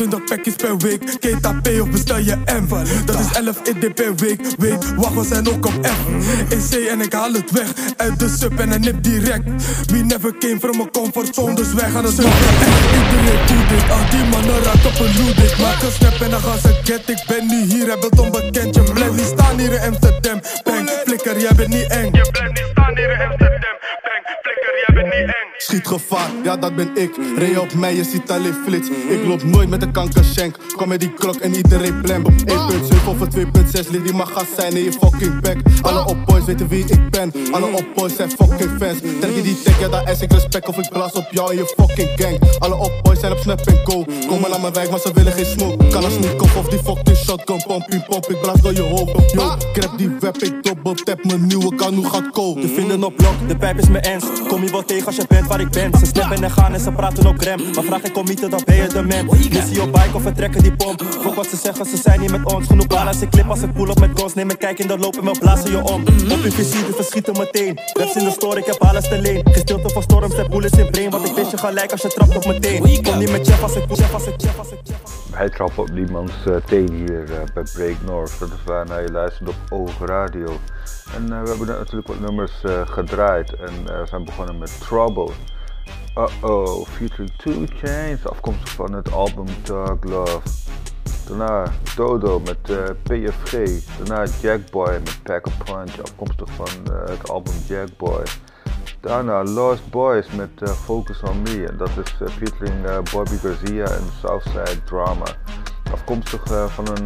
20 0.00 0.24
pakjes 0.24 0.54
per 0.54 0.76
week. 0.76 1.00
KTP 1.20 1.80
of 1.80 1.90
bestel 1.90 2.18
je 2.18 2.36
M. 2.36 2.68
Dat 3.04 3.18
is 3.20 3.32
11 3.32 3.60
ID 3.68 3.94
per 3.94 4.14
week. 4.14 4.40
Weet, 4.58 4.94
wacht, 4.94 5.28
zijn 5.28 5.48
ook 5.48 5.66
op 5.66 5.86
F. 5.86 5.98
EC 6.48 6.86
en 6.88 7.00
ik 7.00 7.12
haal 7.12 7.32
het 7.32 7.50
weg. 7.50 7.68
Uit 7.96 8.18
de 8.18 8.28
sub 8.28 8.58
en 8.58 8.72
een 8.72 8.80
nip 8.80 9.02
direct. 9.02 9.44
We 9.86 9.96
never 9.96 10.38
came 10.38 10.58
from 10.58 10.80
a 10.80 10.86
comfort 10.92 11.34
zone, 11.34 11.54
dus 11.54 11.72
wij 11.72 11.90
gaan 11.90 12.04
het 12.04 12.16
nog 12.16 12.32
Iedereen 12.92 13.46
doet 13.46 13.68
dit, 13.68 13.90
al 13.90 14.10
die 14.10 14.24
mannen 14.24 14.62
raakt 14.62 14.86
op 14.86 14.98
een 14.98 15.24
loot 15.24 15.36
dit. 15.36 15.58
Maak 15.58 15.82
een 15.82 15.92
snap 15.92 16.20
en 16.20 16.30
dan 16.30 16.40
gaan 16.40 16.58
ze 16.58 16.80
get. 16.84 17.08
Ik 17.08 17.24
ben 17.26 17.46
nu 17.46 17.62
hier, 17.62 17.86
hij 17.86 17.98
wilt 18.00 18.18
onbekend. 18.18 18.74
Je 18.74 18.82
blijft 18.82 19.16
niet 19.16 19.32
staan 19.36 19.58
hier 19.58 19.72
in 19.72 19.80
Amsterdam. 19.80 20.40
Bang, 20.64 20.90
flikker, 21.04 21.40
jij 21.40 21.54
bent 21.54 21.68
niet 21.68 21.86
eng. 21.86 22.10
Je 22.12 22.28
blijft 22.30 22.52
niet 22.52 22.68
staan 22.72 22.96
hier 22.96 23.10
in 23.10 23.30
Amsterdam. 23.30 23.79
Schiet 25.62 25.86
gevaar, 25.86 26.30
ja 26.44 26.56
dat 26.56 26.76
ben 26.76 26.90
ik. 26.96 27.10
Rij 27.36 27.56
op 27.56 27.74
mij, 27.74 27.94
je 27.94 28.04
ziet 28.04 28.30
alleen 28.30 28.54
flits. 28.66 28.88
Ik 28.88 29.24
loop 29.26 29.42
nooit 29.42 29.68
met 29.68 29.82
een 29.82 29.92
kankershank. 29.92 30.56
Kom 30.76 30.88
met 30.88 31.00
die 31.00 31.12
klok 31.12 31.36
en 31.36 31.54
iedereen 31.54 32.00
blam. 32.00 32.24
Op 32.24 32.32
1.7 32.32 33.08
of 33.08 33.16
2.6, 33.36 33.90
lid 33.90 34.04
die 34.04 34.12
mag 34.12 34.44
zijn 34.56 34.76
in 34.76 34.84
je 34.84 34.92
fucking 34.92 35.40
back. 35.40 35.56
Alle 35.82 36.06
opboys 36.06 36.44
weten 36.44 36.68
wie 36.68 36.84
ik 36.84 37.10
ben. 37.10 37.32
Alle 37.52 37.66
opboys 37.66 38.16
zijn 38.16 38.30
fucking 38.30 38.70
fans. 38.78 38.98
Trek 39.20 39.34
je 39.34 39.42
die 39.42 39.62
tag, 39.62 39.80
ja 39.80 39.88
daar 39.88 40.10
is 40.10 40.20
ik 40.20 40.32
respect 40.32 40.68
of 40.68 40.78
ik 40.78 40.88
blaas 40.90 41.12
op 41.12 41.26
jou 41.30 41.50
en 41.50 41.56
je 41.56 41.74
fucking 41.76 42.10
gang. 42.16 42.58
Alle 42.58 42.74
opboys 42.74 43.20
zijn 43.20 43.32
op 43.32 43.38
snap 43.38 43.60
en 43.60 43.80
go. 43.84 44.04
Komen 44.28 44.50
naar 44.50 44.60
mijn 44.60 44.72
wijk, 44.72 44.90
maar 44.90 45.00
ze 45.00 45.12
willen 45.12 45.32
geen 45.32 45.46
smoke. 45.46 45.86
Kan 45.88 46.04
een 46.04 46.40
off 46.40 46.56
of 46.56 46.68
die 46.68 46.78
fucking 46.78 47.16
shotgun. 47.16 47.62
Pompie 47.66 48.02
pop, 48.08 48.30
ik 48.30 48.40
blaas 48.40 48.60
door 48.60 48.72
je 48.72 48.82
hoofd. 48.82 49.32
Yo, 49.32 49.56
grab 49.72 49.98
die 49.98 50.10
web, 50.20 50.36
ik 50.36 50.62
double 50.62 50.94
tap 50.94 51.24
mijn 51.24 51.46
nieuwe 51.46 51.74
kanoe 51.74 52.08
gaat 52.08 52.30
koop. 52.30 52.60
Te 52.60 52.68
vinden 52.68 53.04
op 53.04 53.16
blok, 53.16 53.48
de 53.48 53.56
pijp 53.56 53.78
is 53.78 53.88
mijn 53.88 54.04
ernst. 54.04 54.46
Kom 54.46 54.64
je 54.64 54.70
wel 54.70 54.84
tegen 54.84 55.06
als 55.06 55.16
je 55.16 55.24
bent 55.28 55.48
waar 55.50 55.60
ik. 55.60 55.98
Ze 55.98 56.06
snappen 56.06 56.42
en 56.42 56.50
gaan 56.50 56.74
en 56.74 56.80
ze 56.80 56.92
praten 56.92 57.26
ook 57.26 57.42
rem. 57.42 57.60
Maar 57.74 57.84
vraag 57.84 58.02
ik 58.02 58.16
om 58.16 58.24
niet, 58.24 58.40
dan 58.50 58.62
ben 58.64 58.76
je 58.76 58.86
de 58.86 59.02
man. 59.02 59.26
Missie 59.26 59.82
op 59.82 59.92
bike 59.92 60.14
of 60.14 60.22
vertrekken 60.22 60.62
die 60.62 60.76
pomp. 60.76 61.02
Volg 61.20 61.34
wat 61.34 61.46
ze 61.46 61.56
zeggen, 61.56 61.86
ze 61.86 61.96
zijn 61.96 62.20
niet 62.20 62.30
met 62.30 62.52
ons. 62.54 62.66
Genoeg 62.66 62.86
balen 62.86 63.06
als 63.06 63.20
ik 63.20 63.30
clip 63.30 63.48
als 63.50 63.62
ik 63.62 63.72
pull 63.72 63.88
op 63.88 64.00
met 64.00 64.10
guns. 64.14 64.34
Neem 64.34 64.50
een 64.50 64.58
kijk 64.58 64.78
in 64.78 64.86
de 64.86 64.98
loop 64.98 65.16
en 65.16 65.24
we 65.24 65.38
blazen 65.38 65.70
je 65.70 65.82
om. 65.82 66.00
Op 66.30 66.42
je 66.42 66.50
visie, 66.50 66.86
dus 66.86 66.94
verschieten 66.94 67.38
meteen. 67.38 67.78
Webs 67.92 68.16
in 68.16 68.24
de 68.24 68.30
store, 68.30 68.58
ik 68.58 68.66
heb 68.66 68.76
alles 68.78 69.08
te 69.08 69.20
leen. 69.20 69.42
Gestilte 69.52 69.88
van 69.88 70.02
storms 70.02 70.34
en 70.34 70.50
bullets 70.50 70.78
in 70.78 70.90
brain. 70.90 71.10
Want 71.10 71.28
ik 71.28 71.34
wist 71.34 71.50
je 71.50 71.58
gelijk 71.58 71.92
als 71.92 72.02
je 72.02 72.08
trapt 72.08 72.36
op 72.36 72.46
meteen. 72.46 73.02
Kom 73.02 73.18
niet 73.18 73.30
met 73.30 73.46
chef 73.46 73.62
als 73.62 73.74
ik 73.74 73.84
chef 73.88 74.14
als 74.14 74.26
ik 74.26 74.34
chef 74.36 74.58
als 74.58 74.68
ik 74.68 74.78
chef. 74.84 75.19
Wij 75.30 75.48
trappen 75.48 75.82
op 75.82 75.90
niemands 75.90 76.46
uh, 76.46 76.56
teen 76.56 76.92
hier 76.92 77.30
uh, 77.30 77.36
bij 77.54 77.62
Break 77.74 77.96
North. 78.04 78.38
Dat 78.38 78.48
is 78.48 78.64
waar 78.64 79.02
je 79.02 79.12
luistert 79.12 79.48
op 79.48 79.56
Oog 79.68 80.06
Radio. 80.06 80.56
En 81.14 81.22
uh, 81.22 81.42
we 81.42 81.48
hebben 81.48 81.66
natuurlijk 81.66 82.08
wat 82.08 82.20
nummers 82.20 82.52
gedraaid 82.84 83.54
en 83.54 84.06
zijn 84.08 84.24
begonnen 84.24 84.58
met 84.58 84.80
Trouble. 84.80 85.30
Uh-oh, 86.16 86.86
featuring 86.86 87.30
Two 87.36 87.64
Chains, 87.66 88.26
afkomstig 88.26 88.70
van 88.70 88.92
het 88.92 89.12
album 89.12 89.46
Dark 89.62 90.04
Love. 90.04 90.40
Daarna 91.28 91.72
Dodo 91.96 92.40
met 92.40 92.62
PFG. 93.02 93.84
Daarna 93.98 94.32
Jackboy 94.40 94.92
met 94.92 95.20
Pack 95.22 95.46
a 95.46 95.50
Punch, 95.64 96.00
afkomstig 96.02 96.50
van 96.50 96.94
het 97.08 97.30
album 97.30 97.54
Jackboy. 97.66 98.22
Daarna 99.00 99.44
Lost 99.44 99.90
Boys 99.90 100.30
met 100.30 100.50
uh, 100.62 100.68
Focus 100.68 101.22
on 101.22 101.42
Me. 101.42 101.76
Dat 101.76 101.90
is 102.04 102.30
featuring 102.30 103.10
Bobby 103.10 103.36
Garcia 103.36 103.84
en 103.84 104.04
Southside 104.20 104.84
Drama. 104.84 105.24
Afkomstig 105.92 106.42
van 106.68 106.88
een 106.88 107.04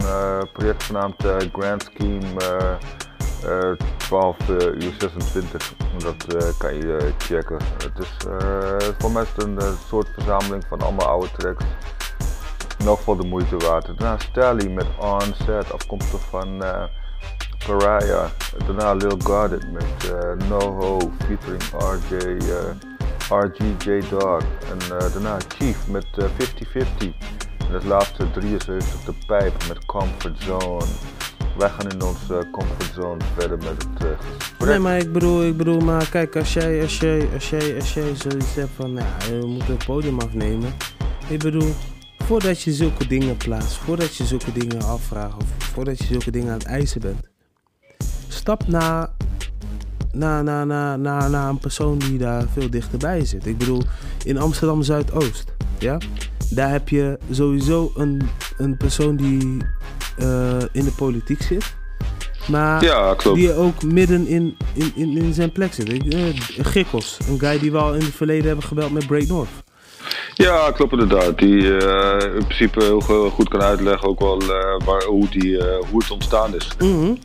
project 0.53 0.83
genaamd 0.83 1.25
Grand 1.53 1.83
Scheme. 1.83 2.27
Uh, 3.45 3.73
12 3.97 4.49
uh, 4.49 4.57
uur 4.57 4.95
26, 4.99 5.75
dat 5.99 6.27
kan 6.59 6.75
je 6.75 7.13
checken. 7.19 7.59
Het 7.83 7.99
is 7.99 8.17
voor 8.99 9.11
mij 9.11 9.25
een 9.37 9.59
soort 9.89 10.09
verzameling 10.15 10.65
van 10.69 10.81
allemaal 10.81 11.09
oude 11.09 11.31
tracks. 11.37 11.65
Nog 12.85 13.01
voor 13.01 13.17
de 13.21 13.27
moeite 13.27 13.57
waard. 13.57 13.87
Daarna 13.87 14.19
Stally 14.19 14.69
met 14.69 14.87
Onset, 14.99 15.73
afkomstig 15.73 16.21
van 16.21 16.63
Pariah. 17.67 18.31
Daarna 18.67 18.93
Lil 18.93 19.17
Guarded 19.19 19.73
met 19.73 20.15
No 20.49 20.61
Ho 20.61 20.99
featuring 21.27 21.63
RJ, 21.73 22.39
RGJ 23.29 24.09
Dog. 24.11 24.43
En 24.71 24.79
daarna 25.13 25.39
Chief 25.49 25.89
met 25.89 26.07
50-50. 26.17 26.27
en 27.59 27.73
het 27.73 27.85
laatste 27.85 28.31
73 28.31 29.05
de 29.05 29.15
pijp 29.27 29.69
met 29.69 29.87
Comfort 29.87 30.41
Zone 30.41 30.85
wij 31.57 31.69
gaan 31.69 31.91
in 31.91 32.03
onze 32.03 32.49
comfortzone 32.51 33.25
verder 33.37 33.59
met 33.59 33.69
het 33.69 34.05
uh, 34.05 34.11
gesprek. 34.19 34.69
Nee, 34.69 34.79
maar 34.79 34.99
ik 34.99 35.13
bedoel, 35.13 35.45
ik 35.45 35.57
bedoel, 35.57 35.81
maar 35.81 36.09
kijk, 36.09 36.37
als 36.37 36.53
jij, 36.53 36.83
als 36.83 36.99
jij, 36.99 37.29
als 37.35 37.51
jij, 37.51 37.75
als 37.75 37.95
jij 37.95 38.15
zoiets 38.17 38.55
hebt 38.55 38.71
van, 38.77 38.93
nou, 38.93 39.07
we 39.41 39.47
moeten 39.47 39.75
het 39.75 39.85
podium 39.85 40.21
afnemen. 40.21 40.73
Ik 41.29 41.39
bedoel, 41.39 41.73
voordat 42.19 42.63
je 42.63 42.73
zulke 42.73 43.07
dingen 43.07 43.37
plaatst, 43.37 43.77
voordat 43.77 44.17
je 44.17 44.25
zulke 44.25 44.53
dingen 44.53 44.83
afvraagt, 44.83 45.37
of 45.37 45.47
voordat 45.59 45.99
je 45.99 46.05
zulke 46.05 46.31
dingen 46.31 46.53
aan 46.53 46.59
het 46.59 46.67
eisen 46.67 47.01
bent, 47.01 47.34
stap 48.35 48.67
naar, 48.67 49.09
naar, 50.13 50.45
naar, 50.45 50.67
naar, 50.67 50.99
naar, 50.99 51.31
naar 51.31 51.49
een 51.49 51.59
persoon 51.59 51.99
die 51.99 52.19
daar 52.19 52.45
veel 52.53 52.71
dichterbij 52.71 53.25
zit. 53.25 53.47
Ik 53.47 53.59
bedoel, 53.59 53.83
in 54.25 54.39
Amsterdam 54.39 54.83
Zuidoost, 54.83 55.55
ja, 55.79 55.99
daar 56.51 56.71
heb 56.71 56.89
je 56.89 57.19
sowieso 57.31 57.93
een, 57.97 58.29
een 58.57 58.77
persoon 58.77 59.17
die 59.17 59.57
uh, 60.19 60.61
in 60.73 60.85
de 60.85 60.93
politiek 60.97 61.43
zit. 61.43 61.75
Maar 62.49 62.85
ja, 62.85 63.17
die 63.35 63.55
ook 63.55 63.83
midden 63.83 64.27
in, 64.27 64.57
in, 64.75 64.93
in, 64.95 65.17
in 65.17 65.35
zijn 65.35 65.53
plek 65.53 65.73
zit. 65.73 66.15
Uh, 66.15 66.25
Gikkels, 66.59 67.19
een 67.29 67.39
guy 67.39 67.59
die 67.59 67.73
we 67.73 67.79
al 67.79 67.95
in 67.95 68.01
het 68.01 68.15
verleden 68.15 68.47
hebben 68.47 68.65
gebeld 68.65 68.93
met 68.93 69.07
Break 69.07 69.27
North. 69.27 69.49
Ja, 70.35 70.73
klopt 70.73 70.93
inderdaad. 70.93 71.39
Die 71.39 71.63
uh, 71.63 72.35
in 72.35 72.45
principe 72.45 72.83
heel 72.83 73.31
goed 73.31 73.49
kan 73.49 73.63
uitleggen 73.63 74.09
ook 74.09 74.21
wel 74.21 74.43
waar, 74.85 75.05
hoe, 75.05 75.29
die, 75.29 75.63
hoe 75.91 76.03
het 76.03 76.11
ontstaan 76.11 76.55
is. 76.55 76.69
Mm 76.79 77.01
-hmm. 77.01 77.19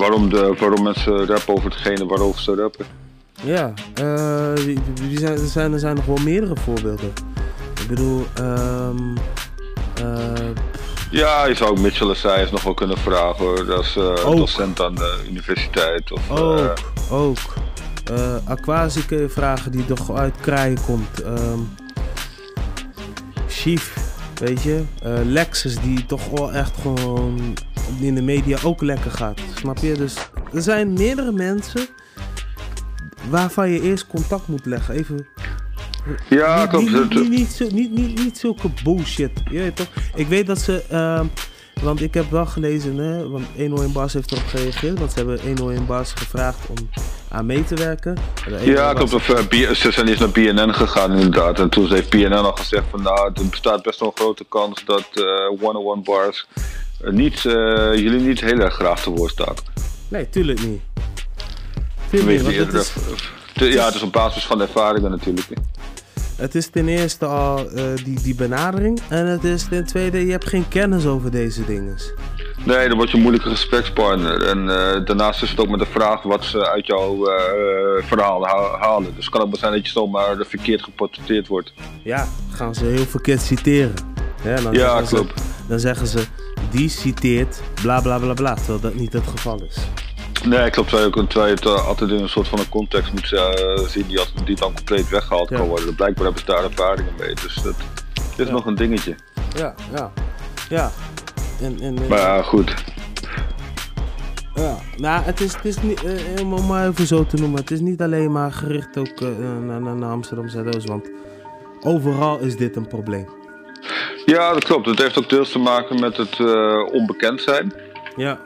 Waarom, 0.00 0.28
de, 0.28 0.54
waarom 0.58 0.82
mensen 0.82 1.26
rappen 1.26 1.54
over 1.54 1.70
hetgene 1.70 2.06
waarover 2.06 2.40
ze 2.40 2.54
rappen. 2.54 2.86
Ja, 3.42 3.72
die, 4.54 4.78
die 4.94 5.18
zijn, 5.18 5.32
er, 5.32 5.46
zijn, 5.46 5.72
er 5.72 5.78
zijn 5.78 5.94
nog 5.94 6.04
wel 6.04 6.16
meerdere 6.16 6.56
voorbeelden. 6.56 7.12
Ik 7.80 7.88
bedoel, 7.88 8.26
um, 8.40 9.14
ja, 11.10 11.46
je 11.46 11.54
zou 11.54 11.70
ook 11.70 11.78
Mitchell 11.78 12.08
Essayes 12.08 12.50
nog 12.50 12.62
wel 12.62 12.74
kunnen 12.74 12.98
vragen 12.98 13.44
hoor. 13.44 13.66
Dat 13.66 13.84
is 13.84 13.96
uh, 13.96 14.14
docent 14.14 14.80
aan 14.80 14.94
de 14.94 15.24
universiteit. 15.28 16.12
Of, 16.12 16.30
ook, 16.30 16.58
uh, 16.58 16.72
ook. 17.12 17.38
Uh, 18.10 18.36
Aquasi 18.44 19.06
kun 19.06 19.20
je 19.20 19.28
vragen 19.28 19.72
die 19.72 19.84
toch 19.84 20.12
uit 20.12 20.34
kraaien 20.40 20.78
komt. 20.86 21.24
Um, 21.24 21.68
Chief, 23.48 23.96
weet 24.40 24.62
je. 24.62 24.82
Lexus 25.24 25.80
die 25.80 26.06
toch 26.06 26.28
wel 26.28 26.52
echt 26.52 26.76
gewoon 26.80 27.56
in 28.00 28.14
de 28.14 28.22
media 28.22 28.58
ook 28.64 28.82
lekker 28.82 29.10
gaat. 29.10 29.40
Snap 29.54 29.78
je? 29.78 29.92
Dus 29.92 30.16
er 30.54 30.62
zijn 30.62 30.92
meerdere 30.92 31.32
mensen 31.32 31.86
waarvan 33.28 33.70
je 33.70 33.82
eerst 33.82 34.06
contact 34.06 34.48
moet 34.48 34.66
leggen. 34.66 34.94
Even 34.94 35.26
ja, 36.28 36.60
niet, 36.60 36.68
klopt. 36.68 36.90
Niet, 36.90 37.14
niet, 37.14 37.28
niet, 37.28 37.48
zo, 37.48 37.66
niet, 37.70 37.90
niet, 37.90 38.18
niet 38.18 38.38
zulke 38.38 38.68
bullshit. 38.84 39.30
Je 39.50 39.58
weet 39.58 39.76
toch? 39.76 39.88
Ik 40.14 40.26
weet 40.26 40.46
dat 40.46 40.58
ze. 40.58 40.84
Uh, 40.92 41.20
want 41.82 42.02
ik 42.02 42.14
heb 42.14 42.30
wel 42.30 42.46
gelezen, 42.46 42.96
hè, 42.96 43.28
want 43.28 43.46
101 43.56 43.92
Bars 43.92 44.12
heeft 44.12 44.32
erop 44.32 44.46
gereageerd. 44.46 44.98
Want 44.98 45.12
ze 45.12 45.18
hebben 45.18 45.40
101 45.40 45.86
Bars 45.86 46.12
gevraagd 46.12 46.68
om 46.68 46.90
aan 47.28 47.46
mee 47.46 47.64
te 47.64 47.74
werken. 47.74 48.16
Ja, 48.62 48.92
klopt. 48.92 49.14
Of, 49.14 49.28
uh, 49.28 49.70
ze 49.70 49.90
zijn 49.92 50.08
eerst 50.08 50.20
naar 50.20 50.30
BNN 50.30 50.74
gegaan 50.74 51.12
inderdaad. 51.12 51.58
En 51.58 51.68
toen 51.68 51.88
heeft 51.88 52.10
BNN 52.10 52.32
al 52.32 52.52
gezegd 52.52 52.84
van 52.90 53.02
nou, 53.02 53.30
er 53.34 53.48
bestaat 53.50 53.82
best 53.82 54.00
wel 54.00 54.08
een 54.08 54.22
grote 54.22 54.44
kans 54.48 54.84
dat 54.84 55.08
uh, 55.14 55.58
101 55.60 56.02
Bars 56.02 56.46
niet, 57.04 57.44
uh, 57.44 57.52
jullie 57.94 58.20
niet 58.20 58.40
heel 58.40 58.58
erg 58.58 58.74
graag 58.74 59.02
te 59.02 59.10
woord 59.10 59.30
staat. 59.30 59.62
Nee, 60.08 60.28
tuurlijk 60.28 60.66
niet. 60.66 60.80
Tuurlijk 62.10 62.46
niet, 62.46 62.56
het 62.56 62.74
is, 62.74 62.94
ja, 63.74 63.84
het 63.84 63.94
is 63.94 64.02
op 64.02 64.12
basis 64.12 64.46
van 64.46 64.60
ervaringen 64.60 65.10
natuurlijk. 65.10 65.46
Het 66.40 66.54
is 66.54 66.68
ten 66.68 66.88
eerste 66.88 67.26
al 67.26 67.58
uh, 67.58 67.82
die, 68.04 68.20
die 68.22 68.34
benadering. 68.34 69.00
En 69.08 69.26
het 69.26 69.44
is 69.44 69.68
ten 69.68 69.86
tweede, 69.86 70.24
je 70.24 70.30
hebt 70.30 70.46
geen 70.46 70.68
kennis 70.68 71.06
over 71.06 71.30
deze 71.30 71.64
dingen. 71.64 71.96
Nee, 72.64 72.88
dan 72.88 72.96
word 72.96 73.10
je 73.10 73.16
een 73.16 73.22
moeilijke 73.22 73.48
gesprekspartner. 73.48 74.42
En 74.42 74.58
uh, 74.58 75.04
daarnaast 75.04 75.42
is 75.42 75.50
het 75.50 75.60
ook 75.60 75.68
met 75.68 75.78
de 75.78 75.86
vraag 75.86 76.22
wat 76.22 76.44
ze 76.44 76.68
uit 76.68 76.86
jouw 76.86 77.14
uh, 77.16 77.32
verhaal 78.02 78.46
halen. 78.80 79.14
Dus 79.14 79.28
kan 79.28 79.50
het 79.50 79.58
zijn 79.58 79.72
dat 79.72 79.86
je 79.86 79.92
zomaar 79.92 80.36
verkeerd 80.46 80.82
geportretteerd 80.82 81.48
wordt. 81.48 81.72
Ja, 82.02 82.28
gaan 82.50 82.74
ze 82.74 82.84
heel 82.84 83.06
verkeerd 83.06 83.40
citeren. 83.40 83.94
Ja, 84.44 84.60
dan 84.60 84.72
ja 84.72 85.02
klopt. 85.02 85.38
Ze, 85.40 85.44
dan 85.68 85.80
zeggen 85.80 86.06
ze, 86.06 86.24
die 86.70 86.88
citeert 86.88 87.60
bla 87.82 88.00
bla 88.00 88.18
bla 88.18 88.34
bla, 88.34 88.54
terwijl 88.54 88.80
dat 88.80 88.94
niet 88.94 89.12
het 89.12 89.26
geval 89.26 89.62
is. 89.68 89.76
Nee, 90.44 90.70
klopt. 90.70 90.88
Terwijl 90.88 91.46
je, 91.46 91.54
het 91.54 91.66
altijd 91.66 92.10
in 92.10 92.18
een 92.18 92.28
soort 92.28 92.48
van 92.48 92.58
een 92.58 92.68
context 92.68 93.12
moet 93.12 93.30
uh, 93.32 93.78
zien 93.86 94.06
die, 94.06 94.20
die 94.44 94.56
dan 94.56 94.74
compleet 94.74 95.08
weggehaald 95.08 95.48
kan 95.48 95.66
worden. 95.66 95.94
Blijkbaar 95.94 96.24
hebben 96.24 96.40
ze 96.40 96.46
daar 96.46 96.64
ervaringen 96.64 97.12
mee. 97.18 97.34
Dus 97.34 97.54
dat 97.54 97.74
is 98.36 98.46
ja. 98.46 98.52
nog 98.52 98.66
een 98.66 98.74
dingetje. 98.74 99.14
Ja, 99.56 99.74
ja. 99.94 100.12
Ja. 100.68 100.90
En, 101.60 101.80
en, 101.80 101.94
maar 102.08 102.18
ja, 102.18 102.42
goed. 102.42 102.74
Ja, 104.54 104.76
nou, 104.96 105.22
het 105.22 105.40
is, 105.40 105.54
het 105.54 105.64
is 105.64 105.82
niet, 105.82 106.02
uh, 106.04 106.52
om 106.52 106.66
maar 106.66 106.88
even 106.88 107.06
zo 107.06 107.26
te 107.26 107.36
noemen, 107.36 107.60
het 107.60 107.70
is 107.70 107.80
niet 107.80 108.02
alleen 108.02 108.32
maar 108.32 108.52
gericht 108.52 108.98
ook 108.98 109.20
naar, 109.60 109.80
naar 109.80 110.10
Amsterdam 110.10 110.48
Zuidoost, 110.48 110.88
want 110.88 111.10
overal 111.80 112.38
is 112.38 112.56
dit 112.56 112.76
een 112.76 112.86
probleem. 112.86 113.28
Ja, 114.24 114.52
dat 114.52 114.64
klopt. 114.64 114.86
Het 114.86 114.98
heeft 114.98 115.18
ook 115.18 115.28
deels 115.28 115.50
te 115.52 115.58
maken 115.58 116.00
met 116.00 116.16
het 116.16 116.38
eh, 116.38 116.86
onbekend 116.92 117.40
zijn. 117.40 117.72
Ja. 118.16 118.38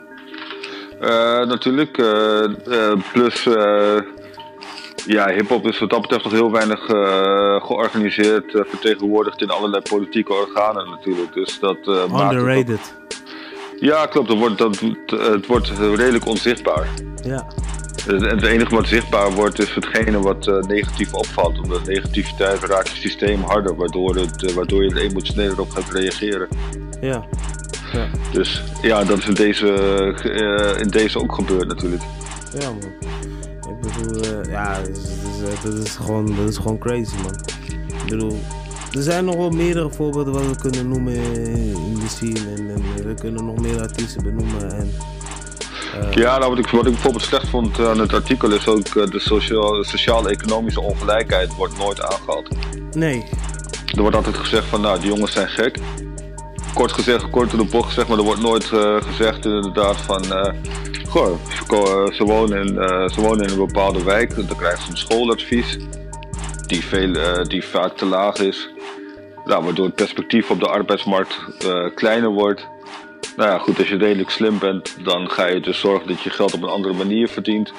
Eh, 1.05 1.47
natuurlijk. 1.47 1.97
eh, 1.97 2.43
eh, 2.43 2.99
plus, 3.11 3.43
ja, 5.05 5.29
hip-hop 5.29 5.67
is 5.67 5.79
wat 5.79 5.89
dat 5.89 6.01
betreft 6.01 6.23
nog 6.23 6.33
heel 6.33 6.51
weinig 6.51 6.85
georganiseerd, 7.65 8.51
vertegenwoordigd 8.51 9.41
in 9.41 9.49
allerlei 9.49 9.81
politieke 9.89 10.33
organen 10.33 10.89
natuurlijk. 10.89 11.33
Dus 11.33 11.59
dat 11.59 11.77
het 11.85 12.11
Underrated. 12.11 12.95
Ja, 13.79 14.05
klopt. 14.05 14.29
Het 14.29 14.37
wordt, 14.37 14.57
dat, 14.57 14.79
het 15.05 15.45
wordt 15.45 15.71
redelijk 15.95 16.25
onzichtbaar. 16.25 16.87
Ja. 17.23 17.47
Het 18.05 18.21
het 18.21 18.43
enige 18.43 18.75
wat 18.75 18.87
zichtbaar 18.87 19.31
wordt 19.31 19.59
is 19.59 19.75
hetgene 19.75 20.19
wat 20.19 20.67
negatief 20.67 21.13
opvalt. 21.13 21.59
Omdat 21.59 21.85
negativiteit 21.85 22.63
raakt 22.63 22.89
je 22.89 22.95
systeem 22.95 23.41
harder, 23.41 23.75
waardoor, 23.75 24.15
het, 24.15 24.53
waardoor 24.53 24.83
je 24.83 24.89
er 24.89 24.97
emotioneler 24.97 25.59
op 25.59 25.69
gaat 25.69 25.89
reageren. 25.91 26.47
Ja. 27.01 27.25
Ja. 27.95 28.07
Dus 28.31 28.63
ja, 28.81 29.03
dat 29.03 29.17
is 29.17 29.27
in 29.27 29.33
deze, 29.33 29.73
eh, 30.23 30.81
in 30.81 30.87
deze 30.87 31.19
ook 31.19 31.35
gebeurd 31.35 31.67
natuurlijk. 31.67 32.01
Ja, 32.59 32.67
man. 32.69 32.93
Ik 33.73 33.81
bedoel, 33.81 34.21
eh, 34.21 34.51
ja, 34.51 34.79
dat 34.79 34.87
is, 34.89 35.01
dat, 35.63 35.73
is, 35.73 35.79
is 35.83 35.95
gewoon, 35.95 36.35
dat 36.35 36.49
is 36.49 36.57
gewoon 36.57 36.77
crazy, 36.77 37.15
man. 37.23 37.35
Ik 38.03 38.09
bedoel, 38.09 38.39
er 38.91 39.01
zijn 39.01 39.25
nog 39.25 39.35
wel 39.35 39.49
meerdere 39.49 39.89
voorbeelden 39.89 40.33
wat 40.33 40.45
we 40.45 40.55
kunnen 40.69 40.87
noemen 40.87 41.13
in 41.15 41.93
de 41.99 42.07
scene. 42.07 42.39
En, 42.55 42.69
en 42.69 43.07
we 43.07 43.13
kunnen 43.13 43.45
nog 43.45 43.59
meer 43.59 43.81
artiesten 43.81 44.23
benoemen. 44.23 44.71
En, 44.77 44.91
eh, 46.01 46.11
Ja, 46.13 46.37
nou, 46.37 46.49
wat, 46.49 46.59
ik, 46.65 46.67
wat 46.69 46.85
ik 46.85 46.91
bijvoorbeeld 46.91 47.23
slecht 47.23 47.47
vond 47.47 47.79
aan 47.79 47.99
het 47.99 48.13
artikel 48.13 48.51
is 48.51 48.67
ook 48.67 48.85
eh, 48.87 49.05
de 49.09 49.19
sociaal- 49.19 49.83
sociaal-economische 49.83 50.81
ongelijkheid 50.81 51.55
wordt 51.55 51.77
nooit 51.77 52.01
aangehaald. 52.01 52.49
Nee. 52.93 53.23
Er 53.95 54.01
wordt 54.01 54.15
altijd 54.15 54.37
gezegd 54.37 54.65
van, 54.65 54.81
nou, 54.81 54.99
die 54.99 55.07
jongens 55.07 55.31
zijn 55.31 55.47
gek. 55.47 55.77
Kort 56.75 56.91
gezegd, 56.91 57.29
kort 57.29 57.51
door 57.51 57.59
de 57.59 57.71
bocht 57.71 57.87
gezegd, 57.87 58.07
maar 58.07 58.17
er 58.17 58.23
wordt 58.23 58.41
nooit 58.41 58.71
eh, 58.71 59.01
gezegd 59.01 59.45
inderdaad 59.45 59.97
van... 59.97 60.23
eh, 60.23 60.53
goh, 61.09 61.39
eh, 61.69 62.13
ze, 62.13 62.23
wonen 62.23 62.57
in, 62.57 62.67
ze 63.09 63.21
wonen 63.21 63.45
in 63.45 63.51
een 63.51 63.65
bepaalde 63.65 64.03
wijk, 64.03 64.35
dan 64.35 64.57
krijgen 64.57 64.83
ze 64.83 64.89
een 64.89 64.97
schooladvies. 64.97 65.77
Die, 66.67 66.83
veel, 66.83 67.43
die 67.47 67.63
vaak 67.63 67.97
te 67.97 68.05
laag 68.05 68.35
is. 68.37 68.69
Nou, 69.45 69.63
waardoor 69.63 69.85
het 69.85 69.95
perspectief 69.95 70.49
op 70.49 70.59
de 70.59 70.67
arbeidsmarkt 70.67 71.39
kleiner 71.95 72.29
wordt. 72.29 72.67
Nou 73.35 73.49
ja, 73.49 73.57
goed, 73.57 73.77
als 73.77 73.89
je 73.89 73.97
redelijk 73.97 74.29
slim 74.29 74.59
bent, 74.59 75.05
dan 75.05 75.29
ga 75.29 75.45
je 75.45 75.59
dus 75.59 75.79
zorgen 75.79 76.07
dat 76.07 76.21
je 76.21 76.29
geld 76.29 76.53
op 76.53 76.63
een 76.63 76.69
andere 76.69 76.93
manier 76.93 77.27
verdient. 77.27 77.73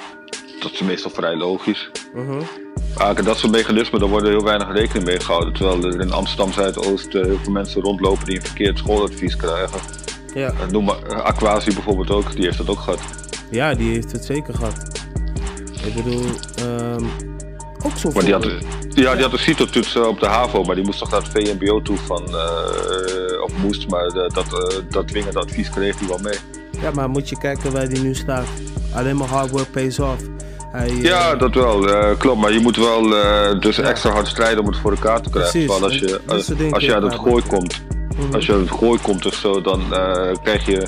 Dat 0.59 0.71
is 0.71 0.81
meestal 0.81 1.11
vrij 1.11 1.35
logisch. 1.35 1.89
mhm. 2.13 2.41
Eigenlijk 2.87 3.25
dat 3.27 3.37
soort 3.37 3.51
mechanismen, 3.51 3.99
daar 3.99 4.09
worden 4.09 4.29
heel 4.29 4.43
weinig 4.43 4.73
rekening 4.73 5.05
mee 5.05 5.19
gehouden. 5.19 5.53
Terwijl 5.53 5.83
er 5.83 6.01
in 6.01 6.11
Amsterdam 6.11 6.53
Zuidoost 6.53 7.15
eh, 7.15 7.23
heel 7.23 7.37
veel 7.43 7.51
mensen 7.51 7.81
rondlopen 7.81 8.25
die 8.25 8.35
een 8.35 8.45
verkeerd 8.45 8.77
schooladvies 8.77 9.35
krijgen. 9.35 9.79
Ja. 10.33 10.47
Eh, 10.47 10.67
noem 10.71 10.83
maar 10.83 11.03
eh, 11.03 11.17
Aquasi 11.17 11.73
bijvoorbeeld 11.73 12.11
ook, 12.11 12.35
die 12.35 12.45
heeft 12.45 12.57
dat 12.57 12.69
ook 12.69 12.79
gehad. 12.79 12.99
Ja, 13.51 13.73
die 13.73 13.93
heeft 13.93 14.11
het 14.11 14.25
zeker 14.25 14.53
gehad. 14.53 15.05
Ik 15.85 15.93
bedoel, 15.93 16.25
ehm 16.55 17.05
ook 17.83 17.97
zo 17.97 18.11
Maar 18.13 18.23
die 18.23 18.33
had, 18.33 18.43
ja, 18.89 19.13
die 19.13 19.23
had 19.23 19.33
een 19.33 19.39
CITO-toets 19.39 19.95
op 19.95 20.19
de 20.19 20.25
HAVO, 20.25 20.63
maar 20.63 20.75
die 20.75 20.83
moest 20.83 20.99
toch 20.99 21.11
naar 21.11 21.21
het 21.21 21.29
VMBO 21.31 21.81
toe 21.81 21.97
van, 21.97 22.27
eh, 22.27 23.41
of 23.43 23.51
moest, 23.61 23.89
maar 23.89 24.09
dat, 24.09 24.45
dat 24.89 25.07
dwingende 25.07 25.39
advies 25.39 25.69
kreeg 25.69 25.99
hij 25.99 26.07
wel 26.07 26.19
mee. 26.19 26.37
Ja, 26.81 26.91
maar 26.91 27.09
moet 27.09 27.29
je 27.29 27.37
kijken 27.37 27.71
waar 27.71 27.89
die 27.89 28.01
nu 28.01 28.15
staat. 28.15 28.45
Alleen 28.93 29.17
maar 29.17 29.27
hard 29.27 29.49
work 29.49 29.71
pays 29.71 29.99
off. 29.99 30.21
Hij, 30.71 30.87
eh, 30.87 31.01
Ja, 31.03 31.35
dat 31.35 31.53
wel, 31.53 31.89
eh, 31.89 32.17
klopt. 32.17 32.41
Maar 32.41 32.51
je 32.53 32.59
moet 32.59 32.77
wel 32.77 33.15
eh, 33.15 33.59
dus 33.59 33.79
extra 33.79 34.09
hard 34.11 34.27
strijden 34.27 34.59
om 34.59 34.67
het 34.67 34.77
voor 34.77 34.91
elkaar 34.91 35.21
te 35.21 35.29
krijgen. 35.29 35.65
Precies, 35.65 35.81
als 36.27 36.45
je, 36.47 36.55
dingen 36.55 36.73
als 36.73 36.83
je 36.83 36.93
uit 36.93 37.03
het 37.03 37.15
gooi 37.15 37.43
komt, 37.47 37.81
Mhm. 38.17 38.33
als 38.35 38.45
je 38.45 38.51
uit 38.51 38.61
het 38.69 38.77
gooi 38.79 38.99
komt 39.01 39.25
of 39.25 39.33
zo, 39.33 39.61
dan 39.61 39.83
krijg 40.43 40.65
je... 40.65 40.87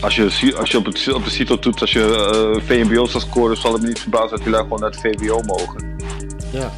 Als 0.00 0.16
je, 0.16 0.54
als 0.56 0.70
je 0.70 0.78
op, 0.78 0.84
het, 0.84 1.12
op 1.12 1.24
de 1.24 1.30
CITO 1.30 1.58
toet, 1.58 1.80
als 1.80 1.92
je 1.92 2.60
VMBO 2.66 3.06
zal 3.06 3.20
scoren, 3.20 3.56
zal 3.56 3.72
het 3.72 3.82
me 3.82 3.88
niet 3.88 4.00
verbazen 4.00 4.30
dat 4.30 4.44
je 4.44 4.50
daar 4.50 4.62
gewoon 4.62 4.80
naar 4.80 4.90
het 4.90 5.00
VWO 5.00 5.40
mogen. 5.42 5.96
Ja. 6.52 6.72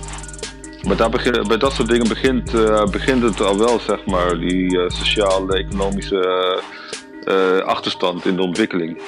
Maar 0.86 0.96
daar 0.96 1.10
begin, 1.10 1.44
bij 1.48 1.56
dat 1.56 1.72
soort 1.72 1.88
dingen 1.88 2.08
begint, 2.08 2.52
begint 2.90 3.22
het 3.22 3.40
al 3.40 3.58
wel, 3.58 3.80
zeg 3.86 4.04
maar, 4.06 4.38
die 4.38 4.78
sociaal-economische 4.90 6.60
achterstand 7.66 8.26
in 8.26 8.36
de 8.36 8.42
ontwikkeling. 8.42 9.00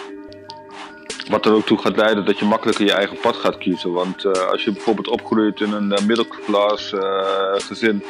Wat 1.28 1.46
er 1.46 1.52
ook 1.52 1.66
toe 1.66 1.78
gaat 1.78 1.96
leiden 1.96 2.24
dat 2.24 2.38
je 2.38 2.44
makkelijker 2.44 2.84
je 2.84 2.92
eigen 2.92 3.16
pad 3.20 3.36
gaat 3.36 3.58
kiezen. 3.58 3.92
Want 3.92 4.24
eh, 4.24 4.32
als 4.50 4.64
je 4.64 4.72
bijvoorbeeld 4.72 5.08
opgroeit 5.08 5.60
in 5.60 5.72
een 5.72 5.92
uh, 5.92 6.06
middelklas 6.06 6.92
eh, 6.92 7.00
gezin, 7.56 8.04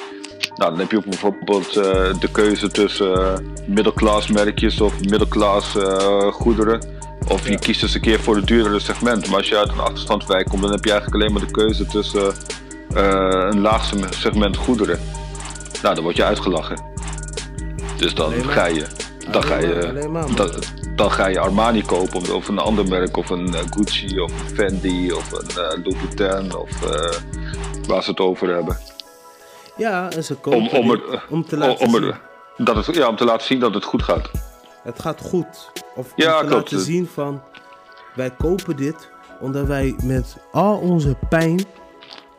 nou, 0.54 0.70
dan 0.70 0.78
heb 0.78 0.90
je 0.90 1.02
bijvoorbeeld 1.04 1.76
eh, 1.76 2.20
de 2.20 2.28
keuze 2.32 2.68
tussen 2.68 3.46
middelklas 3.66 4.28
merkjes 4.28 4.80
of 4.80 5.00
middelklas 5.00 5.76
goederen. 6.30 6.92
Of 7.28 7.48
je 7.48 7.58
kiest 7.58 7.80
dus 7.80 7.94
een 7.94 8.00
keer 8.00 8.20
voor 8.20 8.36
het 8.36 8.46
duurdere 8.46 8.80
segment. 8.80 9.26
Maar 9.26 9.36
als 9.36 9.48
je 9.48 9.58
uit 9.58 9.68
een 9.68 9.78
achterstandswijk 9.78 10.48
komt, 10.48 10.62
dan 10.62 10.70
heb 10.70 10.84
je 10.84 10.90
eigenlijk 10.90 11.22
alleen 11.22 11.32
maar 11.32 11.46
de 11.46 11.52
keuze 11.52 11.86
tussen 11.86 12.32
een 12.94 13.60
laag 13.60 13.92
segment 14.10 14.56
goederen. 14.56 15.00
Nou, 15.82 15.94
dan 15.94 16.04
word 16.04 16.16
je 16.16 16.24
uitgelachen. 16.24 16.82
Dus 17.96 18.14
dan 18.14 18.32
ga 18.32 18.66
je. 18.66 19.03
Dan 19.30 19.42
ga 19.42 19.58
je, 19.58 20.08
dan, 20.36 20.50
dan 20.96 21.10
ga 21.10 21.26
je 21.26 21.38
Armani 21.38 21.82
kopen 21.82 22.34
of, 22.34 22.48
een 22.48 22.58
ander 22.58 22.88
merk, 22.88 23.16
of 23.16 23.30
een 23.30 23.48
uh, 23.48 23.60
Gucci, 23.70 24.20
of 24.20 24.32
Fendi, 24.54 25.12
of 25.12 25.32
een 25.32 25.48
uh, 25.48 25.84
Louboutin, 25.84 26.56
of 26.56 26.82
uh, 26.82 27.12
waar 27.86 28.02
ze 28.02 28.10
het 28.10 28.20
over 28.20 28.48
hebben. 28.54 28.78
Ja, 29.76 30.10
en 30.10 30.24
ze 30.24 30.34
kopen 30.34 30.78
om, 30.78 30.90
om, 30.90 31.00
om 31.28 31.44
te 31.46 31.56
laten 31.56 31.86
om, 31.86 31.92
zien. 31.92 32.14
dat 32.56 32.86
het, 32.86 32.96
ja, 32.96 33.08
om 33.08 33.16
te 33.16 33.24
laten 33.24 33.46
zien 33.46 33.60
dat 33.60 33.74
het 33.74 33.84
goed 33.84 34.02
gaat. 34.02 34.30
Het 34.82 35.00
gaat 35.00 35.20
goed. 35.20 35.70
Of 35.94 36.06
om 36.06 36.12
ja, 36.16 36.40
te 36.40 36.46
klopt. 36.46 36.72
laten 36.72 36.86
zien 36.86 37.06
van, 37.06 37.42
wij 38.14 38.30
kopen 38.30 38.76
dit 38.76 39.12
omdat 39.40 39.66
wij 39.66 39.94
met 40.04 40.36
al 40.52 40.78
onze 40.78 41.16
pijn 41.28 41.64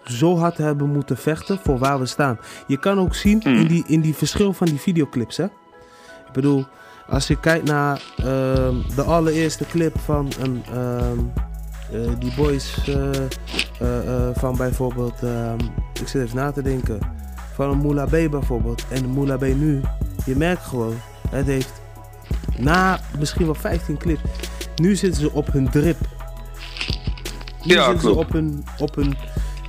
zo 0.04 0.38
hard 0.38 0.58
hebben 0.58 0.90
moeten 0.90 1.18
vechten 1.18 1.60
voor 1.64 1.78
waar 1.78 2.00
we 2.00 2.06
staan. 2.06 2.40
Je 2.68 2.78
kan 2.78 3.00
ook 3.00 3.16
zien 3.16 3.42
in, 3.42 3.68
die, 3.68 3.84
in 3.88 4.02
die 4.02 4.16
verschil 4.16 4.54
van 4.54 4.68
die 4.68 4.80
videoclips, 4.80 5.38
hè. 5.38 5.46
Ik 6.36 6.42
bedoel, 6.42 6.66
als 7.08 7.28
je 7.28 7.40
kijkt 7.40 7.66
naar 7.66 8.02
uh, 8.20 8.26
de 8.96 9.04
allereerste 9.06 9.66
clip 9.66 10.00
van 10.00 10.32
een, 10.40 10.64
uh, 10.74 11.12
uh, 11.94 12.12
die 12.20 12.34
boys 12.36 12.88
uh, 12.90 13.10
van 14.34 14.58
bijvoorbeeld, 14.58 15.24
ehm, 15.24 15.60
ik 16.02 16.08
zit 16.08 16.22
even 16.22 16.36
na 16.36 16.52
te 16.52 16.62
denken, 16.62 17.00
van 17.54 17.70
een 17.70 17.78
Moula 17.78 18.06
B 18.06 18.10
bijvoorbeeld 18.10 18.84
en 18.90 19.10
Moula 19.10 19.38
B 19.38 19.42
nu, 19.42 19.82
je 20.26 20.36
merkt 20.36 20.64
gewoon, 20.64 20.96
het 21.30 21.46
heeft 21.46 21.82
na 22.58 23.00
misschien 23.20 23.46
wel 23.46 23.56
15 23.56 23.98
clips, 23.98 24.22
nu 24.76 24.96
zitten 24.96 25.22
ze 25.22 25.32
op 25.32 25.52
hun 25.52 25.70
drip. 25.70 25.98
Nu 27.64 27.74
ja, 27.74 27.86
zitten 27.86 28.00
klopt. 28.00 28.16
ze 28.16 28.26
op 28.26 28.32
hun, 28.32 28.64
op 28.78 28.96
hun 28.96 29.18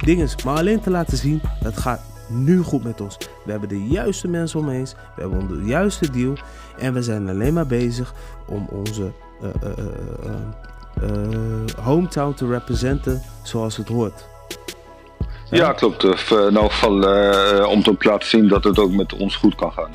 dinges, 0.04 0.44
maar 0.44 0.56
alleen 0.56 0.80
te 0.80 0.90
laten 0.90 1.16
zien, 1.16 1.40
het 1.42 1.76
gaat 1.76 2.00
nu 2.28 2.62
goed 2.62 2.84
met 2.84 3.00
ons. 3.00 3.18
We 3.46 3.50
hebben 3.50 3.68
de 3.68 3.86
juiste 3.86 4.28
mensen 4.28 4.60
om 4.60 4.68
eens. 4.68 4.94
We 5.14 5.20
hebben 5.20 5.48
de 5.48 5.64
juiste 5.64 6.10
deal. 6.10 6.34
En 6.78 6.92
we 6.92 7.02
zijn 7.02 7.28
alleen 7.28 7.54
maar 7.54 7.66
bezig 7.66 8.14
om 8.46 8.66
onze 8.70 9.12
uh, 9.42 9.48
uh, 9.64 9.84
uh, 11.02 11.84
hometown 11.84 12.34
te 12.34 12.46
representen 12.46 13.22
zoals 13.42 13.76
het 13.76 13.88
hoort. 13.88 14.26
Ja, 15.50 15.56
ja 15.56 15.72
klopt. 15.72 16.04
in 16.30 16.56
elk 16.56 16.72
geval 16.72 16.94
om 17.66 17.82
te 17.82 17.96
laten 17.98 18.28
zien 18.28 18.48
dat 18.48 18.64
het 18.64 18.78
ook 18.78 18.92
met 18.92 19.12
ons 19.12 19.36
goed 19.36 19.54
kan 19.54 19.72
gaan. 19.72 19.90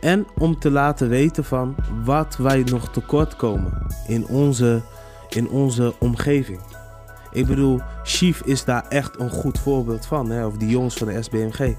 En 0.00 0.26
om 0.38 0.58
te 0.58 0.70
laten 0.70 1.08
weten 1.08 1.44
van 1.44 1.74
wat 2.04 2.36
wij 2.36 2.62
nog 2.62 2.88
tekort 2.88 3.36
komen 3.36 3.86
in 4.06 4.26
onze, 4.26 4.82
in 5.28 5.48
onze 5.48 5.94
omgeving. 5.98 6.60
Ik 7.32 7.46
bedoel, 7.46 7.80
Chief 8.02 8.40
is 8.40 8.64
daar 8.64 8.84
echt 8.88 9.20
een 9.20 9.30
goed 9.30 9.58
voorbeeld 9.58 10.06
van. 10.06 10.30
Hè? 10.30 10.46
Of 10.46 10.56
die 10.56 10.68
jongens 10.68 10.94
van 10.94 11.06
de 11.06 11.22
SBMG. 11.22 11.74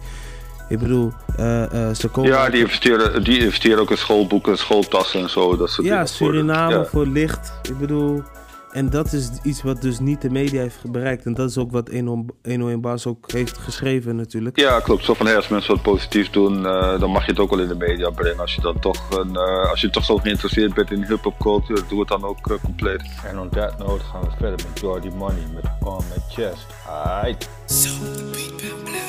Ik 0.69 0.79
bedoel, 0.79 1.11
uh, 1.39 1.63
uh, 1.73 1.93
ze 1.93 2.07
komen... 2.07 2.31
Ja, 2.31 2.49
die 2.49 2.61
investeren, 2.61 3.23
die 3.23 3.39
investeren 3.39 3.79
ook 3.79 3.91
in 3.91 3.97
schoolboeken, 3.97 4.57
schooltassen 4.57 5.21
en 5.21 5.29
zo. 5.29 5.57
Dat 5.57 5.69
soort 5.69 5.87
ja, 5.87 6.05
Suriname 6.05 6.73
voor, 6.73 6.83
ja. 6.83 6.89
voor 6.89 7.07
licht. 7.07 7.53
Ik 7.63 7.77
bedoel... 7.77 8.23
En 8.71 8.89
dat 8.89 9.13
is 9.13 9.29
iets 9.43 9.63
wat 9.63 9.81
dus 9.81 9.99
niet 9.99 10.21
de 10.21 10.29
media 10.29 10.61
heeft 10.61 10.91
bereikt. 10.91 11.25
En 11.25 11.33
dat 11.33 11.49
is 11.49 11.57
ook 11.57 11.71
wat 11.71 11.89
101 11.89 12.81
Bars 12.81 13.05
ook 13.05 13.31
heeft 13.31 13.57
geschreven 13.57 14.15
natuurlijk. 14.15 14.59
Ja, 14.59 14.79
klopt. 14.79 15.05
Zo 15.05 15.13
van, 15.13 15.25
hey, 15.25 15.35
als 15.35 15.47
mensen 15.47 15.73
wat 15.73 15.83
positiefs 15.83 16.31
doen, 16.31 16.59
uh, 16.59 16.99
dan 16.99 17.09
mag 17.09 17.25
je 17.25 17.31
het 17.31 17.39
ook 17.39 17.49
wel 17.49 17.59
in 17.59 17.67
de 17.67 17.75
media 17.75 18.09
brengen. 18.09 18.39
Als 18.39 18.55
je 18.55 18.61
dan 18.61 18.79
toch, 18.79 19.17
een, 19.17 19.33
uh, 19.33 19.69
als 19.69 19.81
je 19.81 19.89
toch 19.89 20.05
zo 20.05 20.17
geïnteresseerd 20.17 20.73
bent 20.73 20.91
in 20.91 21.03
hip-hop 21.03 21.39
culture, 21.39 21.81
doe 21.87 21.99
het 21.99 22.07
dan 22.07 22.23
ook 22.23 22.51
uh, 22.51 22.57
compleet. 22.63 23.03
En 23.25 23.39
on 23.39 23.49
that 23.49 23.77
note 23.77 24.03
gaan 24.03 24.21
we 24.21 24.29
verder 24.37 24.65
met 24.69 24.79
Jordy 24.79 25.09
Money 25.15 25.43
met 25.53 25.65
On 25.79 26.03
My 26.09 26.21
Chest. 26.29 26.65
Aight. 26.87 27.49
So 27.65 27.89
the 27.89 28.29
beat 28.31 29.08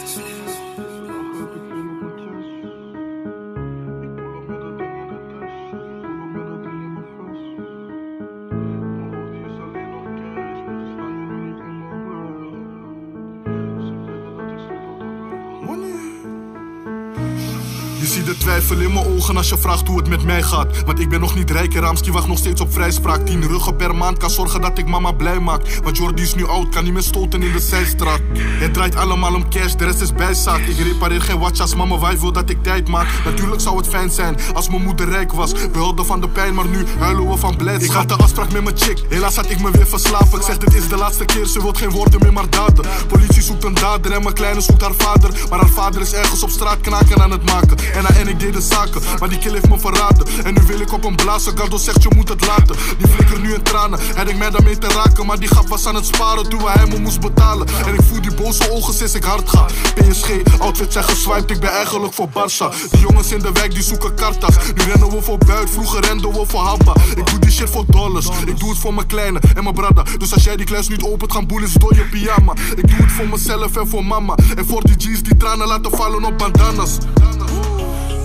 zie 18.24 18.34
de 18.34 18.40
twijfel 18.40 18.78
in 18.78 18.92
mijn 18.92 19.06
ogen 19.06 19.36
als 19.36 19.48
je 19.48 19.58
vraagt 19.58 19.86
hoe 19.86 19.98
het 19.98 20.08
met 20.08 20.24
mij 20.24 20.42
gaat. 20.42 20.82
Want 20.84 21.00
ik 21.00 21.08
ben 21.08 21.20
nog 21.20 21.34
niet 21.34 21.50
rijk 21.50 21.74
en 21.74 21.80
Ramski 21.80 22.10
wacht 22.10 22.26
nog 22.26 22.38
steeds 22.38 22.60
op 22.60 22.72
vrijspraak. 22.72 23.26
Tien 23.26 23.46
ruggen 23.46 23.76
per 23.76 23.94
maand 23.94 24.18
kan 24.18 24.30
zorgen 24.30 24.60
dat 24.60 24.78
ik 24.78 24.88
mama 24.88 25.12
blij 25.12 25.40
maak. 25.40 25.80
Want 25.82 25.96
Jordi 25.96 26.22
is 26.22 26.34
nu 26.34 26.46
oud, 26.46 26.68
kan 26.68 26.84
niet 26.84 26.92
meer 26.92 27.02
stoten 27.02 27.42
in 27.42 27.52
de 27.52 27.60
zijstraat. 27.60 28.20
Het 28.34 28.74
draait 28.74 28.96
allemaal 28.96 29.34
om 29.34 29.48
cash, 29.50 29.74
de 29.74 29.84
rest 29.84 30.00
is 30.00 30.12
bijzaak. 30.12 30.60
Ik 30.60 30.78
repareer 30.78 31.20
geen 31.20 31.38
watch 31.38 31.60
als 31.60 31.74
mama 31.74 31.98
wife 31.98 32.20
wil 32.20 32.32
dat 32.32 32.50
ik 32.50 32.62
tijd 32.62 32.88
maak. 32.88 33.06
Natuurlijk 33.24 33.60
zou 33.60 33.76
het 33.76 33.88
fijn 33.88 34.10
zijn 34.10 34.36
als 34.54 34.68
mijn 34.68 34.82
moeder 34.82 35.08
rijk 35.08 35.32
was. 35.32 35.52
We 35.52 35.78
hadden 35.78 36.06
van 36.06 36.20
de 36.20 36.28
pijn, 36.28 36.54
maar 36.54 36.68
nu 36.68 36.84
huilen 36.98 37.28
we 37.28 37.36
van 37.36 37.56
blijdschap. 37.56 38.02
Ik 38.02 38.08
had 38.08 38.18
de 38.18 38.24
afspraak 38.24 38.52
met 38.52 38.64
mijn 38.64 38.78
chick, 38.78 39.04
helaas 39.08 39.36
had 39.36 39.50
ik 39.50 39.60
me 39.60 39.70
weer 39.70 39.86
verslapen. 39.86 40.38
Ik 40.38 40.44
zeg 40.44 40.58
dit 40.58 40.74
is 40.74 40.88
de 40.88 40.96
laatste 40.96 41.24
keer, 41.24 41.46
ze 41.46 41.62
wil 41.62 41.72
geen 41.72 41.90
woorden 41.90 42.20
meer 42.22 42.32
maar 42.32 42.50
daden. 42.50 42.84
Politie 43.08 43.42
zoekt 43.42 43.64
een 43.64 43.74
dader 43.74 44.12
en 44.12 44.22
mijn 44.22 44.34
kleine 44.34 44.60
zoekt 44.60 44.82
haar 44.82 44.94
vader. 44.96 45.30
Maar 45.50 45.58
haar 45.58 45.68
vader 45.68 46.00
is 46.00 46.12
ergens 46.12 46.42
op 46.42 46.50
straat 46.50 46.80
knaken 46.80 47.22
aan 47.22 47.30
het 47.30 47.50
maken. 47.50 47.78
En 47.94 48.06
en 48.16 48.28
ik 48.28 48.40
deden 48.40 48.62
zaken, 48.62 49.02
maar 49.18 49.28
die 49.28 49.38
kill 49.38 49.52
heeft 49.52 49.68
me 49.68 49.78
verraden. 49.78 50.26
En 50.44 50.54
nu 50.54 50.60
wil 50.66 50.80
ik 50.80 50.92
op 50.92 51.04
een 51.04 51.14
blazen, 51.14 51.58
Gardo 51.58 51.76
zegt 51.76 52.02
je 52.02 52.08
moet 52.16 52.28
het 52.28 52.46
laten. 52.46 52.76
Die 52.98 53.08
flikker 53.08 53.40
nu 53.40 53.54
in 53.54 53.62
tranen, 53.62 53.98
hij 54.14 54.24
denkt 54.24 54.38
mij 54.38 54.50
daarmee 54.50 54.78
te 54.78 54.88
raken. 54.88 55.26
Maar 55.26 55.38
die 55.38 55.48
grap 55.48 55.68
was 55.68 55.86
aan 55.86 55.94
het 55.94 56.06
sparen 56.06 56.48
toen 56.48 56.60
hij 56.64 56.86
me 56.86 56.98
moest 56.98 57.20
betalen. 57.20 57.66
En 57.86 57.94
ik 57.94 58.00
voel 58.02 58.20
die 58.20 58.34
boze 58.34 58.70
ogen 58.70 58.94
sinds 58.94 59.14
ik 59.14 59.24
hard 59.24 59.48
ga. 59.48 59.66
PSG, 59.94 60.30
outfits 60.58 60.92
zijn 60.92 61.04
geswiped, 61.04 61.50
ik 61.50 61.60
ben 61.60 61.70
eigenlijk 61.70 62.14
voor 62.14 62.28
Barça. 62.28 62.90
Die 62.90 63.00
jongens 63.00 63.32
in 63.32 63.38
de 63.38 63.52
wijk 63.52 63.74
die 63.74 63.82
zoeken 63.82 64.14
kartas. 64.14 64.54
Nu 64.74 64.82
rennen 64.82 65.10
we 65.10 65.22
voor 65.22 65.38
buit, 65.38 65.70
vroeger 65.70 66.00
renden 66.06 66.32
we 66.32 66.44
voor 66.46 66.60
Habba. 66.60 66.94
Ik 67.16 67.26
doe 67.26 67.38
die 67.38 67.50
shit 67.50 67.70
voor 67.70 67.84
dollars, 67.86 68.28
ik 68.46 68.58
doe 68.58 68.68
het 68.70 68.78
voor 68.78 68.94
mijn 68.94 69.06
kleine 69.06 69.40
en 69.54 69.62
mijn 69.62 69.74
brada. 69.74 70.02
Dus 70.18 70.32
als 70.32 70.44
jij 70.44 70.56
die 70.56 70.66
kluis 70.66 70.88
niet 70.88 71.02
opent, 71.02 71.32
gaan 71.32 71.46
boelen 71.46 71.68
ze 71.68 71.78
door 71.78 71.94
je 71.94 72.04
pyjama. 72.04 72.52
Ik 72.76 72.88
doe 72.88 72.96
het 72.96 73.12
voor 73.12 73.28
mezelf 73.28 73.76
en 73.76 73.88
voor 73.88 74.04
mama. 74.04 74.34
En 74.56 74.66
voor 74.66 74.82
die 74.82 74.94
G's 74.98 75.22
die 75.22 75.36
tranen 75.36 75.66
laten 75.66 75.90
vallen 75.90 76.24
op 76.24 76.38
bandanas. 76.38 76.98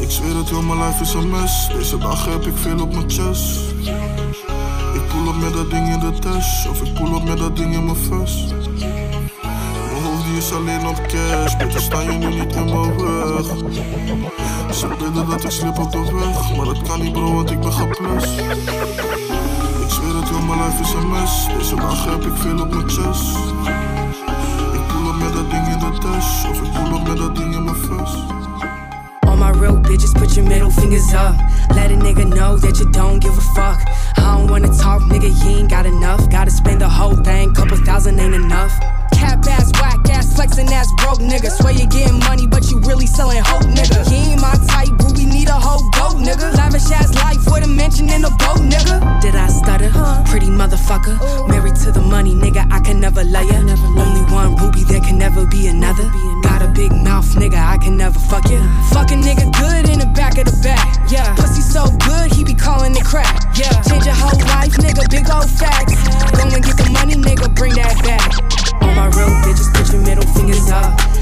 Ik 0.06 0.12
zweer 0.12 0.36
het, 0.36 0.50
heel 0.50 0.62
mijn 0.62 0.80
life 0.80 1.02
is 1.02 1.14
een 1.14 1.30
mes. 1.30 1.70
Deze 1.74 1.98
dag 1.98 2.26
heb 2.26 2.46
ik 2.46 2.54
veel 2.56 2.82
op 2.82 2.94
mijn 2.94 3.10
chest. 3.10 3.60
Ik 4.94 5.08
pull 5.08 5.28
op 5.28 5.36
met 5.42 5.54
dat 5.54 5.70
ding 5.70 5.94
in 5.94 6.00
de 6.00 6.20
tas. 6.20 6.68
Of 6.70 6.82
ik 6.82 6.94
pull 6.94 7.14
op 7.14 7.24
met 7.24 7.38
dat 7.38 7.56
ding 7.56 7.74
in 7.74 7.86
mijn 7.86 7.98
vest. 7.98 8.54
Mijn 9.92 10.04
hoofd 10.04 10.26
die 10.26 10.38
is 10.38 10.52
alleen 10.54 10.88
op 10.88 11.02
cash. 11.08 11.56
Beter 11.58 11.82
sta 11.82 12.02
je 12.02 12.12
nu 12.12 12.28
niet 12.28 12.56
in 12.56 12.66
mijn 12.66 12.98
weg. 12.98 13.46
Ze 14.76 14.88
willen 15.00 15.30
dat 15.30 15.44
ik 15.44 15.52
slip 15.52 15.80
op 15.80 15.92
de 15.92 16.00
weg. 16.00 16.56
Maar 16.56 16.66
dat 16.66 16.82
kan 16.82 17.02
niet 17.02 17.12
bro, 17.12 17.34
want 17.34 17.52
ik 17.52 17.60
ben 17.60 17.74
geplust. 17.74 18.40
Ik 19.84 19.90
zweer 19.90 20.16
het, 20.16 20.30
heel 20.30 20.42
mijn 20.42 20.60
life 20.60 20.82
is 20.82 20.94
een 20.94 21.10
mes. 21.10 21.48
Deze 21.58 21.76
dag 21.76 22.06
heb 22.06 22.26
ik 22.26 22.36
veel 22.36 22.60
op 22.60 22.74
mijn 22.74 22.90
chest. 22.90 23.38
Ik 24.74 24.88
pull 24.88 25.08
op 25.10 25.16
met 25.20 25.34
dat 25.34 25.50
ding 25.52 25.68
in 25.68 25.80
de 25.80 25.98
tas. 26.00 26.46
Of 26.50 26.62
ik 26.62 26.72
pull 26.72 26.94
op 26.94 27.08
met 27.08 27.18
dat 27.18 27.36
ding 27.36 27.56
in 27.56 27.64
mijn 27.64 27.76
vest. 27.76 28.45
Real 29.66 29.78
bitches, 29.78 30.14
put 30.14 30.36
your 30.36 30.46
middle 30.46 30.70
fingers 30.70 31.12
up. 31.16 31.36
Let 31.72 31.90
a 31.90 31.96
nigga 31.96 32.30
know 32.30 32.56
that 32.56 32.78
you 32.78 32.88
don't 32.92 33.18
give 33.18 33.36
a 33.36 33.42
fuck. 33.56 33.82
I 34.16 34.38
don't 34.38 34.48
wanna 34.48 34.68
talk, 34.68 35.02
nigga, 35.10 35.30
you 35.44 35.58
ain't 35.58 35.72
got 35.72 35.88
enough. 35.88 36.30
Gotta 36.30 36.52
spend 36.52 36.82
the 36.82 36.88
whole 36.88 37.16
thing, 37.16 37.52
couple 37.56 37.78
thousand 37.78 38.20
ain't 38.20 38.36
enough. 38.36 38.72
Cap 39.16 39.46
ass, 39.48 39.72
whack 39.80 40.10
ass, 40.10 40.36
flexing 40.36 40.72
ass, 40.72 40.92
broke 40.98 41.20
nigga. 41.20 41.50
Swear 41.50 41.74
you 41.74 41.88
getting 41.88 42.20
money, 42.20 42.48
but 42.48 42.70
you 42.70 42.80
really 42.80 43.08
selling 43.08 43.42
hope, 43.44 43.64
nigga. 43.64 44.04
You 44.12 44.36
ain't 44.36 44.42
my 44.42 44.54
type, 44.68 44.94
but 44.98 45.18
we 45.18 45.26
need 45.26 45.50
a 45.50 45.58
whole 45.58 45.84
goat, 45.92 46.20
nigga. 46.22 46.54
Lavish 46.56 46.92
ass 46.92 47.14
life 47.16 47.44
with 47.48 47.64
a 47.64 47.68
mention 47.68 48.10
in 48.10 48.22
the 48.22 48.30
boat, 48.42 48.60
nigga. 48.60 49.22
Did 49.22 49.36
I 49.36 49.48
stutter? 49.48 49.92
Pretty 50.30 50.48
motherfucker. 50.48 51.16
Married 51.48 51.76
to 51.84 51.92
the 51.92 52.02
money, 52.02 52.34
nigga, 52.36 52.68
I 52.72 52.80
can 52.80 53.00
never 53.00 53.24
lay 53.24 53.46
ya. 53.48 53.60
Only 53.98 54.24
one 54.34 54.56
ruby, 54.58 54.84
there 54.84 55.02
can 55.02 55.18
never 55.18 55.46
be 55.46 55.68
another. 55.68 56.10
Got 56.44 56.62
a 56.62 56.68
big 56.68 56.92
mouth, 56.92 57.28
nigga, 57.36 57.58
I 57.58 57.78
can 57.78 57.98
never 57.98 58.20
fuck 58.20 58.50
ya. 58.50 58.60
Fuck 58.92 59.12
a 59.12 59.16
nigga 59.16 59.52
good 59.60 59.90
in 59.90 60.00
the 60.00 60.12
back 60.16 60.38
of 60.38 60.46
the 60.46 60.58
back, 60.64 61.10
yeah. 61.10 61.36
Pussy 61.36 61.62
so 61.62 61.86
good, 62.06 62.32
he 62.32 62.44
be 62.44 62.54
calling 62.54 62.96
it 62.96 63.06
crack, 63.06 63.34
yeah. 63.58 63.82
Change 63.84 64.06
your 64.06 64.16
whole 64.16 64.40
life, 64.54 64.74
nigga, 64.78 65.10
big 65.10 65.30
old 65.30 65.50
facts. 65.50 65.96
Go 66.36 66.44
and 66.44 66.64
get 66.64 66.78
the 66.78 66.90
money, 66.92 67.16
nigga, 67.16 67.54
bring 67.56 67.74
that 67.76 67.96
back. 68.04 68.75
All 68.86 68.94
my 68.94 69.08
real 69.18 69.30
bitches, 69.42 69.74
put 69.74 69.92
your 69.92 70.02
middle 70.04 70.24
fingers 70.36 70.70
up. 70.70 71.15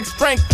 Like 0.00 0.06
strength. 0.06 0.49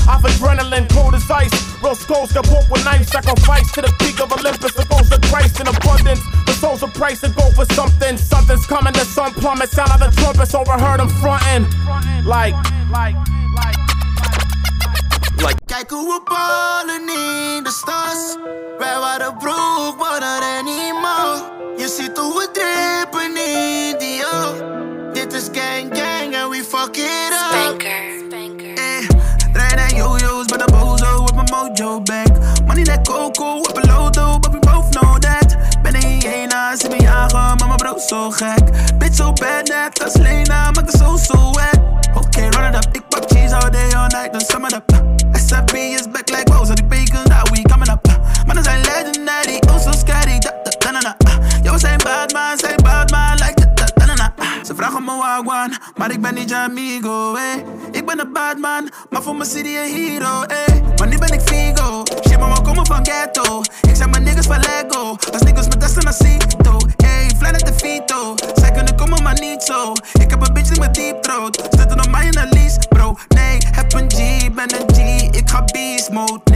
Mode, 76.17 76.56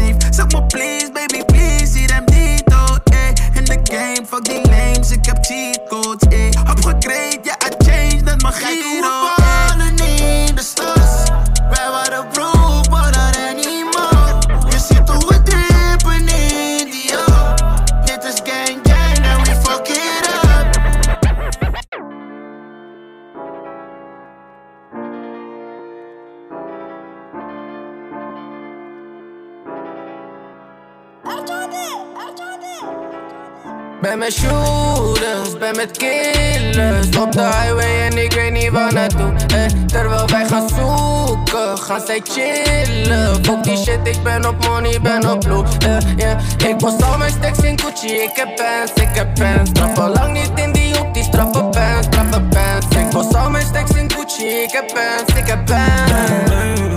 met 35.81 35.97
killers. 35.97 37.17
Op 37.17 37.33
de 37.33 37.41
highway 37.41 38.09
en 38.11 38.25
ik 38.25 38.33
weet 38.33 38.53
niet 38.53 38.71
waar 38.71 38.93
naartoe 38.93 39.33
eh, 39.55 39.65
Terwijl 39.87 40.27
wij 40.27 40.47
gaan 40.47 40.69
zoeken, 40.69 41.79
gaan 41.79 42.01
zij 42.07 42.21
chillen. 42.25 43.45
Fuck 43.45 43.63
die 43.63 43.77
shit, 43.77 43.99
ik 44.03 44.23
ben 44.23 44.49
op 44.49 44.67
money, 44.67 45.01
ben 45.01 45.31
op 45.31 45.41
blue 45.41 45.65
eh, 45.79 45.97
yeah. 46.17 46.41
Ik 46.69 46.77
post 46.77 47.03
al 47.03 47.19
mijn 47.19 47.31
stacks 47.31 47.59
in 47.59 47.81
Gucci, 47.81 48.09
ik 48.09 48.31
heb 48.35 48.57
pants, 48.57 49.03
ik 49.03 49.15
heb 49.17 49.35
pants. 49.35 49.71
Straf 49.71 49.99
al 49.99 50.13
lang 50.13 50.33
niet 50.33 50.51
in 50.55 50.73
die 50.73 50.97
hoek, 50.97 51.15
die 51.15 51.23
straffe 51.23 51.65
pants, 51.65 52.07
straffe 52.07 52.41
pants. 52.41 52.97
Ik 52.97 53.09
post 53.11 53.37
al 53.37 53.51
mijn 53.51 53.67
stacks 53.67 53.91
in 53.91 54.11
Gucci, 54.11 54.47
ik 54.47 54.73
heb 54.73 54.87
pants, 54.87 55.41
ik 55.41 55.47
heb 55.47 55.67
pants 55.67 56.90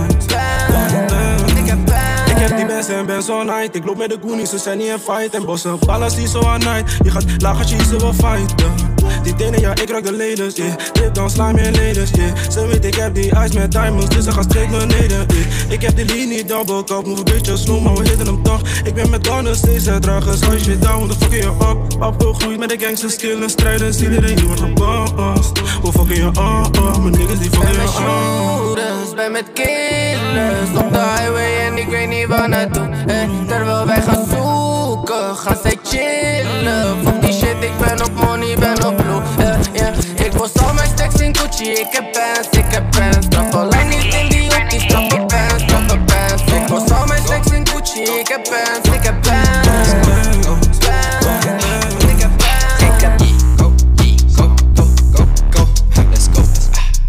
pants 2.48 2.62
Ik 2.62 2.68
heb 2.68 2.68
die 2.68 2.76
best 2.76 2.88
en 2.88 3.06
ben 3.06 3.22
zo 3.22 3.42
night. 3.42 3.74
Ik 3.74 3.84
loop 3.84 3.96
met 3.96 4.10
de 4.10 4.18
goonies, 4.22 4.50
ze 4.50 4.58
zijn 4.58 4.78
niet 4.78 4.86
in 4.86 4.98
fight. 4.98 5.34
En 5.34 5.44
bossen, 5.44 5.78
ballas 5.78 6.16
die 6.16 6.28
zo 6.28 6.42
aan 6.46 6.58
night. 6.58 6.96
Je 7.04 7.10
gaat 7.10 7.42
laag 7.42 7.58
als 7.58 7.70
je 7.70 7.84
ze 7.84 7.98
wil 7.98 8.12
fighten. 8.12 8.93
Die 9.22 9.34
tenen, 9.34 9.60
ja, 9.60 9.70
ik 9.70 9.90
raak 9.90 10.04
de 10.04 10.12
leders, 10.12 10.56
yeah. 10.56 10.74
Dan 11.12 11.30
sla 11.30 11.52
meer 11.52 11.70
leders, 11.70 12.10
yeah. 12.10 12.32
Ze 12.50 12.66
weet 12.66 12.84
ik 12.84 12.94
heb 12.94 13.14
die 13.14 13.30
ice 13.30 13.58
met 13.58 13.72
diamonds, 13.72 14.08
dus 14.14 14.24
ze 14.24 14.32
gaan 14.32 14.42
straight 14.42 14.70
naar 14.70 14.86
beneden, 14.86 15.26
yeah. 15.28 15.70
Ik 15.72 15.82
heb 15.82 15.96
die 15.96 16.04
linie 16.04 16.44
double 16.44 16.84
cup, 16.84 17.06
move 17.06 17.18
een 17.18 17.24
beetje 17.24 17.56
slow, 17.56 17.82
maar 17.82 17.94
we 17.94 18.08
hitten 18.08 18.26
hem 18.26 18.42
toch. 18.42 18.60
Ik 18.84 18.94
ben 18.94 19.10
met 19.10 19.24
Donner, 19.24 19.54
steeds 19.56 19.88
uitdragen, 19.88 20.38
sla 20.38 20.52
je 20.52 20.58
shit 20.58 20.82
down, 20.82 21.06
dan 21.08 21.16
fucking 21.16 21.42
je 21.42 21.48
up. 21.48 22.02
Opgegroeid 22.02 22.58
met 22.58 22.68
de 22.68 22.78
gangsters, 22.78 23.12
skillen, 23.12 23.50
strijden, 23.50 23.94
stiel 23.94 24.10
iedereen, 24.10 24.36
je 24.36 24.46
wordt 24.46 24.60
gepast. 24.60 25.58
Hoe 25.82 25.92
fucking 25.92 26.18
je 26.18 26.26
up, 26.26 27.00
mijn 27.02 27.10
niggas 27.10 27.38
die 27.38 27.50
fucking 27.50 27.62
Ben 27.62 27.72
je 27.72 27.76
met 27.76 27.88
up. 27.88 27.94
shooters, 27.94 29.14
ben 29.14 29.32
met 29.32 29.44
killers 29.52 30.84
Op 30.84 30.92
de 30.92 30.98
highway 30.98 31.66
en 31.66 31.78
ik 31.78 31.88
weet 31.88 32.08
niet 32.08 32.26
waar 32.26 32.48
naartoe 32.48 32.88
eh, 33.06 33.28
Terwijl 33.46 33.86
wij 33.86 34.02
gaan 34.02 34.26
zoeken, 34.30 35.36
gaan 35.36 35.56
zij 35.62 35.78
chillen 35.82 36.96
Fuck 37.04 37.20
die 37.20 37.32
shit, 37.54 37.70
ik 37.70 37.78
ben 37.78 38.04
op 38.04 38.12
money, 38.12 38.56
ben 38.58 38.86
op 38.86 38.96
blue 38.96 39.46
eh, 39.46 39.56
yeah. 39.72 40.24
Ik 40.26 40.30
post 40.30 40.62
al 40.62 40.74
mijn 40.74 40.88
stacks 40.88 41.20
in 41.20 41.36
Gucci, 41.36 41.70
ik 41.70 41.86
heb 41.90 42.12
pants, 42.12 42.48
ik 42.50 42.64
heb 42.68 42.90
pants 42.90 43.26
Straf 43.26 43.54
alleen 43.54 43.88
niet 43.88 44.14
in 44.14 44.28
die 44.28 44.42
hoek, 44.42 44.70
die 44.70 44.80
straffe 44.80 45.16
pants, 45.16 45.62
straffe 45.62 45.98
pants 45.98 46.42
Ik 46.52 46.66
post 46.66 46.90
al 46.92 47.06
mijn 47.06 47.22
stacks 47.24 47.50
in 47.50 47.68
Gucci, 47.68 48.02
ik 48.02 48.28
heb 48.28 48.42
pants, 48.42 48.88
ik 48.88 49.04
heb 49.04 49.22
pants. 49.22 49.92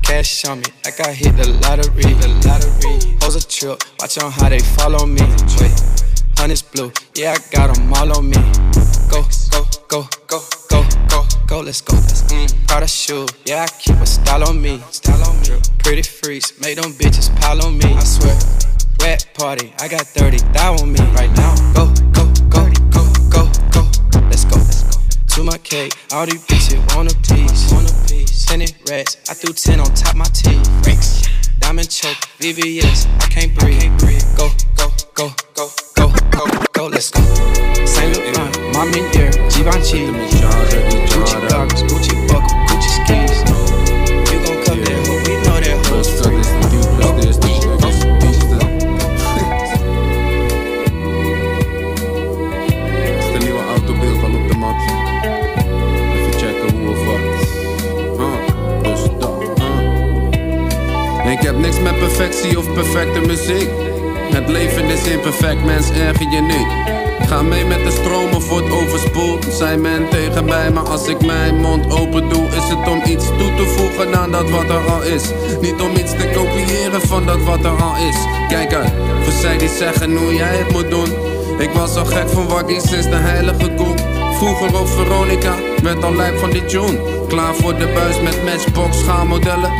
Cash 0.01 0.45
on 0.45 0.59
me, 0.59 0.65
like 0.83 1.09
I 1.09 1.13
hit 1.13 1.37
the 1.37 1.49
lottery. 1.49 2.15
The 2.19 2.27
lottery. 2.27 3.15
Hoes 3.19 3.35
a 3.35 3.39
trip, 3.39 3.83
watch 3.97 4.17
on 4.23 4.31
how 4.31 4.49
they 4.49 4.59
follow 4.59 5.05
me. 5.05 5.21
Wait, 5.59 6.04
honey's 6.37 6.61
blue, 6.61 6.91
yeah 7.15 7.33
I 7.33 7.37
got 7.51 7.77
'em 7.77 7.93
all 7.93 8.17
on 8.17 8.29
me. 8.29 8.37
Go, 9.09 9.23
go, 9.51 9.65
go, 9.87 10.07
go, 10.27 10.39
go, 10.69 10.83
go, 11.07 11.25
go, 11.47 11.59
let's 11.61 11.81
go. 11.81 11.95
Mm, 11.95 12.67
Prada 12.67 12.87
shoe, 12.87 13.25
yeah 13.45 13.63
I 13.63 13.67
keep 13.79 13.95
a 13.97 14.05
style 14.05 14.43
on 14.47 14.61
me. 14.61 14.81
Style 14.91 15.23
on 15.29 15.39
me. 15.41 15.59
Pretty 15.79 16.01
freaks, 16.01 16.59
make 16.61 16.75
them 16.81 16.91
bitches 16.93 17.29
pile 17.41 17.63
on 17.65 17.77
me. 17.77 17.93
I 17.93 18.03
swear. 18.03 18.35
Wet 18.99 19.27
party, 19.35 19.73
I 19.79 19.87
got 19.87 20.01
30 20.01 20.37
thou 20.53 20.73
on 20.81 20.91
me 20.91 20.99
right 21.13 21.31
now. 21.35 21.53
Go, 21.73 21.85
go, 22.11 22.25
go, 22.49 22.63
go, 22.89 23.03
go, 23.29 23.43
go, 23.71 24.19
let's 24.29 24.45
go. 24.45 24.57
Let's 24.57 24.83
go. 24.83 25.01
To 25.35 25.43
my 25.43 25.57
cake, 25.59 25.93
all 26.11 26.25
these 26.25 26.43
bitches 26.45 26.79
want 26.95 27.11
a 27.11 27.15
piece. 27.27 27.71
Want 27.71 27.89
a 27.89 27.93
piece. 28.07 28.45
Ten 28.45 28.61
rats, 28.89 29.17
I 29.29 29.33
threw 29.33 29.53
ten 29.53 29.79
on 29.79 29.93
top 29.93 30.15
my 30.15 30.25
teeth. 30.25 30.63
Diamond 31.59 31.89
choke, 31.89 32.17
VVS, 32.39 33.07
I 33.23 33.27
can't 33.27 33.53
breathe. 33.57 33.91
Go, 34.37 34.49
go, 34.77 34.89
go, 35.15 35.29
go, 35.55 35.69
let's 36.95 37.11
go. 37.11 37.21
Saint 37.85 38.15
Laurent, 38.15 38.55
mommy 38.73 39.03
dear, 39.11 39.29
Givenchy, 39.51 40.07
Gucci 40.07 41.41
goggles, 41.49 41.83
Gucci 41.91 42.15
buckle, 42.27 42.55
Gucci 42.67 42.89
skis. 42.97 43.37
You 44.31 44.39
gon' 44.43 44.63
cut 44.63 44.79
that 44.85 44.99
hoe, 45.07 45.19
we 45.27 45.33
know 45.43 45.59
that 45.59 45.77
hoe's 45.87 46.09
free. 46.19 46.41
Ik 61.31 61.41
heb 61.41 61.57
niks 61.57 61.79
met 61.79 61.99
perfectie 61.99 62.57
of 62.57 62.73
perfecte 62.73 63.19
muziek. 63.19 63.94
Het 64.35 64.49
leven 64.49 64.85
is 64.85 65.03
imperfect, 65.03 65.63
mens, 65.63 65.89
erger 65.89 66.31
je 66.31 66.41
niet. 66.41 66.67
Ga 67.29 67.41
mee 67.41 67.65
met 67.65 67.83
de 67.83 67.91
stromen, 67.91 68.41
wordt 68.47 68.71
overspoeld. 68.71 69.45
Zijn 69.49 69.81
men 69.81 70.09
tegen 70.09 70.45
mij, 70.45 70.71
maar 70.71 70.89
als 70.89 71.07
ik 71.07 71.25
mijn 71.25 71.55
mond 71.55 71.91
open 71.91 72.29
doe, 72.29 72.47
is 72.47 72.67
het 72.67 72.87
om 72.87 73.01
iets 73.05 73.25
toe 73.25 73.55
te 73.55 73.65
voegen 73.65 74.15
aan 74.15 74.31
dat 74.31 74.49
wat 74.49 74.69
er 74.69 74.91
al 74.91 75.03
is. 75.03 75.23
Niet 75.61 75.81
om 75.81 75.91
iets 75.95 76.11
te 76.11 76.29
kopiëren 76.33 77.01
van 77.01 77.25
dat 77.25 77.43
wat 77.43 77.65
er 77.65 77.81
al 77.81 77.95
is. 77.95 78.17
Kijk 78.47 78.73
uit, 78.73 78.93
voor 79.23 79.33
zij 79.33 79.57
die 79.57 79.69
zeggen 79.69 80.17
hoe 80.17 80.33
jij 80.33 80.57
het 80.57 80.71
moet 80.71 80.89
doen. 80.89 81.09
Ik 81.57 81.69
was 81.71 81.95
al 81.95 82.05
gek 82.05 82.29
van 82.29 82.47
Waggy 82.47 82.79
sinds 82.79 83.09
de 83.09 83.15
heilige 83.15 83.71
koe. 83.75 83.93
Vroeger 84.37 84.79
op 84.79 84.87
Veronica, 84.87 85.55
werd 85.85 86.03
al 86.03 86.15
lijp 86.15 86.37
van 86.37 86.49
die 86.49 86.65
tune. 86.65 86.99
Klaar 87.27 87.55
voor 87.55 87.77
de 87.77 87.87
buis 87.93 88.21
met 88.21 88.43
matchbox 88.43 88.99
schaalmodellen. 88.99 89.71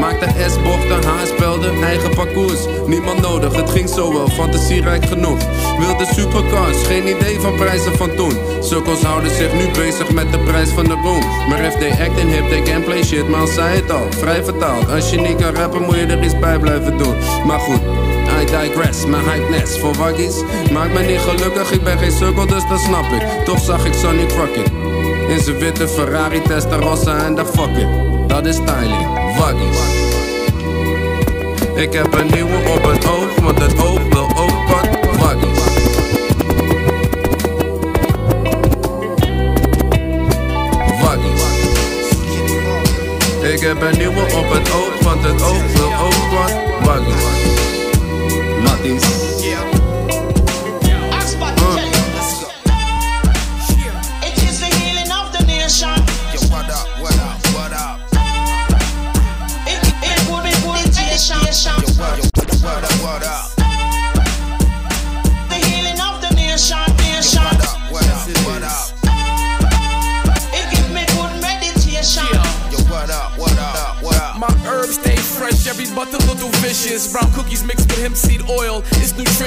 Maakte 0.00 0.26
S-bochten, 0.50 1.04
haarspelden, 1.04 1.82
eigen 1.82 2.14
parcours. 2.14 2.60
Niemand 2.86 3.20
nodig, 3.20 3.56
het 3.56 3.70
ging 3.70 3.88
zo 3.88 4.12
wel, 4.12 4.28
fantasierijk 4.28 5.06
genoeg. 5.06 5.38
Wilde 5.78 6.06
supercars, 6.14 6.86
geen 6.86 7.08
idee 7.08 7.40
van 7.40 7.54
prijzen 7.54 7.96
van 7.96 8.14
toen. 8.14 8.36
Sukkels 8.60 9.02
houden 9.02 9.30
zich 9.30 9.52
nu 9.54 9.70
bezig 9.70 10.12
met 10.12 10.32
de 10.32 10.38
prijs 10.38 10.68
van 10.68 10.84
de 10.84 10.98
room. 11.02 11.48
Maar 11.48 11.78
they 11.78 11.90
act 11.90 12.18
in 12.18 12.28
hip, 12.28 12.48
they 12.48 12.62
can 12.62 12.84
play 12.84 13.02
shit, 13.02 13.28
maar 13.28 13.46
zei 13.46 13.76
het 13.76 13.90
al, 13.90 14.06
vrij 14.10 14.44
vertaald. 14.44 14.90
Als 14.90 15.10
je 15.10 15.20
niet 15.20 15.36
kan 15.36 15.54
rappen, 15.54 15.82
moet 15.82 15.94
je 15.94 16.06
er 16.06 16.24
iets 16.24 16.38
bij 16.38 16.58
blijven 16.58 16.98
doen. 16.98 17.14
Maar 17.46 17.58
goed. 17.58 17.80
I 18.40 18.44
digress, 18.44 19.06
mijn 19.06 19.22
hypeness 19.24 19.78
voor 19.78 19.94
waggies 19.94 20.42
Maakt 20.72 20.92
me 20.92 21.00
niet 21.00 21.20
gelukkig, 21.20 21.72
ik 21.72 21.84
ben 21.84 21.98
geen 21.98 22.12
sukkel, 22.12 22.46
dus 22.46 22.68
dat 22.68 22.80
snap 22.80 23.04
ik 23.12 23.44
Toch 23.44 23.58
zag 23.58 23.86
ik 23.86 23.92
Sonny 23.92 24.26
Crockett 24.26 24.70
in 25.34 25.40
zijn 25.40 25.58
witte 25.58 25.88
Ferrari, 25.88 26.42
Testarossa 26.42 27.24
en 27.24 27.34
de 27.34 27.46
fuck 27.46 27.76
it. 27.76 28.28
Dat 28.28 28.46
is 28.46 28.54
styling, 28.54 29.36
waggies. 29.38 29.78
Ik 31.74 31.92
heb 31.92 32.14
een 32.14 32.26
nieuwe 32.30 32.56
op 32.56 32.82
het 32.82 33.08
oog, 33.08 33.40
want 33.40 33.58
het 33.58 33.78
oog 33.80 34.00
wil 34.08 34.28
ook 34.36 34.68
wat 34.68 34.88
waggies. 35.18 35.62
Ik 43.52 43.60
heb 43.60 43.82
een 43.82 43.98
nieuwe 43.98 44.22
op 44.22 44.50
het 44.50 44.72
oog, 44.72 45.02
want 45.02 45.24
het 45.24 45.42
oog 45.42 45.72
wil 45.72 45.92
ook 46.00 46.30
wat 46.30 46.52
waggies. 46.84 47.24
Matties. 48.62 49.23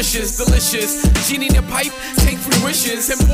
Nutritious, 0.07 0.37
delicious. 0.37 1.27
Genie 1.27 1.47
in 1.47 1.53
your 1.53 1.63
pipe, 1.63 1.91
take 2.17 2.37
three 2.37 2.63
wishes. 2.63 3.09
And 3.09 3.27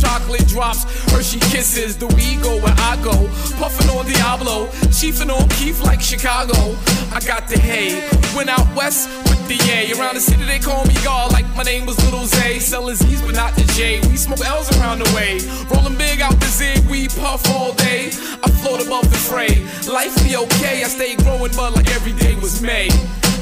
chocolate 0.00 0.46
drops, 0.48 0.84
Hershey 1.12 1.40
kisses. 1.40 1.96
The 1.96 2.06
we 2.06 2.36
go 2.42 2.56
where 2.62 2.74
I 2.78 2.96
go, 3.02 3.28
puffin' 3.58 3.90
on 3.90 4.06
Diablo, 4.06 4.68
chiefin' 4.92 5.30
on 5.30 5.48
Keith 5.50 5.80
like 5.82 6.00
Chicago. 6.00 6.76
I 7.12 7.20
got 7.26 7.48
the 7.48 7.58
hay, 7.58 8.08
went 8.34 8.48
out 8.48 8.66
west 8.74 9.08
with 9.28 9.48
the 9.48 9.58
A. 9.70 9.92
Around 9.98 10.14
the 10.14 10.20
city 10.20 10.44
they 10.44 10.58
call 10.58 10.84
me 10.86 10.94
God, 11.04 11.32
like 11.32 11.46
my 11.56 11.62
name 11.62 11.86
was 11.86 11.96
Little 12.04 12.26
Zay. 12.26 12.58
Sellin' 12.58 12.96
Z's 12.96 13.20
but 13.22 13.34
not 13.34 13.54
the 13.54 13.64
J. 13.74 14.00
We 14.08 14.16
smoke 14.16 14.44
L's 14.44 14.70
around 14.78 15.00
the 15.00 15.10
way, 15.14 15.40
rollin' 15.70 15.96
big 15.96 16.20
out 16.20 16.38
the 16.40 16.46
zig. 16.46 16.86
We 16.86 17.08
puff 17.08 17.48
all 17.50 17.74
day. 17.74 18.08
I 18.42 18.50
float 18.62 18.84
above 18.84 19.10
the 19.10 19.16
fray. 19.16 19.66
Life 19.92 20.14
be 20.24 20.36
okay, 20.36 20.84
I 20.84 20.88
stay 20.88 21.16
growing, 21.16 21.52
but 21.56 21.74
like 21.74 21.90
every 21.90 22.12
day 22.12 22.34
was 22.36 22.62
May. 22.62 22.88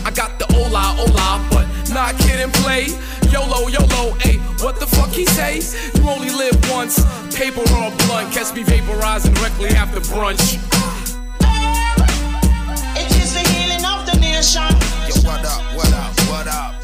I 0.05 0.11
got 0.11 0.39
the 0.41 0.47
hola, 0.51 0.83
hola, 0.99 1.47
but 1.51 1.67
not 1.91 2.17
kid 2.19 2.41
and 2.41 2.53
play. 2.55 2.87
YOLO, 3.31 3.69
YOLO, 3.69 4.15
ayy, 4.27 4.39
what 4.63 4.79
the 4.79 4.87
fuck 4.87 5.09
he 5.11 5.25
say? 5.27 5.61
You 5.95 6.09
only 6.09 6.31
live 6.31 6.57
once, 6.71 7.01
paper 7.35 7.61
or 7.61 7.91
blunt. 8.05 8.33
Catch 8.33 8.55
me 8.55 8.63
vaporizing 8.63 9.35
directly 9.35 9.71
after 9.71 10.01
brunch. 10.01 10.59
It 12.95 13.11
is 13.23 13.33
the 13.35 13.45
healing 13.53 13.85
of 13.85 14.07
the 14.07 14.19
nation. 14.21 14.69
Yo, 15.09 15.15
what 15.27 15.45
up, 15.45 15.63
what 15.77 15.93
up, 15.93 16.13
what 16.29 16.47
up? 16.47 16.75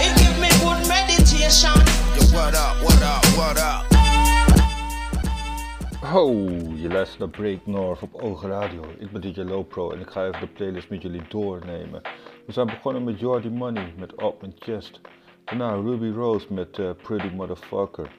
It 0.00 0.12
give 0.20 0.36
me 0.38 0.50
good 0.60 0.86
meditation. 0.88 1.78
Yo, 2.16 2.22
what 2.36 2.54
up, 2.54 2.76
what 2.84 3.02
up, 3.02 3.24
what 3.36 3.58
up? 3.58 3.86
Ho, 6.02 6.30
je 6.74 6.88
luistert 6.88 7.18
naar 7.18 7.28
Break 7.28 7.66
North 7.66 8.02
op 8.02 8.14
Oog 8.14 8.42
Radio. 8.42 8.82
Ik 8.98 9.10
ben 9.10 9.20
DJ 9.20 9.40
Lopro 9.40 9.90
en 9.90 10.00
ik 10.00 10.10
ga 10.10 10.26
even 10.26 10.40
de 10.40 10.46
playlist 10.46 10.90
met 10.90 11.02
jullie 11.02 11.22
doornemen. 11.28 12.02
We 12.46 12.52
zijn 12.52 12.66
begonnen 12.66 13.04
met 13.04 13.20
Jordy 13.20 13.48
Money 13.48 13.94
met 13.98 14.16
and 14.16 14.54
Chest. 14.58 15.00
Daarna 15.44 15.74
Ruby 15.74 16.10
Rose 16.10 16.46
met 16.52 16.78
eh, 16.78 16.90
Pretty 17.02 17.28
Motherfucker. 17.34 18.10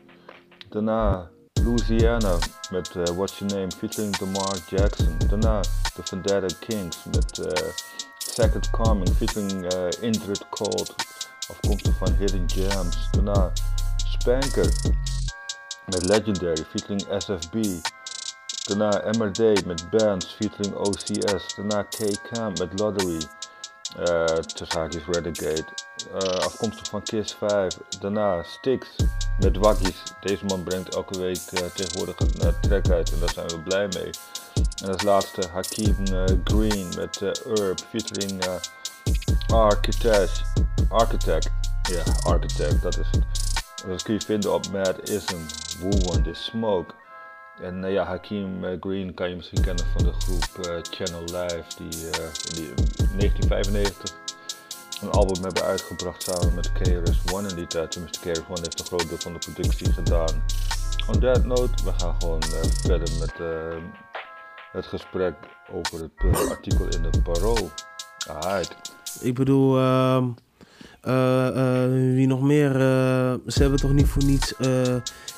Daarna 0.70 1.30
Louisiana 1.54 2.38
met 2.72 2.96
eh, 2.96 3.04
What's 3.16 3.40
Your 3.40 3.54
Name 3.54 3.72
featuring 3.72 4.18
Demar 4.18 4.58
Jackson. 4.70 5.18
Daarna 5.30 5.62
The 5.96 6.04
Vendetta 6.04 6.56
Kings 6.60 7.04
met 7.04 7.40
eh, 7.40 7.70
Second 8.18 8.70
Coming 8.70 9.10
featuring 9.10 9.74
Indrid 10.02 10.50
Cold. 10.50 10.96
Afkomstig 11.50 11.98
van 11.98 12.12
Hidden 12.14 12.50
Gems. 12.50 13.10
Daarna 13.12 13.52
Spanker 13.96 14.74
met 15.86 16.06
Legendary 16.06 16.64
featuring 16.64 17.02
SFB. 17.18 17.56
Daarna 18.64 19.12
MRD 19.18 19.66
met 19.66 19.90
Bands 19.90 20.26
featuring 20.26 20.76
OCS. 20.76 21.56
Daarna 21.56 21.84
K-Camp 21.84 22.60
met 22.60 22.80
Lottery. 22.80 23.20
Uh, 24.00 24.38
haakjes 24.68 25.04
Renegade. 25.08 25.66
Eh, 26.14 26.20
afkomstig 26.20 26.88
van 26.88 27.04
Kiss 27.04 27.34
5. 27.34 27.78
Daarna 28.00 28.44
Styx 28.44 28.88
met 29.40 29.58
Waggies. 29.58 30.04
Deze 30.20 30.46
man 30.46 30.64
brengt 30.64 30.96
elke 30.96 31.20
week 31.20 31.42
eh, 31.52 31.66
tegenwoordig 31.66 32.20
een 32.20 32.42
eh, 32.42 32.60
track 32.62 32.90
uit 32.90 33.14
en 33.14 33.20
daar 33.20 33.34
zijn 33.34 33.48
we 33.48 33.60
blij 33.60 33.88
mee. 33.88 34.10
En 34.84 34.92
als 34.92 35.02
laatste 35.02 35.48
Hakeem 35.54 36.06
eh, 36.06 36.24
Green 36.44 36.88
met 36.96 37.20
Herb 37.20 37.80
featuring 37.90 38.44
Architect. 39.48 40.42
Architect. 40.90 41.52
Ja, 41.90 42.04
Architect, 42.24 42.82
dat 42.82 42.98
is 42.98 43.08
het. 43.12 43.24
Dat 43.88 44.04
kun 44.04 44.14
je 44.14 44.22
vinden 44.22 44.54
op 44.54 44.72
Mad 44.72 45.10
Ism, 45.10 45.38
Who 45.80 45.90
Won 45.90 46.24
This 46.24 46.44
Smoke. 46.44 46.94
En 47.64 47.84
eh, 47.84 47.92
ja, 47.92 48.04
Hakeem 48.04 48.64
eh, 48.64 48.78
Green 48.80 49.14
kan 49.14 49.30
je 49.30 49.36
misschien 49.36 49.62
kennen 49.62 49.86
van 49.86 50.04
de 50.04 50.12
groep 50.12 50.66
eh, 50.66 50.76
Channel 50.82 51.22
Live, 51.22 51.66
die, 51.78 52.00
in 52.58 53.18
1995 53.18 54.16
een 55.02 55.10
album 55.10 55.44
hebben 55.44 55.64
uitgebracht 55.64 56.24
samen 56.24 56.56
met 56.56 56.72
KRS-One 56.72 57.50
in 57.50 57.56
die 57.56 57.68
tijd. 57.68 57.92
Tenminste, 57.92 58.20
KRS-One 58.20 58.60
heeft 58.62 58.80
een 58.80 58.86
groot 58.86 59.10
deel 59.10 59.18
van 59.18 59.34
de 59.34 59.40
productie 59.40 59.94
gedaan. 59.94 60.44
On 61.08 61.20
that 61.20 61.46
note, 61.46 61.84
we 61.84 61.92
gaan 61.98 62.16
gewoon 62.20 62.44
verder 62.82 63.10
met 63.20 63.34
het 64.72 64.86
gesprek 64.86 65.34
over 65.72 66.02
het 66.02 66.50
artikel 66.50 66.86
in 66.86 67.02
de 67.12 67.22
Parool. 67.22 67.70
Alright. 68.28 68.76
Ik 69.22 69.34
bedoel, 69.34 69.78
ehm, 69.78 70.26
eh, 71.02 71.48
eh, 71.48 71.92
wie 71.92 72.28
nog 72.28 72.42
meer? 72.42 72.72
ze 73.48 73.62
hebben 73.62 73.80
toch 73.80 73.94
niet 73.94 74.08
voor 74.08 74.24
niets 74.24 74.54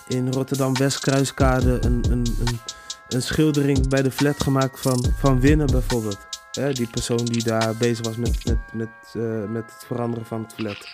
in 0.07 0.31
Rotterdam 0.31 0.77
Westkruiskade 0.77 1.77
een, 1.81 2.03
een, 2.09 2.25
een, 2.45 2.59
een 3.07 3.21
schildering 3.21 3.87
bij 3.87 4.01
de 4.01 4.11
flat 4.11 4.43
gemaakt 4.43 4.79
van, 4.79 5.05
van 5.19 5.39
Winnen 5.39 5.67
bijvoorbeeld. 5.67 6.27
Hè, 6.51 6.73
die 6.73 6.87
persoon 6.87 7.25
die 7.25 7.43
daar 7.43 7.75
bezig 7.75 8.05
was 8.05 8.15
met, 8.15 8.45
met, 8.45 8.57
met, 8.73 8.89
eh, 9.13 9.21
met 9.49 9.63
het 9.63 9.85
veranderen 9.87 10.25
van 10.25 10.41
het 10.41 10.53
flat. 10.53 10.87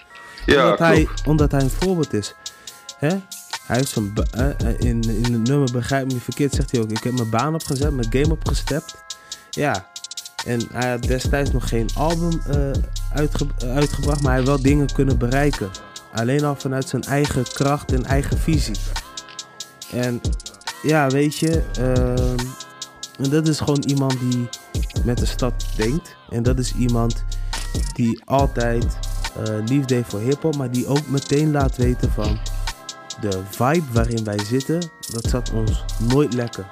Ja, 0.45 0.63
omdat, 0.63 0.79
hij, 0.79 1.07
omdat 1.25 1.51
hij 1.51 1.61
een 1.61 1.69
voorbeeld 1.69 2.13
is. 2.13 2.35
Hè? 2.97 3.09
Hij 3.65 3.77
heeft 3.77 3.89
zijn 3.89 4.13
eh, 4.31 4.69
in, 4.77 5.01
in 5.01 5.33
het 5.33 5.47
nummer 5.47 5.71
Begrijp 5.71 6.07
me 6.07 6.13
niet 6.13 6.23
verkeerd 6.23 6.53
zegt 6.53 6.71
hij 6.71 6.81
ook. 6.81 6.91
Ik 6.91 7.03
heb 7.03 7.13
mijn 7.13 7.29
baan 7.29 7.53
opgezet, 7.53 7.91
mijn 7.91 8.11
game 8.11 8.31
opgestept. 8.31 9.03
Ja, 9.49 9.89
en 10.45 10.61
hij 10.71 10.89
had 10.89 11.03
destijds 11.03 11.51
nog 11.51 11.67
geen 11.69 11.89
album 11.95 12.41
uitge- 13.13 13.47
uitgebracht, 13.59 14.21
maar 14.21 14.31
hij 14.31 14.35
heeft 14.35 14.47
wel 14.47 14.61
dingen 14.61 14.93
kunnen 14.93 15.17
bereiken. 15.17 15.69
Alleen 16.13 16.43
al 16.43 16.55
vanuit 16.55 16.89
zijn 16.89 17.03
eigen 17.03 17.43
kracht 17.53 17.91
en 17.91 18.05
eigen 18.05 18.37
visie. 18.37 18.75
En 19.91 20.21
ja, 20.83 21.07
weet 21.07 21.37
je, 21.37 21.63
ehm, 21.77 23.29
dat 23.29 23.47
is 23.47 23.57
gewoon 23.59 23.83
iemand 23.87 24.19
die 24.19 24.49
met 25.05 25.17
de 25.17 25.25
stad 25.25 25.65
denkt. 25.75 26.15
En 26.29 26.43
dat 26.43 26.59
is 26.59 26.73
iemand 26.73 27.23
die 27.93 28.21
altijd 28.25 28.85
eh, 29.45 29.53
liefde 29.65 29.95
heeft 29.95 30.09
voor 30.09 30.19
hip-hop, 30.19 30.55
maar 30.55 30.71
die 30.71 30.87
ook 30.87 31.07
meteen 31.07 31.51
laat 31.51 31.75
weten 31.77 32.11
van 32.11 32.39
de 33.21 33.39
vibe 33.49 33.85
waarin 33.91 34.23
wij 34.23 34.39
zitten, 34.45 34.89
dat 35.11 35.29
zat 35.29 35.51
ons 35.53 35.85
nooit 35.99 36.33
lekker. 36.33 36.65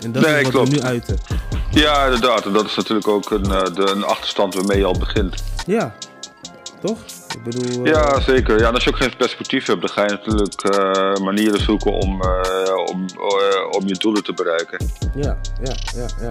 En 0.00 0.12
dat 0.12 0.22
Nee, 0.22 0.36
is 0.36 0.42
wat 0.42 0.50
klopt. 0.52 0.68
we 0.68 0.74
nu 0.76 0.82
uiten. 0.82 1.18
Ja, 1.70 2.04
inderdaad. 2.04 2.46
En 2.46 2.52
dat 2.52 2.64
is 2.66 2.74
natuurlijk 2.76 3.08
ook 3.08 3.30
een, 3.30 3.44
eh, 3.52 3.74
de, 3.74 3.90
een 3.90 4.04
achterstand 4.04 4.54
waarmee 4.54 4.78
je 4.78 4.84
al 4.84 4.98
begint. 4.98 5.42
Ja, 5.66 5.94
toch? 6.80 6.98
Ik 7.34 7.42
bedoel. 7.42 7.84
eh, 7.84 7.92
Ja, 7.92 8.20
zeker. 8.20 8.58
Ja, 8.58 8.68
en 8.68 8.74
als 8.74 8.84
je 8.84 8.90
ook 8.90 8.96
geen 8.96 9.16
perspectief 9.16 9.66
hebt, 9.66 9.80
dan 9.80 9.90
ga 9.90 10.02
je 10.02 10.10
natuurlijk 10.10 10.62
eh, 10.62 11.14
manieren 11.24 11.60
zoeken 11.60 11.92
om, 11.92 12.22
eh, 12.22 12.76
om, 12.86 13.06
om 13.70 13.86
je 13.86 13.94
doelen 13.98 14.24
te 14.24 14.32
bereiken. 14.32 14.86
Ja, 15.14 15.38
ja, 15.62 15.74
ja, 15.96 16.06
ja. 16.20 16.28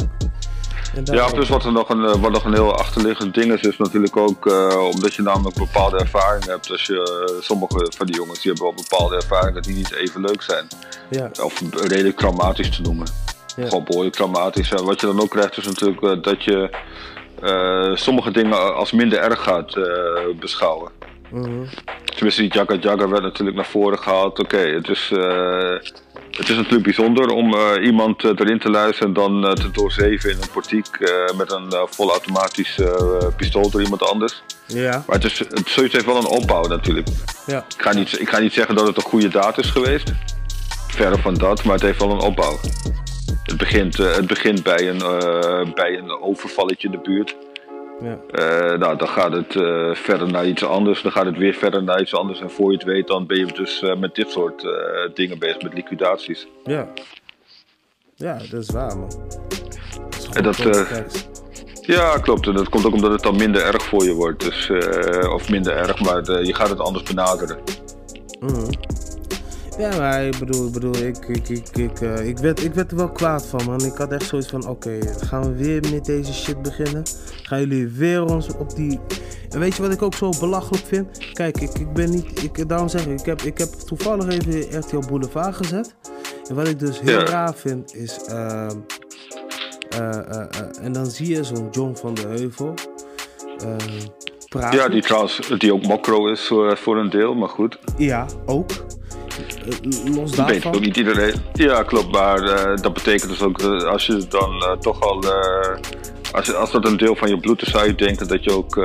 Ja, 1.04 1.28
plus 1.32 1.50
wat 1.50 1.66
er 1.66 1.72
nog 1.72 1.90
een, 1.90 2.22
wat 2.22 2.32
nog 2.32 2.46
een 2.46 2.54
heel 2.54 2.78
achterliggend 2.78 3.34
ding 3.34 3.54
is, 3.54 3.62
is 3.62 3.78
natuurlijk 3.78 4.18
ook 4.18 4.46
omdat 4.94 5.14
je 5.14 5.22
namelijk 5.22 5.56
bepaalde 5.58 5.98
ervaring 5.98 6.46
hebt. 6.46 6.72
Als 6.72 6.86
je, 6.86 7.38
sommige 7.42 7.92
van 7.98 8.06
die 8.06 8.16
jongens 8.16 8.42
die 8.42 8.52
hebben 8.52 8.74
wel 8.74 8.84
bepaalde 8.90 9.16
ervaringen 9.16 9.62
die 9.62 9.76
niet 9.76 9.94
even 9.96 10.22
leuk 10.22 10.42
zijn. 10.42 10.68
Ja. 11.10 11.30
Of 11.44 11.62
redelijk 11.72 12.18
traumatisch 12.18 12.70
te 12.70 12.82
noemen. 12.82 13.08
Ja. 13.56 13.68
Gewoon 13.68 13.84
behoorlijk 13.84 14.16
traumatisch. 14.16 14.72
En 14.72 14.86
wat 14.86 15.00
je 15.02 15.08
dan 15.08 15.22
ook 15.22 15.30
krijgt 15.30 15.58
is 15.58 15.66
natuurlijk 15.66 16.24
dat 16.24 16.44
je 16.44 16.70
eh, 17.44 17.96
sommige 17.96 18.32
dingen 18.32 18.76
als 18.76 18.92
minder 18.92 19.20
erg 19.20 19.44
gaat 19.44 19.76
eh, 19.76 19.84
beschouwen. 20.40 20.92
Mhm. 21.30 21.66
Tenminste, 22.06 22.42
die 22.42 22.54
Jagga 22.54 22.76
Jagga 22.76 23.08
werd 23.08 23.24
natuurlijk 23.24 23.56
naar 23.56 23.66
voren 23.66 24.00
gehaald. 24.00 24.40
Oké, 24.40 24.58
het, 24.58 24.90
is, 24.90 25.12
eh, 25.14 25.72
het 26.32 26.50
is 26.50 26.56
natuurlijk 26.56 26.84
bijzonder 26.84 27.28
om 27.28 27.56
iemand 27.82 28.24
erin 28.24 28.60
te 28.60 28.70
luisteren 28.70 29.08
en 29.08 29.14
dan 29.14 29.56
te 29.56 29.72
doorzeven 29.72 30.30
in 30.32 30.38
een 30.42 30.50
portiek 30.54 31.00
met 31.38 31.52
een 31.52 31.88
volautomatisch 31.90 32.80
pistool 33.38 33.70
door 33.70 33.82
iemand 33.82 34.04
anders. 34.04 34.44
Ja. 34.68 35.04
Maar 35.08 35.16
het, 35.16 35.26
is, 35.26 35.40
het 35.40 35.70
zoiets 35.70 35.94
heeft 35.94 36.06
wel 36.06 36.18
een 36.18 36.26
opbouw 36.26 36.68
natuurlijk. 36.68 37.08
Ja. 37.46 37.58
Ik, 37.58 37.82
ga 37.82 37.94
niet, 37.94 38.20
ik 38.20 38.30
ga 38.30 38.40
niet 38.40 38.54
zeggen 38.54 38.76
dat 38.76 38.88
het 38.88 38.98
een 38.98 39.04
goede 39.04 39.30
daad 39.30 39.58
is 39.58 39.70
geweest. 39.70 40.14
Verre 40.88 41.18
van 41.18 41.34
dat, 41.34 41.64
maar 41.64 41.74
het 41.74 41.84
heeft 41.84 42.00
wel 42.00 42.12
een 42.12 42.20
opbouw. 42.20 42.60
Het 43.44 43.58
begint, 43.58 44.00
eh, 44.00 44.16
het 44.16 44.28
begint 44.28 44.64
bij, 44.64 44.90
een, 44.90 45.02
eh, 45.02 45.74
bij 45.74 45.98
een 45.98 46.22
overvalletje 46.22 46.88
in 46.88 46.94
de 46.94 47.00
buurt. 47.00 47.36
Ja. 48.02 48.18
Eh, 48.32 48.78
nou, 48.80 48.98
dan 48.98 49.08
gaat 49.08 49.32
het 49.32 49.52
verder 49.98 50.32
naar 50.32 50.48
iets 50.48 50.64
anders. 50.64 51.02
Dan 51.02 51.12
gaat 51.12 51.26
het 51.26 51.38
weer 51.38 51.54
verder 51.54 51.84
naar 51.84 52.02
iets 52.02 52.16
anders. 52.16 52.40
En 52.40 52.52
voor 52.52 52.72
je 52.72 52.78
het 52.78 52.86
weet, 52.86 53.08
dan 53.08 53.28
ben 53.28 53.38
je 53.38 53.46
dus 53.46 53.82
met 53.98 54.16
dit 54.16 54.32
soort 54.32 54.68
dingen 55.14 55.40
bezig, 55.40 55.62
met 55.62 55.74
liquidaties. 55.74 56.48
Ja. 56.64 56.88
Ja, 58.16 58.38
dat 58.50 58.62
is 58.62 58.70
waar, 58.70 58.98
man. 58.98 59.12
Is 60.18 60.30
En 60.30 60.44
dat, 60.44 60.58
ja, 61.82 62.18
klopt. 62.18 62.48
En 62.48 62.54
dat 62.54 62.70
komt 62.70 62.86
ook 62.86 62.94
omdat 62.94 63.12
het 63.12 63.22
dan 63.22 63.36
minder 63.36 63.66
erg 63.66 63.84
voor 63.84 64.04
je 64.04 64.14
wordt. 64.14 64.40
Dus, 64.40 64.70
of 65.30 65.50
minder 65.50 65.76
erg, 65.76 66.00
maar 66.00 66.44
je 66.44 66.56
gaat 66.56 66.70
het 66.70 66.80
anders 66.80 67.04
benaderen. 67.04 67.58
Mhm. 68.40 68.72
Ja, 69.78 69.98
maar 69.98 70.24
ik 70.24 70.38
bedoel, 70.40 70.68
ik, 70.68 70.74
bedoel, 70.74 70.96
ik, 70.96 71.18
ik, 71.28 71.50
ik, 71.50 71.78
ik, 71.78 72.02
eh, 72.02 72.28
ik, 72.28 72.38
werd, 72.38 72.64
ik 72.64 72.74
werd 72.74 72.92
er 72.92 72.98
wel 72.98 73.12
kwaad 73.12 73.46
van, 73.46 73.66
man. 73.66 73.86
Ik 73.86 73.98
had 73.98 74.12
echt 74.12 74.26
zoiets 74.28 74.48
van, 74.50 74.68
oké, 74.68 75.00
gaan 75.18 75.42
we 75.42 75.64
weer 75.64 75.84
met 75.92 76.06
deze 76.06 76.34
shit 76.34 76.62
beginnen? 76.62 77.04
Gaan 77.44 77.60
jullie 77.60 77.88
weer 77.88 78.24
ons 78.24 78.48
op 78.58 78.76
die... 78.76 79.00
En 79.50 79.60
weet 79.60 79.76
je 79.76 79.82
wat 79.82 79.92
ik 79.92 80.02
ook 80.02 80.14
zo 80.14 80.30
belachelijk 80.40 80.86
vind? 80.86 81.34
Kijk, 81.34 81.62
ik, 81.62 81.80
ik 81.80 81.94
ben 81.94 82.10
niet... 82.10 82.44
Ik, 82.44 82.70
daarom 82.70 82.88
zeg 82.90 83.06
ik, 83.06 83.20
ik 83.20 83.26
heb, 83.26 83.42
ik 83.42 83.58
heb 83.58 83.70
toevallig 83.70 84.28
even 84.28 84.80
RTL 84.80 85.00
Boulevard 85.08 85.56
gezet. 85.56 85.96
En 86.50 86.56
wat 86.56 86.68
ik 86.68 86.80
dus 86.80 87.00
heel 87.02 87.20
Ja. 87.20 87.26
raar 87.26 87.54
vind, 87.56 87.96
is... 87.96 88.20
ehm, 88.28 88.76
eh, 89.90 90.10
eh, 90.30 90.46
en 90.82 90.92
dan 90.92 91.06
zie 91.06 91.28
je 91.36 91.44
zo'n 91.44 91.68
John 91.72 91.96
van 91.96 92.14
de 92.14 92.28
Heuvel... 92.28 92.74
ehm, 93.58 94.08
praten. 94.50 94.80
Ja, 94.80 94.90
die 94.90 95.02
trouwens, 95.02 95.52
die 95.58 95.74
ook 95.74 95.84
mokro 95.88 96.28
is 96.28 96.52
voor 96.74 96.98
een 96.98 97.10
deel, 97.10 97.36
maar 97.36 97.50
goed. 97.50 97.78
Ja, 97.98 98.26
ook. 98.46 98.72
Eh, 99.38 100.16
los 100.16 100.30
weet 100.30 100.48
daarvan... 100.48 100.76
ook 100.76 100.82
niet 100.82 100.98
iedereen. 100.98 101.34
Ja, 101.54 101.84
klopt. 101.84 102.12
Maar 102.12 102.44
eh, 102.44 102.78
dat 102.82 102.94
betekent 102.94 103.30
dus 103.30 103.42
ook, 103.42 103.62
eh, 103.62 103.84
als 103.84 104.06
je 104.06 104.26
dan 104.30 104.78
toch 104.80 105.02
al. 105.02 105.24
als, 106.32 106.54
als 106.54 106.72
dat 106.72 106.86
een 106.88 106.98
deel 106.98 107.16
van 107.16 107.30
je 107.30 107.40
bloed 107.40 107.62
is, 107.62 107.72
zou 107.72 107.86
je 107.88 107.96
denken 107.96 108.28
dat 108.28 108.44
je 108.44 108.52
ook 108.52 108.82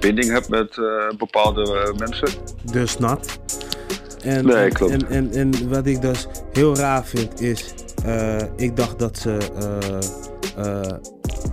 binding 0.00 0.30
hebt 0.30 0.48
met 0.48 0.80
bepaalde 1.18 1.94
mensen. 1.98 2.28
Dus 2.72 2.98
nat. 2.98 3.38
En, 4.22 4.46
Nee, 4.46 4.56
en- 4.56 4.72
klopt. 4.72 4.92
En, 4.92 5.08
en, 5.08 5.32
en 5.32 5.68
wat 5.68 5.86
ik 5.86 6.00
dus 6.00 6.26
heel 6.52 6.76
raar 6.76 7.04
vind 7.04 7.40
is, 7.40 7.74
ik 8.56 8.76
dacht 8.76 8.98
dat 8.98 9.18
ze 9.18 9.36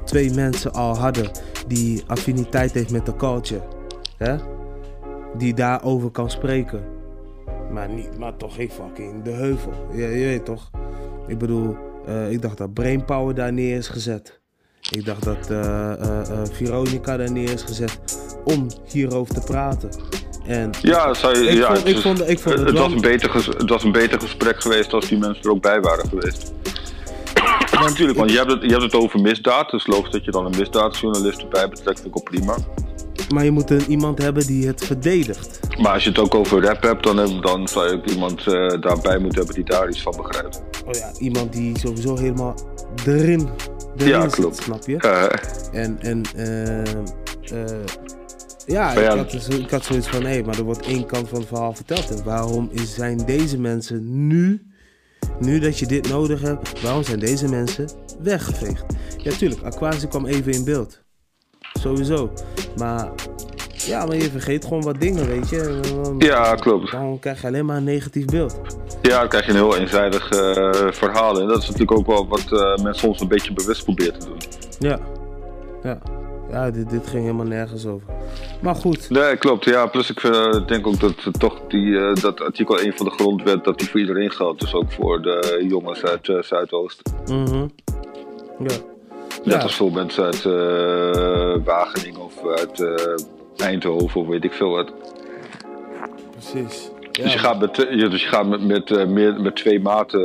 twee 0.05 0.33
mensen 0.33 0.73
al 0.73 0.97
hadden 0.97 1.31
die 1.67 2.03
affiniteit 2.07 2.71
heeft 2.71 2.91
met 2.91 3.05
de 3.05 3.15
culture. 3.15 3.61
Hè? 4.17 4.35
Die 5.37 5.53
daarover 5.53 6.09
kan 6.09 6.29
spreken. 6.29 6.99
Maar, 7.71 7.89
niet, 7.89 8.17
maar 8.17 8.37
toch 8.37 8.55
geen 8.55 8.71
fucking 8.71 9.23
de 9.23 9.29
heuvel. 9.31 9.71
Je 9.93 10.07
weet 10.07 10.45
toch? 10.45 10.69
Ik 11.27 11.37
bedoel, 11.37 11.75
eh, 12.05 12.31
ik 12.31 12.41
dacht 12.41 12.57
dat 12.57 12.73
Brainpower 12.73 13.35
daar 13.35 13.53
neer 13.53 13.77
is 13.77 13.87
gezet. 13.87 14.39
Ik 14.89 15.05
dacht 15.05 15.23
dat 15.23 15.49
eh, 15.49 15.91
eh, 15.91 16.19
Veronica 16.51 17.17
daar 17.17 17.31
neer 17.31 17.51
is 17.53 17.61
gezet 17.61 17.99
om 18.43 18.67
hierover 18.91 19.33
te 19.33 19.41
praten. 19.41 19.89
En 20.45 20.69
Ja, 20.81 21.07
ik 21.09 21.15
ja 21.15 21.15
vond, 21.15 21.37
het, 21.37 21.87
ik 21.87 21.95
is- 21.95 22.01
vond, 22.01 22.29
ik 22.29 22.39
vond 22.39 22.55
het, 22.57 22.65
het 22.65 22.73
wel- 22.73 22.83
was 22.83 22.91
een 22.93 23.01
beter 23.01 23.29
ges- 23.29 23.45
het 23.45 23.69
was 23.69 23.83
een 23.83 23.91
beter 23.91 24.19
gesprek 24.19 24.61
geweest 24.61 24.93
als 24.93 25.07
die 25.07 25.17
mensen 25.17 25.43
er 25.43 25.49
ook 25.51 25.61
bij 25.61 25.81
waren 25.81 26.07
geweest. 26.09 26.53
Natuurlijk, 27.87 28.17
want 28.17 28.31
je 28.31 28.37
hebt, 28.37 28.51
het, 28.51 28.61
je 28.61 28.69
hebt 28.69 28.81
het 28.81 28.95
over 28.95 29.21
misdaad, 29.21 29.69
dus 29.69 29.87
logisch 29.87 30.11
dat 30.11 30.25
je 30.25 30.31
dan 30.31 30.45
een 30.45 30.57
misdaadjournalist 30.57 31.41
erbij 31.41 31.69
betrekt, 31.69 31.99
vind 31.99 32.15
ik 32.15 32.17
ook 32.17 32.29
prima. 32.29 32.55
Maar 33.33 33.43
je 33.43 33.51
moet 33.51 33.69
een, 33.69 33.81
iemand 33.87 34.17
hebben 34.21 34.45
die 34.47 34.67
het 34.67 34.85
verdedigt. 34.85 35.59
Maar 35.81 35.93
als 35.93 36.03
je 36.03 36.09
het 36.09 36.19
ook 36.19 36.35
over 36.35 36.61
rap 36.65 36.81
hebt, 36.83 37.03
dan, 37.03 37.17
heb- 37.17 37.41
dan 37.43 37.67
zou 37.67 37.87
je 37.89 37.93
ook 37.95 38.05
iemand 38.09 38.47
eh, 38.47 38.53
daarbij 38.81 39.17
moeten 39.17 39.37
hebben 39.37 39.55
die 39.55 39.63
daar 39.63 39.89
iets 39.89 40.01
van 40.01 40.13
begrijpt. 40.17 40.61
Oh 40.85 40.91
ja, 40.93 41.11
iemand 41.19 41.53
die 41.53 41.79
sowieso 41.79 42.17
helemaal 42.17 42.55
erin, 43.05 43.49
erin 43.97 44.07
Ja, 44.09 44.21
zit, 44.21 44.35
klopt. 44.35 44.55
snap 44.63 44.87
je? 44.87 44.97
Eh. 44.97 45.81
En, 45.83 45.97
en 46.01 46.21
eh, 46.35 47.63
ja, 48.65 48.91
ja, 48.93 49.11
ik, 49.11 49.17
had 49.17 49.31
dus, 49.31 49.47
ik 49.47 49.69
had 49.69 49.83
zoiets 49.83 50.07
van, 50.07 50.23
hé, 50.25 50.41
maar 50.43 50.57
er 50.57 50.63
wordt 50.63 50.85
één 50.85 51.05
kant 51.05 51.29
van 51.29 51.39
het 51.39 51.47
verhaal 51.47 51.73
verteld. 51.73 52.09
En 52.09 52.23
waarom 52.23 52.69
is, 52.71 52.93
zijn 52.93 53.17
deze 53.25 53.59
mensen 53.59 54.27
nu, 54.27 54.61
nu 55.39 55.59
dat 55.59 55.79
je 55.79 55.85
dit 55.85 56.09
nodig 56.09 56.41
hebt, 56.41 56.81
waarom 56.81 57.03
zijn 57.03 57.19
deze 57.19 57.47
mensen 57.49 57.89
weggeveegd? 58.21 58.83
Ja, 59.17 59.31
tuurlijk, 59.31 59.61
Aquasi 59.63 60.07
kwam 60.07 60.25
even 60.25 60.51
in 60.51 60.63
beeld. 60.63 61.00
Sowieso. 61.81 62.29
Maar, 62.77 63.09
ja, 63.85 64.05
maar 64.05 64.15
je 64.15 64.29
vergeet 64.29 64.63
gewoon 64.63 64.81
wat 64.83 64.99
dingen, 64.99 65.27
weet 65.27 65.49
je. 65.49 65.79
Dan- 66.03 66.15
Ja, 66.17 66.55
klopt. 66.55 66.91
Dan 66.91 67.17
krijg 67.19 67.41
je 67.41 67.47
alleen 67.47 67.65
maar 67.65 67.77
een 67.77 67.83
negatief 67.83 68.25
beeld. 68.25 68.59
Ja, 69.01 69.19
dan 69.19 69.27
krijg 69.27 69.45
je 69.45 69.51
een 69.51 69.57
heel 69.57 69.77
eenzijdig 69.77 70.29
eh, 70.29 70.71
verhaal. 70.91 71.39
En 71.41 71.47
dat 71.47 71.57
is 71.57 71.63
natuurlijk 71.69 71.97
ook 71.97 72.05
wel 72.07 72.27
wat 72.27 72.51
eh, 72.51 72.83
men 72.83 72.93
soms 72.95 73.19
een 73.21 73.27
beetje 73.27 73.53
bewust 73.53 73.83
probeert 73.83 74.19
te 74.19 74.25
doen. 74.27 74.37
Ja. 74.79 74.99
Ja. 75.83 75.97
Ja, 76.51 76.71
dit, 76.71 76.89
dit 76.89 77.07
ging 77.07 77.21
helemaal 77.23 77.45
nergens 77.45 77.85
over. 77.85 78.07
Maar 78.61 78.75
goed. 78.75 79.09
Nee, 79.09 79.37
klopt. 79.37 79.65
Ja, 79.65 79.85
plus 79.85 80.09
ik 80.09 80.23
eh, 80.23 80.65
denk 80.67 80.87
ook 80.87 80.99
dat 80.99 81.13
toch 81.39 81.59
die, 81.67 82.13
dat 82.13 82.41
artikel 82.41 82.79
1 82.79 82.93
van 82.93 83.05
de 83.05 83.11
grondwet, 83.11 83.63
dat 83.63 83.79
die 83.79 83.89
voor 83.89 83.99
iedereen 83.99 84.31
geldt. 84.31 84.59
Dus 84.59 84.73
ook 84.73 84.91
voor 84.91 85.21
de 85.21 85.65
jongens 85.67 86.03
uit 86.03 86.45
Zuidoost. 86.45 87.01
Mhm. 87.27 87.67
Ja. 88.59 88.75
Net 89.43 89.53
Ja. 89.55 89.61
als 89.61 89.75
veel 89.75 89.89
mensen 89.89 90.23
uit 90.23 90.45
eh, 90.45 91.55
Wageningen 91.65 92.21
of 92.21 92.45
uit 92.57 92.79
eh, 92.81 93.65
Eindhoven 93.65 94.21
of 94.21 94.27
weet 94.27 94.43
ik 94.43 94.53
veel 94.53 94.69
wat. 94.69 94.93
Precies. 96.31 96.89
Dus 97.11 97.33
je 97.33 97.39
gaat 97.39 97.59
met, 97.59 97.75
dus 97.75 98.21
je 98.21 98.27
gaat 98.27 98.47
met, 98.47 98.67
met, 98.67 98.91
eh, 98.91 99.05
meer, 99.05 99.41
met 99.41 99.55
twee 99.55 99.79
maten 99.79 100.21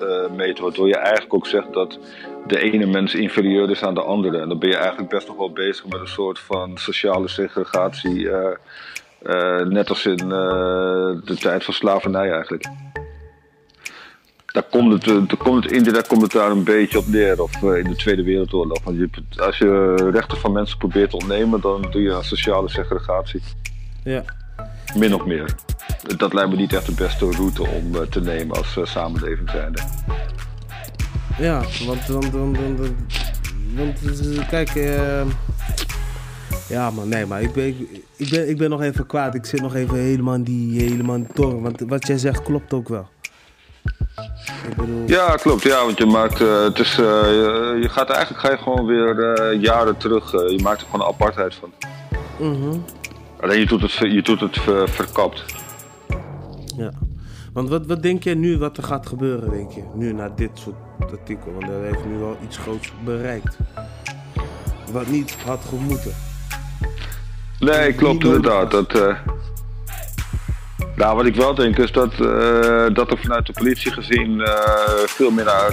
eh, 0.00 0.30
meten, 0.36 0.62
waardoor 0.64 0.88
je 0.88 0.96
eigenlijk 0.96 1.34
ook 1.34 1.46
zegt 1.46 1.72
dat 1.72 1.98
de 2.46 2.60
ene 2.60 2.86
mens 2.86 3.14
inferieur 3.14 3.70
is 3.70 3.82
aan 3.82 3.94
de 3.94 4.02
andere. 4.02 4.38
En 4.38 4.48
dan 4.48 4.58
ben 4.58 4.68
je 4.68 4.76
eigenlijk 4.76 5.08
best 5.10 5.26
nog 5.28 5.36
wel 5.36 5.52
bezig 5.52 5.86
met 5.86 6.00
een 6.00 6.06
soort 6.08 6.38
van 6.38 6.78
sociale 6.78 7.28
segregatie, 7.28 8.28
net 9.64 9.88
als 9.88 10.06
in 10.06 10.16
de 10.16 11.36
tijd 11.40 11.64
van 11.64 11.74
slavernij 11.74 12.30
eigenlijk. 12.30 12.64
Daar 14.56 14.64
komt 14.70 14.92
het, 14.92 15.06
eh, 15.06 15.28
daar 15.28 15.36
komt 15.36 15.64
het, 15.64 15.72
indirect 15.72 16.06
komt 16.06 16.22
het 16.22 16.32
daar 16.32 16.50
een 16.50 16.64
beetje 16.64 16.98
op 16.98 17.06
neer, 17.06 17.42
of 17.42 17.62
eh, 17.62 17.78
in 17.78 17.84
de 17.84 17.96
Tweede 17.96 18.22
Wereldoorlog. 18.22 18.78
Want 18.84 18.96
je, 18.96 19.08
als 19.36 19.58
je 19.58 19.94
rechten 20.12 20.38
van 20.38 20.52
mensen 20.52 20.78
probeert 20.78 21.10
te 21.10 21.16
ontnemen, 21.16 21.60
dan 21.60 21.86
doe 21.90 22.02
je 22.02 22.14
aan 22.14 22.24
sociale 22.24 22.68
segregatie. 22.68 23.42
Ja. 24.04 24.24
Min 24.94 25.14
of 25.14 25.24
meer. 25.24 25.54
Dat 26.16 26.32
lijkt 26.32 26.50
me 26.50 26.56
niet 26.56 26.72
echt 26.72 26.86
de 26.86 26.94
beste 26.94 27.30
route 27.30 27.62
om 27.62 27.94
eh, 27.94 28.00
te 28.00 28.20
nemen 28.20 28.56
als 28.56 28.76
uh, 28.76 28.84
samenleving 28.84 29.50
zijnde. 29.50 29.82
Ja, 31.38 31.62
want 31.86 32.06
dan, 32.06 32.20
dan, 32.20 32.52
dan, 32.52 32.76
dan 32.76 32.96
want 33.74 34.26
uh, 34.26 34.48
kijk, 34.48 34.74
ja 36.68 36.90
man, 36.90 37.08
nee, 37.08 37.26
maar 37.26 37.42
ik 37.42 37.52
ben, 37.52 37.66
ik, 37.66 37.76
ik, 38.16 38.30
ben, 38.30 38.48
ik 38.48 38.58
ben 38.58 38.70
nog 38.70 38.82
even 38.82 39.06
kwaad. 39.06 39.34
Ik 39.34 39.46
zit 39.46 39.60
nog 39.60 39.74
even 39.74 39.96
helemaal 39.96 40.34
in 40.34 40.42
die, 40.42 40.80
helemaal 40.82 41.16
in 41.16 41.22
die 41.22 41.32
toren, 41.32 41.62
want 41.62 41.80
wat 41.80 42.06
jij 42.06 42.18
zegt 42.18 42.42
klopt 42.42 42.72
ook 42.72 42.88
wel. 42.88 43.08
Ja, 45.06 45.36
klopt. 45.36 45.62
Ja, 45.62 45.84
want 45.84 45.98
je 45.98 46.06
maakt, 46.06 46.40
uh, 46.40 46.62
het 46.62 46.78
is, 46.78 46.98
uh, 46.98 47.06
je, 47.22 47.78
je 47.80 47.88
gaat 47.88 48.10
eigenlijk 48.10 48.40
ga 48.40 48.50
je 48.50 48.58
gewoon 48.58 48.86
weer 48.86 49.38
uh, 49.38 49.62
jaren 49.62 49.96
terug. 49.96 50.30
je 50.30 50.60
maakt 50.62 50.80
er 50.80 50.86
gewoon 50.90 51.06
een 51.06 51.12
apartheid 51.12 51.54
van. 51.54 51.72
Mm 52.38 52.62
-hmm. 52.62 52.84
Alleen 53.40 53.58
je 53.58 53.66
doet 53.66 53.80
het, 53.80 53.92
je 53.92 54.22
doet 54.22 54.40
het 54.40 54.58
ver, 54.58 54.88
verkapt. 54.88 55.44
Ja. 56.76 56.90
Want 57.52 57.68
wat, 57.68 57.86
wat 57.86 58.02
denk 58.02 58.22
je 58.22 58.34
nu 58.34 58.58
wat 58.58 58.76
er 58.76 58.82
gaat 58.82 59.06
gebeuren, 59.06 59.50
denk 59.50 59.70
je? 59.70 59.82
Nu 59.94 60.12
na 60.12 60.28
dit 60.28 60.50
soort 60.54 60.76
artikel. 60.98 61.52
Want 61.52 61.66
dat 61.66 61.82
heeft 61.82 62.04
nu 62.04 62.18
wel 62.18 62.36
iets 62.44 62.56
groots 62.56 62.92
bereikt. 63.04 63.56
Wat 64.92 65.06
niet 65.06 65.36
had 65.44 65.64
gemoeten. 65.68 66.12
Nee, 67.58 67.92
klopt 67.92 68.24
inderdaad. 68.24 68.70
Dat. 68.70 68.92
Nou, 70.96 71.16
wat 71.16 71.26
ik 71.26 71.34
wel 71.34 71.54
denk 71.54 71.78
is 71.78 71.92
dat, 71.92 72.12
uh, 72.12 72.86
dat 72.92 73.10
er 73.10 73.18
vanuit 73.18 73.46
de 73.46 73.52
politie 73.52 73.92
gezien 73.92 74.30
uh, 74.30 74.48
veel 75.06 75.30
meer 75.30 75.44
naar 75.44 75.72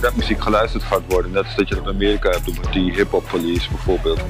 rapmuziek 0.00 0.42
geluisterd 0.42 0.82
gaat 0.82 1.02
worden. 1.08 1.30
Net 1.30 1.44
als 1.44 1.56
dat 1.56 1.68
je 1.68 1.74
dat 1.74 1.84
in 1.84 1.90
Amerika 1.90 2.30
hebt, 2.30 2.46
met 2.46 2.72
die 2.72 2.92
hip-hop 2.92 3.24
police 3.30 3.68
bijvoorbeeld. 3.68 4.18
Ja, 4.18 4.24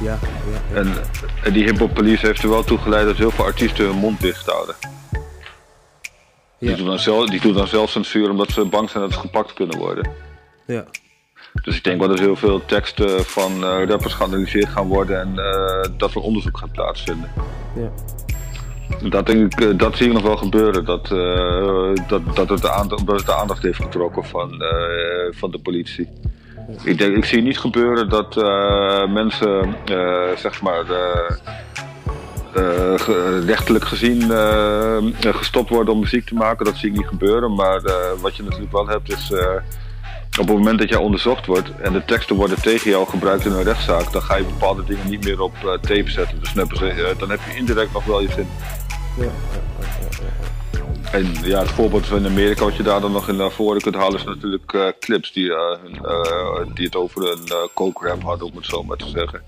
ja, 0.00 0.18
ja. 0.52 0.80
En, 0.80 0.92
en 1.42 1.52
die 1.52 1.64
hip-hop 1.64 1.94
police 1.94 2.26
heeft 2.26 2.42
er 2.42 2.48
wel 2.48 2.64
toe 2.64 2.78
geleid 2.78 3.06
dat 3.06 3.16
heel 3.16 3.30
veel 3.30 3.44
artiesten 3.44 3.84
hun 3.84 3.96
mond 3.96 4.20
dicht 4.20 4.46
houden. 4.46 4.74
Ja. 6.58 6.66
Die, 6.68 6.76
doen 6.76 6.86
dan 6.86 6.98
zelf, 6.98 7.28
die 7.28 7.40
doen 7.40 7.54
dan 7.54 7.68
zelf 7.68 7.90
censuur 7.90 8.30
omdat 8.30 8.50
ze 8.50 8.64
bang 8.64 8.90
zijn 8.90 9.02
dat 9.02 9.12
ze 9.12 9.18
gepakt 9.18 9.52
kunnen 9.52 9.78
worden. 9.78 10.10
Ja. 10.66 10.84
Dus 11.62 11.76
ik 11.76 11.84
denk 11.84 11.98
wel 11.98 12.08
dat 12.08 12.18
heel 12.18 12.36
veel 12.36 12.64
teksten 12.64 13.24
van 13.24 13.64
rappers 13.64 14.14
geanalyseerd 14.14 14.68
gaan 14.68 14.86
worden 14.86 15.20
en 15.20 15.34
dat 15.96 16.14
er 16.14 16.20
onderzoek 16.20 16.58
gaat 16.58 16.72
plaatsvinden. 16.72 17.30
Ja. 17.74 17.90
Dat, 19.08 19.26
denk 19.26 19.52
ik, 19.52 19.60
uh, 19.60 19.78
dat 19.78 19.96
zie 19.96 20.06
ik 20.06 20.12
nog 20.12 20.22
wel 20.22 20.36
gebeuren, 20.36 20.84
dat, 20.84 21.08
dat, 22.08 22.36
dat, 22.36 22.48
het 22.48 22.62
de 22.62 22.70
aandacht, 22.70 23.26
de 23.26 23.34
aandacht 23.34 23.62
heeft 23.62 23.82
getrokken 23.82 24.24
van, 24.24 24.62
van 25.30 25.50
de 25.50 25.58
politie. 25.58 26.08
Ik, 26.84 26.98
denk, 26.98 27.16
ik 27.16 27.24
zie 27.24 27.42
niet 27.42 27.58
gebeuren 27.58 28.08
dat 28.08 28.36
mensen, 29.08 29.76
zeg 30.36 30.62
maar, 30.62 30.84
rechtelijk 33.46 33.84
gezien 33.84 34.22
gestopt 35.20 35.68
worden 35.68 35.94
om 35.94 36.00
muziek 36.00 36.26
te 36.26 36.34
maken. 36.34 36.64
Dat 36.64 36.76
zie 36.76 36.90
ik 36.90 36.96
niet 36.96 37.06
gebeuren. 37.06 37.54
Maar 37.54 37.80
wat 38.20 38.36
je 38.36 38.42
natuurlijk 38.42 38.72
wel 38.72 38.88
hebt 38.88 39.12
is. 39.12 39.32
Op 40.30 40.46
het 40.46 40.56
moment 40.56 40.78
dat 40.78 40.88
jij 40.88 40.98
onderzocht 40.98 41.46
wordt 41.46 41.70
en 41.80 41.92
de 41.92 42.04
teksten 42.04 42.36
worden 42.36 42.60
tegen 42.62 42.90
jou 42.90 43.08
gebruikt 43.08 43.44
in 43.44 43.52
een 43.52 43.62
rechtszaak, 43.62 44.12
dan 44.12 44.22
ga 44.22 44.36
je 44.36 44.44
bepaalde 44.44 44.84
dingen 44.84 45.08
niet 45.08 45.24
meer 45.24 45.40
op 45.40 45.78
tape 45.80 46.10
zetten. 46.10 46.40
Dus 46.40 46.52
dan 46.52 46.68
heb, 46.68 46.78
je, 46.78 47.14
dan 47.18 47.30
heb 47.30 47.40
je 47.50 47.56
indirect 47.56 47.92
nog 47.92 48.04
wel 48.04 48.20
je 48.20 48.30
zin. 48.30 48.46
Ja, 49.16 49.24
ja, 49.24 49.30
ja, 50.70 51.10
En 51.12 51.34
ja, 51.42 51.58
het 51.58 51.70
voorbeeld 51.70 52.06
van 52.06 52.26
Amerika, 52.26 52.64
wat 52.64 52.76
je 52.76 52.82
daar 52.82 53.00
dan 53.00 53.12
nog 53.12 53.28
in 53.28 53.36
naar 53.36 53.50
voren 53.50 53.80
kunt 53.80 53.94
halen, 53.94 54.18
is 54.18 54.24
natuurlijk 54.24 54.72
eh, 54.72 54.88
clips 55.00 55.32
die, 55.32 55.54
eh, 55.54 55.78
eh, 56.02 56.66
die 56.74 56.84
het 56.84 56.96
over 56.96 57.32
een 57.32 57.46
uh, 57.46 57.56
coke 57.74 58.08
rap 58.08 58.22
hadden, 58.22 58.46
om 58.46 58.56
het 58.56 58.66
zo 58.66 58.82
maar 58.82 58.96
te 58.96 59.08
zeggen. 59.08 59.42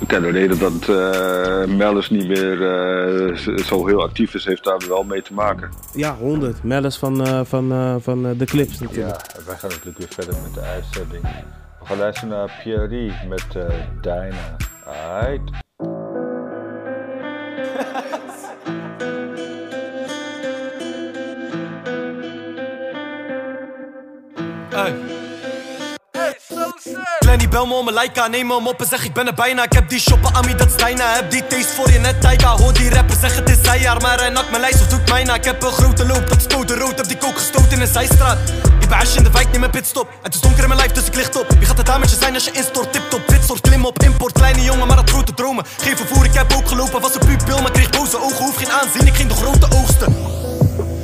Ik 0.00 0.08
ken 0.08 0.22
de 0.22 0.30
reden 0.30 0.58
dat 0.58 0.88
uh, 0.88 1.76
Mellis 1.76 2.10
niet 2.10 2.28
meer 2.28 2.60
uh, 2.60 3.36
zo 3.64 3.86
heel 3.86 4.02
actief 4.02 4.34
is, 4.34 4.44
heeft 4.44 4.64
daar 4.64 4.80
wel 4.88 5.02
mee 5.02 5.22
te 5.22 5.34
maken. 5.34 5.70
Ja, 5.94 6.14
100. 6.16 6.62
Mellis 6.62 6.96
van, 6.96 7.26
uh, 7.26 7.40
van, 7.44 8.00
van 8.02 8.36
de 8.36 8.44
clips 8.44 8.80
natuurlijk. 8.80 9.32
Ja, 9.36 9.42
wij 9.46 9.56
gaan 9.56 9.70
natuurlijk 9.70 9.98
weer 9.98 10.08
verder 10.10 10.34
met 10.42 10.54
de 10.54 10.60
uitzending. 10.60 11.22
We 11.80 11.86
gaan 11.86 11.98
luisteren 11.98 12.28
naar 12.28 12.60
Pierre 12.62 13.12
met 13.28 13.46
Dyna. 14.00 14.56
Aight. 14.86 15.50
Hey. 24.72 25.11
Lenny, 27.18 27.48
bel 27.48 27.66
me 27.66 27.74
om 27.74 27.84
mijn 27.84 27.96
Leica, 27.96 28.26
neem 28.26 28.46
me 28.46 28.54
hem 28.54 28.66
op 28.66 28.80
en 28.80 28.86
zeg 28.86 29.04
ik 29.04 29.12
ben 29.12 29.26
er 29.26 29.34
bijna. 29.34 29.62
Ik 29.64 29.72
heb 29.72 29.88
die 29.88 30.00
shoppen, 30.00 30.34
Ami, 30.34 30.54
dat 30.54 30.68
is 30.68 30.76
Dijna 30.76 31.14
Heb 31.14 31.30
die 31.30 31.46
taste 31.46 31.74
voor 31.74 31.90
je 31.90 31.98
net 31.98 32.20
Taika. 32.20 32.56
Hoor 32.56 32.72
die 32.72 32.90
rapper 32.90 33.16
zeg 33.20 33.36
het 33.36 33.48
is 33.50 33.56
zijjaar 33.62 34.00
Maar 34.00 34.18
hij 34.18 34.28
nakt 34.28 34.50
mijn 34.50 34.60
lijst 34.60 34.80
of 34.80 34.86
doet 34.86 35.08
mij 35.08 35.24
na 35.24 35.34
Ik 35.34 35.44
heb 35.44 35.62
een 35.62 35.72
grote 35.72 36.06
loop, 36.06 36.28
dat 36.28 36.36
is 36.36 36.46
code 36.46 36.74
rood 36.74 36.96
Heb 36.96 37.08
die 37.08 37.18
kook 37.18 37.36
gestoten 37.36 37.72
in 37.72 37.80
een 37.80 37.86
zijstraat. 37.86 38.38
Ik 38.80 38.88
ben 38.88 39.16
in 39.16 39.22
de 39.22 39.30
wijk, 39.30 39.52
neem 39.52 39.62
een 39.62 39.70
pitstop. 39.70 40.08
Het 40.22 40.34
is 40.34 40.40
donker 40.40 40.62
in 40.62 40.68
mijn 40.68 40.80
lijf, 40.80 40.92
dus 40.92 41.06
ik 41.06 41.14
licht 41.14 41.36
op. 41.36 41.46
Wie 41.48 41.66
gaat 41.66 41.76
het 41.76 41.86
dametje 41.86 42.16
zijn 42.16 42.34
als 42.34 42.44
je 42.44 42.52
instort 42.52 42.92
Tip 42.92 43.10
top, 43.10 43.20
soort 43.46 43.60
klim 43.60 43.84
op. 43.84 44.02
Import 44.02 44.32
Kleine 44.32 44.62
jongen, 44.62 44.86
maar 44.86 44.96
dat 44.96 45.10
grote 45.10 45.34
dromen. 45.34 45.64
Geen 45.80 45.96
vervoer, 45.96 46.24
ik 46.24 46.34
heb 46.34 46.52
ook 46.52 46.68
gelopen 46.68 47.00
Was 47.00 47.14
een 47.14 47.26
pupil, 47.26 47.62
maar 47.62 47.70
kreeg 47.70 47.90
boze 47.90 48.20
ogen. 48.20 48.44
Hoef 48.44 48.56
geen 48.56 48.70
aanzien, 48.70 49.06
ik 49.06 49.14
ging 49.14 49.28
de 49.28 49.34
grote 49.34 49.66
oogsten. 49.76 50.16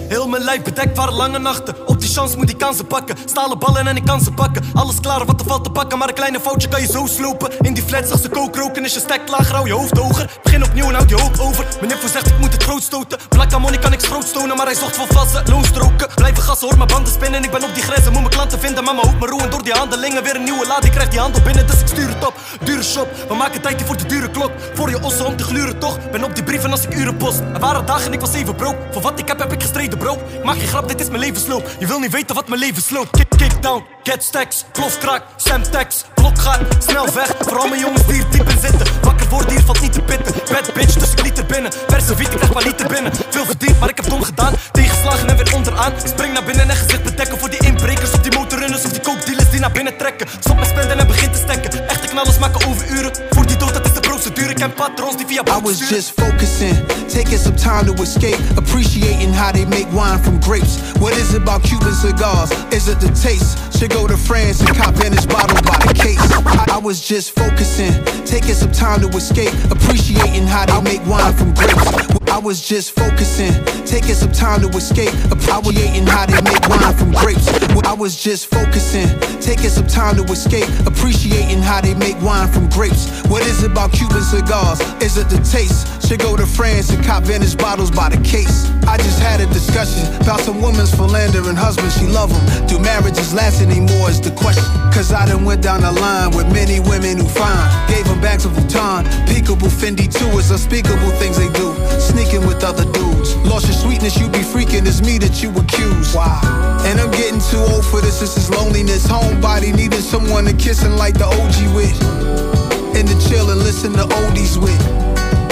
Heel 0.08 0.28
mijn 0.28 0.42
lijf 0.42 0.62
bedekt 0.62 0.96
waren 0.96 1.14
lange 1.14 1.38
nachten. 1.38 1.74
Die 2.18 2.36
moet 2.36 2.50
ik 2.50 2.58
kansen 2.58 2.86
pakken. 2.86 3.16
Stalen 3.24 3.58
ballen 3.58 3.86
en 3.86 3.96
ik 3.96 4.04
kan 4.04 4.20
ze 4.20 4.32
pakken. 4.32 4.64
Alles 4.74 5.00
klaar 5.00 5.24
wat 5.24 5.40
er 5.40 5.46
valt 5.46 5.64
te 5.64 5.70
pakken. 5.70 5.98
Maar 5.98 6.08
een 6.08 6.14
kleine 6.14 6.40
foutje 6.40 6.68
kan 6.68 6.80
je 6.80 6.86
zo 6.86 7.06
slopen. 7.06 7.50
In 7.60 7.74
die 7.74 7.82
flats 7.82 8.10
als 8.10 8.22
ze 8.22 8.28
kook 8.28 8.56
roken 8.56 8.84
is 8.84 8.94
je 8.94 9.00
stek 9.00 9.20
lager. 9.28 9.54
Hou 9.54 9.66
je 9.66 9.72
hoofd 9.72 9.98
hoger. 9.98 10.38
Begin 10.42 10.64
opnieuw 10.64 10.88
en 10.88 10.94
houd 10.94 11.08
je 11.08 11.20
hoofd 11.20 11.40
over. 11.40 11.66
Meneer 11.80 11.98
voor 11.98 12.08
zegt 12.08 12.26
ik 12.26 12.38
moet 12.38 12.52
het 12.52 12.62
groot 12.62 12.82
stoten. 12.82 13.18
Black 13.28 13.58
money 13.58 13.78
kan 13.78 13.92
ik 13.92 14.02
groot. 14.02 14.46
Maar 14.56 14.66
hij 14.66 14.74
zocht 14.74 14.96
voor 14.96 15.06
vassen. 15.06 15.42
Loonstroken. 15.50 16.08
Blijven 16.14 16.42
gassen 16.42 16.68
hoor 16.68 16.76
mijn 16.76 16.88
banden 16.88 17.12
spinnen. 17.12 17.44
Ik 17.44 17.50
ben 17.50 17.64
op 17.64 17.74
die 17.74 17.82
grenzen. 17.82 18.12
Moet 18.12 18.20
mijn 18.20 18.34
klanten 18.34 18.58
vinden. 18.58 18.84
Mijn 18.84 18.96
hoofd 18.96 19.20
me 19.20 19.26
roeien 19.26 19.50
door 19.50 19.62
die 19.62 19.72
handelingen. 19.72 20.22
Weer 20.22 20.36
een 20.36 20.44
nieuwe 20.44 20.66
laad. 20.66 20.84
Ik 20.84 20.90
krijg 20.90 21.08
die 21.08 21.20
handel 21.20 21.42
binnen. 21.42 21.66
Dus 21.66 21.80
ik 21.80 21.86
stuur 21.86 22.08
het 22.08 22.26
op. 22.26 22.34
Dure 22.64 22.82
shop. 22.82 23.08
We 23.28 23.34
maken 23.34 23.60
tijd 23.60 23.82
voor 23.82 23.96
de 23.96 24.06
dure 24.06 24.30
klok. 24.30 24.50
Voor 24.74 24.90
je 24.90 25.02
ossen 25.02 25.26
om 25.26 25.36
te 25.36 25.44
gluren 25.44 25.78
toch. 25.78 26.10
Ben 26.10 26.24
op 26.24 26.34
die 26.34 26.44
brieven 26.44 26.70
als 26.70 26.84
ik 26.84 26.94
uren 26.94 27.16
post. 27.16 27.38
Er 27.38 27.60
waren 27.60 27.86
dagen 27.86 28.12
ik 28.12 28.20
was 28.20 28.32
even 28.32 28.54
broke. 28.54 28.76
Voor 28.92 29.02
wat 29.02 29.18
ik 29.18 29.28
heb 29.28 29.38
heb 29.38 29.52
ik 29.52 29.62
gestreden 29.62 29.98
bro. 29.98 30.18
Maak 30.44 30.56
geen 30.56 30.68
grap, 30.68 30.88
dit 30.88 31.00
is 31.00 31.08
mijn 31.08 31.20
levensloop. 31.20 31.70
Je 31.78 31.86
wil 31.86 31.98
niet 31.98 32.07
weten 32.10 32.34
wat 32.34 32.48
mijn 32.48 32.60
leven 32.60 32.82
sloopt. 32.82 33.10
Kick, 33.10 33.28
kick 33.36 33.62
down, 33.62 33.84
get 34.02 34.22
stacks, 34.22 34.64
plof 34.72 34.98
krak, 34.98 35.22
semtex, 35.36 36.04
blok 36.14 36.38
gaat, 36.38 36.60
snel 36.78 37.14
weg. 37.14 37.34
Vooral 37.38 37.68
mijn 37.68 37.80
jongens 37.80 38.06
die 38.06 38.22
er 38.22 38.30
diep 38.30 38.48
in 38.48 38.60
zitten. 38.60 38.86
Wakker 39.02 39.28
worden 39.28 39.50
hier 39.50 39.64
valt 39.64 39.80
niet 39.80 39.92
te 39.92 40.00
pitten. 40.00 40.34
Bad 40.52 40.74
bitch, 40.74 40.94
dus 40.94 41.12
ik 41.12 41.22
liet 41.22 41.38
er 41.38 41.46
binnen. 41.46 41.72
Verse 41.88 42.14
wiet, 42.14 42.32
ik 42.32 42.36
krijg 42.36 42.54
maar 42.54 42.64
niet 42.64 42.78
te 42.78 42.86
binnen. 42.86 43.12
Veel 43.30 43.44
verdiend, 43.44 43.80
maar 43.80 43.88
ik 43.88 43.96
heb 43.96 44.08
dom 44.08 44.22
gedaan. 44.22 44.54
Tegenslagen 44.72 45.28
en 45.28 45.36
weer 45.36 45.54
onderaan. 45.54 45.92
Spring 46.04 46.32
naar 46.32 46.44
binnen 46.44 46.70
en 46.70 46.76
gezicht 46.76 47.02
bedekken 47.02 47.38
voor 47.38 47.50
die 47.50 47.60
inbrekers. 47.66 48.12
Of 48.12 48.20
die 48.20 48.38
motorrunners 48.38 48.84
of 48.84 48.90
die 48.90 49.00
coke 49.00 49.24
die 49.24 49.60
naar 49.60 49.72
binnen 49.72 49.96
trekken. 49.96 50.28
Stop 50.38 50.58
met 50.58 50.68
spenden 50.68 50.98
en 50.98 51.06
begin 51.06 51.32
te 51.32 51.38
stekken. 51.38 51.88
Echte 51.88 52.06
knallers 52.06 52.38
maken 52.38 52.66
overuren. 52.66 53.12
Voor 53.30 53.46
die 53.46 53.56
dood, 53.56 53.74
dat 53.74 53.86
is 53.86 53.92
de 53.92 54.00
procedure. 54.18 54.54
Ken 54.54 54.72
patrons 54.72 55.16
die 55.16 55.24
via 55.24 55.42
I 55.46 55.58
was 55.60 55.78
just 55.78 56.12
focusing, 56.12 56.74
taking 57.08 57.38
some 57.38 57.56
time 57.56 57.86
to 57.86 57.92
escape. 58.02 58.38
Appreciating 58.56 59.32
how 59.32 59.52
they 59.52 59.64
make 59.64 59.90
wine 59.92 60.18
from 60.18 60.40
grapes. 60.40 60.80
What 60.98 61.16
is 61.16 61.34
it 61.34 61.42
about 61.42 61.62
Cuban 61.62 61.92
cigars? 61.92 62.50
Is 62.72 62.88
it 62.88 63.00
the 63.00 63.08
taste? 63.14 63.78
Should 63.78 63.90
go 63.90 64.08
to 64.08 64.16
France 64.16 64.60
and 64.60 64.76
cop 64.76 64.94
in 65.04 65.12
this 65.12 65.26
bottle 65.26 65.54
by 65.62 65.78
the 65.86 65.94
case. 65.94 66.18
I, 66.18 66.76
I 66.76 66.78
was 66.78 67.00
just 67.00 67.34
focusing, 67.38 67.92
taking 68.24 68.54
some 68.54 68.72
time 68.72 69.00
to 69.02 69.08
escape. 69.16 69.52
Appreciating 69.70 70.46
how 70.46 70.66
they 70.66 70.80
make 70.82 71.04
wine 71.06 71.32
from 71.34 71.54
grapes. 71.54 71.86
I 72.28 72.38
was 72.38 72.60
just 72.60 72.92
focusing, 72.92 73.52
taking 73.86 74.14
some 74.14 74.32
time 74.32 74.60
to 74.62 74.68
escape. 74.76 75.12
Appreciating 75.30 76.06
how 76.06 76.26
they 76.26 76.40
make 76.42 76.62
wine 76.68 76.94
from 76.96 77.12
grapes. 77.12 77.46
I 77.86 77.94
was 77.94 78.20
just 78.20 78.46
focusing, 78.46 79.08
taking 79.40 79.70
some 79.70 79.86
time 79.86 80.16
to 80.16 80.24
escape. 80.24 80.68
Appreciating 80.86 81.62
how 81.62 81.80
they 81.80 81.94
make 81.94 82.20
wine 82.20 82.48
from 82.48 82.68
grapes. 82.70 83.22
What 83.28 83.42
is 83.46 83.62
it 83.62 83.70
about 83.70 83.92
Cuban 83.92 84.07
cigars? 84.28 84.80
Is 85.02 85.16
it 85.16 85.28
the 85.28 85.38
taste? 85.42 85.86
Should 86.06 86.20
go 86.20 86.36
to 86.36 86.46
France 86.46 86.90
and 86.90 87.04
cop 87.04 87.24
vintage 87.24 87.56
bottles 87.56 87.90
by 87.90 88.08
the 88.08 88.20
case. 88.22 88.68
I 88.86 88.96
just 88.96 89.20
had 89.20 89.40
a 89.40 89.46
discussion 89.46 90.04
about 90.22 90.40
some 90.40 90.62
women's 90.62 90.94
philandering 90.94 91.56
husbands, 91.56 91.98
she 91.98 92.06
love 92.06 92.30
them. 92.30 92.66
Do 92.66 92.78
marriages 92.78 93.34
last 93.34 93.60
anymore 93.60 94.08
is 94.08 94.20
the 94.20 94.30
question. 94.30 94.64
Cause 94.92 95.12
I 95.12 95.26
done 95.26 95.44
went 95.44 95.62
down 95.62 95.82
the 95.82 95.92
line 95.92 96.30
with 96.36 96.46
many 96.52 96.80
women 96.80 97.18
who 97.18 97.28
find. 97.28 97.68
Gave 97.88 98.04
them 98.06 98.20
bags 98.20 98.44
of 98.44 98.52
Vuitton. 98.52 99.04
Peekable 99.26 99.68
Fendi 99.68 100.08
too, 100.08 100.30
it's 100.38 100.50
unspeakable 100.50 101.12
things 101.20 101.36
they 101.36 101.52
do. 101.52 101.74
Sneaking 102.00 102.46
with 102.46 102.64
other 102.64 102.84
dudes. 102.92 103.36
Lost 103.44 103.66
your 103.66 103.76
sweetness, 103.76 104.18
you 104.18 104.28
be 104.28 104.40
freaking, 104.40 104.86
it's 104.86 105.02
me 105.02 105.18
that 105.18 105.42
you 105.42 105.50
accuse. 105.56 106.14
Wow. 106.14 106.40
And 106.84 107.00
I'm 107.00 107.10
getting 107.10 107.40
too 107.40 107.60
old 107.72 107.84
for 107.84 108.00
this, 108.00 108.20
this 108.20 108.36
is 108.36 108.50
loneliness. 108.50 109.06
Homebody 109.06 109.74
needing 109.74 110.00
someone 110.00 110.44
to 110.46 110.54
kiss 110.54 110.82
and 110.82 110.96
like 110.96 111.14
the 111.14 111.26
OG 111.26 111.74
with. 111.76 112.67
And 112.98 113.06
to 113.06 113.28
chill 113.28 113.48
and 113.50 113.60
listen 113.60 113.92
to 113.92 114.02
oldies 114.02 114.56
with. 114.60 114.82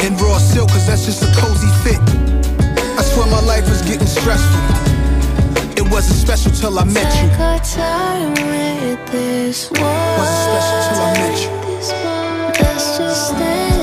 In 0.04 0.16
raw 0.16 0.36
silk, 0.38 0.68
cause 0.68 0.84
that's 0.88 1.04
just 1.06 1.22
a 1.22 1.32
cozy 1.40 1.70
fit. 1.84 2.00
I 2.98 3.02
swear 3.02 3.26
my 3.30 3.40
life 3.40 3.68
is 3.70 3.82
getting 3.82 4.08
stressful. 4.08 4.60
It 5.76 5.88
wasn't 5.88 6.18
special 6.18 6.50
till 6.50 6.76
I 6.76 6.82
met 6.82 7.04
you. 7.22 7.28
Take 7.28 7.38
our 7.38 7.60
time 7.60 8.32
with 8.34 9.12
this 9.12 9.70
one. 9.70 9.80
Wasn't 10.18 10.42
special 10.48 10.78
till 10.88 11.00
I 11.06 11.12
met 11.22 11.38
you. 11.40 11.50
Let's 12.64 12.98
just 12.98 13.28
stand 13.28 13.75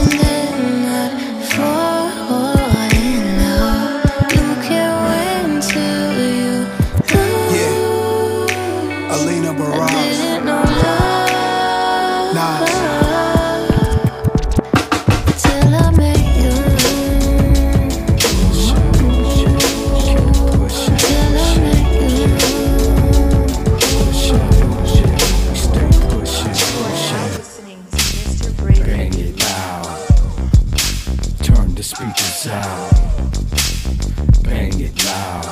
Bang 34.43 34.79
it 34.79 35.05
loud. 35.05 35.43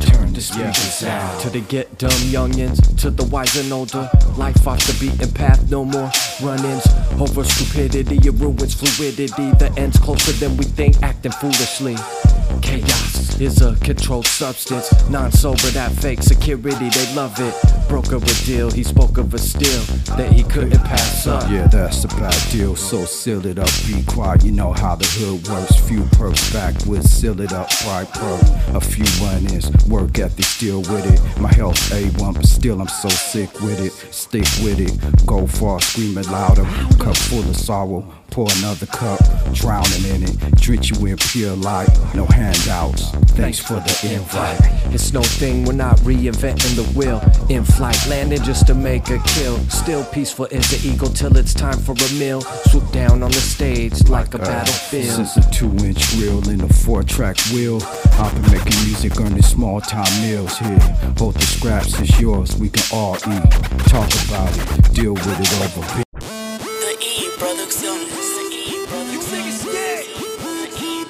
Turn 0.00 0.32
the 0.32 0.40
speakers 0.40 1.04
out. 1.04 1.40
To 1.42 1.50
the 1.50 1.60
get 1.60 1.96
dumb 1.98 2.10
youngins, 2.10 2.98
to 3.00 3.10
the 3.10 3.24
wise 3.24 3.56
and 3.56 3.72
older. 3.72 4.10
Life 4.36 4.66
off 4.66 4.80
the 4.86 4.96
beaten 4.98 5.30
path, 5.32 5.70
no 5.70 5.84
more 5.84 6.10
run-ins. 6.42 6.86
Over 7.20 7.44
stupidity, 7.44 8.16
it 8.16 8.34
ruins 8.34 8.74
fluidity. 8.74 9.52
The 9.52 9.72
end's 9.76 9.98
closer 9.98 10.32
than 10.32 10.56
we 10.56 10.64
think, 10.64 11.00
acting 11.02 11.32
foolishly. 11.32 11.96
Chaos 12.62 13.40
is 13.40 13.60
a 13.60 13.76
controlled 13.76 14.26
substance. 14.26 14.92
Non-sober, 15.08 15.68
that 15.72 15.92
fake 15.92 16.22
security, 16.22 16.88
they 16.88 17.14
love 17.14 17.34
it. 17.38 17.54
Broker 17.88 18.16
a 18.16 18.44
deal, 18.44 18.70
he 18.70 18.82
spoke 18.82 19.18
of 19.18 19.34
a 19.34 19.38
steal 19.38 19.80
that 20.16 20.32
he 20.32 20.42
couldn't 20.42 20.82
pass 20.84 21.26
up. 21.26 21.50
Yeah, 21.50 21.66
that's 21.66 22.04
a 22.04 22.08
bad 22.08 22.50
deal. 22.50 22.76
So 22.76 23.04
seal 23.04 23.44
it 23.46 23.58
up, 23.58 23.68
be 23.86 24.02
quiet. 24.04 24.44
You 24.44 24.52
know 24.52 24.72
how 24.72 24.94
the 24.94 25.06
hood 25.06 25.46
works. 25.48 25.76
Few 25.88 26.02
perks 26.12 26.52
back 26.52 26.74
with 26.86 27.06
seal 27.06 27.40
it 27.40 27.52
up, 27.52 27.68
right 27.86 28.08
perk. 28.12 28.42
A 28.74 28.80
few 28.80 29.04
run-ins, 29.24 29.70
work 29.86 30.18
ethic 30.18 30.44
still 30.44 30.80
with 30.80 31.06
it. 31.06 31.40
My 31.40 31.52
health 31.52 31.78
A1, 31.90 32.34
but 32.34 32.46
still 32.46 32.80
I'm 32.80 32.88
so 32.88 33.08
sick 33.08 33.52
with 33.60 33.80
it. 33.80 33.92
Stick 34.12 34.46
with 34.62 34.80
it, 34.80 35.26
go 35.26 35.46
far, 35.46 35.80
scream 35.80 36.16
it 36.18 36.28
louder. 36.28 36.64
Cup 36.98 37.16
full 37.16 37.40
of 37.40 37.56
sorrow. 37.56 38.23
Pour 38.34 38.48
another 38.58 38.86
cup, 38.86 39.20
drowning 39.52 40.04
in 40.06 40.24
it. 40.24 40.56
Drench 40.56 40.90
you 40.90 41.06
in 41.06 41.16
pure 41.16 41.54
light, 41.54 41.88
no 42.16 42.24
handouts. 42.24 43.10
Thanks 43.38 43.60
for 43.60 43.74
the 43.74 44.10
invite. 44.12 44.58
It's 44.92 45.12
no 45.12 45.22
thing, 45.22 45.64
we're 45.64 45.74
not 45.74 45.98
reinventing 45.98 46.74
the 46.74 46.82
wheel. 46.98 47.22
In 47.48 47.62
flight, 47.62 47.96
landing 48.08 48.42
just 48.42 48.66
to 48.66 48.74
make 48.74 49.08
a 49.10 49.20
kill. 49.20 49.56
Still 49.68 50.04
peaceful 50.06 50.48
as 50.50 50.68
the 50.68 50.88
eagle 50.88 51.10
till 51.10 51.36
it's 51.36 51.54
time 51.54 51.78
for 51.78 51.92
a 51.92 52.12
meal. 52.18 52.40
Swoop 52.40 52.90
down 52.90 53.22
on 53.22 53.30
the 53.30 53.38
stage 53.38 54.08
like 54.08 54.34
a 54.34 54.42
uh, 54.42 54.44
battlefield. 54.44 55.28
Since 55.28 55.36
a 55.36 55.50
two 55.52 55.70
inch 55.86 56.14
reel 56.14 56.48
in 56.48 56.60
a 56.60 56.68
four 56.68 57.04
track 57.04 57.38
wheel. 57.52 57.80
I've 58.18 58.34
been 58.34 58.50
making 58.50 58.84
music, 58.84 59.20
earning 59.20 59.42
small 59.42 59.80
time 59.80 60.10
meals 60.22 60.58
here. 60.58 60.80
Both 61.16 61.34
the 61.34 61.46
scraps 61.46 62.00
is 62.00 62.18
yours, 62.18 62.56
we 62.56 62.68
can 62.68 62.82
all 62.92 63.14
eat. 63.14 63.50
Talk 63.86 64.10
about 64.26 64.50
it, 64.58 64.92
deal 64.92 65.14
with 65.14 65.40
it 65.40 65.78
over. 65.78 65.86
The 65.94 66.00
E 66.00 66.03
Producciones. 67.38 68.10
The 68.10 68.44
E 68.54 68.86
Producciones. 68.86 69.58
The 69.64 69.78
E 70.80 71.04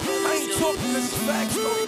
talking, 0.59 0.93
this 0.93 1.13
facts, 1.27 1.55
though. 1.55 1.87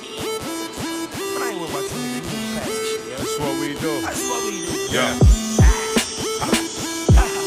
But 1.34 1.42
I 1.42 1.50
ain't 1.50 1.60
worried 1.60 1.70
about 1.70 1.84
you 1.84 1.96
niggas. 1.96 2.16
You 2.16 2.20
can 2.22 2.44
pass 2.56 2.66
this 2.66 2.76
shit, 2.88 3.02
yo. 3.06 3.14
That's 3.16 3.34
what 3.38 3.54
we 3.60 3.68
do. 3.74 3.92
That's 4.02 4.22
what 4.28 4.40
we 4.44 4.52
do. 4.66 4.78
Yeah. 4.92 5.18
Ah. 5.60 5.72
Ah. 7.16 7.26
Oh. 7.26 7.46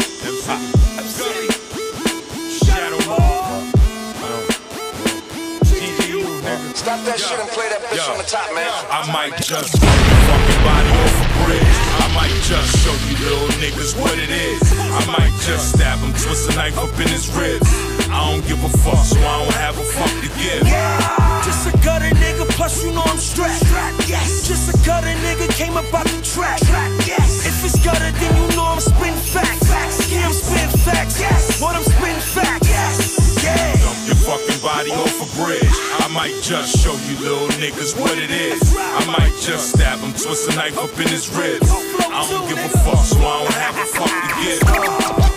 Stop 6.75 6.99
that 7.05 7.19
shit 7.19 7.39
and 7.39 7.49
play 7.49 7.69
that 7.69 7.81
bitch 7.91 8.09
on 8.09 8.17
the 8.17 8.23
top, 8.23 8.53
man. 8.55 8.71
I 8.89 9.11
might 9.11 9.35
just 9.41 9.77
fuck 9.77 9.99
your 10.07 10.21
fucking 10.25 10.63
body 10.63 10.89
off 10.89 11.21
a 11.21 11.45
bridge. 11.45 11.78
I 12.19 12.27
might 12.27 12.43
just 12.43 12.83
show 12.83 12.91
you 13.07 13.15
little 13.23 13.47
niggas 13.63 13.95
what 13.95 14.11
it 14.19 14.27
is. 14.29 14.59
I 14.75 14.99
might 15.07 15.31
just 15.39 15.71
stab 15.71 15.99
him, 15.99 16.11
twist 16.11 16.51
a 16.51 16.55
knife 16.55 16.77
up 16.77 16.91
in 16.99 17.07
his 17.07 17.31
ribs. 17.31 17.63
I 18.11 18.19
don't 18.27 18.45
give 18.45 18.59
a 18.61 18.67
fuck, 18.83 18.99
so 19.07 19.15
I 19.19 19.39
don't 19.39 19.55
have 19.55 19.77
a 19.79 19.83
fuck 19.95 20.11
to 20.19 20.27
give. 20.35 20.67
Yeah, 20.67 21.41
Just 21.45 21.71
a 21.71 21.77
gutter 21.79 22.11
nigga, 22.19 22.43
plus 22.59 22.83
you 22.83 22.91
know 22.91 23.03
I'm 23.05 23.17
strapped. 23.17 23.63
Yes. 24.09 24.45
Just 24.45 24.67
a 24.67 24.85
gutter 24.85 25.15
nigga 25.23 25.47
came 25.55 25.77
about 25.77 26.07
the 26.11 26.19
track. 26.21 26.59
Yes. 27.07 27.47
If 27.47 27.63
it's 27.63 27.79
gutter, 27.85 28.11
then 28.11 28.35
you 28.35 28.47
know 28.53 28.65
I'm 28.65 28.81
spin 28.81 29.15
facts. 29.15 29.71
Facts, 29.71 30.11
Yeah, 30.11 30.25
I'm 30.27 30.33
spitting 30.33 30.79
facts. 30.83 31.21
Yes. 31.21 31.61
What 31.61 31.77
I'm 31.77 31.83
spitting 31.83 32.19
facts. 32.19 32.67
Yes. 32.67 33.43
Yeah. 33.45 33.78
Your 34.09 34.17
fucking 34.25 34.61
body 34.63 34.89
off 34.89 35.21
a 35.21 35.27
bridge. 35.37 35.69
I 36.01 36.09
might 36.11 36.33
just 36.41 36.79
show 36.81 36.93
you 37.05 37.19
little 37.19 37.47
niggas 37.61 37.93
what 38.01 38.17
it 38.17 38.31
is. 38.31 38.75
I 38.75 39.05
might 39.05 39.37
just 39.39 39.75
stab 39.75 39.99
him, 39.99 40.13
twist 40.13 40.49
a 40.49 40.55
knife 40.55 40.79
up 40.79 40.89
in 40.99 41.07
his 41.09 41.29
ribs. 41.37 41.69
I 41.69 42.25
don't 42.27 42.49
give 42.49 42.57
a 42.57 42.69
fuck, 42.79 43.05
so 43.05 43.19
I 43.19 43.43
don't 43.43 43.53
have 43.53 43.77
a 43.77 43.85
fuck 43.85 44.09
to 44.09 44.33
give. 44.41 44.61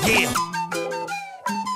Yeah. 0.08 0.32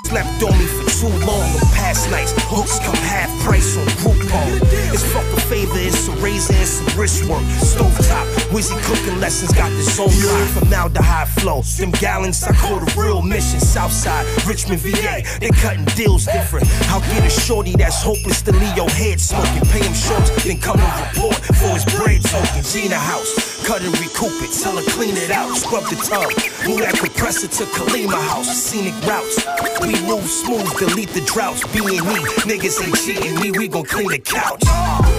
Slept 0.05 0.41
on 0.41 0.57
me 0.57 0.65
for 0.65 0.86
too 0.99 1.13
long 1.25 1.45
on 1.53 1.67
past 1.77 2.09
nights. 2.09 2.33
Hooks 2.49 2.79
come 2.79 2.95
half 2.95 3.29
price 3.43 3.77
on 3.77 3.85
Groupon. 4.01 4.49
It's 4.93 5.03
fuck 5.13 5.25
a 5.37 5.41
favor, 5.41 5.77
it's 5.77 6.07
a 6.07 6.11
razor 6.13 6.53
and 6.53 6.67
some 6.67 6.99
wrist 6.99 7.25
work. 7.25 7.43
Stove 7.61 7.93
top, 8.07 8.25
Wizzy 8.49 8.77
cooking 8.83 9.19
lessons 9.19 9.53
got 9.53 9.69
this 9.71 9.99
own 9.99 10.09
to 10.97 11.01
high 11.01 11.25
flow. 11.25 11.61
Them 11.77 11.91
gallons, 11.91 12.43
I 12.43 12.53
call 12.53 12.79
the 12.79 12.89
real 12.99 13.21
mission. 13.21 13.59
Southside, 13.59 14.25
Richmond, 14.45 14.81
VA. 14.81 15.21
They 15.39 15.49
cutting 15.49 15.85
deals 15.95 16.25
different. 16.25 16.65
I'll 16.89 17.01
get 17.13 17.25
a 17.25 17.29
shorty 17.29 17.73
that's 17.73 18.01
hopeless 18.01 18.41
to 18.43 18.51
leave 18.51 18.75
your 18.75 18.89
head 18.89 19.19
smoking. 19.19 19.61
Pay 19.69 19.85
him 19.85 19.93
shorts, 19.93 20.29
then 20.43 20.57
come 20.57 20.79
and 20.79 20.93
report 21.15 21.35
for 21.35 21.69
his 21.77 21.85
bread 21.85 22.23
token. 22.23 22.63
Gina 22.63 22.95
House, 22.95 23.65
cut 23.65 23.81
and 23.81 23.93
recoup 23.99 24.33
it. 24.41 24.51
Tell 24.61 24.75
her 24.75 24.87
clean 24.91 25.15
it 25.17 25.31
out, 25.31 25.55
scrub 25.55 25.83
the 25.85 25.97
tub. 25.97 26.29
Move 26.67 26.81
that 26.81 26.97
compressor 26.97 27.47
to 27.47 27.63
Kalima 27.71 28.19
House. 28.29 28.49
Scenic 28.49 28.95
routes. 29.05 29.37
We 29.81 29.93
move 30.07 30.25
smooth, 30.27 30.67
delete 30.87 31.09
the 31.09 31.21
droughts. 31.21 31.63
B 31.73 31.79
and 31.79 32.07
E, 32.07 32.19
niggas 32.47 32.83
ain't 32.83 32.95
cheating 32.97 33.35
me. 33.41 33.51
We 33.51 33.67
gon' 33.67 33.85
clean 33.85 34.09
the 34.09 34.19
couch. 34.19 34.63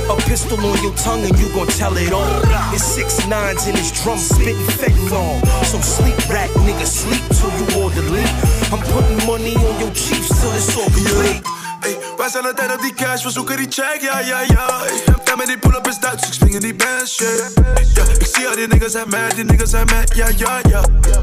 A 0.09 0.17
pistol 0.29 0.59
on 0.59 0.83
your 0.83 0.95
tongue 0.95 1.25
and 1.25 1.37
you 1.39 1.49
gon' 1.51 1.67
tell 1.69 1.97
it 1.97 2.13
all. 2.13 2.43
It's 2.75 2.85
six 2.85 3.27
nines 3.27 3.67
in 3.67 3.77
his 3.77 3.93
drum, 4.03 4.19
spitting 4.19 4.57
fentanyl. 4.81 5.45
So 5.65 5.79
sleep, 5.81 6.17
rat 6.29 6.51
nigga, 6.65 6.87
sleep 6.87 7.23
till 7.37 7.53
you 7.59 7.85
order 7.85 8.03
leave. 8.03 8.73
I'm 8.73 8.81
putting 8.93 9.27
money 9.27 9.57
on 9.57 9.81
your 9.81 9.93
chiefs 9.93 10.29
till 10.41 10.53
it's 10.53 10.77
all 10.77 10.91
complete. 10.91 11.58
Ey, 11.81 11.99
wij 12.17 12.29
zijn 12.29 12.45
altijd 12.45 12.75
op 12.75 12.81
die 12.81 12.95
cash, 12.95 13.23
we 13.25 13.31
zoeken 13.31 13.57
die 13.57 13.67
check, 13.71 13.99
ja, 14.01 14.19
ja, 14.19 14.41
ja. 14.41 14.67
Ey, 14.85 15.03
Ja, 15.25 15.37
met 15.37 15.47
die 15.47 15.59
pull-up 15.59 15.89
is 15.89 15.99
Duits, 15.99 16.27
ik 16.27 16.33
spring 16.33 16.55
in 16.55 16.61
die 16.61 16.75
bench, 16.75 17.09
shit. 17.09 17.53
Ja, 17.95 18.03
ik 18.19 18.29
zie 18.35 18.49
al 18.49 18.55
die 18.55 18.67
niggas 18.67 18.93
zijn 18.93 19.09
mad, 19.09 19.35
die 19.35 19.45
niggas 19.45 19.71
zijn 19.71 19.87
mad, 19.87 20.15
ja, 20.15 20.29
ja, 20.37 20.59
ja. 20.69 20.81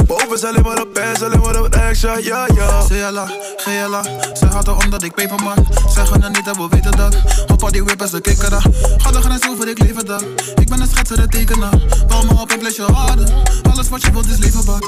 Boven 0.07 0.33
is 0.33 0.43
alleen 0.43 0.61
maar 0.61 0.81
op 0.81 0.93
pants, 0.93 1.21
alleen 1.21 1.39
maar 1.39 1.61
op 1.61 1.75
extra, 1.75 2.17
ja, 2.17 2.47
ja. 2.55 2.83
CLA, 2.87 3.25
GLA, 3.57 4.03
ze 4.33 4.45
hadden 4.45 4.77
omdat 4.83 5.03
ik 5.03 5.13
paper 5.13 5.43
man. 5.43 5.67
Zeggen 5.93 6.21
het 6.21 6.33
niet, 6.35 6.47
en 6.47 6.53
we 6.53 6.67
weten 6.69 6.91
dat. 6.91 7.15
Hop 7.47 7.63
al 7.63 7.71
die 7.71 7.83
whippers, 7.83 8.11
de 8.11 8.21
kikken 8.21 8.49
daar. 8.49 8.65
Ga 8.97 9.11
de 9.11 9.21
grens 9.21 9.49
over, 9.49 9.67
ik 9.67 9.79
lever 9.79 10.05
dat. 10.05 10.23
Ik 10.55 10.67
ben 10.69 10.81
een 10.81 10.87
schetser, 10.87 11.17
de 11.17 11.27
tekenaar. 11.27 11.77
Bouw 12.07 12.23
me 12.23 12.41
op, 12.41 12.51
ik 12.51 12.59
bless 12.59 12.75
je 12.75 12.83
harder. 12.83 13.29
Alles 13.71 13.89
wat 13.89 14.01
je 14.01 14.11
wilt 14.11 14.27
is 14.27 14.37
leverbaar. 14.37 14.81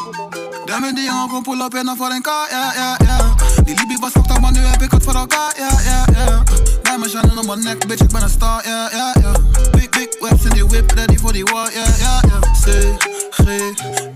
Daarmee 0.66 0.94
die 0.94 1.04
jongen 1.04 1.30
kon 1.30 1.44
pull 1.44 1.62
up 1.62 1.76
in 1.76 1.94
voor 1.98 2.10
een 2.10 2.22
K, 2.22 2.30
ja, 2.50 2.74
ja, 2.76 2.98
ja. 3.06 3.36
Die 3.64 3.76
Libby 3.76 3.98
was 4.00 4.12
fucked 4.12 4.32
up, 4.32 4.40
maar 4.42 4.52
nu 4.52 4.60
heb 4.60 4.82
ik 4.82 4.92
het 4.92 5.04
voor 5.04 5.16
elkaar, 5.16 5.54
ja, 5.58 5.70
ja, 5.84 6.06
ja. 6.14 6.44
Bij 6.82 6.98
mijn 6.98 7.10
shine 7.10 7.40
op 7.40 7.46
mijn 7.46 7.64
nek, 7.64 7.88
bitch, 7.88 8.04
ik 8.04 8.12
ben 8.12 8.22
een 8.22 8.30
star, 8.30 8.68
ja, 8.68 8.90
ja, 8.92 9.16
ja. 9.22 9.32
Big, 9.72 9.90
big 9.90 10.08
webs 10.20 10.44
in 10.44 10.50
die 10.50 10.66
whip, 10.66 10.92
ready 10.92 11.18
voor 11.18 11.34
die 11.34 11.44
war, 11.44 11.74
ja, 11.74 11.86
ja, 11.98 12.22
ja. 12.30 12.40
C, 12.40 12.66
G, 13.30 13.40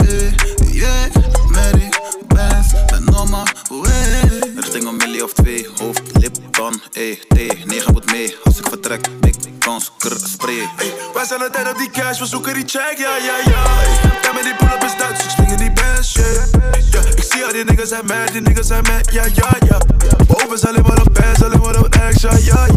E, 0.07 0.31
J, 0.71 0.85
Mary, 1.49 1.89
Benz, 2.27 2.73
ben 2.85 3.03
normaal, 3.03 3.45
way. 3.69 4.41
Richting 4.55 4.87
een 4.87 4.95
millie 4.95 5.23
of 5.23 5.33
twee, 5.33 5.67
hoofd, 5.77 6.01
lip, 6.13 6.37
dan, 6.51 6.81
E, 6.91 7.15
T, 7.15 7.65
9 7.65 7.93
moet 7.93 8.11
mee. 8.11 8.37
Als 8.43 8.57
ik 8.57 8.67
vertrek, 8.67 9.19
big 9.19 9.35
kans, 9.59 9.91
krr, 9.97 10.19
spray. 10.31 10.69
Wij 11.13 11.25
zijn 11.25 11.41
altijd 11.41 11.71
op 11.71 11.77
die 11.77 11.89
cash, 11.89 12.19
we 12.19 12.25
zoeken 12.25 12.53
die 12.53 12.65
check, 12.65 12.97
ja, 12.97 13.15
ja, 13.15 13.37
ja. 13.45 13.63
Ja, 14.21 14.31
met 14.33 14.43
die 14.43 14.55
pull-up 14.55 14.83
is 14.83 14.97
Duits, 14.97 15.23
ik 15.23 15.29
spring 15.29 15.51
in 15.51 15.57
die 15.57 15.71
bench, 16.01 16.05
shit. 16.05 16.49
Ja, 16.91 16.99
ik 17.15 17.23
zie 17.23 17.45
al 17.45 17.51
die 17.51 17.63
niggas 17.63 17.89
zijn 17.89 18.05
mad, 18.05 18.31
die 18.31 18.41
niggas 18.41 18.67
zijn 18.67 18.83
mad, 18.83 19.11
ja, 19.11 19.23
ja, 19.33 19.55
ja. 19.67 19.77
Boven 20.27 20.53
is 20.53 20.65
alleen 20.65 20.83
pants, 21.11 21.43
alleen 21.43 21.59
maar 21.59 21.73
ja, 22.21 22.37
ja. 22.37 22.67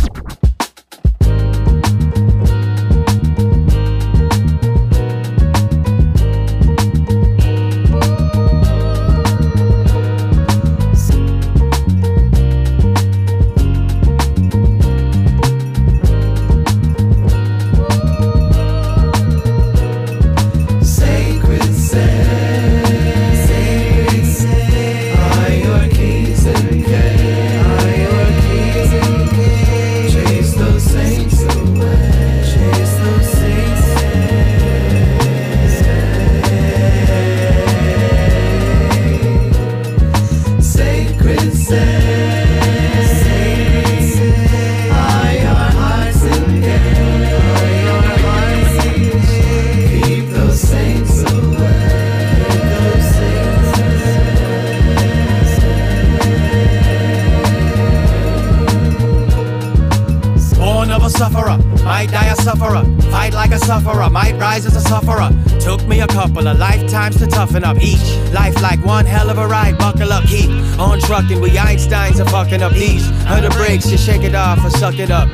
A 66.05 66.07
couple 66.09 66.47
of 66.47 66.59
lifetimes 66.59 67.17
to 67.17 67.27
toughen 67.27 67.65
up 67.65 67.79
each. 67.81 68.17
Life 68.33 68.61
like 68.61 68.85
one 68.85 69.07
hell 69.07 69.31
of 69.31 69.39
a 69.39 69.47
ride, 69.47 69.79
buckle 69.79 70.13
up, 70.13 70.25
keep 70.25 70.51
on 70.79 71.01
trucking. 71.01 71.41
We 71.41 71.51
Einsteins 71.51 72.21
are 72.21 72.29
fucking 72.29 72.63
up 72.63 72.73
these. 72.73 73.07
Under 73.27 73.51
brakes, 73.51 73.91
you 73.91 73.97
shake 73.97 74.23
it 74.23 74.35
off 74.35 74.65
or 74.65 74.71
suck 74.71 74.99
it 74.99 75.11
up. 75.11 75.29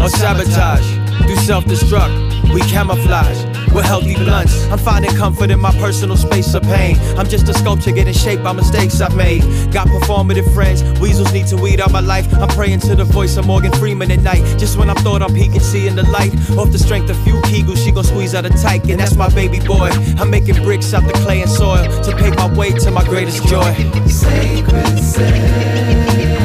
Or 0.00 0.08
sabotage, 0.08 0.86
do 1.26 1.36
self 1.36 1.64
destruct. 1.64 2.52
We 2.52 2.60
camouflage. 2.62 3.49
We're 3.74 3.82
healthy 3.82 4.14
blunts. 4.14 4.66
I'm 4.70 4.78
finding 4.78 5.14
comfort 5.16 5.50
in 5.50 5.60
my 5.60 5.72
personal 5.72 6.16
space 6.16 6.54
of 6.54 6.62
pain. 6.62 6.96
I'm 7.16 7.28
just 7.28 7.48
a 7.48 7.54
sculpture 7.54 7.92
getting 7.92 8.14
shaped 8.14 8.42
by 8.42 8.52
mistakes 8.52 9.00
I've 9.00 9.14
made. 9.16 9.42
Got 9.72 9.88
performative 9.88 10.52
friends. 10.52 10.82
Weasels 11.00 11.32
need 11.32 11.46
to 11.48 11.56
weed 11.56 11.80
out 11.80 11.92
my 11.92 12.00
life. 12.00 12.32
I'm 12.34 12.48
praying 12.48 12.80
to 12.80 12.96
the 12.96 13.04
voice 13.04 13.36
of 13.36 13.46
Morgan 13.46 13.72
Freeman 13.72 14.10
at 14.10 14.20
night. 14.20 14.42
Just 14.58 14.76
when 14.78 14.90
I 14.90 14.94
thought 14.94 15.22
I'm 15.22 15.32
peeking, 15.34 15.60
seeing 15.60 15.96
the 15.96 16.02
light. 16.10 16.32
Off 16.58 16.72
the 16.72 16.78
strength 16.78 17.10
of 17.10 17.22
few 17.22 17.34
kegels, 17.42 17.84
she 17.84 17.92
gon' 17.92 18.04
squeeze 18.04 18.34
out 18.34 18.44
a 18.44 18.50
tight. 18.50 18.88
And 18.90 18.98
that's 18.98 19.16
my 19.16 19.28
baby 19.34 19.60
boy. 19.60 19.90
I'm 20.18 20.30
making 20.30 20.62
bricks 20.62 20.92
out 20.92 21.04
the 21.04 21.12
clay 21.24 21.42
and 21.42 21.50
soil 21.50 21.84
to 22.02 22.16
pave 22.16 22.36
my 22.36 22.52
way 22.54 22.70
to 22.72 22.90
my 22.90 23.04
greatest 23.04 23.46
joy. 23.46 23.72
Sacred 24.06 24.98
sacred 24.98 26.39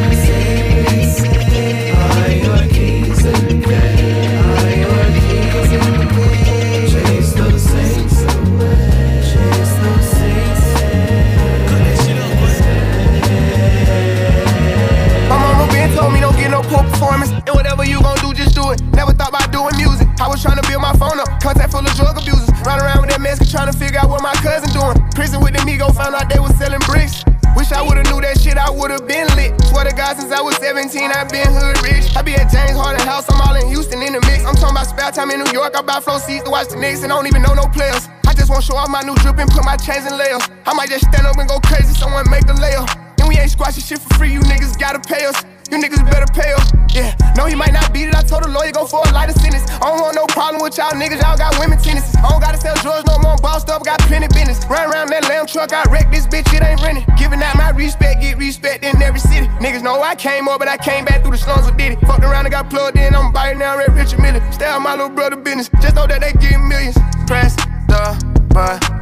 was 20.36 20.44
trying 20.44 20.60
to 20.60 20.68
build 20.68 20.84
my 20.84 20.92
phone 21.00 21.16
up. 21.16 21.32
Contact 21.40 21.72
full 21.72 21.80
of 21.80 21.96
drug 21.96 22.20
abusers. 22.20 22.52
Run 22.68 22.84
around 22.84 23.00
with 23.00 23.10
that 23.16 23.24
mask 23.24 23.48
trying 23.48 23.72
to 23.72 23.78
figure 23.78 24.04
out 24.04 24.12
what 24.12 24.20
my 24.20 24.36
cousin 24.44 24.68
doing. 24.76 25.00
Prison 25.16 25.40
with 25.40 25.56
the 25.56 25.64
Migo, 25.64 25.88
found 25.96 26.12
out 26.12 26.28
they 26.28 26.44
was 26.44 26.52
selling 26.60 26.84
bricks. 26.84 27.24
Wish 27.56 27.72
I 27.72 27.80
would've 27.80 28.04
knew 28.12 28.20
that 28.20 28.36
shit, 28.44 28.60
I 28.60 28.68
would've 28.68 29.08
been 29.08 29.32
lit. 29.40 29.56
swear 29.72 29.88
to 29.88 29.96
God, 29.96 30.20
since 30.20 30.36
I 30.36 30.44
was 30.44 30.60
17, 30.60 30.92
I've 31.08 31.32
been 31.32 31.48
hood 31.48 31.80
rich. 31.88 32.12
I 32.20 32.22
be 32.22 32.36
at 32.36 32.52
James 32.52 32.76
Harden 32.76 33.00
House, 33.08 33.32
I'm 33.32 33.40
all 33.40 33.56
in 33.56 33.72
Houston 33.72 34.04
in 34.04 34.12
the 34.12 34.20
mix. 34.28 34.44
I'm 34.44 34.60
talking 34.60 34.76
about 34.76 34.92
spare 34.92 35.12
time 35.16 35.32
in 35.32 35.40
New 35.40 35.56
York, 35.56 35.72
I 35.72 35.80
buy 35.80 36.04
flow 36.04 36.20
seats 36.20 36.44
to 36.44 36.52
watch 36.52 36.68
the 36.68 36.76
Knicks 36.76 37.08
and 37.08 37.16
I 37.16 37.16
don't 37.16 37.32
even 37.32 37.40
know 37.40 37.56
no 37.56 37.72
players. 37.72 38.12
I 38.28 38.36
just 38.36 38.52
want 38.52 38.60
to 38.60 38.68
show 38.68 38.76
off 38.76 38.92
my 38.92 39.08
new 39.08 39.16
drip 39.24 39.40
and 39.40 39.48
put 39.48 39.64
my 39.64 39.80
chains 39.80 40.04
in 40.04 40.20
layers. 40.20 40.44
I 40.68 40.76
might 40.76 40.92
just 40.92 41.08
stand 41.08 41.24
up 41.24 41.40
and 41.40 41.48
go 41.48 41.64
crazy, 41.64 41.96
someone 41.96 42.28
make 42.28 42.44
a 42.52 42.58
layup. 42.60 42.92
And 43.24 43.32
we 43.32 43.40
ain't 43.40 43.56
squashing 43.56 43.88
shit 43.88 44.04
for 44.04 44.12
free, 44.20 44.36
you 44.36 44.44
niggas 44.44 44.76
gotta 44.76 45.00
pay 45.00 45.24
us. 45.32 45.40
You 45.72 45.82
niggas 45.82 46.06
better 46.06 46.30
pay 46.32 46.54
up. 46.54 46.68
Yeah, 46.94 47.12
no, 47.36 47.46
he 47.46 47.56
might 47.56 47.74
not 47.74 47.92
beat 47.92 48.08
it. 48.08 48.16
I 48.16 48.22
told 48.22 48.44
the 48.44 48.50
lawyer 48.50 48.72
go 48.72 48.86
for 48.86 49.02
a 49.04 49.12
lighter 49.12 49.34
sentence. 49.34 49.66
I 49.82 49.92
don't 49.92 50.00
want 50.00 50.16
no 50.16 50.26
problem 50.28 50.62
with 50.62 50.78
y'all 50.78 50.94
niggas. 50.94 51.20
Y'all 51.20 51.38
got 51.38 51.58
women 51.60 51.78
tendencies. 51.78 52.16
I 52.16 52.30
don't 52.30 52.40
gotta 52.40 52.62
sell 52.62 52.76
drugs 52.80 53.04
no 53.10 53.20
more. 53.20 53.36
I'm 53.36 53.42
bossed 53.42 53.70
up, 53.70 53.84
got 53.84 54.00
plenty 54.08 54.28
business. 54.28 54.64
Run 54.70 54.88
around 54.92 55.10
that 55.10 55.28
lamb 55.28 55.48
truck, 55.48 55.74
I 55.74 55.84
wreck 55.92 56.12
this 56.12 56.28
bitch. 56.28 56.48
It 56.56 56.64
ain't 56.64 56.82
renting. 56.82 57.04
Giving 57.18 57.42
out 57.44 57.58
my 57.58 57.72
respect, 57.72 58.22
get 58.22 58.38
respect 58.38 58.86
in 58.86 59.02
every 59.02 59.20
city. 59.20 59.48
Niggas 59.60 59.82
know 59.82 60.02
I 60.02 60.16
came 60.16 60.48
up, 60.48 60.60
but 60.60 60.68
I 60.68 60.78
came 60.78 61.04
back 61.04 61.22
through 61.22 61.32
the 61.32 61.38
slums 61.38 61.66
with 61.66 61.78
Diddy. 61.78 61.98
Fucked 62.06 62.24
around 62.24 62.46
and 62.46 62.54
got 62.54 62.70
plugged 62.70 62.98
in. 62.98 63.16
I'm 63.16 63.34
biting 63.34 63.60
now, 63.60 63.78
Red 63.78 63.92
Richard 63.94 64.22
Miller. 64.22 64.40
Stay 64.52 64.66
out 64.66 64.80
my 64.82 64.94
little 64.94 65.10
brother 65.10 65.36
business. 65.36 65.70
Just 65.82 65.96
know 65.96 66.08
that 66.08 66.22
they 66.22 66.32
get 66.40 66.62
millions. 66.62 66.96
Press 67.28 67.56
the 67.92 68.16
button 68.54 68.96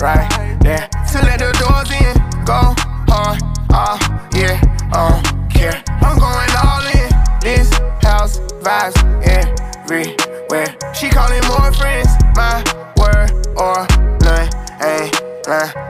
right 0.00 0.56
there 0.62 0.88
to 0.88 1.18
let 1.26 1.38
the 1.42 1.52
doors 1.60 1.90
in. 1.92 2.14
Go 2.46 2.72
hard, 3.10 3.42
all 3.74 3.98
year, 4.32 4.58
I 4.92 5.20
don't 5.20 5.39
I'm 5.60 6.18
going 6.18 6.50
all 6.64 6.86
in. 6.88 7.10
This 7.40 7.68
house 8.00 8.38
vibes 8.64 8.96
everywhere. 9.22 10.74
She 10.94 11.08
calling 11.10 11.44
more 11.48 11.72
friends. 11.72 12.08
My 12.34 12.64
word 12.96 13.30
or 13.56 13.86
none 14.24 14.48
ain't. 14.80 15.14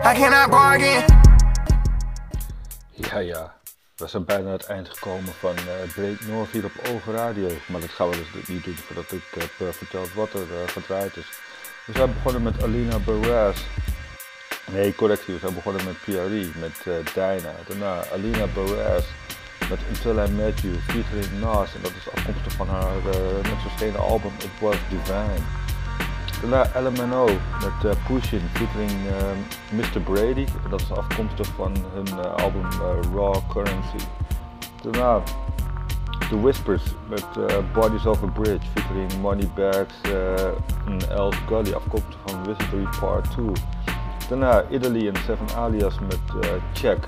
I 0.05 0.15
cannot 0.15 0.51
bargain. 0.51 1.05
Ja, 2.95 3.19
ja. 3.19 3.55
We 3.97 4.07
zijn 4.07 4.25
bijna 4.25 4.47
aan 4.47 4.53
het 4.53 4.67
eind 4.67 4.89
gekomen 4.89 5.33
van 5.39 5.57
eh 5.57 5.93
Break 5.95 6.21
North 6.21 6.51
hier 6.51 6.65
op 6.65 6.73
Ogen. 6.89 7.15
Maar 7.67 7.81
dat 7.81 7.91
gaan 7.91 8.09
we 8.11 8.17
dus 8.17 8.47
niet 8.49 8.65
doen 8.65 8.77
voordat 8.77 9.13
ik 9.13 9.23
eh, 9.37 9.67
verteld 9.71 10.15
wat 10.15 10.33
er 10.33 10.41
eh, 10.41 10.69
gedraaid 10.69 11.17
is. 11.17 11.27
We 11.87 11.93
zijn 11.93 12.13
begonnen 12.15 12.43
met 12.43 12.63
Alina 12.63 12.99
Barras. 12.99 13.65
Nee, 14.71 14.95
correctie. 14.95 15.35
We 15.35 15.41
zijn 15.41 15.55
begonnen 15.55 15.85
met 15.85 16.01
PRE, 16.01 16.51
met 16.59 16.81
eh 16.85 17.15
Dyna. 17.15 17.53
Daarna 17.69 18.05
Alina 18.13 18.47
Barras 18.47 19.05
met 19.71 19.79
Until 19.89 20.25
I 20.25 20.31
Met 20.31 20.61
You, 20.61 20.75
featuring 20.75 21.41
Nas. 21.41 21.75
En 21.75 21.83
dat 21.83 21.93
is 22.01 22.13
afkomstig 22.15 22.53
van 22.53 22.69
haar 22.69 22.97
eh 23.13 23.51
net 23.51 23.61
verschenen 23.67 24.01
album 24.01 24.33
It 24.39 24.61
Was 24.61 24.77
Divine. 24.89 25.43
Daarna 26.41 26.81
LMNO 26.89 27.25
met 27.61 27.79
uh, 27.85 27.91
Pushin 28.07 28.41
featuring 28.53 28.91
eh, 28.91 29.77
Mr. 29.79 30.01
Brady. 30.01 30.47
Dat 30.71 30.81
is 30.81 30.93
afkomstig 30.93 31.47
van 31.57 31.73
hun 31.95 32.07
eh, 32.07 32.45
album 32.45 32.65
eh, 32.71 33.11
Raw 33.15 33.37
Currency. 33.49 34.05
Daarna 34.83 35.23
The 36.31 36.41
Whispers 36.41 36.83
met 37.09 37.27
eh, 37.37 37.57
Bodies 37.73 38.07
of 38.07 38.23
a 38.23 38.27
Bridge 38.27 38.67
featuring 38.75 39.21
Moneybags 39.21 39.95
eh 40.03 40.45
en 40.87 41.09
Els 41.11 41.37
Gully 41.47 41.73
afkomstig 41.73 42.17
van 42.27 42.45
Wizardry 42.45 42.87
Part 43.01 43.31
2. 43.31 43.47
Daarna 44.29 44.65
Italy 44.71 45.09
en 45.09 45.17
Seven 45.17 45.47
Alias 45.57 45.99
met 45.99 46.45
eh, 46.45 46.51
Check. 46.73 47.05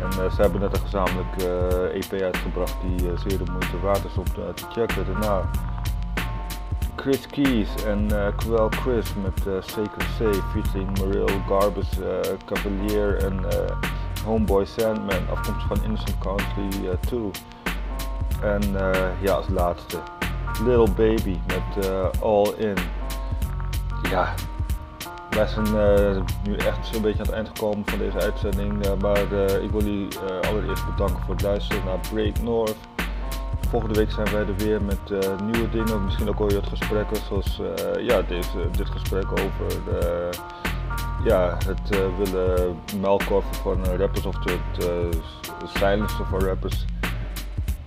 En 0.00 0.24
eh, 0.24 0.30
ze 0.30 0.40
hebben 0.40 0.60
net 0.60 0.74
een 0.74 0.82
gezamenlijk 0.82 1.36
eh, 1.36 1.96
EP 1.96 2.22
uitgebracht 2.22 2.76
die 2.82 3.10
eh, 3.10 3.18
zeer 3.18 3.38
de 3.44 3.50
moeite 3.50 3.80
waard 3.82 4.04
is 4.04 4.16
om 4.16 4.24
te, 4.24 4.52
checken. 4.72 5.06
Daarna 5.06 5.50
Chris 6.96 7.26
Keys 7.26 7.84
en 7.84 8.08
uh, 8.12 8.26
Quell 8.36 8.68
Chris 8.68 9.14
met 9.22 9.46
uh, 9.46 9.54
Sacred 9.60 10.08
Safe 10.16 10.42
featuring 10.52 10.98
Mariel 10.98 11.28
Garbus, 11.48 11.88
Cavalier 12.44 13.16
en 13.24 13.40
Homeboy 14.24 14.64
Sandman 14.64 15.28
afkomstig 15.30 15.66
van 15.66 15.84
Innocent 15.84 16.18
Country 16.18 16.86
uh, 16.86 16.90
2. 17.00 17.30
En 18.42 18.62
ja, 19.20 19.32
als 19.32 19.48
laatste 19.48 19.98
Little 20.64 20.90
Baby 20.90 21.38
met 21.46 21.90
All 22.20 22.52
In. 22.56 22.76
Ja, 24.10 24.34
wij 25.30 25.46
zijn 25.46 25.66
uh, 25.66 26.22
nu 26.42 26.56
echt 26.56 26.86
zo'n 26.86 27.02
beetje 27.02 27.18
aan 27.18 27.26
het 27.26 27.34
eind 27.34 27.48
gekomen 27.48 27.84
van 27.86 27.98
deze 27.98 28.18
uitzending. 28.18 28.86
Uh, 28.86 28.92
maar 29.00 29.32
uh, 29.32 29.62
ik 29.62 29.70
wil 29.70 29.84
jullie 29.84 30.08
allereerst 30.48 30.86
bedanken 30.86 31.22
voor 31.24 31.34
het 31.34 31.42
luisteren 31.42 31.84
naar 31.84 31.98
Break 32.12 32.40
North. 32.40 32.76
Volgende 33.68 33.94
week 33.94 34.10
zijn 34.10 34.30
wij 34.32 34.40
er 34.40 34.56
weer 34.56 34.82
met 34.82 35.32
nieuwe 35.42 35.70
dingen. 35.70 36.04
Misschien 36.04 36.28
ook 36.28 36.38
alweer 36.38 36.60
wat 36.60 36.68
gesprekken 36.68 37.16
zoals 37.16 37.60
ja, 38.00 38.22
deze, 38.22 38.70
dit 38.70 38.88
gesprek 38.90 39.30
over 39.32 39.80
ja, 41.24 41.56
het 41.66 41.88
willen 42.16 42.76
melkorven 43.00 43.54
van 43.54 43.84
rappers 43.84 44.26
of 44.26 44.34
het 44.44 44.88
silencen 45.74 46.26
van 46.26 46.40
rappers 46.40 46.84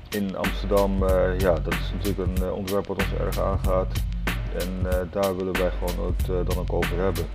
in 0.09 0.37
Amsterdam. 0.37 1.07
ja, 1.37 1.53
dat 1.53 1.73
is 1.73 1.91
natuurlijk 1.93 2.39
een 2.39 2.51
onderwerp 2.51 2.87
wat 2.87 2.97
ons 2.97 3.13
erg 3.19 3.39
aangaat. 3.39 4.03
En 4.59 4.79
uh, 4.85 4.91
daar 5.11 5.35
willen 5.35 5.53
wij 5.53 5.71
gewoon 5.71 6.13
het 6.17 6.29
uh, 6.29 6.35
dan 6.45 6.57
ook 6.57 6.73
over 6.73 6.97
hebben. 6.97 7.25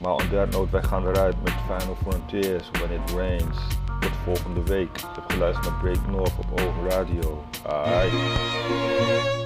Maar 0.00 0.12
on 0.12 0.28
that 0.30 0.50
note, 0.50 0.70
wij 0.70 0.82
gaan 0.82 1.08
eruit 1.08 1.42
met 1.42 1.52
Final 1.52 1.96
Frontiers, 2.02 2.70
When 2.72 2.90
It 2.90 3.10
Rains. 3.16 3.58
Tot 4.00 4.10
volgende 4.24 4.62
week. 4.62 4.96
Je 4.96 5.06
hebt 5.14 5.32
geluisterd 5.32 5.66
naar 5.66 5.80
Break 5.80 6.06
North 6.06 6.32
op 6.38 6.60
Ogen 6.60 6.90
Radio. 6.90 7.44
Aight. 7.66 9.39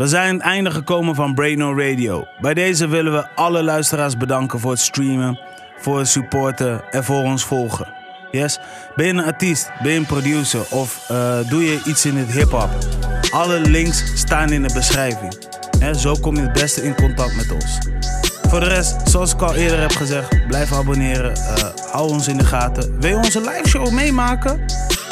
We 0.00 0.06
zijn 0.06 0.28
aan 0.28 0.34
het 0.34 0.42
einde 0.42 0.70
gekomen 0.70 1.14
van 1.14 1.34
Braino 1.34 1.78
Radio. 1.78 2.24
Bij 2.40 2.54
deze 2.54 2.88
willen 2.88 3.12
we 3.12 3.28
alle 3.34 3.62
luisteraars 3.62 4.16
bedanken 4.16 4.60
voor 4.60 4.70
het 4.70 4.80
streamen, 4.80 5.40
voor 5.80 5.98
het 5.98 6.08
supporten 6.08 6.82
en 6.90 7.04
voor 7.04 7.22
ons 7.22 7.44
volgen. 7.44 7.88
Yes? 8.30 8.58
Ben 8.96 9.06
je 9.06 9.12
een 9.12 9.24
artiest, 9.24 9.70
ben 9.82 9.92
je 9.92 9.98
een 9.98 10.06
producer 10.06 10.60
of 10.70 11.04
eh, 11.08 11.38
doe 11.48 11.64
je 11.64 11.82
iets 11.84 12.06
in 12.06 12.16
het 12.16 12.32
hip-hop? 12.32 12.68
Alle 13.30 13.60
links 13.60 14.12
staan 14.14 14.52
in 14.52 14.62
de 14.62 14.72
beschrijving. 14.74 15.36
Zo 15.96 16.14
kom 16.20 16.36
je 16.36 16.42
het 16.42 16.52
beste 16.52 16.82
in 16.82 16.94
contact 16.94 17.36
met 17.36 17.52
ons. 17.52 17.78
Voor 18.48 18.60
de 18.60 18.68
rest, 18.68 19.08
zoals 19.08 19.32
ik 19.34 19.42
al 19.42 19.54
eerder 19.54 19.80
heb 19.80 19.92
gezegd, 19.92 20.46
blijf 20.46 20.72
abonneren. 20.72 21.36
eh, 21.36 21.64
hou 21.92 22.10
ons 22.10 22.28
in 22.28 22.36
de 22.36 22.44
gaten. 22.44 23.00
Wil 23.00 23.10
je 23.10 23.16
onze 23.16 23.40
live 23.40 23.68
show 23.68 23.90
meemaken? 23.90 24.60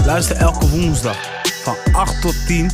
Luister 0.05 0.37
elke 0.37 0.69
woensdag 0.69 1.17
van 1.63 1.77
8 1.93 2.21
tot 2.21 2.47
10 2.47 2.71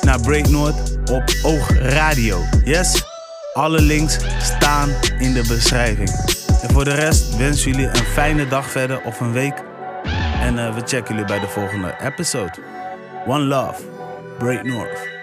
naar 0.00 0.20
Break 0.20 0.48
Noord 0.48 0.87
op 1.10 1.24
Oog 1.42 1.70
Radio. 1.78 2.44
Yes? 2.64 3.04
Alle 3.52 3.80
links 3.80 4.18
staan 4.38 4.90
in 5.18 5.32
de 5.32 5.44
beschrijving. 5.48 6.10
En 6.62 6.70
voor 6.70 6.84
de 6.84 6.94
rest 6.94 7.36
wensen 7.36 7.70
jullie 7.70 7.86
een 7.86 8.04
fijne 8.04 8.48
dag 8.48 8.70
verder 8.70 9.00
of 9.02 9.20
een 9.20 9.32
week. 9.32 9.62
En 10.40 10.58
eh, 10.58 10.74
we 10.74 10.80
checken 10.84 11.14
jullie 11.14 11.24
bij 11.24 11.40
de 11.40 11.48
volgende 11.48 11.94
episode. 12.00 12.54
One 13.26 13.44
love. 13.44 13.82
Break 14.38 14.62
North. 14.62 15.17